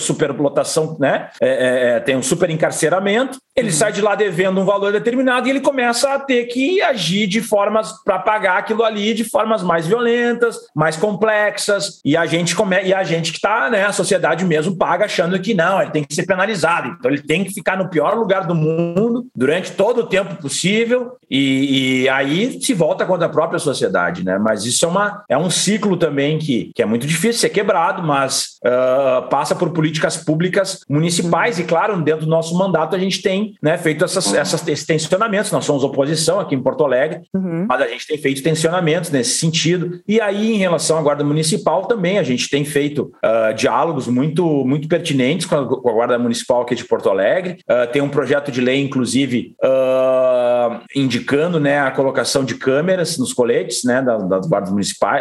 né? 0.99 1.29
É, 1.41 1.49
é, 1.49 1.89
é, 1.89 1.99
tem 1.99 2.15
um 2.15 2.23
super 2.23 2.49
encarceramento, 2.49 3.39
ele 3.55 3.71
sai 3.71 3.91
de 3.91 4.01
lá 4.01 4.15
devendo 4.15 4.61
um 4.61 4.65
valor 4.65 4.91
determinado 4.91 5.47
e 5.47 5.49
ele 5.49 5.59
começa 5.59 6.13
a 6.13 6.19
ter 6.19 6.45
que 6.45 6.81
agir 6.81 7.27
de 7.27 7.41
formas 7.41 7.93
para 8.03 8.19
pagar 8.19 8.57
aquilo 8.57 8.83
ali 8.83 9.13
de 9.13 9.23
formas 9.23 9.61
mais 9.61 9.85
violentas, 9.85 10.57
mais 10.75 10.95
complexas, 10.95 11.99
e 12.03 12.15
a 12.15 12.25
gente 12.25 12.55
come, 12.55 12.81
e 12.83 12.93
a 12.93 13.03
gente 13.03 13.31
que 13.31 13.37
está, 13.37 13.69
né, 13.69 13.85
a 13.85 13.91
sociedade 13.91 14.38
mesmo 14.45 14.75
paga 14.75 15.05
achando 15.05 15.39
que 15.39 15.53
não, 15.53 15.81
ele 15.81 15.91
tem 15.91 16.03
que 16.03 16.13
ser 16.13 16.25
penalizado, 16.25 16.95
então 16.99 17.11
ele 17.11 17.21
tem 17.21 17.43
que 17.43 17.53
ficar 17.53 17.77
no 17.77 17.89
pior 17.89 18.15
lugar 18.15 18.45
do 18.45 18.55
mundo 18.55 19.27
durante 19.35 19.71
todo 19.71 20.01
o 20.01 20.07
tempo 20.07 20.35
possível, 20.35 21.17
e, 21.29 22.03
e 22.03 22.09
aí 22.09 22.61
se 22.61 22.73
volta 22.73 23.05
contra 23.05 23.27
a 23.27 23.29
própria 23.29 23.59
sociedade, 23.59 24.23
né? 24.23 24.37
Mas 24.37 24.65
isso 24.65 24.85
é, 24.85 24.87
uma, 24.87 25.23
é 25.29 25.37
um 25.37 25.49
ciclo 25.49 25.95
também 25.97 26.37
que, 26.37 26.71
que 26.73 26.81
é 26.81 26.85
muito 26.85 27.05
difícil 27.05 27.39
ser 27.39 27.49
quebrado, 27.49 28.01
mas 28.01 28.57
uh, 28.65 29.27
passa 29.29 29.55
por 29.55 29.71
políticas 29.71 30.17
públicas 30.17 30.79
municipais, 30.89 31.59
e 31.59 31.63
claro, 31.63 31.99
dentro 32.01 32.25
do 32.25 32.29
nosso 32.29 32.57
mandato 32.57 32.95
a 32.95 32.99
gente 32.99 33.21
tem 33.21 33.55
né, 33.61 33.77
feito 33.77 34.03
essas, 34.03 34.33
essas, 34.33 34.67
esses 34.67 34.85
tensionamentos, 34.85 35.51
nós 35.51 35.65
somos 35.65 35.83
oposição 35.83 36.39
aqui 36.39 36.55
em 36.55 36.61
Porto 36.61 36.83
Alegre, 36.83 37.21
uhum. 37.33 37.65
mas 37.67 37.81
a 37.81 37.87
gente 37.87 38.07
tem 38.07 38.17
feito 38.17 38.43
tensionamentos 38.43 39.09
nesse 39.11 39.37
sentido, 39.37 40.01
e 40.07 40.19
aí 40.19 40.53
em 40.53 40.57
relação 40.57 40.97
à 40.97 41.01
Guarda 41.01 41.23
Municipal 41.23 41.85
também, 41.85 42.17
a 42.17 42.23
gente 42.23 42.49
tem 42.49 42.65
feito 42.65 43.11
uh, 43.23 43.53
diálogos 43.53 44.07
muito, 44.07 44.28
muito 44.65 44.87
pertinentes 44.87 45.45
com 45.45 45.55
a, 45.55 45.67
com 45.67 45.89
a, 45.89 45.93
Guarda 45.93 46.19
Municipal 46.19 46.61
aqui 46.61 46.75
de 46.75 46.85
Porto 46.85 47.09
Alegre. 47.09 47.59
Uh, 47.69 47.91
tem 47.91 48.01
um 48.01 48.09
projeto 48.09 48.51
de 48.51 48.61
lei, 48.61 48.81
inclusive, 48.81 49.55
uh, 49.63 50.81
indicando 50.95 51.59
né, 51.59 51.79
a 51.79 51.91
colocação 51.91 52.43
de 52.43 52.55
câmeras 52.55 53.17
nos 53.17 53.33
coletes 53.33 53.83
né, 53.83 54.01
das, 54.01 54.27
das 54.27 54.47
guardas 54.47 54.69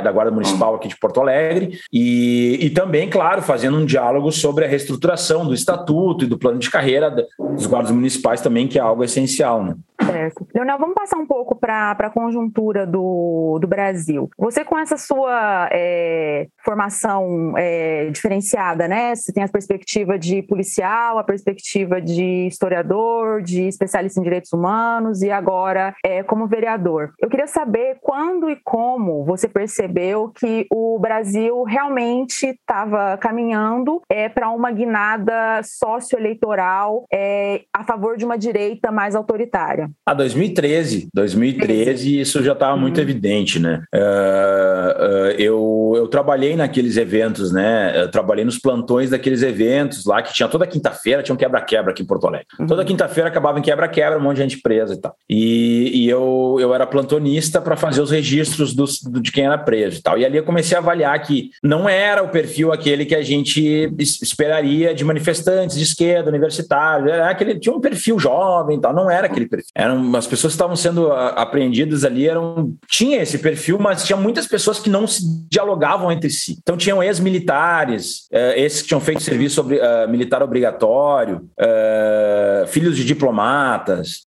da 0.02 0.12
Guarda 0.12 0.30
Municipal 0.30 0.74
aqui 0.74 0.88
de 0.88 0.98
Porto 0.98 1.20
Alegre, 1.20 1.78
e, 1.92 2.58
e 2.60 2.70
também, 2.70 3.08
claro, 3.08 3.42
fazendo 3.42 3.78
um 3.78 3.84
diálogo 3.84 4.30
sobre 4.30 4.64
a 4.64 4.68
reestruturação 4.68 5.46
do 5.46 5.54
estatuto 5.54 6.24
e 6.24 6.28
do 6.28 6.38
plano 6.38 6.58
de 6.58 6.70
carreira 6.70 7.10
dos 7.10 7.66
guardas 7.66 7.90
municipais 7.90 8.40
também, 8.40 8.68
que 8.68 8.78
é 8.78 8.82
algo 8.82 9.04
essencial. 9.04 9.64
Né? 9.64 9.74
Certo. 10.00 10.46
Leonel, 10.54 10.78
vamos 10.78 10.94
passar 10.94 11.18
um 11.18 11.26
pouco 11.26 11.54
para 11.54 11.90
a 11.90 12.10
conjuntura 12.10 12.86
do, 12.86 13.58
do 13.60 13.66
Brasil. 13.66 14.30
Você, 14.38 14.64
com 14.64 14.78
essa 14.78 14.96
sua 14.96 15.68
é, 15.72 16.46
formação 16.64 17.54
é, 17.56 18.08
diferenciada, 18.10 18.86
né? 18.86 18.97
Você 19.14 19.32
tem 19.32 19.42
a 19.42 19.48
perspectiva 19.48 20.18
de 20.18 20.42
policial, 20.42 21.18
a 21.18 21.24
perspectiva 21.24 22.00
de 22.00 22.46
historiador, 22.46 23.42
de 23.42 23.62
especialista 23.62 24.20
em 24.20 24.22
direitos 24.22 24.52
humanos 24.52 25.22
e 25.22 25.30
agora 25.30 25.94
é, 26.04 26.22
como 26.22 26.46
vereador. 26.46 27.12
Eu 27.20 27.28
queria 27.28 27.46
saber 27.46 27.98
quando 28.00 28.50
e 28.50 28.56
como 28.56 29.24
você 29.24 29.48
percebeu 29.48 30.30
que 30.34 30.66
o 30.70 30.98
Brasil 30.98 31.62
realmente 31.62 32.46
estava 32.46 33.16
caminhando 33.18 34.00
é, 34.10 34.28
para 34.28 34.50
uma 34.50 34.70
guinada 34.70 35.60
socioeleitoral 35.62 37.04
é, 37.12 37.62
a 37.74 37.84
favor 37.84 38.16
de 38.16 38.24
uma 38.24 38.36
direita 38.36 38.90
mais 38.90 39.14
autoritária. 39.14 39.90
Ah, 40.06 40.14
2013. 40.14 41.08
2013, 41.14 42.20
isso 42.20 42.42
já 42.42 42.52
estava 42.52 42.74
uhum. 42.74 42.80
muito 42.80 43.00
evidente, 43.00 43.58
né? 43.58 43.82
Uh, 43.94 43.98
uh, 43.98 45.30
eu, 45.38 45.92
eu 45.96 46.08
trabalhei 46.08 46.56
naqueles 46.56 46.96
eventos, 46.96 47.52
né? 47.52 48.02
Eu 48.02 48.10
trabalhei 48.10 48.44
nos 48.44 48.58
plantões 48.58 48.87
daqueles 49.10 49.42
eventos 49.42 50.04
lá, 50.04 50.22
que 50.22 50.32
tinha 50.32 50.48
toda 50.48 50.66
quinta-feira, 50.66 51.22
tinha 51.22 51.34
um 51.34 51.38
quebra-quebra 51.38 51.92
aqui 51.92 52.02
em 52.02 52.06
Porto 52.06 52.26
Alegre. 52.26 52.46
Uhum. 52.58 52.66
Toda 52.66 52.84
quinta-feira 52.84 53.28
acabava 53.28 53.58
em 53.58 53.62
quebra-quebra, 53.62 54.18
um 54.18 54.22
monte 54.22 54.36
de 54.36 54.42
gente 54.42 54.60
presa 54.60 54.94
e 54.94 54.96
tal. 54.96 55.14
E, 55.28 56.04
e 56.04 56.08
eu, 56.08 56.56
eu 56.60 56.74
era 56.74 56.86
plantonista 56.86 57.60
para 57.60 57.76
fazer 57.76 58.00
os 58.00 58.10
registros 58.10 58.74
dos, 58.74 59.00
do, 59.02 59.20
de 59.20 59.32
quem 59.32 59.46
era 59.46 59.58
preso 59.58 59.98
e 59.98 60.02
tal. 60.02 60.18
E 60.18 60.24
ali 60.24 60.36
eu 60.36 60.44
comecei 60.44 60.76
a 60.76 60.80
avaliar 60.80 61.20
que 61.22 61.50
não 61.62 61.88
era 61.88 62.22
o 62.22 62.28
perfil 62.28 62.72
aquele 62.72 63.04
que 63.04 63.14
a 63.14 63.22
gente 63.22 63.92
esperaria 63.98 64.94
de 64.94 65.04
manifestantes 65.04 65.76
de 65.76 65.82
esquerda, 65.82 66.30
universitários. 66.30 67.10
Era 67.10 67.30
aquele, 67.30 67.58
tinha 67.58 67.74
um 67.74 67.80
perfil 67.80 68.18
jovem 68.18 68.78
e 68.78 68.80
tal, 68.80 68.94
não 68.94 69.10
era 69.10 69.26
aquele 69.26 69.46
perfil 69.46 69.68
eram 69.74 70.16
as 70.16 70.26
pessoas 70.26 70.52
que 70.52 70.56
estavam 70.56 70.76
sendo 70.76 71.12
apreendidas 71.12 72.04
ali 72.04 72.28
eram 72.28 72.74
tinha 72.88 73.22
esse 73.22 73.38
perfil, 73.38 73.78
mas 73.78 74.04
tinha 74.04 74.16
muitas 74.16 74.46
pessoas 74.46 74.78
que 74.78 74.90
não 74.90 75.06
se 75.06 75.22
dialogavam 75.48 76.10
entre 76.10 76.30
si. 76.30 76.58
Então 76.60 76.76
tinham 76.76 77.02
ex-militares, 77.02 78.28
uh, 78.32 78.58
esses 78.68 78.82
que 78.82 78.88
tinham 78.88 79.00
feito 79.00 79.22
serviço 79.22 79.62
uh, 79.62 80.08
militar 80.08 80.42
obrigatório, 80.42 81.48
uh, 81.58 82.66
filhos 82.68 82.96
de 82.96 83.04
diplomatas, 83.04 84.22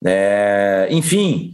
enfim, 0.90 1.54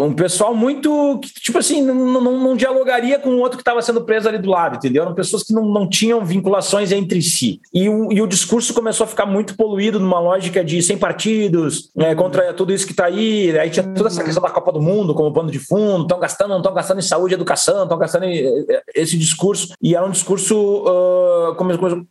um 0.00 0.12
pessoal 0.12 0.54
muito 0.54 1.18
que, 1.20 1.40
tipo 1.40 1.58
assim, 1.58 1.82
não, 1.82 1.94
não, 1.94 2.38
não 2.38 2.56
dialogaria 2.56 3.18
com 3.18 3.30
o 3.30 3.38
outro 3.38 3.56
que 3.56 3.62
estava 3.62 3.80
sendo 3.80 4.02
preso 4.02 4.28
ali 4.28 4.38
do 4.38 4.50
lado, 4.50 4.76
entendeu? 4.76 5.02
Eram 5.02 5.14
pessoas 5.14 5.42
que 5.42 5.52
não, 5.52 5.64
não 5.64 5.88
tinham 5.88 6.24
vinculações 6.24 6.92
entre 6.92 7.22
si. 7.22 7.60
E 7.72 7.88
o, 7.88 8.12
e 8.12 8.20
o 8.20 8.26
discurso 8.26 8.74
começou 8.74 9.04
a 9.04 9.08
ficar 9.08 9.26
muito 9.26 9.56
poluído 9.56 9.98
numa 9.98 10.20
lógica 10.20 10.64
de 10.64 10.82
sem 10.82 10.98
partidos, 10.98 11.90
né, 11.94 12.14
contra 12.14 12.52
tudo 12.52 12.72
isso 12.72 12.86
que 12.86 12.92
está 12.92 13.06
aí 13.06 13.56
aí 13.58 13.70
tinha 13.70 13.84
toda 13.94 14.08
essa 14.08 14.22
questão 14.22 14.42
da 14.42 14.50
Copa 14.50 14.72
do 14.72 14.80
Mundo 14.80 15.14
como 15.14 15.32
pano 15.32 15.50
de 15.50 15.58
fundo, 15.58 16.02
estão 16.02 16.18
gastando, 16.18 16.50
não 16.50 16.58
estão 16.58 16.74
gastando 16.74 16.98
em 16.98 17.02
saúde 17.02 17.34
educação, 17.34 17.82
estão 17.82 17.98
gastando 17.98 18.24
em, 18.24 18.66
esse 18.94 19.16
discurso, 19.16 19.74
e 19.80 19.94
era 19.94 20.04
um 20.04 20.10
discurso, 20.10 20.56
uh, 20.56 21.54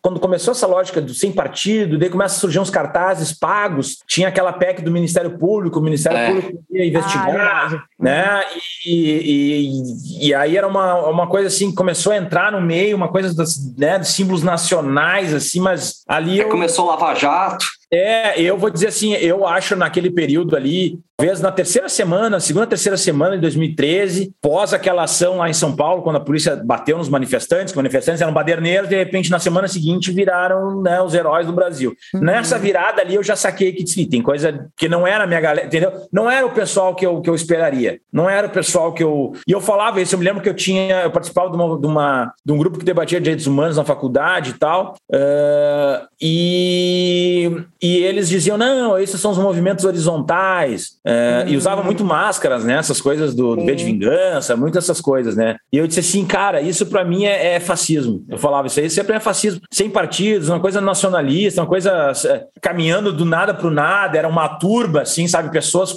quando 0.05 0.19
começou 0.19 0.51
essa 0.51 0.67
lógica 0.67 1.01
do 1.01 1.15
sem 1.15 1.31
partido, 1.31 1.97
daí 1.97 2.11
começa 2.11 2.35
a 2.35 2.39
surgir 2.39 2.59
uns 2.59 2.69
cartazes 2.69 3.33
pagos, 3.33 4.03
tinha 4.05 4.27
aquela 4.27 4.53
PEC 4.53 4.83
do 4.83 4.91
Ministério 4.91 5.35
Público, 5.39 5.79
o 5.79 5.81
Ministério 5.81 6.15
é. 6.15 6.27
Público 6.27 6.63
ia 6.69 6.85
investigar, 6.85 7.73
ah, 7.73 7.83
né, 7.99 8.43
e, 8.85 10.21
e, 10.21 10.27
e, 10.27 10.33
aí 10.35 10.55
era 10.55 10.67
uma, 10.67 11.09
uma 11.09 11.25
coisa 11.25 11.47
assim, 11.47 11.73
começou 11.73 12.13
a 12.13 12.17
entrar 12.17 12.51
no 12.51 12.61
meio, 12.61 12.95
uma 12.95 13.07
coisa 13.07 13.33
das, 13.33 13.57
né, 13.75 13.97
de 13.97 14.07
símbolos 14.07 14.43
nacionais, 14.43 15.33
assim, 15.33 15.59
mas 15.59 16.03
ali... 16.07 16.39
É, 16.39 16.43
eu... 16.43 16.49
Começou 16.49 16.85
o 16.85 16.89
Lava 16.89 17.15
Jato. 17.15 17.65
É, 17.91 18.41
eu 18.41 18.57
vou 18.57 18.69
dizer 18.69 18.87
assim, 18.87 19.13
eu 19.13 19.45
acho 19.47 19.75
naquele 19.75 20.09
período 20.09 20.55
ali, 20.55 20.99
talvez 21.17 21.39
na 21.39 21.51
terceira 21.51 21.87
semana, 21.87 22.39
segunda, 22.39 22.67
terceira 22.67 22.97
semana 22.97 23.35
de 23.35 23.41
2013, 23.41 24.33
pós 24.41 24.73
aquela 24.73 25.03
ação 25.03 25.37
lá 25.37 25.49
em 25.49 25.53
São 25.53 25.75
Paulo, 25.75 26.01
quando 26.01 26.17
a 26.17 26.19
polícia 26.19 26.55
bateu 26.55 26.97
nos 26.97 27.09
manifestantes, 27.09 27.71
que 27.71 27.77
os 27.77 27.83
manifestantes 27.83 28.21
eram 28.21 28.33
baderneiros, 28.33 28.89
de 28.89 28.95
repente 28.95 29.31
na 29.31 29.39
semana 29.39 29.67
seguinte 29.67 30.11
viraram 30.11 30.81
né, 30.81 31.01
os 31.01 31.13
heróis 31.13 31.47
do 31.47 31.53
Brasil. 31.53 31.95
Uhum. 32.13 32.21
Nessa 32.21 32.57
virada 32.57 33.01
ali 33.01 33.15
eu 33.15 33.23
já 33.23 33.35
saquei 33.35 33.71
que 33.71 33.85
tem 34.05 34.21
coisa 34.21 34.67
que 34.75 34.89
não 34.89 35.07
era 35.07 35.23
a 35.23 35.27
minha 35.27 35.41
galera, 35.41 35.67
entendeu? 35.67 35.91
Não 36.11 36.29
era 36.29 36.45
o 36.45 36.51
pessoal 36.51 36.93
que 36.95 37.05
eu, 37.05 37.21
que 37.21 37.29
eu 37.29 37.35
esperaria, 37.35 37.99
não 38.11 38.29
era 38.29 38.47
o 38.47 38.51
pessoal 38.51 38.93
que 38.93 39.03
eu. 39.03 39.33
E 39.47 39.51
eu 39.51 39.61
falava 39.61 40.01
isso, 40.01 40.15
eu 40.15 40.19
me 40.19 40.25
lembro 40.25 40.41
que 40.41 40.49
eu 40.49 40.53
tinha, 40.53 41.01
eu 41.01 41.11
participava 41.11 41.49
de, 41.49 41.55
uma, 41.55 41.79
de, 41.79 41.87
uma, 41.87 42.33
de 42.45 42.51
um 42.51 42.57
grupo 42.57 42.79
que 42.79 42.85
debatia 42.85 43.21
direitos 43.21 43.47
humanos 43.47 43.77
na 43.77 43.85
faculdade 43.85 44.51
e 44.51 44.53
tal, 44.53 44.95
uh, 45.11 46.07
e 46.21 47.63
e 47.81 47.97
eles 47.97 48.29
diziam, 48.29 48.57
não, 48.57 48.97
esses 48.97 49.19
são 49.19 49.31
os 49.31 49.37
movimentos 49.37 49.83
horizontais, 49.85 50.97
é, 51.05 51.43
uhum. 51.45 51.53
e 51.53 51.57
usavam 51.57 51.83
muito 51.83 52.03
máscaras, 52.03 52.63
né? 52.63 52.75
Essas 52.75 53.01
coisas 53.01 53.33
do, 53.33 53.55
do 53.55 53.65
V 53.65 53.75
de 53.75 53.83
vingança, 53.83 54.55
muitas 54.55 54.85
essas 54.85 55.01
coisas, 55.01 55.35
né? 55.35 55.57
E 55.71 55.77
eu 55.77 55.87
disse 55.87 55.99
assim, 55.99 56.25
cara, 56.25 56.61
isso 56.61 56.85
para 56.85 57.03
mim 57.03 57.25
é, 57.25 57.55
é, 57.55 57.59
fascismo. 57.59 58.23
Eu 58.29 58.37
falava, 58.37 58.67
isso 58.67 58.79
aí 58.79 58.89
sempre 58.89 59.15
é 59.15 59.19
fascismo, 59.19 59.61
sem 59.71 59.89
partidos, 59.89 60.49
uma 60.49 60.59
coisa 60.59 60.79
nacionalista, 60.79 61.61
uma 61.61 61.67
coisa 61.67 62.11
é, 62.25 62.45
caminhando 62.61 63.11
do 63.11 63.25
nada 63.25 63.53
para 63.53 63.67
o 63.67 63.71
nada, 63.71 64.17
era 64.17 64.27
uma 64.27 64.47
turba, 64.47 65.01
assim, 65.01 65.27
sabe? 65.27 65.51
Pessoas, 65.51 65.95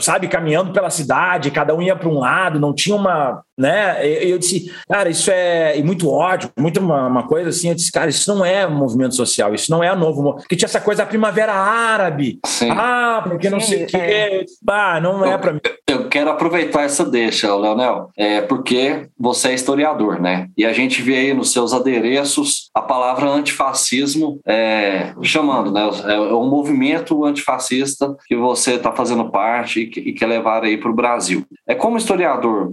sabe, 0.00 0.28
caminhando 0.28 0.72
pela 0.72 0.90
cidade, 0.90 1.50
cada 1.50 1.74
um 1.74 1.82
ia 1.82 1.96
para 1.96 2.08
um 2.08 2.18
lado, 2.18 2.58
não 2.58 2.74
tinha 2.74 2.96
uma, 2.96 3.42
né? 3.56 4.04
Eu 4.06 4.38
disse, 4.38 4.72
cara, 4.88 5.08
isso 5.08 5.30
é 5.30 5.80
muito 5.82 6.10
ódio, 6.10 6.50
muito 6.56 6.80
uma, 6.80 7.06
uma, 7.06 7.26
coisa 7.26 7.50
assim. 7.50 7.68
Eu 7.68 7.74
disse, 7.74 7.92
cara, 7.92 8.10
isso 8.10 8.32
não 8.32 8.44
é 8.44 8.66
movimento 8.66 9.14
social, 9.14 9.54
isso 9.54 9.70
não 9.70 9.82
é 9.82 9.94
novo. 9.94 10.34
Porque 10.34 10.56
tinha 10.56 10.66
essa 10.66 10.80
coisa 10.80 11.02
da 11.02 11.08
primavera 11.08 11.52
árabe. 11.52 12.40
Sim. 12.44 12.70
Ah, 12.70 13.22
porque 13.22 13.48
não 13.48 13.60
sei 13.60 13.84
o 13.84 13.86
quê. 13.86 13.96
É. 13.96 14.44
Ah, 14.68 15.00
não 15.00 15.24
é 15.24 15.38
para 15.38 15.52
mim. 15.52 15.60
Eu 15.86 16.08
quero 16.08 16.30
aproveitar 16.30 16.84
essa 16.84 17.04
deixa, 17.04 17.54
Leonel, 17.54 18.08
é 18.16 18.40
porque 18.40 19.06
você 19.18 19.48
é 19.48 19.54
historiador, 19.54 20.18
né? 20.18 20.48
E 20.56 20.64
a 20.64 20.72
gente 20.72 21.02
vê 21.02 21.16
aí 21.16 21.34
nos 21.34 21.52
seus 21.52 21.74
adereços 21.74 22.70
a 22.74 22.80
palavra 22.80 23.28
antifascismo 23.28 24.40
é, 24.46 25.12
chamando, 25.20 25.70
né? 25.70 25.82
É 26.06 26.18
um 26.18 26.48
movimento 26.48 27.22
antifascista 27.26 28.16
que 28.26 28.34
você 28.34 28.76
está 28.76 28.92
fazendo 28.92 29.30
parte 29.30 29.80
e, 29.80 29.86
que, 29.86 30.00
e 30.00 30.12
quer 30.14 30.26
levar 30.26 30.64
aí 30.64 30.78
para 30.78 30.90
o 30.90 30.94
Brasil. 30.94 31.44
É 31.66 31.74
como 31.74 31.98
historiador, 31.98 32.70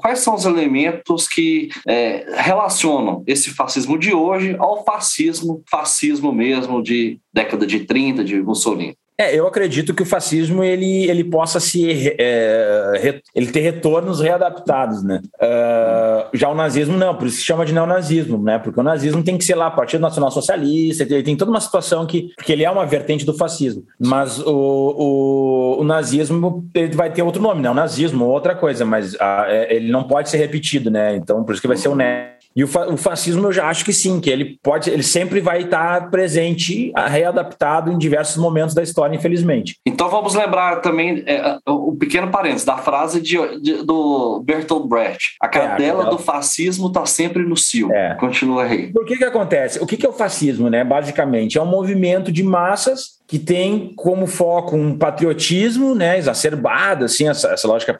quais 0.00 0.20
são 0.20 0.34
os 0.34 0.46
elementos 0.46 1.28
que 1.28 1.68
é, 1.86 2.24
relacionam 2.38 3.22
esse 3.26 3.50
fascismo 3.50 3.98
de 3.98 4.14
hoje 4.14 4.56
ao 4.58 4.82
fascismo, 4.84 5.62
fascismo 5.70 6.32
mesmo 6.32 6.82
de 6.82 7.20
década 7.30 7.66
de 7.66 7.80
30, 7.80 8.24
de 8.24 8.42
Mussolini? 8.42 8.96
É, 9.16 9.34
eu 9.38 9.46
acredito 9.46 9.94
que 9.94 10.02
o 10.02 10.06
fascismo 10.06 10.64
ele, 10.64 11.08
ele 11.08 11.22
possa 11.22 11.60
se 11.60 12.14
é, 12.18 12.92
re, 13.00 13.22
ele 13.32 13.46
ter 13.46 13.60
retornos 13.60 14.20
readaptados, 14.20 15.04
né? 15.04 15.22
Uh, 15.36 16.36
já 16.36 16.48
o 16.48 16.54
nazismo 16.54 16.96
não, 16.96 17.14
por 17.14 17.28
isso 17.28 17.36
se 17.36 17.44
chama 17.44 17.64
de 17.64 17.72
neonazismo, 17.72 18.42
né? 18.42 18.58
Porque 18.58 18.80
o 18.80 18.82
nazismo 18.82 19.22
tem 19.22 19.38
que 19.38 19.44
ser 19.44 19.54
lá 19.54 19.70
Partido 19.70 20.00
Nacional 20.00 20.32
Socialista, 20.32 21.04
ele 21.04 21.22
tem 21.22 21.36
toda 21.36 21.52
uma 21.52 21.60
situação 21.60 22.04
que 22.06 22.32
porque 22.34 22.52
ele 22.52 22.64
é 22.64 22.70
uma 22.70 22.84
vertente 22.84 23.24
do 23.24 23.34
fascismo, 23.34 23.84
mas 24.00 24.40
o, 24.40 24.50
o, 24.50 25.80
o 25.80 25.84
nazismo 25.84 26.68
ele 26.74 26.96
vai 26.96 27.12
ter 27.12 27.22
outro 27.22 27.40
nome, 27.40 27.62
né? 27.62 27.70
O 27.70 27.74
nazismo 27.74 28.24
outra 28.24 28.56
coisa, 28.56 28.84
mas 28.84 29.14
a, 29.20 29.46
é, 29.48 29.76
ele 29.76 29.92
não 29.92 30.02
pode 30.02 30.28
ser 30.28 30.38
repetido, 30.38 30.90
né? 30.90 31.14
Então 31.14 31.44
por 31.44 31.52
isso 31.52 31.62
que 31.62 31.68
vai 31.68 31.76
ser 31.76 31.88
o 31.88 31.94
NET 31.94 32.34
e 32.56 32.62
o, 32.62 32.68
fa 32.68 32.88
o, 32.88 32.96
fascismo 32.96 33.48
eu 33.48 33.52
já 33.52 33.66
acho 33.66 33.84
que 33.84 33.92
sim, 33.92 34.20
que 34.20 34.30
ele 34.30 34.58
pode, 34.62 34.88
ele 34.88 35.02
sempre 35.02 35.40
vai 35.40 35.62
estar 35.62 36.08
presente, 36.10 36.92
readaptado 37.08 37.90
em 37.90 37.98
diversos 37.98 38.36
momentos 38.36 38.74
da 38.74 38.82
história, 38.82 39.03
infelizmente. 39.12 39.76
Então 39.84 40.08
vamos 40.08 40.34
lembrar 40.34 40.76
também 40.76 41.22
é, 41.26 41.58
o 41.66 41.94
pequeno 41.96 42.30
parênteses 42.30 42.64
da 42.64 42.76
frase 42.76 43.20
de, 43.20 43.36
de, 43.60 43.82
do 43.84 44.40
Bertolt 44.44 44.86
Brecht: 44.86 45.36
a 45.40 45.48
cadela 45.48 46.06
é, 46.06 46.10
do 46.10 46.18
fascismo 46.18 46.88
está 46.88 47.04
sempre 47.04 47.42
no 47.42 47.56
cio. 47.56 47.92
É. 47.92 48.14
Continua 48.14 48.64
aí. 48.64 48.92
Por 48.92 49.04
que 49.04 49.16
que 49.16 49.24
acontece? 49.24 49.82
O 49.82 49.86
que, 49.86 49.96
que 49.96 50.06
é 50.06 50.08
o 50.08 50.12
fascismo, 50.12 50.70
né? 50.70 50.84
Basicamente, 50.84 51.58
é 51.58 51.62
um 51.62 51.66
movimento 51.66 52.30
de 52.30 52.42
massas 52.42 53.14
que 53.26 53.38
tem 53.38 53.92
como 53.96 54.26
foco 54.26 54.76
um 54.76 54.96
patriotismo 54.96 55.94
né, 55.94 56.18
exacerbado, 56.18 57.06
assim, 57.06 57.26
essa, 57.28 57.48
essa 57.48 57.66
lógica 57.66 57.94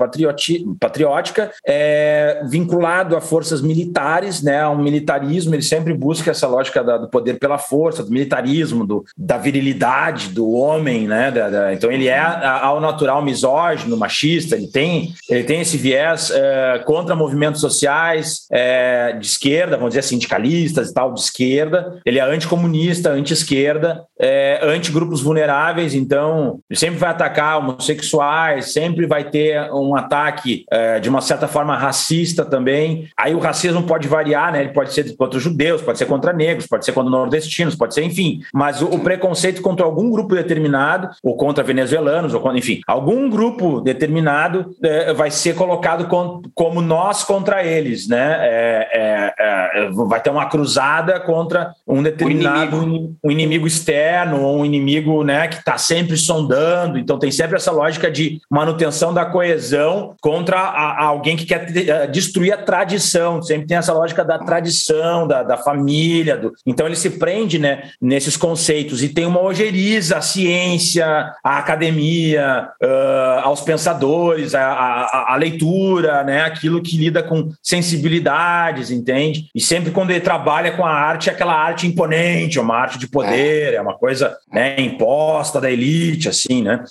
patriótica, 0.78 1.50
é, 1.66 2.42
vinculado 2.48 3.16
a 3.16 3.20
forças 3.20 3.62
militares, 3.62 4.42
né, 4.42 4.60
a 4.60 4.70
um 4.70 4.82
militarismo, 4.82 5.54
ele 5.54 5.62
sempre 5.62 5.94
busca 5.94 6.30
essa 6.30 6.46
lógica 6.46 6.84
da, 6.84 6.98
do 6.98 7.08
poder 7.08 7.38
pela 7.38 7.56
força, 7.56 8.02
do 8.02 8.10
militarismo, 8.10 8.86
do, 8.86 9.04
da 9.16 9.38
virilidade 9.38 10.28
do 10.28 10.50
homem, 10.50 11.08
né, 11.08 11.30
da, 11.30 11.48
da, 11.48 11.72
então 11.72 11.90
ele 11.90 12.08
é 12.08 12.20
ao 12.20 12.78
natural 12.80 13.22
misógino, 13.22 13.96
machista, 13.96 14.56
ele 14.56 14.68
tem, 14.68 15.14
ele 15.30 15.44
tem 15.44 15.62
esse 15.62 15.78
viés 15.78 16.30
é, 16.30 16.82
contra 16.84 17.16
movimentos 17.16 17.62
sociais 17.62 18.46
é, 18.52 19.12
de 19.12 19.26
esquerda, 19.26 19.76
vamos 19.76 19.94
dizer 19.94 20.02
sindicalistas 20.02 20.90
e 20.90 20.94
tal, 20.94 21.14
de 21.14 21.20
esquerda, 21.20 21.98
ele 22.04 22.18
é 22.18 22.22
anticomunista, 22.22 23.10
anti-esquerda, 23.10 24.04
é, 24.20 24.60
anti-grupo 24.62 25.13
grupos 25.14 25.22
vulneráveis, 25.22 25.94
então 25.94 26.58
sempre 26.72 26.98
vai 26.98 27.10
atacar 27.10 27.58
homossexuais, 27.58 28.72
sempre 28.72 29.06
vai 29.06 29.24
ter 29.24 29.70
um 29.72 29.96
ataque 29.96 30.64
é, 30.70 30.98
de 30.98 31.08
uma 31.08 31.20
certa 31.20 31.46
forma 31.46 31.76
racista 31.76 32.44
também. 32.44 33.08
Aí 33.16 33.34
o 33.34 33.38
racismo 33.38 33.84
pode 33.84 34.08
variar, 34.08 34.52
né? 34.52 34.60
Ele 34.62 34.72
pode 34.72 34.92
ser 34.92 35.16
contra 35.16 35.38
judeus, 35.38 35.82
pode 35.82 35.98
ser 35.98 36.06
contra 36.06 36.32
negros, 36.32 36.66
pode 36.66 36.84
ser 36.84 36.92
contra 36.92 37.10
nordestinos, 37.10 37.76
pode 37.76 37.94
ser, 37.94 38.02
enfim. 38.02 38.40
Mas 38.52 38.82
o, 38.82 38.86
o 38.86 38.98
preconceito 38.98 39.62
contra 39.62 39.84
algum 39.84 40.10
grupo 40.10 40.34
determinado, 40.34 41.10
ou 41.22 41.36
contra 41.36 41.62
venezuelanos, 41.62 42.34
ou 42.34 42.40
contra, 42.40 42.58
enfim, 42.58 42.80
algum 42.86 43.28
grupo 43.28 43.80
determinado 43.80 44.74
é, 44.82 45.12
vai 45.12 45.30
ser 45.30 45.54
colocado 45.54 46.08
com, 46.08 46.42
como 46.54 46.80
nós 46.80 47.22
contra 47.22 47.64
eles, 47.64 48.08
né? 48.08 48.38
É, 48.40 48.88
é, 48.92 49.34
é 49.38 49.90
vai 49.90 50.20
ter 50.20 50.30
uma 50.30 50.46
cruzada 50.46 51.20
contra 51.20 51.72
um 51.86 52.02
determinado 52.02 52.82
inimigo. 52.82 53.16
um 53.22 53.30
inimigo 53.30 53.66
externo 53.66 54.42
ou 54.42 54.58
um 54.58 54.64
inimigo 54.64 55.03
inimigo 55.04 55.22
né, 55.22 55.46
que 55.48 55.56
está 55.56 55.76
sempre 55.76 56.16
sondando, 56.16 56.98
então 56.98 57.18
tem 57.18 57.30
sempre 57.30 57.56
essa 57.56 57.70
lógica 57.70 58.10
de 58.10 58.40
manutenção 58.50 59.12
da 59.12 59.24
coesão 59.24 60.14
contra 60.20 60.58
a, 60.58 61.02
a 61.02 61.04
alguém 61.04 61.36
que 61.36 61.44
quer 61.44 61.66
eh, 61.76 62.06
destruir 62.06 62.52
a 62.52 62.56
tradição, 62.56 63.42
sempre 63.42 63.66
tem 63.66 63.76
essa 63.76 63.92
lógica 63.92 64.24
da 64.24 64.38
tradição, 64.38 65.26
da, 65.26 65.42
da 65.42 65.56
família, 65.56 66.36
do... 66.36 66.52
então 66.66 66.86
ele 66.86 66.96
se 66.96 67.10
prende 67.10 67.58
né, 67.58 67.90
nesses 68.00 68.36
conceitos. 68.36 69.02
E 69.02 69.08
tem 69.08 69.26
uma 69.26 69.40
ojeriza 69.40 70.18
à 70.18 70.22
ciência, 70.22 71.32
à 71.42 71.58
academia, 71.58 72.68
uh, 72.82 73.40
aos 73.44 73.60
pensadores, 73.60 74.54
à, 74.54 75.34
leitura, 75.38 76.22
né, 76.22 76.42
aquilo 76.42 76.82
que 76.82 76.96
lida 76.96 77.22
com 77.22 77.50
sensibilidades, 77.62 78.90
entende? 78.90 79.48
E 79.54 79.60
sempre 79.60 79.90
quando 79.90 80.10
ele 80.10 80.20
trabalha 80.20 80.72
com 80.72 80.84
a 80.84 80.90
arte, 80.90 81.28
é 81.28 81.32
aquela 81.32 81.54
arte 81.54 81.86
imponente, 81.86 82.58
é 82.58 82.62
uma 82.62 82.76
arte 82.76 82.98
de 82.98 83.08
poder, 83.08 83.74
é 83.74 83.80
uma 83.80 83.94
coisa 83.94 84.36
né, 84.52 84.80
imposta 84.94 85.60
da 85.60 85.70
elite, 85.70 86.28
assim, 86.28 86.62
né? 86.62 86.84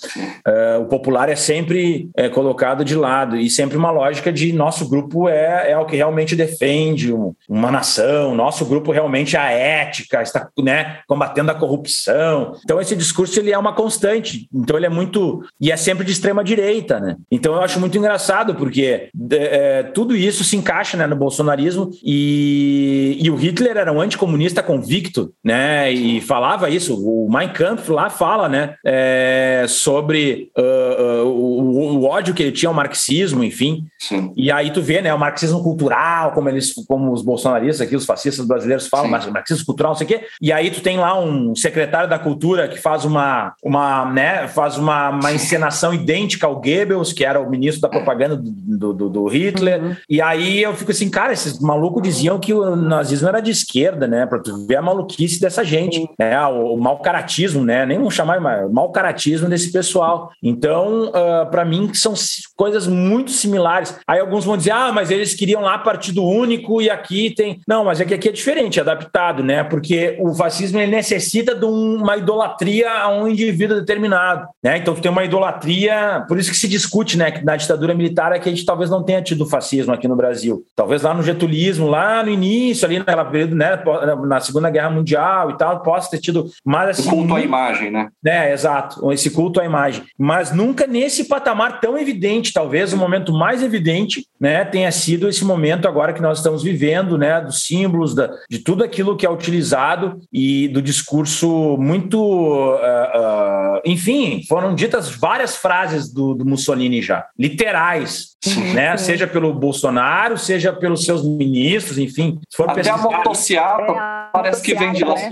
Uh, 0.46 0.82
o 0.82 0.86
popular 0.86 1.28
é 1.28 1.36
sempre 1.36 2.08
é, 2.16 2.28
colocado 2.28 2.84
de 2.84 2.94
lado 2.94 3.36
e 3.36 3.50
sempre 3.50 3.76
uma 3.76 3.90
lógica 3.90 4.32
de 4.32 4.52
nosso 4.52 4.88
grupo 4.88 5.28
é, 5.28 5.70
é 5.70 5.78
o 5.78 5.86
que 5.86 5.96
realmente 5.96 6.36
defende 6.36 7.12
uma 7.48 7.70
nação, 7.70 8.34
nosso 8.34 8.64
grupo 8.64 8.92
realmente 8.92 9.36
é 9.36 9.40
a 9.40 9.50
ética, 9.50 10.22
está 10.22 10.48
né, 10.58 11.00
combatendo 11.06 11.50
a 11.50 11.54
corrupção. 11.54 12.56
Então 12.62 12.80
esse 12.80 12.94
discurso 12.96 13.38
ele 13.38 13.52
é 13.52 13.58
uma 13.58 13.72
constante, 13.72 14.48
então 14.52 14.76
ele 14.76 14.86
é 14.86 14.90
muito 14.90 15.44
e 15.60 15.70
é 15.70 15.76
sempre 15.76 16.04
de 16.04 16.12
extrema 16.12 16.44
direita, 16.44 17.00
né? 17.00 17.16
Então 17.30 17.54
eu 17.54 17.62
acho 17.62 17.80
muito 17.80 17.96
engraçado 17.96 18.54
porque 18.54 19.08
é, 19.32 19.82
tudo 19.82 20.16
isso 20.16 20.44
se 20.44 20.56
encaixa 20.56 20.96
né, 20.96 21.06
no 21.06 21.16
bolsonarismo 21.16 21.90
e, 22.02 23.18
e 23.20 23.30
o 23.30 23.36
Hitler 23.36 23.76
era 23.76 23.92
um 23.92 24.00
anticomunista 24.00 24.62
convicto, 24.62 25.32
né? 25.42 25.92
E 25.92 26.20
falava 26.20 26.70
isso, 26.70 26.94
o 26.96 27.28
Mein 27.30 27.48
Kampf 27.48 27.88
lá 27.94 28.10
fala, 28.10 28.48
né, 28.48 28.74
é, 28.84 29.64
sobre 29.68 30.50
uh, 30.56 31.22
uh, 31.22 31.28
o, 31.28 31.96
o, 31.96 32.04
ódio 32.04 32.34
que 32.34 32.42
ele 32.42 32.52
tinha 32.52 32.68
ao 32.68 32.74
marxismo, 32.74 33.42
enfim. 33.42 33.86
Sim. 33.98 34.32
E 34.36 34.50
aí 34.50 34.70
tu 34.70 34.82
vê, 34.82 35.00
né, 35.00 35.12
o 35.14 35.18
marxismo 35.18 35.62
cultural, 35.62 36.32
como 36.32 36.48
eles, 36.48 36.74
como 36.86 37.12
os 37.12 37.22
bolsonaristas 37.22 37.86
aqui, 37.86 37.96
os 37.96 38.04
fascistas 38.04 38.46
brasileiros 38.46 38.86
falam, 38.86 39.06
Sim. 39.20 39.30
marxismo 39.30 39.64
cultural, 39.64 39.92
não 39.92 39.96
sei 39.96 40.04
o 40.06 40.08
quê. 40.08 40.26
E 40.40 40.52
aí 40.52 40.70
tu 40.70 40.80
tem 40.80 40.98
lá 40.98 41.18
um 41.18 41.54
secretário 41.54 42.08
da 42.08 42.18
cultura 42.18 42.68
que 42.68 42.78
faz 42.78 43.04
uma, 43.04 43.54
uma 43.62 44.04
né, 44.12 44.48
faz 44.48 44.76
uma, 44.76 45.10
uma 45.10 45.32
encenação 45.32 45.94
idêntica 45.94 46.46
ao 46.46 46.56
Goebbels, 46.56 47.12
que 47.12 47.24
era 47.24 47.40
o 47.40 47.48
ministro 47.48 47.80
da 47.80 47.88
propaganda 47.88 48.36
do, 48.36 48.92
do, 48.92 49.08
do 49.08 49.26
Hitler. 49.26 49.82
Uhum. 49.82 49.96
E 50.08 50.20
aí 50.20 50.62
eu 50.62 50.74
fico 50.74 50.90
assim, 50.90 51.08
cara, 51.08 51.32
esses 51.32 51.58
malucos 51.60 52.02
diziam 52.02 52.38
que 52.38 52.52
o 52.52 52.76
nazismo 52.76 53.28
era 53.28 53.40
de 53.40 53.50
esquerda, 53.50 54.06
né, 54.06 54.26
para 54.26 54.38
tu 54.38 54.66
ver 54.66 54.76
a 54.76 54.82
maluquice 54.82 55.40
dessa 55.40 55.64
gente, 55.64 56.08
né, 56.18 56.38
o, 56.46 56.74
o 56.74 56.80
mau 56.80 56.98
caratismo, 56.98 57.64
né, 57.64 57.83
nem 57.86 57.98
vamos 57.98 58.14
chamar 58.14 58.40
mais, 58.40 58.70
mau 58.70 58.90
caratismo 58.90 59.48
desse 59.48 59.72
pessoal. 59.72 60.30
Então, 60.42 61.06
uh, 61.06 61.12
ah, 61.14 61.46
para 61.46 61.64
mim, 61.64 61.92
são 61.94 62.14
coisas 62.56 62.86
muito 62.86 63.30
similares. 63.30 63.98
Aí 64.06 64.20
alguns 64.20 64.44
vão 64.44 64.56
dizer, 64.56 64.72
ah, 64.72 64.92
mas 64.92 65.10
eles 65.10 65.34
queriam 65.34 65.60
lá 65.60 65.78
partido 65.78 66.24
único 66.24 66.80
e 66.80 66.90
aqui 66.90 67.34
tem. 67.34 67.60
Não, 67.66 67.84
mas 67.84 68.00
é 68.00 68.04
que 68.04 68.14
aqui 68.14 68.28
é 68.28 68.32
diferente, 68.32 68.78
é 68.78 68.82
adaptado, 68.82 69.42
né? 69.42 69.64
Porque 69.64 70.16
o 70.20 70.34
fascismo 70.34 70.78
ele 70.78 70.90
necessita 70.90 71.54
de 71.54 71.64
uma 71.64 72.16
idolatria 72.16 72.90
a 72.90 73.08
um 73.08 73.28
indivíduo 73.28 73.78
determinado, 73.80 74.46
né? 74.62 74.78
Então, 74.78 74.94
tu 74.94 75.00
tem 75.00 75.10
uma 75.10 75.24
idolatria, 75.24 76.24
por 76.28 76.38
isso 76.38 76.50
que 76.50 76.56
se 76.56 76.68
discute, 76.68 77.16
né, 77.16 77.30
que 77.30 77.44
na 77.44 77.56
ditadura 77.56 77.94
militar 77.94 78.32
é 78.32 78.38
que 78.38 78.48
a 78.48 78.52
gente 78.52 78.64
talvez 78.64 78.90
não 78.90 79.02
tenha 79.02 79.22
tido 79.22 79.46
fascismo 79.46 79.92
aqui 79.92 80.08
no 80.08 80.16
Brasil. 80.16 80.64
Talvez 80.76 81.02
lá 81.02 81.14
no 81.14 81.22
getulismo, 81.22 81.86
lá 81.86 82.22
no 82.22 82.30
início, 82.30 82.86
ali 82.86 82.98
naquela 82.98 83.24
período, 83.24 83.54
né, 83.54 83.82
na 84.26 84.40
Segunda 84.40 84.70
Guerra 84.70 84.90
Mundial 84.90 85.50
e 85.50 85.56
tal, 85.56 85.80
possa 85.80 86.10
ter 86.10 86.18
tido 86.18 86.46
mais 86.64 86.90
assim. 86.90 87.08
O 87.08 87.12
culto 87.12 87.34
à 87.34 87.40
imagem 87.40 87.73
imagem, 87.74 87.90
né? 87.90 88.08
É, 88.24 88.52
exato, 88.52 89.12
esse 89.12 89.30
culto 89.30 89.60
à 89.60 89.64
imagem. 89.64 90.04
Mas 90.18 90.52
nunca 90.52 90.86
nesse 90.86 91.24
patamar 91.24 91.80
tão 91.80 91.98
evidente, 91.98 92.52
talvez 92.52 92.92
o 92.92 92.96
momento 92.96 93.32
mais 93.32 93.62
evidente, 93.62 94.26
né, 94.40 94.64
tenha 94.64 94.90
sido 94.92 95.28
esse 95.28 95.44
momento 95.44 95.88
agora 95.88 96.12
que 96.12 96.22
nós 96.22 96.38
estamos 96.38 96.62
vivendo, 96.62 97.18
né, 97.18 97.40
dos 97.40 97.66
símbolos, 97.66 98.14
da, 98.14 98.30
de 98.48 98.58
tudo 98.58 98.84
aquilo 98.84 99.16
que 99.16 99.26
é 99.26 99.30
utilizado 99.30 100.20
e 100.32 100.68
do 100.68 100.80
discurso 100.80 101.76
muito, 101.78 102.18
uh, 102.18 102.74
uh, 102.74 103.80
enfim, 103.84 104.42
foram 104.48 104.74
ditas 104.74 105.08
várias 105.08 105.56
frases 105.56 106.12
do, 106.12 106.34
do 106.34 106.44
Mussolini 106.44 107.02
já, 107.02 107.26
literais, 107.38 108.33
Sim. 108.44 108.74
né? 108.74 108.96
Seja 108.98 109.26
pelo 109.26 109.52
Bolsonaro, 109.54 110.36
seja 110.36 110.72
pelos 110.72 111.04
seus 111.04 111.26
ministros, 111.26 111.98
enfim. 111.98 112.38
Se 112.50 112.56
for 112.56 112.68
Até 112.68 112.90
a 112.90 112.98
motociata 112.98 113.92
é, 113.92 114.30
parece 114.32 114.62
que 114.62 114.74
vem 114.74 114.92
de 114.92 115.02
lá. 115.02 115.14
Né? 115.14 115.30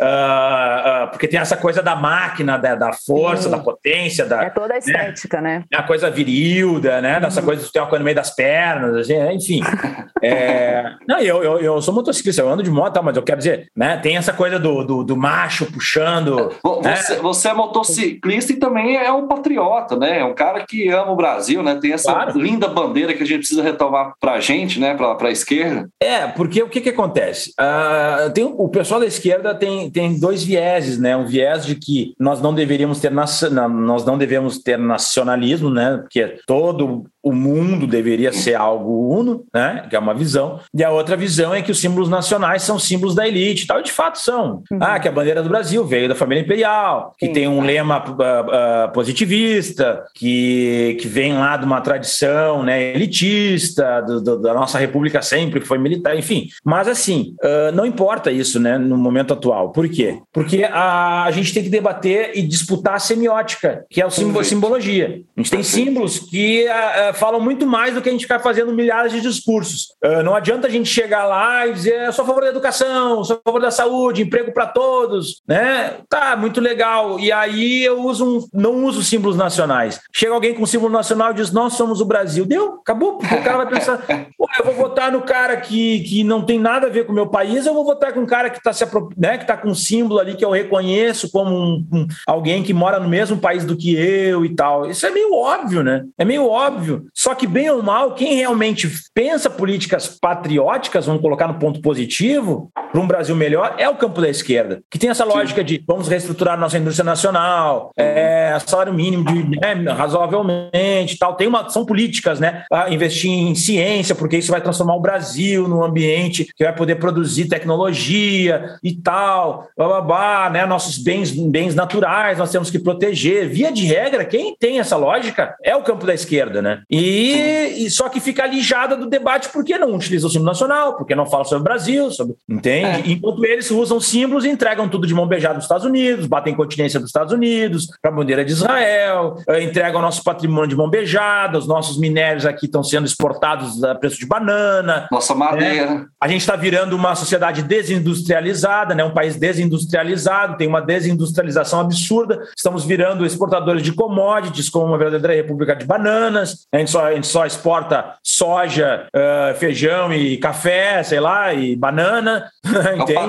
Uh, 0.00 1.04
uh, 1.04 1.10
porque 1.10 1.28
tem 1.28 1.38
essa 1.38 1.56
coisa 1.56 1.82
da 1.82 1.94
máquina, 1.94 2.56
da, 2.56 2.74
da 2.74 2.92
força, 2.92 3.44
Sim. 3.44 3.50
da 3.50 3.58
potência. 3.58 4.26
Da, 4.26 4.42
é 4.42 4.50
toda 4.50 4.66
a 4.66 4.68
né? 4.74 4.78
estética, 4.78 5.40
né? 5.40 5.64
né? 5.70 5.78
A 5.78 5.84
coisa 5.84 6.10
viril, 6.10 6.80
da, 6.80 7.00
né? 7.00 7.20
Dessa 7.20 7.40
uhum. 7.40 7.46
coisa 7.46 7.64
de 7.64 7.72
ter 7.72 7.78
uma 7.78 7.86
coisa 7.86 8.00
no 8.00 8.04
meio 8.04 8.16
das 8.16 8.34
pernas, 8.34 8.96
assim, 8.96 9.16
né? 9.16 9.32
enfim. 9.32 9.60
é... 10.20 10.94
Não, 11.06 11.20
eu, 11.20 11.44
eu, 11.44 11.58
eu 11.60 11.80
sou 11.80 11.94
motociclista, 11.94 12.42
eu 12.42 12.48
ando 12.48 12.62
de 12.62 12.70
moto, 12.70 13.00
mas 13.04 13.16
eu 13.16 13.22
quero 13.22 13.38
dizer, 13.38 13.68
né? 13.76 13.96
Tem 13.98 14.16
essa 14.16 14.32
coisa 14.32 14.58
do, 14.58 14.82
do, 14.82 15.04
do 15.04 15.16
macho 15.16 15.70
puxando. 15.70 16.52
Você, 16.62 17.14
né? 17.14 17.20
você 17.20 17.48
é 17.48 17.54
motociclista 17.54 18.52
e 18.52 18.56
também 18.56 18.96
é 18.96 19.12
um 19.12 19.28
patriota, 19.28 19.96
né? 19.96 20.20
É 20.20 20.24
um 20.24 20.34
cara 20.34 20.64
que 20.66 20.88
ama 20.88 21.12
o 21.12 21.16
Brasil, 21.16 21.62
né? 21.62 21.78
Tem 21.80 21.92
essa 21.92 22.15
claro. 22.24 22.40
linda 22.40 22.68
bandeira 22.68 23.14
que 23.14 23.22
a 23.22 23.26
gente 23.26 23.38
precisa 23.38 23.62
retomar 23.62 24.14
pra 24.20 24.40
gente, 24.40 24.78
né? 24.80 24.94
Pra, 24.94 25.14
pra 25.14 25.30
esquerda. 25.30 25.88
É, 26.00 26.26
porque 26.26 26.62
o 26.62 26.68
que 26.68 26.80
que 26.80 26.90
acontece? 26.90 27.52
Uh, 27.60 28.32
tem, 28.32 28.44
o 28.44 28.68
pessoal 28.68 29.00
da 29.00 29.06
esquerda 29.06 29.54
tem, 29.54 29.90
tem 29.90 30.18
dois 30.18 30.42
vieses, 30.42 30.98
né? 30.98 31.16
Um 31.16 31.26
viés 31.26 31.64
de 31.66 31.74
que 31.74 32.14
nós 32.18 32.40
não 32.40 32.54
deveríamos 32.54 33.00
ter 33.00 33.10
nós 33.10 34.04
não 34.04 34.18
devemos 34.18 34.58
ter 34.58 34.78
nacionalismo, 34.78 35.70
né? 35.70 35.98
Porque 35.98 36.38
todo 36.46 37.04
o 37.26 37.32
mundo 37.32 37.88
deveria 37.88 38.32
ser 38.32 38.54
algo 38.54 39.12
uno, 39.12 39.44
né? 39.52 39.84
Que 39.90 39.96
é 39.96 39.98
uma 39.98 40.14
visão. 40.14 40.60
E 40.72 40.84
a 40.84 40.92
outra 40.92 41.16
visão 41.16 41.52
é 41.52 41.60
que 41.60 41.72
os 41.72 41.80
símbolos 41.80 42.08
nacionais 42.08 42.62
são 42.62 42.78
símbolos 42.78 43.16
da 43.16 43.26
elite 43.26 43.64
e 43.64 43.66
tal, 43.66 43.80
e 43.80 43.82
de 43.82 43.90
fato 43.90 44.20
são. 44.20 44.62
Uhum. 44.70 44.78
Ah, 44.80 45.00
que 45.00 45.08
a 45.08 45.10
bandeira 45.10 45.42
do 45.42 45.48
Brasil 45.48 45.84
veio 45.84 46.08
da 46.08 46.14
família 46.14 46.44
imperial, 46.44 47.12
que 47.18 47.26
Sim. 47.26 47.32
tem 47.32 47.48
um 47.48 47.62
lema 47.62 47.98
uh, 47.98 48.12
uh, 48.12 48.92
positivista, 48.92 50.04
que, 50.14 50.96
que 51.00 51.08
vem 51.08 51.32
lá 51.32 51.56
de 51.56 51.64
uma 51.64 51.80
tradição 51.80 52.62
né, 52.62 52.94
elitista, 52.94 54.02
do, 54.02 54.20
do, 54.20 54.40
da 54.40 54.54
nossa 54.54 54.78
república 54.78 55.20
sempre 55.20 55.60
foi 55.60 55.78
militar, 55.78 56.16
enfim. 56.16 56.46
Mas 56.64 56.86
assim, 56.86 57.34
uh, 57.42 57.74
não 57.74 57.84
importa 57.84 58.30
isso, 58.30 58.60
né, 58.60 58.78
no 58.78 58.96
momento 58.96 59.32
atual. 59.32 59.72
Por 59.72 59.88
quê? 59.88 60.20
Porque 60.32 60.62
a, 60.62 61.24
a 61.24 61.30
gente 61.32 61.52
tem 61.52 61.64
que 61.64 61.70
debater 61.70 62.30
e 62.36 62.42
disputar 62.42 62.94
a 62.94 63.00
semiótica, 63.00 63.84
que 63.90 64.00
é 64.00 64.06
o 64.06 64.10
simbologia. 64.10 65.22
A 65.36 65.40
gente 65.40 65.50
tem 65.50 65.64
símbolos 65.64 66.20
que 66.20 66.68
falam 67.16 67.40
muito 67.40 67.66
mais 67.66 67.94
do 67.94 68.02
que 68.02 68.08
a 68.08 68.12
gente 68.12 68.22
ficar 68.22 68.38
fazendo 68.38 68.72
milhares 68.72 69.12
de 69.12 69.20
discursos. 69.20 69.88
não 70.24 70.34
adianta 70.34 70.66
a 70.66 70.70
gente 70.70 70.88
chegar 70.88 71.24
lá 71.24 71.66
e 71.66 71.72
dizer, 71.72 72.12
sou 72.12 72.24
a 72.24 72.26
favor 72.26 72.42
da 72.42 72.48
educação, 72.48 73.24
sou 73.24 73.36
a 73.36 73.40
favor 73.44 73.60
da 73.60 73.70
saúde, 73.70 74.22
emprego 74.22 74.52
para 74.52 74.66
todos, 74.66 75.42
né? 75.46 75.94
Tá, 76.08 76.36
muito 76.36 76.60
legal. 76.60 77.18
E 77.18 77.32
aí 77.32 77.84
eu 77.84 78.00
uso 78.02 78.24
um, 78.24 78.46
não 78.52 78.84
uso 78.84 79.02
símbolos 79.02 79.36
nacionais. 79.36 80.00
Chega 80.12 80.34
alguém 80.34 80.54
com 80.54 80.66
símbolo 80.66 80.92
nacional 80.92 81.30
e 81.30 81.34
diz, 81.34 81.50
nós 81.50 81.74
somos 81.74 82.00
o 82.00 82.04
Brasil. 82.04 82.44
Deu, 82.44 82.74
acabou. 82.74 83.16
O 83.16 83.42
cara 83.42 83.58
vai 83.58 83.68
pensar, 83.68 83.98
Pô, 84.36 84.46
eu 84.58 84.64
vou 84.64 84.74
votar 84.74 85.10
no 85.10 85.22
cara 85.22 85.56
que, 85.56 86.00
que 86.00 86.24
não 86.24 86.42
tem 86.42 86.58
nada 86.58 86.86
a 86.86 86.90
ver 86.90 87.06
com 87.06 87.12
o 87.12 87.14
meu 87.14 87.26
país, 87.26 87.66
eu 87.66 87.74
vou 87.74 87.84
votar 87.84 88.12
com 88.12 88.20
um 88.20 88.26
cara 88.26 88.50
que 88.50 88.58
está 88.58 88.72
né, 89.16 89.38
que 89.38 89.46
tá 89.46 89.56
com 89.56 89.68
um 89.68 89.74
símbolo 89.74 90.20
ali 90.20 90.34
que 90.34 90.44
eu 90.44 90.50
reconheço 90.50 91.30
como 91.30 91.54
um, 91.54 91.86
um, 91.92 92.06
alguém 92.26 92.62
que 92.62 92.72
mora 92.72 93.00
no 93.00 93.08
mesmo 93.08 93.38
país 93.38 93.64
do 93.64 93.76
que 93.76 93.94
eu 93.94 94.44
e 94.44 94.54
tal. 94.54 94.88
Isso 94.90 95.06
é 95.06 95.10
meio 95.10 95.34
óbvio, 95.34 95.82
né? 95.82 96.04
É 96.18 96.24
meio 96.24 96.46
óbvio. 96.46 97.05
Só 97.14 97.34
que, 97.34 97.46
bem 97.46 97.70
ou 97.70 97.82
mal, 97.82 98.14
quem 98.14 98.34
realmente 98.34 98.90
pensa 99.14 99.50
políticas 99.50 100.08
patrióticas, 100.08 101.06
vamos 101.06 101.22
colocar 101.22 101.48
no 101.48 101.58
ponto 101.58 101.80
positivo, 101.80 102.70
para 102.74 103.00
um 103.00 103.06
Brasil 103.06 103.36
melhor, 103.36 103.74
é 103.78 103.88
o 103.88 103.96
campo 103.96 104.20
da 104.20 104.28
esquerda, 104.28 104.82
que 104.90 104.98
tem 104.98 105.10
essa 105.10 105.24
lógica 105.24 105.62
de 105.62 105.82
vamos 105.86 106.08
reestruturar 106.08 106.58
nossa 106.58 106.78
indústria 106.78 107.04
nacional, 107.04 107.90
é, 107.96 108.56
salário 108.66 108.92
mínimo 108.92 109.24
de, 109.24 109.58
né, 109.58 109.74
razoavelmente 109.92 111.18
tal. 111.18 111.34
Tem 111.34 111.46
uma, 111.46 111.68
são 111.68 111.84
políticas, 111.84 112.40
né? 112.40 112.64
investir 112.88 113.30
em 113.30 113.54
ciência, 113.54 114.14
porque 114.14 114.36
isso 114.36 114.50
vai 114.50 114.60
transformar 114.60 114.96
o 114.96 115.00
Brasil 115.00 115.68
num 115.68 115.82
ambiente 115.82 116.46
que 116.56 116.64
vai 116.64 116.74
poder 116.74 116.96
produzir 116.96 117.48
tecnologia 117.48 118.76
e 118.82 118.94
tal, 118.94 119.68
blá, 119.76 119.86
blá, 119.86 120.00
blá, 120.00 120.50
né? 120.50 120.66
Nossos 120.66 120.98
bens, 120.98 121.30
bens 121.30 121.74
naturais 121.74 122.38
nós 122.38 122.50
temos 122.50 122.70
que 122.70 122.78
proteger. 122.78 123.48
Via 123.48 123.70
de 123.70 123.84
regra, 123.84 124.24
quem 124.24 124.56
tem 124.58 124.78
essa 124.78 124.96
lógica 124.96 125.54
é 125.62 125.74
o 125.76 125.82
campo 125.82 126.06
da 126.06 126.14
esquerda, 126.14 126.62
né? 126.62 126.82
E, 126.90 127.84
e 127.84 127.90
só 127.90 128.08
que 128.08 128.20
fica 128.20 128.44
alijada 128.44 128.96
do 128.96 129.06
debate 129.06 129.48
porque 129.48 129.76
não 129.76 129.94
utiliza 129.94 130.26
o 130.26 130.30
símbolo 130.30 130.46
nacional, 130.46 130.96
porque 130.96 131.14
não 131.14 131.26
fala 131.26 131.44
sobre 131.44 131.60
o 131.60 131.64
Brasil, 131.64 132.10
sobre, 132.10 132.36
entende? 132.48 133.10
É. 133.10 133.12
Enquanto 133.12 133.44
eles 133.44 133.70
usam 133.70 134.00
símbolos 134.00 134.44
e 134.44 134.48
entregam 134.48 134.88
tudo 134.88 135.06
de 135.06 135.14
mão 135.14 135.26
beijada 135.26 135.54
dos 135.54 135.64
Estados 135.64 135.84
Unidos, 135.84 136.26
batem 136.26 136.54
continência 136.54 137.00
dos 137.00 137.08
Estados 137.08 137.32
Unidos, 137.32 137.88
para 138.00 138.10
a 138.10 138.14
bandeira 138.14 138.44
de 138.44 138.52
Israel, 138.52 139.36
eh, 139.48 139.62
entregam 139.64 140.00
nosso 140.00 140.22
patrimônio 140.22 140.68
de 140.68 140.76
mão 140.76 140.88
beijada, 140.88 141.58
os 141.58 141.66
nossos 141.66 141.98
minérios 141.98 142.46
aqui 142.46 142.66
estão 142.66 142.84
sendo 142.84 143.06
exportados 143.06 143.82
a 143.82 143.94
preço 143.94 144.18
de 144.18 144.26
banana. 144.26 145.08
Nossa 145.10 145.34
madeira. 145.34 145.94
Né? 145.94 146.06
A 146.20 146.28
gente 146.28 146.40
está 146.40 146.54
virando 146.54 146.94
uma 146.94 147.14
sociedade 147.14 147.62
desindustrializada, 147.62 148.94
né? 148.94 149.02
um 149.02 149.12
país 149.12 149.36
desindustrializado, 149.36 150.56
tem 150.56 150.68
uma 150.68 150.80
desindustrialização 150.80 151.80
absurda. 151.80 152.40
Estamos 152.56 152.84
virando 152.84 153.26
exportadores 153.26 153.82
de 153.82 153.92
commodities, 153.92 154.68
como 154.68 154.86
uma 154.86 154.98
verdadeira 154.98 155.34
república 155.34 155.74
de 155.74 155.84
bananas. 155.84 156.66
A 156.76 156.78
gente 156.78 156.90
só, 156.90 157.06
a 157.06 157.14
gente 157.14 157.26
só 157.26 157.46
exporta 157.46 158.16
soja, 158.22 159.08
uh, 159.08 159.56
feijão 159.56 160.12
e 160.12 160.36
café, 160.36 161.02
sei 161.02 161.18
lá, 161.18 161.54
e 161.54 161.74
banana. 161.74 162.50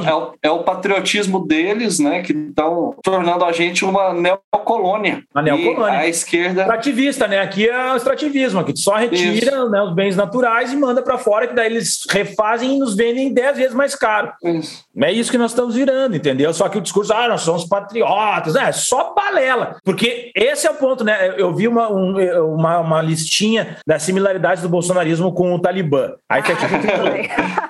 É 0.07 0.13
o, 0.13 0.33
é 0.43 0.49
o, 0.49 0.63
patriotismo 0.63 1.45
deles, 1.45 1.99
né, 1.99 2.21
que 2.21 2.33
estão 2.33 2.95
tornando 3.03 3.45
a 3.45 3.51
gente 3.51 3.85
uma 3.85 4.13
neocolônia. 4.13 5.23
A 5.33 5.41
neocolônia. 5.41 5.99
A 5.99 6.07
esquerda. 6.07 6.61
Extrativista, 6.61 7.27
né? 7.27 7.39
Aqui 7.39 7.69
é 7.69 7.93
o 7.93 7.95
extrativismo, 7.95 8.59
aqui 8.59 8.75
só 8.75 8.95
retira 8.95 9.69
né, 9.69 9.81
os 9.81 9.93
bens 9.93 10.15
naturais 10.15 10.73
e 10.73 10.75
manda 10.75 11.01
para 11.01 11.17
fora, 11.17 11.47
que 11.47 11.53
daí 11.53 11.67
eles 11.67 12.01
refazem 12.09 12.75
e 12.75 12.79
nos 12.79 12.95
vendem 12.95 13.33
10 13.33 13.57
vezes 13.57 13.73
mais 13.73 13.95
caro. 13.95 14.33
Isso. 14.43 14.83
É 15.01 15.11
isso 15.11 15.31
que 15.31 15.37
nós 15.37 15.51
estamos 15.51 15.75
virando, 15.75 16.15
entendeu? 16.15 16.53
Só 16.53 16.67
que 16.67 16.77
o 16.77 16.81
discurso, 16.81 17.13
ah, 17.13 17.27
nós 17.27 17.41
somos 17.41 17.65
patriotas, 17.65 18.55
é 18.55 18.71
só 18.71 19.13
balela. 19.13 19.77
Porque 19.83 20.31
esse 20.35 20.65
é 20.65 20.71
o 20.71 20.75
ponto, 20.75 21.03
né? 21.03 21.35
Eu 21.37 21.53
vi 21.53 21.67
uma, 21.67 21.89
um, 21.91 22.15
uma, 22.55 22.79
uma 22.79 23.01
listinha 23.01 23.36
das 23.85 24.03
similaridades 24.03 24.63
do 24.63 24.69
bolsonarismo 24.69 25.31
com 25.31 25.53
o 25.53 25.59
Talibã. 25.59 26.13
Aí 26.29 26.41
que 26.41 26.51
é 26.51 26.55
tipo. 26.55 26.75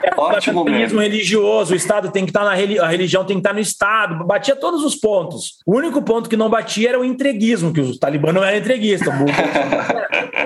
é, 0.04 0.14
Ótimo, 0.18 0.64
religioso, 0.64 1.74
o 1.74 1.76
Estado 1.76 2.12
tem 2.12 2.26
que 2.26 2.32
estar 2.32 2.44
na 2.44 2.52
a 2.52 2.88
religião 2.88 3.24
tem 3.24 3.38
que 3.38 3.42
estar 3.42 3.54
no 3.54 3.60
Estado, 3.60 4.26
batia 4.26 4.56
todos 4.56 4.84
os 4.84 4.96
pontos. 4.96 5.58
O 5.66 5.76
único 5.76 6.02
ponto 6.02 6.30
que 6.30 6.36
não 6.36 6.50
batia 6.50 6.90
era 6.90 7.00
o 7.00 7.06
entreguismo, 7.06 7.72
que 7.72 7.82
o 7.82 7.98
Talibã 7.98 8.32
não 8.32 8.44
era 8.44 8.58
entreguista. 8.58 9.12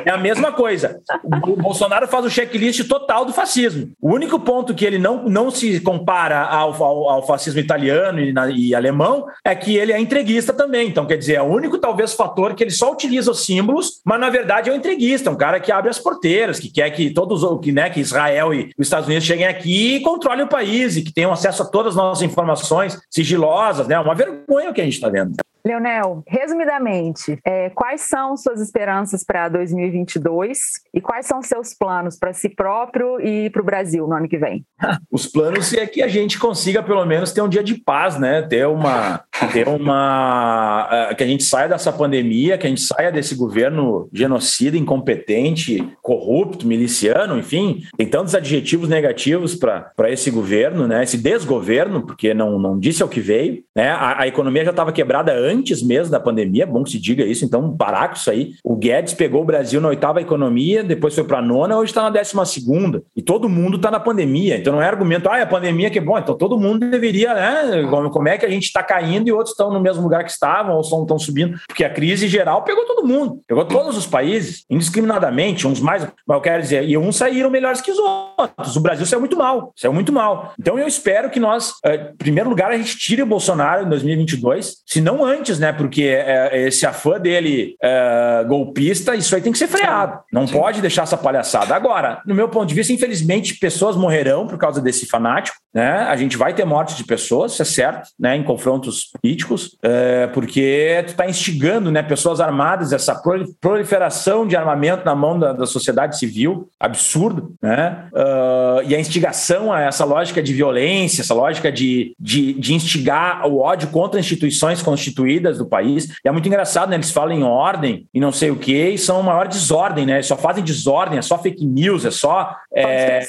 É 0.06 0.10
a 0.10 0.18
mesma 0.18 0.52
coisa. 0.52 1.00
O 1.24 1.56
Bolsonaro 1.56 2.08
faz 2.08 2.26
o 2.26 2.30
checklist 2.30 2.88
total 2.88 3.26
do 3.26 3.34
fascismo. 3.34 3.92
O 4.02 4.14
único 4.14 4.40
ponto 4.40 4.74
que 4.74 4.86
ele 4.86 4.98
não, 4.98 5.24
não 5.28 5.52
se 5.52 5.80
compara 5.80 6.42
ao, 6.44 6.74
ao, 6.84 7.10
ao 7.10 7.28
fascismo 7.28 7.60
italiano 7.60 8.20
e, 8.20 8.34
na, 8.34 8.50
e, 8.50 8.74
alemão 8.74 9.26
é 9.46 9.54
que 9.54 9.78
ele 9.78 9.92
é 9.92 10.00
entreguista 10.00 10.54
também. 10.54 10.88
Então, 10.88 11.06
quer 11.06 11.18
dizer, 11.18 11.36
é 11.36 11.42
o 11.42 11.46
único, 11.46 11.78
talvez, 11.78 12.14
fator 12.14 12.56
que 12.56 12.64
ele 12.64 12.72
só 12.72 12.92
utiliza 12.92 13.32
os 13.32 13.46
símbolos, 13.46 14.02
mas 14.06 14.20
na 14.20 14.30
verdade 14.30 14.70
é 14.70 14.74
um 14.74 14.76
entreguista, 14.76 15.02
um 15.30 15.36
cara 15.36 15.60
que 15.60 15.72
abre 15.72 15.90
as 15.90 16.00
porteiras, 16.00 16.60
que 16.60 16.70
quer 16.70 16.90
que 16.92 17.12
todos, 17.12 17.44
que, 17.62 17.72
né, 17.72 17.90
que 17.90 18.00
Israel 18.00 18.54
e 18.54 18.72
os 18.78 18.88
Estados 18.88 19.08
Unidos 19.08 19.26
cheguem 19.26 19.48
aqui 19.48 19.96
e 19.96 20.02
controlem 20.02 20.46
o 20.46 20.50
país 20.50 20.96
e 20.98 21.02
que 21.02 21.14
tenham 21.14 21.32
acesso 21.32 21.64
a 21.64 21.66
todas 21.66 21.92
as 21.92 21.96
nossas 21.96 22.24
informações 22.24 23.00
sigilosas, 23.10 23.88
né? 23.88 24.00
Uma 24.00 24.16
vergonha 24.16 24.70
o 24.70 24.74
que 24.74 24.82
a 24.82 24.84
gente 24.84 24.94
está 24.94 25.10
vendo. 25.10 25.36
Leonel, 25.66 26.24
resumidamente, 26.28 27.40
é, 27.46 27.70
quais 27.70 28.02
são 28.02 28.36
suas 28.36 28.60
esperanças 28.60 29.24
para 29.24 29.48
2022 29.50 30.60
e 30.94 31.02
quais 31.02 31.26
são 31.26 31.42
seus 31.42 31.74
planos 31.74 32.18
para 32.18 32.34
si 32.34 32.50
próprio 32.50 33.20
e 33.22 33.50
para 33.50 33.62
o 33.62 33.66
Brasil 33.66 34.08
no 34.08 34.16
ano 34.16 34.28
que 34.28 34.38
vem? 34.38 34.66
Os 35.12 35.28
planos 35.28 35.74
é 35.74 35.86
que 35.86 36.02
a 36.02 36.08
gente 36.08 36.40
consiga 36.40 36.82
pelo 36.82 37.06
menos 37.06 37.32
ter 37.32 37.42
um 37.42 37.50
dia 37.50 37.64
de 37.64 37.76
paz, 37.76 38.18
né? 38.20 38.42
Ter 38.42 38.68
uma, 38.68 39.24
ter 39.54 39.68
uma, 39.68 41.10
uh, 41.12 41.16
que 41.16 41.24
a 41.24 41.28
gente 41.28 41.44
saia 41.44 41.70
dessa 41.70 41.92
pandemia, 41.92 42.58
que 42.58 42.66
a 42.66 42.70
gente 42.70 42.82
saia 42.82 43.12
desse 43.12 43.36
governo 43.36 44.10
genocida, 44.12 44.78
incompetente, 44.78 45.88
corrupto, 46.02 46.68
miliciano, 46.68 47.38
enfim, 47.38 47.84
tem 47.98 48.08
tantos 48.08 48.36
adjetivos 48.36 48.90
negativos 48.90 49.56
para 49.56 50.10
esse 50.10 50.32
governo, 50.32 50.88
né? 50.88 51.04
Esse 51.04 51.18
desgoverno, 51.18 52.06
porque 52.06 52.34
não, 52.34 52.58
não 52.58 52.80
disse 52.80 53.04
ao 53.04 53.10
que 53.10 53.20
veio, 53.20 53.64
né? 53.76 53.90
A, 53.90 54.22
a 54.22 54.28
economia 54.28 54.66
já 54.66 54.72
estava 54.72 54.92
quebrada 54.92 55.34
antes 55.34 55.51
antes 55.52 55.82
mesmo 55.82 56.12
da 56.12 56.20
pandemia, 56.20 56.64
é 56.64 56.66
bom 56.66 56.84
que 56.84 56.92
se 56.92 57.00
diga 57.00 57.24
isso, 57.24 57.46
então 57.46 57.76
parar 57.76 58.14
isso 58.14 58.30
aí. 58.30 58.54
O 58.64 58.76
Guedes 58.76 59.14
pegou 59.14 59.42
o 59.42 59.46
Brasil 59.46 59.82
na 59.82 59.90
oitava 59.90 60.22
economia, 60.22 60.84
depois 60.84 61.14
foi 61.14 61.24
para 61.24 61.40
a 61.40 61.42
nona, 61.42 61.78
hoje 61.78 61.92
está 61.92 62.04
na 62.04 62.10
décima 62.10 62.46
segunda. 62.46 63.04
E 63.16 63.22
todo 63.22 63.50
mundo 63.50 63.78
está 63.78 63.92
na 63.92 64.00
pandemia, 64.00 64.58
então 64.58 64.74
não 64.74 64.82
é 64.82 64.88
argumento, 64.88 65.30
ah, 65.30 65.38
é 65.38 65.42
a 65.42 65.48
pandemia 65.48 65.90
que 65.90 66.00
é 66.00 66.02
bom, 66.02 66.18
então 66.18 66.36
todo 66.36 66.60
mundo 66.60 66.90
deveria, 66.90 67.34
né? 67.34 67.88
Como 68.12 68.28
é 68.28 68.38
que 68.38 68.46
a 68.46 68.50
gente 68.50 68.66
está 68.66 68.84
caindo 68.84 69.28
e 69.28 69.32
outros 69.32 69.52
estão 69.52 69.72
no 69.72 69.80
mesmo 69.80 70.04
lugar 70.04 70.24
que 70.24 70.32
estavam 70.32 70.76
ou 70.76 70.82
estão 70.82 71.20
subindo? 71.20 71.60
Porque 71.68 71.84
a 71.84 71.90
crise 71.90 72.28
geral 72.28 72.64
pegou 72.64 72.86
todo 72.86 73.08
mundo, 73.08 73.40
pegou 73.48 73.66
todos 73.66 73.98
os 73.98 74.08
países, 74.08 74.66
indiscriminadamente, 74.70 75.68
uns 75.68 75.80
mais, 75.80 76.08
mas 76.26 76.36
eu 76.36 76.42
quero 76.42 76.62
dizer, 76.62 76.88
e 76.88 76.98
uns 76.98 77.16
saíram 77.16 77.50
melhores 77.50 77.82
que 77.82 77.92
os 77.92 78.00
outros. 78.00 78.76
O 78.76 78.82
Brasil 78.82 79.06
saiu 79.06 79.20
muito 79.20 79.38
mal, 79.38 79.74
saiu 79.76 79.94
muito 79.94 80.12
mal. 80.12 80.54
Então 80.60 80.78
eu 80.78 80.88
espero 80.88 81.30
que 81.30 81.40
nós, 81.40 81.74
eh, 81.86 82.12
em 82.14 82.18
primeiro 82.18 82.50
lugar, 82.50 82.72
a 82.72 82.78
gente 82.78 82.98
tire 82.98 83.22
o 83.22 83.26
Bolsonaro 83.26 83.86
em 83.86 83.90
2022, 83.90 84.78
se 84.86 85.02
não 85.02 85.24
antes 85.24 85.41
antes, 85.42 85.60
né? 85.60 85.74
Porque 85.74 86.04
é, 86.04 86.68
esse 86.68 86.86
afã 86.86 87.20
dele 87.20 87.76
é, 87.82 88.46
golpista, 88.48 89.16
isso 89.16 89.36
aí 89.36 89.42
tem 89.42 89.52
que 89.52 89.58
ser 89.58 89.68
freado. 89.68 90.20
Não 90.32 90.46
Sim. 90.46 90.54
pode 90.54 90.82
deixar 90.82 91.04
essa 91.04 91.18
palhaçada. 91.18 91.76
Agora, 91.76 92.22
no 92.26 92.36
meu 92.36 92.48
ponto 92.48 92.68
de 92.68 92.76
vista, 92.76 92.94
infelizmente, 92.94 93.56
pessoas 93.56 93.96
morrerão 93.96 94.48
por 94.48 94.58
causa 94.58 94.80
desse 94.80 95.08
fanático, 95.08 95.58
né? 95.74 96.06
A 96.10 96.16
gente 96.16 96.38
vai 96.38 96.54
ter 96.54 96.66
mortes 96.66 96.96
de 96.96 97.04
pessoas, 97.04 97.54
isso 97.54 97.62
é 97.62 97.66
certo, 97.66 98.10
né? 98.20 98.36
Em 98.36 98.44
confrontos 98.44 99.06
políticos, 99.06 99.78
é, 99.82 100.28
porque 100.28 101.04
tu 101.08 101.12
está 101.12 101.28
instigando, 101.28 101.92
né? 101.92 102.04
Pessoas 102.04 102.40
armadas, 102.40 102.94
essa 102.94 103.20
proliferação 103.60 104.46
de 104.46 104.56
armamento 104.56 105.04
na 105.06 105.16
mão 105.16 105.40
da, 105.40 105.54
da 105.54 105.66
sociedade 105.66 106.20
civil, 106.20 106.70
absurdo, 106.80 107.56
né? 107.62 108.06
Uh, 108.14 108.84
e 108.88 108.96
a 108.96 109.00
instigação 109.00 109.72
a 109.72 109.82
essa 109.82 110.06
lógica 110.06 110.42
de 110.44 110.54
violência, 110.54 111.22
essa 111.22 111.34
lógica 111.34 111.72
de, 111.72 112.14
de, 112.20 112.54
de 112.54 112.74
instigar 112.74 113.48
o 113.48 113.60
ódio 113.60 113.88
contra 113.88 114.20
instituições 114.20 114.82
constituídas 114.82 115.31
destruídas 115.32 115.58
do 115.58 115.66
país. 115.66 116.10
E 116.24 116.28
é 116.28 116.32
muito 116.32 116.48
engraçado, 116.48 116.90
né? 116.90 116.96
Eles 116.96 117.12
falam 117.12 117.36
em 117.36 117.44
ordem 117.44 118.08
e 118.14 118.20
não 118.20 118.32
sei 118.32 118.52
o 118.52 118.56
quê, 118.56 118.90
e 118.90 118.98
são 118.98 119.24
maior 119.24 119.48
desordem, 119.48 120.06
né? 120.06 120.16
Eles 120.16 120.28
só 120.28 120.36
fazem 120.36 120.64
desordem, 120.64 121.18
é 121.18 121.22
só 121.22 121.38
fake 121.38 121.66
news, 121.66 122.06
é 122.06 122.12
só. 122.12 122.56
É, 122.74 123.20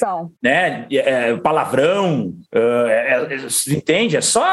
né, 0.42 0.86
é, 0.90 1.36
palavrão, 1.36 2.32
é, 2.52 3.18
é, 3.18 3.74
entende? 3.74 4.16
É 4.16 4.20
só, 4.20 4.44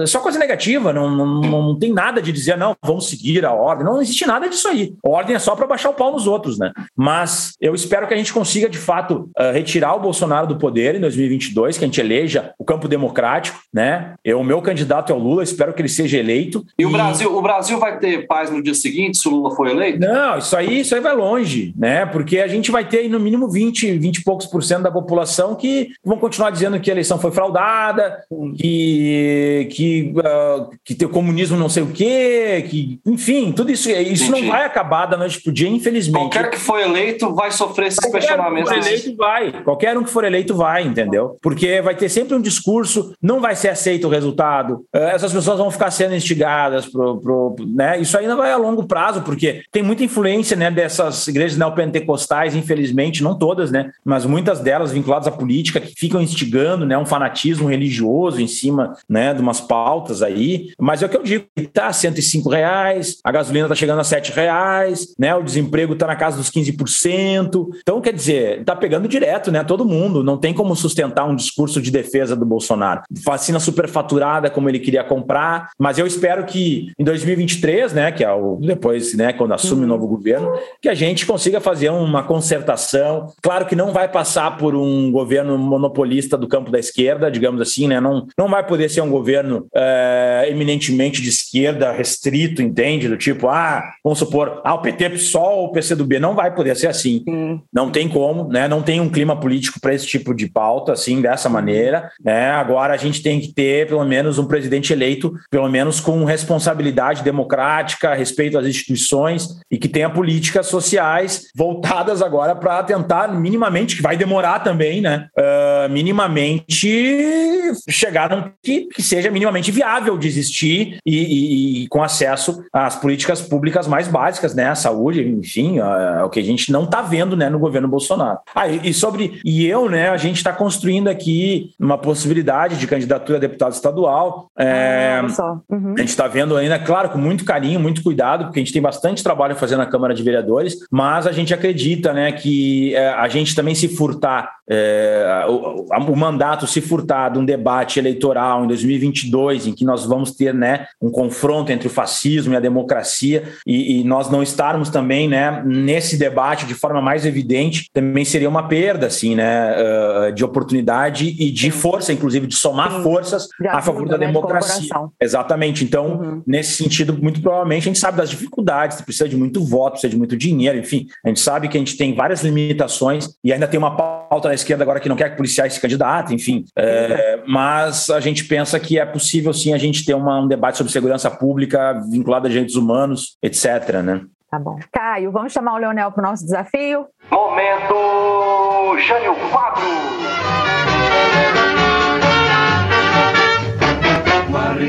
é 0.00 0.06
só 0.06 0.20
coisa 0.20 0.38
negativa, 0.38 0.92
não, 0.92 1.10
não, 1.10 1.40
não 1.40 1.78
tem 1.78 1.92
nada 1.92 2.20
de 2.20 2.32
dizer, 2.32 2.56
não, 2.56 2.74
vamos 2.82 3.08
seguir 3.08 3.44
a 3.44 3.52
ordem. 3.52 3.84
Não 3.84 4.00
existe 4.00 4.26
nada 4.26 4.48
disso 4.48 4.68
aí. 4.68 4.94
A 5.04 5.08
ordem 5.08 5.36
é 5.36 5.38
só 5.38 5.54
para 5.54 5.66
baixar 5.66 5.90
o 5.90 5.94
pau 5.94 6.12
nos 6.12 6.26
outros, 6.26 6.58
né? 6.58 6.72
Mas 6.96 7.54
eu 7.60 7.74
espero 7.74 8.06
que 8.06 8.14
a 8.14 8.16
gente 8.16 8.32
consiga, 8.32 8.68
de 8.68 8.78
fato, 8.78 9.30
retirar 9.52 9.94
o 9.94 10.00
Bolsonaro 10.00 10.46
do 10.46 10.56
poder 10.56 10.94
em 10.94 11.00
2022, 11.00 11.78
que 11.78 11.84
a 11.84 11.86
gente 11.86 12.00
eleja 12.00 12.52
o 12.58 12.64
campo 12.64 12.88
democrático, 12.88 13.58
né? 13.72 14.14
Eu, 14.24 14.40
o 14.40 14.44
meu 14.44 14.60
candidato 14.62 15.12
é 15.12 15.14
o 15.14 15.18
Lula, 15.18 15.42
espero 15.42 15.72
que 15.72 15.80
ele 15.80 15.88
seja 15.88 16.18
eleito. 16.18 16.64
E, 16.82 16.84
e, 16.84 16.86
o 16.86 16.90
Brasil, 16.90 17.36
o 17.36 17.42
Brasil 17.42 17.78
vai 17.78 17.98
ter 17.98 18.26
paz 18.26 18.50
no 18.50 18.62
dia 18.62 18.74
seguinte 18.74 19.18
se 19.18 19.28
o 19.28 19.30
Lula 19.30 19.54
for 19.54 19.68
eleito? 19.68 20.00
Não, 20.00 20.38
isso 20.38 20.56
aí, 20.56 20.80
isso 20.80 20.94
aí 20.94 21.00
vai 21.00 21.14
longe, 21.14 21.72
né? 21.76 22.06
Porque 22.06 22.38
a 22.38 22.48
gente 22.48 22.70
vai 22.70 22.84
ter 22.84 22.98
aí 22.98 23.08
no 23.08 23.20
mínimo 23.20 23.48
20, 23.48 23.98
20 23.98 24.16
e 24.16 24.24
poucos 24.24 24.46
por 24.46 24.62
cento 24.62 24.82
da 24.82 24.90
população 24.90 25.54
que 25.54 25.88
vão 26.04 26.18
continuar 26.18 26.50
dizendo 26.50 26.80
que 26.80 26.90
a 26.90 26.94
eleição 26.94 27.18
foi 27.18 27.30
fraudada, 27.30 28.22
que 28.56 29.68
que, 29.70 30.12
uh, 30.16 30.70
que 30.84 31.04
o 31.04 31.08
comunismo 31.08 31.56
não 31.56 31.68
sei 31.68 31.82
o 31.82 31.88
quê, 31.88 32.66
que 32.68 33.00
enfim, 33.06 33.52
tudo 33.52 33.70
isso, 33.70 33.90
isso 33.90 34.30
não 34.30 34.46
vai 34.46 34.64
acabar 34.64 35.06
da 35.06 35.16
noite 35.16 35.40
pro 35.40 35.52
dia, 35.52 35.68
infelizmente. 35.68 36.18
Qualquer 36.18 36.50
que 36.50 36.58
for 36.58 36.80
eleito 36.80 37.34
vai 37.34 37.50
sofrer 37.50 37.88
esses 37.88 38.00
Qualquer 38.00 38.18
questionamentos. 38.18 38.70
Um 38.70 38.74
que 38.74 38.80
for 38.80 38.88
eleito 38.88 39.16
vai. 39.16 39.62
Qualquer 39.62 39.98
um 39.98 40.04
que 40.04 40.10
for 40.10 40.24
eleito 40.24 40.54
vai, 40.54 40.82
entendeu? 40.82 41.36
Porque 41.40 41.80
vai 41.80 41.94
ter 41.94 42.08
sempre 42.08 42.34
um 42.34 42.40
discurso, 42.40 43.14
não 43.22 43.40
vai 43.40 43.54
ser 43.54 43.68
aceito 43.68 44.06
o 44.06 44.10
resultado. 44.10 44.84
Uh, 44.94 44.98
essas 44.98 45.32
pessoas 45.32 45.58
vão 45.58 45.70
ficar 45.70 45.90
sendo 45.90 46.14
instigadas 46.14 46.71
pro, 46.80 47.20
pro, 47.20 47.56
né? 47.66 48.00
Isso 48.00 48.16
ainda 48.16 48.36
vai 48.36 48.52
a 48.52 48.56
longo 48.56 48.84
prazo, 48.84 49.22
porque 49.22 49.62
tem 49.70 49.82
muita 49.82 50.04
influência, 50.04 50.56
né, 50.56 50.70
dessas 50.70 51.26
igrejas 51.28 51.58
neopentecostais, 51.58 52.54
infelizmente, 52.54 53.22
não 53.22 53.36
todas, 53.36 53.70
né, 53.70 53.90
mas 54.04 54.24
muitas 54.24 54.60
delas 54.60 54.92
vinculadas 54.92 55.26
à 55.26 55.30
política 55.30 55.80
que 55.80 55.94
ficam 55.96 56.20
instigando, 56.20 56.86
né, 56.86 56.96
um 56.96 57.06
fanatismo 57.06 57.68
religioso 57.68 58.40
em 58.40 58.46
cima, 58.46 58.96
né, 59.08 59.34
de 59.34 59.40
umas 59.40 59.60
pautas 59.60 60.22
aí. 60.22 60.72
Mas 60.78 61.02
é 61.02 61.06
o 61.06 61.08
que 61.08 61.16
eu 61.16 61.22
digo, 61.22 61.44
tá 61.72 61.92
105 61.92 62.48
reais, 62.48 63.18
a 63.24 63.32
gasolina 63.32 63.68
tá 63.68 63.74
chegando 63.74 64.00
a 64.00 64.04
7 64.04 64.32
reais, 64.32 65.14
né, 65.18 65.34
o 65.34 65.42
desemprego 65.42 65.94
tá 65.94 66.06
na 66.06 66.16
casa 66.16 66.36
dos 66.36 66.50
15%. 66.50 67.68
Então, 67.80 68.00
quer 68.00 68.12
dizer, 68.12 68.64
tá 68.64 68.74
pegando 68.76 69.08
direto, 69.08 69.50
né, 69.50 69.64
todo 69.64 69.84
mundo. 69.84 70.22
Não 70.22 70.36
tem 70.36 70.52
como 70.52 70.74
sustentar 70.76 71.24
um 71.24 71.34
discurso 71.34 71.80
de 71.80 71.90
defesa 71.90 72.36
do 72.36 72.44
Bolsonaro. 72.44 73.02
Vacina 73.24 73.58
superfaturada 73.58 74.50
como 74.50 74.68
ele 74.68 74.78
queria 74.78 75.04
comprar, 75.04 75.70
mas 75.78 75.98
eu 75.98 76.06
espero 76.06 76.44
que 76.44 76.61
em 76.98 77.04
2023, 77.04 77.92
né, 77.92 78.12
que 78.12 78.24
é 78.24 78.32
o 78.32 78.56
depois, 78.60 79.14
né, 79.14 79.32
quando 79.32 79.54
assume 79.54 79.84
o 79.84 79.88
novo 79.88 80.06
governo, 80.06 80.52
que 80.80 80.88
a 80.88 80.94
gente 80.94 81.26
consiga 81.26 81.60
fazer 81.60 81.90
uma 81.90 82.22
concertação. 82.22 83.28
Claro 83.42 83.66
que 83.66 83.76
não 83.76 83.92
vai 83.92 84.08
passar 84.08 84.56
por 84.56 84.74
um 84.74 85.10
governo 85.10 85.56
monopolista 85.58 86.36
do 86.36 86.48
campo 86.48 86.70
da 86.70 86.78
esquerda, 86.78 87.30
digamos 87.30 87.60
assim, 87.60 87.88
né? 87.88 88.00
Não, 88.00 88.26
não 88.36 88.48
vai 88.48 88.66
poder 88.66 88.88
ser 88.88 89.00
um 89.00 89.10
governo 89.10 89.66
é, 89.74 90.46
eminentemente 90.48 91.22
de 91.22 91.28
esquerda, 91.28 91.92
restrito, 91.92 92.62
entende? 92.62 93.08
Do 93.08 93.16
tipo, 93.16 93.48
ah, 93.48 93.82
vamos 94.02 94.18
supor, 94.18 94.60
ah, 94.64 94.74
o 94.74 94.82
PT 94.82 95.18
só 95.18 95.64
o 95.64 95.72
PCdoB. 95.72 96.18
Não 96.18 96.34
vai 96.34 96.54
poder 96.54 96.76
ser 96.76 96.88
assim. 96.88 97.24
Não 97.72 97.90
tem 97.90 98.08
como, 98.08 98.48
né? 98.48 98.68
Não 98.68 98.82
tem 98.82 99.00
um 99.00 99.08
clima 99.08 99.38
político 99.38 99.80
para 99.80 99.94
esse 99.94 100.06
tipo 100.06 100.34
de 100.34 100.48
pauta, 100.48 100.92
assim, 100.92 101.20
dessa 101.20 101.48
maneira. 101.48 102.10
Né? 102.24 102.50
Agora 102.50 102.94
a 102.94 102.96
gente 102.96 103.22
tem 103.22 103.40
que 103.40 103.52
ter, 103.52 103.88
pelo 103.88 104.04
menos, 104.04 104.38
um 104.38 104.46
presidente 104.46 104.92
eleito, 104.92 105.34
pelo 105.50 105.68
menos 105.68 106.00
com 106.00 106.24
responsabilidade 106.42 107.22
democrática, 107.22 108.14
respeito 108.14 108.58
às 108.58 108.66
instituições 108.66 109.60
e 109.70 109.78
que 109.78 109.88
tenha 109.88 110.10
políticas 110.10 110.66
sociais 110.66 111.46
voltadas 111.56 112.20
agora 112.20 112.54
para 112.54 112.82
tentar 112.82 113.28
minimamente, 113.32 113.96
que 113.96 114.02
vai 114.02 114.16
demorar 114.16 114.60
também, 114.60 115.00
né? 115.00 115.28
Uh, 115.38 115.90
minimamente 115.90 117.72
chegar 117.88 118.30
num 118.30 118.50
que, 118.62 118.86
que 118.86 119.02
seja 119.02 119.30
minimamente 119.30 119.70
viável 119.70 120.18
de 120.18 120.28
existir 120.28 120.98
e, 121.06 121.16
e, 121.16 121.84
e, 121.84 121.88
com 121.88 122.02
acesso 122.02 122.62
às 122.72 122.96
políticas 122.96 123.40
públicas 123.40 123.86
mais 123.86 124.08
básicas, 124.08 124.54
né? 124.54 124.68
A 124.68 124.74
saúde, 124.74 125.22
enfim, 125.22 125.78
uh, 125.78 126.24
o 126.24 126.28
que 126.30 126.40
a 126.40 126.44
gente 126.44 126.70
não 126.72 126.84
está 126.84 127.00
vendo, 127.00 127.36
né, 127.36 127.48
no 127.48 127.58
governo 127.58 127.88
Bolsonaro. 127.88 128.38
Ah, 128.54 128.68
e, 128.68 128.90
e 128.90 128.94
sobre 128.94 129.40
e 129.44 129.66
eu, 129.66 129.88
né? 129.88 130.08
A 130.08 130.16
gente 130.16 130.36
está 130.36 130.52
construindo 130.52 131.08
aqui 131.08 131.70
uma 131.78 131.96
possibilidade 131.96 132.76
de 132.76 132.86
candidatura 132.86 133.38
a 133.38 133.40
deputado 133.40 133.72
estadual. 133.72 134.50
É, 134.58 135.22
ah, 135.38 135.60
uhum. 135.70 135.94
A 135.94 136.00
gente 136.00 136.08
está 136.08 136.26
vendo 136.32 136.56
ainda, 136.56 136.78
claro, 136.78 137.10
com 137.10 137.18
muito 137.18 137.44
carinho, 137.44 137.78
muito 137.78 138.02
cuidado, 138.02 138.44
porque 138.44 138.58
a 138.58 138.62
gente 138.62 138.72
tem 138.72 138.82
bastante 138.82 139.22
trabalho 139.22 139.52
a 139.52 139.56
fazer 139.56 139.76
na 139.76 139.86
Câmara 139.86 140.14
de 140.14 140.22
Vereadores, 140.22 140.78
mas 140.90 141.26
a 141.26 141.32
gente 141.32 141.52
acredita, 141.52 142.12
né, 142.12 142.32
que 142.32 142.94
é, 142.94 143.08
a 143.10 143.28
gente 143.28 143.54
também 143.54 143.74
se 143.74 143.88
furtar 143.88 144.62
é, 144.68 145.44
o, 145.48 145.86
o, 145.90 146.16
mandato 146.16 146.66
se 146.66 146.80
furtar 146.80 147.30
de 147.30 147.38
um 147.38 147.44
debate 147.44 147.98
eleitoral 147.98 148.64
em 148.64 148.68
2022, 148.68 149.66
em 149.66 149.74
que 149.74 149.84
nós 149.84 150.06
vamos 150.06 150.30
ter 150.32 150.54
né, 150.54 150.86
um 151.00 151.10
confronto 151.10 151.72
entre 151.72 151.88
o 151.88 151.90
fascismo 151.90 152.54
e 152.54 152.56
a 152.56 152.60
democracia, 152.60 153.42
e, 153.66 154.00
e, 154.00 154.04
nós 154.04 154.30
não 154.30 154.42
estarmos 154.42 154.88
também 154.88 155.28
né, 155.28 155.62
nesse 155.66 156.16
debate 156.16 156.64
de 156.64 156.74
forma 156.74 157.02
mais 157.02 157.26
evidente, 157.26 157.90
também 157.92 158.24
seria 158.24 158.48
uma 158.48 158.68
perda 158.68 159.08
assim, 159.08 159.34
né, 159.34 159.74
uh, 159.76 160.32
de 160.32 160.44
oportunidade 160.44 161.26
e 161.26 161.50
de 161.50 161.70
força, 161.70 162.12
inclusive, 162.12 162.46
de 162.46 162.54
somar 162.54 162.92
Sim. 162.92 163.02
forças 163.02 163.48
a 163.68 163.82
favor 163.82 164.08
da 164.08 164.16
democracia. 164.16 164.88
Exatamente. 165.20 165.84
Então, 165.84 166.21
uhum. 166.22 166.42
nesse 166.46 166.74
sentido, 166.74 167.16
muito 167.20 167.40
provavelmente 167.40 167.82
a 167.82 167.92
gente 167.92 167.98
sabe 167.98 168.16
das 168.16 168.30
dificuldades, 168.30 169.00
precisa 169.00 169.28
de 169.28 169.36
muito 169.36 169.64
voto, 169.64 169.92
precisa 169.92 170.10
de 170.10 170.16
muito 170.16 170.36
dinheiro, 170.36 170.78
enfim, 170.78 171.06
a 171.24 171.28
gente 171.28 171.40
sabe 171.40 171.68
que 171.68 171.76
a 171.76 171.80
gente 171.80 171.96
tem 171.96 172.14
várias 172.14 172.42
limitações 172.42 173.28
e 173.44 173.52
ainda 173.52 173.66
tem 173.66 173.78
uma 173.78 173.96
pauta 173.96 174.48
da 174.48 174.54
esquerda 174.54 174.82
agora 174.82 175.00
que 175.00 175.08
não 175.08 175.16
quer 175.16 175.30
que 175.30 175.36
policiais 175.36 175.74
se 175.74 175.80
candidatem, 175.80 176.36
enfim. 176.36 176.64
É, 176.76 177.42
mas 177.46 178.10
a 178.10 178.20
gente 178.20 178.44
pensa 178.44 178.78
que 178.78 178.98
é 178.98 179.04
possível 179.04 179.52
sim 179.52 179.74
a 179.74 179.78
gente 179.78 180.04
ter 180.04 180.14
uma, 180.14 180.40
um 180.40 180.48
debate 180.48 180.78
sobre 180.78 180.92
segurança 180.92 181.30
pública 181.30 182.00
vinculado 182.10 182.46
a 182.46 182.50
direitos 182.50 182.76
humanos, 182.76 183.36
etc. 183.42 184.02
Né? 184.02 184.22
Tá 184.50 184.58
bom. 184.58 184.78
Caio, 184.92 185.32
vamos 185.32 185.52
chamar 185.52 185.74
o 185.74 185.78
Leonel 185.78 186.12
para 186.12 186.26
o 186.26 186.30
nosso 186.30 186.44
desafio? 186.44 187.06
Momento 187.30 188.98
Jânio 188.98 189.34
Quadro! 189.50 189.82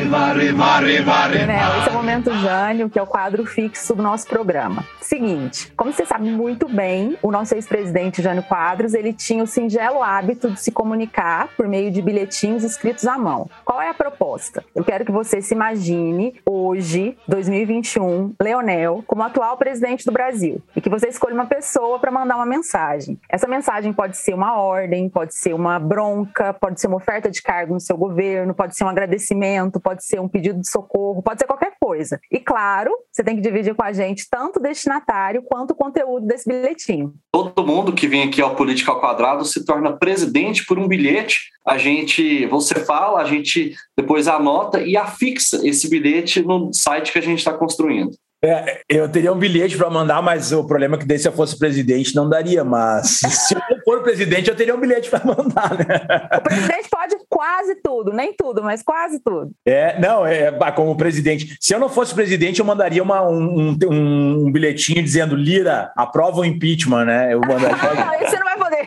Varre, 0.02 0.52
varre. 0.52 1.36
Esse 1.38 1.90
é 1.90 1.92
o 1.92 1.94
Momento 1.94 2.34
Jânio, 2.34 2.90
que 2.90 2.98
é 2.98 3.02
o 3.02 3.06
quadro 3.06 3.46
fixo 3.46 3.94
do 3.94 4.02
nosso 4.02 4.28
programa. 4.28 4.84
Seguinte, 5.00 5.72
como 5.78 5.94
você 5.94 6.06
sabe 6.06 6.30
muito 6.30 6.68
bem, 6.68 7.16
o 7.22 7.32
nosso 7.32 7.54
ex-presidente 7.54 8.22
Jânio 8.22 8.42
Quadros, 8.44 8.96
ele 8.96 9.14
tinha 9.14 9.44
o 9.44 9.48
singelo 9.48 10.02
hábito 10.02 10.50
de 10.50 10.60
se 10.60 10.72
comunicar 10.72 11.50
por 11.56 11.68
meio 11.68 11.92
de 11.92 12.02
bilhetinhos 12.02 12.64
escritos 12.64 13.06
à 13.06 13.18
mão. 13.18 13.48
Qual 13.64 13.80
é 13.80 13.90
a 13.90 13.94
proposta? 13.94 14.64
Eu 14.74 14.84
quero 14.84 15.06
que 15.06 15.12
você 15.12 15.42
se 15.42 15.54
imagine 15.54 16.42
hoje, 16.44 17.16
2021, 17.28 18.34
Leonel, 18.42 19.04
como 19.06 19.22
atual 19.22 19.58
presidente 19.58 20.06
do 20.06 20.12
Brasil 20.12 20.62
e 20.76 20.82
que 20.82 20.90
você 20.90 21.08
escolha 21.08 21.36
uma 21.36 21.46
pessoa 21.46 22.00
para 22.00 22.12
mandar 22.12 22.36
uma 22.36 22.46
mensagem. 22.46 23.20
Essa 23.30 23.48
mensagem 23.48 23.94
pode 23.94 24.18
ser 24.18 24.34
uma 24.34 24.58
ordem, 24.58 25.08
pode 25.08 25.36
ser 25.36 25.54
uma 25.54 25.78
bronca, 25.78 26.54
pode 26.54 26.82
ser 26.82 26.88
uma 26.88 26.98
oferta 26.98 27.30
de 27.30 27.42
cargo 27.42 27.76
no 27.76 27.80
seu 27.80 27.96
governo, 27.96 28.56
pode 28.56 28.76
ser 28.76 28.86
um 28.86 28.90
agradecimento 28.90 29.80
pode 29.84 30.06
ser 30.06 30.20
um 30.20 30.28
pedido 30.28 30.60
de 30.60 30.70
socorro, 30.70 31.22
pode 31.22 31.40
ser 31.40 31.46
qualquer 31.46 31.74
coisa. 31.80 32.20
E 32.32 32.40
claro, 32.40 32.92
você 33.12 33.24
tem 33.24 33.36
que 33.36 33.42
dividir 33.42 33.76
com 33.76 33.84
a 33.84 33.92
gente 33.92 34.28
tanto 34.30 34.58
o 34.58 34.62
destinatário 34.62 35.44
quanto 35.44 35.72
o 35.72 35.76
conteúdo 35.76 36.26
desse 36.26 36.48
bilhetinho. 36.48 37.14
Todo 37.32 37.66
mundo 37.66 37.94
que 37.94 38.08
vem 38.08 38.24
aqui 38.24 38.42
ao 38.42 38.56
Política 38.56 38.92
ao 38.92 39.00
Quadrado 39.00 39.46
se 39.46 39.66
torna 39.66 39.96
presidente 39.96 40.66
por 40.66 40.80
um 40.80 40.88
bilhete. 40.88 41.52
A 41.68 41.78
gente, 41.78 42.46
você 42.48 42.76
fala, 42.76 43.22
a 43.22 43.26
gente 43.26 43.76
depois 43.98 44.28
anota 44.28 44.82
e 44.82 44.98
afixa 44.98 45.60
esse 45.68 45.90
bilhete 45.90 46.42
no 46.42 46.74
site 46.74 47.12
que 47.12 47.20
a 47.20 47.22
gente 47.22 47.40
está 47.40 47.54
construindo. 47.54 48.12
É, 48.46 48.82
eu 48.90 49.08
teria 49.08 49.32
um 49.32 49.40
bilhete 49.40 49.78
para 49.78 49.90
mandar, 49.90 50.22
mas 50.22 50.52
o 50.52 50.66
problema 50.66 50.96
é 50.96 51.00
que 51.00 51.06
daí 51.06 51.18
se 51.18 51.28
eu 51.28 51.32
fosse 51.32 51.58
presidente 51.58 52.14
não 52.14 52.28
daria. 52.28 52.64
Mas 52.64 53.22
se 53.22 53.56
eu 53.56 53.62
for 53.86 54.04
presidente, 54.04 54.50
eu 54.50 54.56
teria 54.56 54.76
um 54.76 54.80
bilhete 54.80 55.10
para 55.10 55.24
mandar, 55.26 55.72
né? 55.78 56.38
O 56.38 56.42
presidente 56.42 56.90
pode 56.90 57.16
quase 57.30 57.76
tudo, 57.82 58.12
nem 58.12 58.34
tudo, 58.34 58.62
mas 58.62 58.84
quase 58.84 59.20
tudo. 59.24 59.52
É, 59.66 59.98
não, 60.00 60.26
é 60.26 60.52
como 60.74 60.98
presidente. 60.98 61.56
Se 61.60 61.74
eu 61.74 61.80
não 61.80 61.88
fosse 61.88 62.14
presidente, 62.14 62.60
eu 62.60 62.66
mandaria 62.66 63.02
uma, 63.02 63.22
um, 63.22 63.78
um, 63.90 64.46
um 64.46 64.52
bilhetinho 64.52 65.02
dizendo 65.02 65.36
Lira, 65.36 65.92
aprova 65.96 66.42
o 66.42 66.46
impeachment, 66.46 67.06
né? 67.06 67.34
Eu 67.34 67.40
mandaria. 67.40 67.70
não, 67.96 68.30
você 68.30 68.38
não 68.38 68.46
vai 68.46 68.58
poder. 68.58 68.86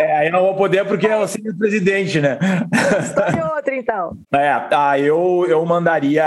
É, 0.00 0.18
aí 0.18 0.30
não 0.30 0.40
vou 0.40 0.54
poder 0.54 0.84
porque 0.84 1.06
eu 1.06 1.26
sou 1.26 1.40
presidente, 1.58 2.20
né? 2.20 2.38
Escolhe 3.00 3.42
outra, 3.42 3.74
então. 3.74 4.16
É, 4.38 4.50
ah, 4.72 4.98
eu, 4.98 5.46
eu 5.48 5.64
mandaria 5.64 6.22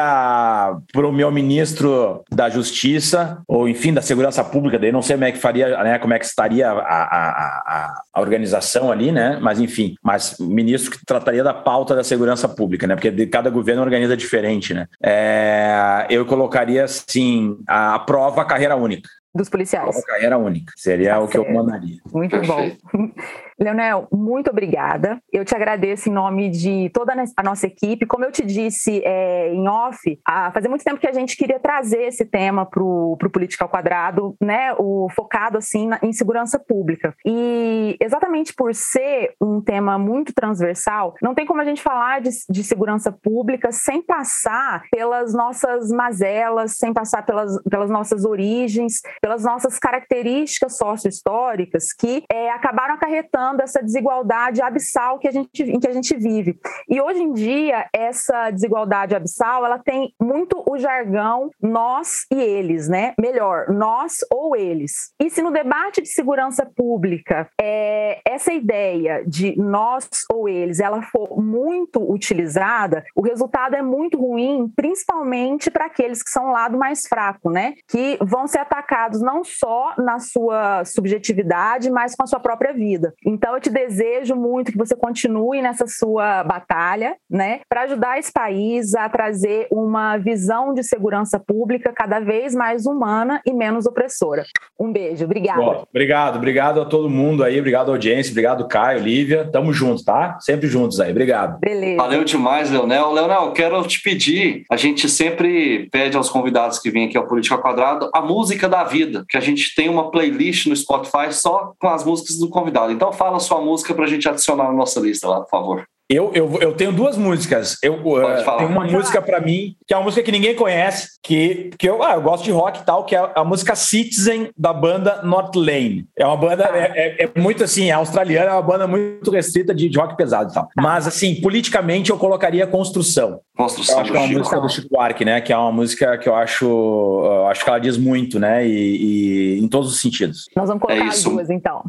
para 0.91 1.07
o 1.07 1.11
meu 1.11 1.31
ministro 1.31 2.23
da 2.29 2.49
Justiça, 2.49 3.41
ou 3.47 3.69
enfim, 3.69 3.93
da 3.93 4.01
Segurança 4.01 4.43
Pública, 4.43 4.77
daí 4.77 4.91
não 4.91 5.01
sei 5.01 5.15
como 5.15 5.25
é 5.25 5.31
que 5.31 5.37
faria, 5.37 5.83
né, 5.83 5.99
como 5.99 6.13
é 6.13 6.19
que 6.19 6.25
estaria 6.25 6.69
a, 6.69 6.73
a, 6.73 7.29
a, 7.29 8.03
a 8.13 8.21
organização 8.21 8.91
ali, 8.91 9.11
né? 9.11 9.39
Mas 9.41 9.59
enfim, 9.59 9.95
mas 10.03 10.37
ministro 10.39 10.91
que 10.91 11.05
trataria 11.05 11.43
da 11.43 11.53
pauta 11.53 11.95
da 11.95 12.03
segurança 12.03 12.49
pública, 12.49 12.85
né? 12.85 12.95
Porque 12.95 13.11
de 13.11 13.27
cada 13.27 13.49
governo 13.49 13.81
organiza 13.81 14.17
diferente, 14.17 14.73
né? 14.73 14.87
É, 15.01 16.07
eu 16.09 16.25
colocaria 16.25 16.83
assim 16.83 17.57
a 17.67 17.99
prova 17.99 18.43
carreira 18.43 18.75
única 18.75 19.07
dos 19.33 19.49
policiais. 19.49 19.89
Prova 19.89 20.05
carreira 20.05 20.37
única. 20.37 20.73
Seria 20.75 21.13
tá 21.13 21.19
o 21.19 21.27
que 21.27 21.37
eu 21.37 21.49
mandaria. 21.51 21.97
Muito 22.11 22.31
Perfeito. 22.31 22.77
bom. 22.91 23.09
Leonel, 23.61 24.07
muito 24.11 24.49
obrigada. 24.49 25.21
Eu 25.31 25.45
te 25.45 25.55
agradeço 25.55 26.09
em 26.09 26.11
nome 26.11 26.49
de 26.49 26.89
toda 26.89 27.13
a 27.37 27.43
nossa 27.43 27.67
equipe. 27.67 28.07
Como 28.07 28.25
eu 28.25 28.31
te 28.31 28.43
disse 28.43 29.03
é, 29.05 29.53
em 29.53 29.67
off, 29.67 30.19
há, 30.27 30.51
fazia 30.51 30.67
muito 30.69 30.83
tempo 30.83 30.99
que 30.99 31.07
a 31.07 31.13
gente 31.13 31.37
queria 31.37 31.59
trazer 31.59 32.07
esse 32.07 32.25
tema 32.25 32.65
para 32.65 32.81
o 32.81 33.15
Política 33.31 33.63
ao 33.63 33.69
Quadrado, 33.69 34.35
né, 34.41 34.73
o, 34.79 35.07
focado 35.15 35.59
assim 35.59 35.87
na, 35.87 35.99
em 36.01 36.11
segurança 36.11 36.57
pública. 36.57 37.13
E 37.23 37.95
exatamente 38.01 38.51
por 38.51 38.73
ser 38.73 39.35
um 39.39 39.61
tema 39.61 39.99
muito 39.99 40.33
transversal, 40.33 41.13
não 41.21 41.35
tem 41.35 41.45
como 41.45 41.61
a 41.61 41.65
gente 41.65 41.83
falar 41.83 42.19
de, 42.19 42.31
de 42.49 42.63
segurança 42.63 43.11
pública 43.11 43.71
sem 43.71 44.01
passar 44.01 44.85
pelas 44.91 45.35
nossas 45.35 45.89
mazelas, 45.89 46.77
sem 46.77 46.91
passar 46.91 47.23
pelas, 47.23 47.61
pelas 47.69 47.91
nossas 47.91 48.25
origens, 48.25 49.01
pelas 49.21 49.43
nossas 49.43 49.77
características 49.77 50.77
sócio-históricas 50.77 51.93
que 51.93 52.23
é, 52.31 52.49
acabaram 52.49 52.95
acarretando 52.95 53.50
essa 53.59 53.83
desigualdade 53.83 54.61
abissal 54.61 55.19
que 55.19 55.27
a 55.27 55.31
gente, 55.31 55.63
em 55.63 55.79
que 55.79 55.87
a 55.87 55.91
gente 55.91 56.15
vive. 56.15 56.57
E 56.89 57.01
hoje 57.01 57.21
em 57.21 57.33
dia, 57.33 57.87
essa 57.93 58.49
desigualdade 58.51 59.15
abissal, 59.15 59.65
ela 59.65 59.79
tem 59.79 60.13
muito 60.21 60.63
o 60.69 60.77
jargão 60.77 61.49
nós 61.61 62.25
e 62.31 62.39
eles, 62.39 62.87
né? 62.87 63.13
Melhor, 63.19 63.69
nós 63.69 64.17
ou 64.31 64.55
eles. 64.55 65.13
E 65.19 65.29
se 65.29 65.41
no 65.41 65.51
debate 65.51 66.01
de 66.01 66.09
segurança 66.09 66.65
pública 66.65 67.49
é, 67.59 68.21
essa 68.25 68.53
ideia 68.53 69.23
de 69.25 69.57
nós 69.57 70.07
ou 70.31 70.47
eles, 70.47 70.79
ela 70.79 71.01
for 71.01 71.41
muito 71.41 71.99
utilizada, 72.11 73.03
o 73.15 73.21
resultado 73.21 73.75
é 73.75 73.81
muito 73.81 74.17
ruim, 74.17 74.71
principalmente 74.75 75.69
para 75.69 75.85
aqueles 75.85 76.23
que 76.23 76.29
são 76.29 76.51
lado 76.51 76.77
mais 76.77 77.07
fraco, 77.07 77.49
né? 77.49 77.73
Que 77.87 78.17
vão 78.21 78.47
ser 78.47 78.59
atacados 78.59 79.21
não 79.21 79.43
só 79.43 79.93
na 79.97 80.19
sua 80.19 80.83
subjetividade, 80.85 81.89
mas 81.89 82.15
com 82.15 82.23
a 82.23 82.27
sua 82.27 82.39
própria 82.39 82.73
vida. 82.73 83.13
Então, 83.25 83.40
eu 83.49 83.59
te 83.59 83.69
desejo 83.69 84.35
muito 84.35 84.71
que 84.71 84.77
você 84.77 84.95
continue 84.95 85.61
nessa 85.61 85.87
sua 85.87 86.43
batalha, 86.43 87.15
né, 87.29 87.61
para 87.67 87.83
ajudar 87.83 88.19
esse 88.19 88.31
país 88.31 88.93
a 88.95 89.07
trazer 89.09 89.67
uma 89.71 90.17
visão 90.17 90.73
de 90.73 90.83
segurança 90.83 91.39
pública 91.39 91.91
cada 91.93 92.19
vez 92.19 92.53
mais 92.53 92.85
humana 92.85 93.41
e 93.45 93.53
menos 93.53 93.85
opressora. 93.85 94.45
Um 94.79 94.91
beijo, 94.91 95.25
obrigado. 95.25 95.87
obrigado, 95.89 96.35
obrigado 96.37 96.81
a 96.81 96.85
todo 96.85 97.09
mundo 97.09 97.43
aí, 97.43 97.59
obrigado 97.59 97.89
à 97.89 97.91
audiência, 97.93 98.31
obrigado, 98.31 98.67
Caio, 98.67 98.99
Lívia. 98.99 99.49
Tamo 99.51 99.73
juntos, 99.73 100.03
tá? 100.03 100.37
Sempre 100.39 100.67
juntos 100.67 100.99
aí, 100.99 101.11
obrigado. 101.11 101.59
Beleza. 101.59 101.97
Valeu 101.97 102.23
demais, 102.23 102.69
Leonel. 102.69 103.11
Leonel, 103.11 103.51
quero 103.53 103.81
te 103.83 104.01
pedir, 104.01 104.63
a 104.69 104.77
gente 104.77 105.09
sempre 105.09 105.89
pede 105.91 106.17
aos 106.17 106.29
convidados 106.29 106.79
que 106.79 106.89
vêm 106.89 107.05
aqui 107.05 107.17
ao 107.17 107.27
Política 107.27 107.57
Quadrado 107.57 108.09
a 108.13 108.21
música 108.21 108.67
da 108.67 108.83
vida, 108.83 109.25
que 109.29 109.37
a 109.37 109.41
gente 109.41 109.73
tem 109.75 109.89
uma 109.89 110.11
playlist 110.11 110.67
no 110.67 110.75
Spotify 110.75 111.31
só 111.31 111.73
com 111.79 111.87
as 111.87 112.03
músicas 112.03 112.37
do 112.37 112.49
convidado. 112.49 112.91
Então, 112.91 113.11
fala 113.11 113.30
a 113.35 113.39
sua 113.39 113.61
música 113.61 113.93
para 113.93 114.05
a 114.05 114.07
gente 114.07 114.27
adicionar 114.27 114.65
na 114.65 114.73
nossa 114.73 114.99
lista 114.99 115.27
lá, 115.27 115.41
por 115.41 115.49
favor. 115.49 115.87
Eu, 116.11 116.29
eu, 116.33 116.59
eu 116.59 116.73
tenho 116.73 116.91
duas 116.91 117.17
músicas. 117.17 117.77
Eu 117.81 117.93
uh, 117.93 118.57
tenho 118.57 118.69
uma 118.69 118.83
música 118.83 119.21
para 119.21 119.39
mim, 119.39 119.75
que 119.87 119.93
é 119.93 119.97
uma 119.97 120.03
música 120.03 120.21
que 120.21 120.31
ninguém 120.31 120.53
conhece, 120.53 121.07
que, 121.23 121.71
que 121.79 121.87
eu, 121.87 122.03
ah, 122.03 122.15
eu 122.15 122.21
gosto 122.21 122.43
de 122.43 122.51
rock 122.51 122.81
e 122.81 122.83
tal, 122.83 123.05
que 123.05 123.15
é 123.15 123.31
a 123.33 123.43
música 123.45 123.75
Citizen 123.75 124.49
da 124.57 124.73
banda 124.73 125.21
North 125.23 125.55
Lane. 125.55 126.05
É 126.17 126.25
uma 126.25 126.35
banda, 126.35 126.69
é, 126.73 127.23
é, 127.23 127.23
é 127.23 127.39
muito 127.39 127.63
assim, 127.63 127.89
é 127.89 127.93
australiana, 127.93 128.49
é 128.49 128.53
uma 128.53 128.61
banda 128.61 128.87
muito 128.87 129.31
restrita 129.31 129.73
de, 129.73 129.87
de 129.87 129.97
rock 129.97 130.17
pesado 130.17 130.51
e 130.51 130.53
tal. 130.53 130.67
Mas, 130.75 131.07
assim, 131.07 131.39
politicamente 131.39 132.09
eu 132.09 132.17
colocaria 132.17 132.67
Construção. 132.67 133.39
Construção. 133.55 133.95
Eu 133.95 134.01
acho 134.01 134.11
que 134.11 134.17
é 134.17 134.21
uma 134.21 134.39
música 134.39 134.59
do 134.59 134.69
Chico 134.69 134.89
Buarque, 134.89 135.25
né? 135.25 135.39
Que 135.39 135.53
é 135.53 135.57
uma 135.57 135.71
música 135.71 136.17
que 136.17 136.27
eu 136.27 136.35
acho, 136.35 136.65
eu 136.65 137.47
acho 137.47 137.63
que 137.63 137.69
ela 137.69 137.79
diz 137.79 137.97
muito, 137.97 138.39
né? 138.39 138.65
E, 138.65 139.57
e 139.57 139.59
em 139.59 139.67
todos 139.67 139.93
os 139.93 140.01
sentidos. 140.01 140.45
Nós 140.55 140.67
vamos 140.67 140.81
colocar 140.81 141.05
é 141.05 141.07
as 141.07 141.23
duas, 141.23 141.49
então. 141.49 141.83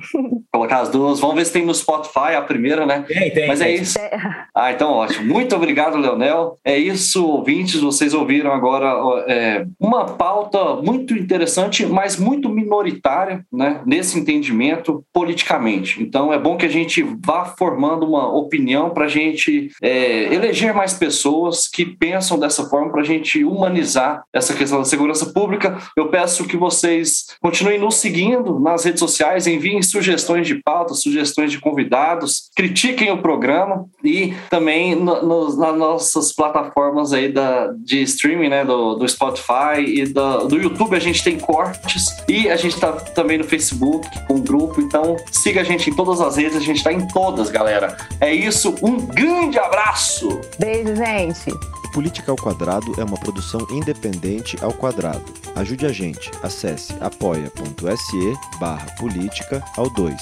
Colocar 0.52 0.80
as 0.80 0.90
duas. 0.90 1.18
Vamos 1.18 1.36
ver 1.36 1.46
se 1.46 1.52
tem 1.52 1.64
no 1.64 1.74
Spotify 1.74 2.34
a 2.36 2.42
primeira, 2.42 2.84
né? 2.84 3.04
Tem, 3.08 3.30
tem. 3.30 3.48
Mas 3.48 3.60
é 3.60 3.64
tem. 3.64 3.74
é 3.74 3.76
isso. 3.76 3.98
Ah, 4.54 4.70
então 4.70 4.90
ótimo. 4.92 5.32
Muito 5.32 5.56
obrigado, 5.56 5.96
Leonel. 5.96 6.58
É 6.64 6.76
isso, 6.76 7.26
ouvintes. 7.26 7.80
Vocês 7.80 8.12
ouviram 8.12 8.52
agora 8.52 9.24
é, 9.26 9.66
uma 9.80 10.04
pauta 10.04 10.76
muito 10.76 11.14
interessante, 11.14 11.86
mas 11.86 12.18
muito 12.18 12.50
minoritária, 12.50 13.44
né? 13.50 13.80
Nesse 13.86 14.18
entendimento 14.18 15.04
politicamente. 15.12 16.02
Então 16.02 16.32
é 16.32 16.38
bom 16.38 16.56
que 16.56 16.66
a 16.66 16.70
gente 16.70 17.02
vá 17.24 17.46
formando 17.46 18.06
uma 18.06 18.30
opinião 18.30 18.90
para 18.90 19.06
a 19.06 19.08
gente 19.08 19.70
é, 19.80 20.32
eleger 20.34 20.74
mais 20.74 20.92
pessoas 20.92 21.66
que 21.66 21.86
pensam 21.86 22.38
dessa 22.38 22.68
forma 22.68 22.90
para 22.90 23.00
a 23.00 23.06
gente 23.06 23.42
humanizar 23.42 24.22
essa 24.32 24.54
questão 24.54 24.78
da 24.78 24.84
segurança 24.84 25.32
pública. 25.32 25.78
Eu 25.96 26.08
peço 26.08 26.46
que 26.46 26.56
vocês 26.56 27.26
continuem 27.40 27.78
nos 27.78 27.96
seguindo 27.96 28.60
nas 28.60 28.84
redes 28.84 29.00
sociais, 29.00 29.46
enviem 29.46 29.82
sugestões 29.82 30.46
de 30.46 30.56
pauta, 30.62 30.94
sugestões 30.94 31.50
de 31.50 31.58
convidados, 31.58 32.50
critiquem 32.54 33.10
o 33.10 33.22
programa 33.22 33.86
e 34.04 34.34
também 34.50 34.94
no, 34.94 35.22
no, 35.22 35.56
nas 35.56 35.76
nossas 35.76 36.32
plataformas 36.32 37.12
aí 37.12 37.30
da, 37.30 37.72
de 37.78 38.02
streaming, 38.02 38.48
né, 38.48 38.64
do, 38.64 38.94
do 38.94 39.08
Spotify 39.08 39.80
e 39.80 40.06
do, 40.06 40.48
do 40.48 40.56
YouTube, 40.56 40.96
a 40.96 41.00
gente 41.00 41.22
tem 41.22 41.38
cortes 41.38 42.06
e 42.28 42.48
a 42.48 42.56
gente 42.56 42.74
está 42.74 42.92
também 42.92 43.38
no 43.38 43.44
Facebook 43.44 44.08
com 44.26 44.34
um 44.34 44.40
grupo, 44.40 44.80
então 44.80 45.16
siga 45.30 45.60
a 45.60 45.64
gente 45.64 45.90
em 45.90 45.94
todas 45.94 46.20
as 46.20 46.36
redes, 46.36 46.56
a 46.56 46.60
gente 46.60 46.78
está 46.78 46.92
em 46.92 47.06
todas, 47.08 47.50
galera. 47.50 47.96
É 48.20 48.32
isso, 48.32 48.74
um 48.82 48.96
grande 48.98 49.58
abraço! 49.58 50.40
Beijo, 50.58 50.94
gente! 50.96 51.52
Política 51.92 52.30
ao 52.30 52.36
Quadrado 52.38 52.94
é 52.98 53.04
uma 53.04 53.18
produção 53.18 53.66
independente 53.70 54.56
ao 54.62 54.72
quadrado. 54.72 55.24
Ajude 55.54 55.84
a 55.84 55.90
gente. 55.90 56.30
Acesse 56.42 56.94
apoia.se 57.00 58.58
barra 58.58 58.86
política 58.96 59.62
ao 59.76 59.90
2. 59.90 60.14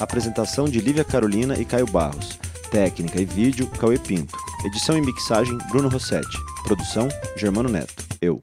Apresentação 0.00 0.64
de 0.64 0.80
Lívia 0.80 1.04
Carolina 1.04 1.58
e 1.58 1.66
Caio 1.66 1.86
Barros. 1.86 2.38
Técnica 2.70 3.20
e 3.20 3.24
vídeo, 3.24 3.66
Cauê 3.78 3.98
Pinto. 3.98 4.36
Edição 4.64 4.96
e 4.98 5.00
mixagem, 5.00 5.56
Bruno 5.70 5.88
Rossetti. 5.88 6.36
Produção, 6.64 7.08
Germano 7.36 7.68
Neto. 7.68 8.04
Eu. 8.20 8.42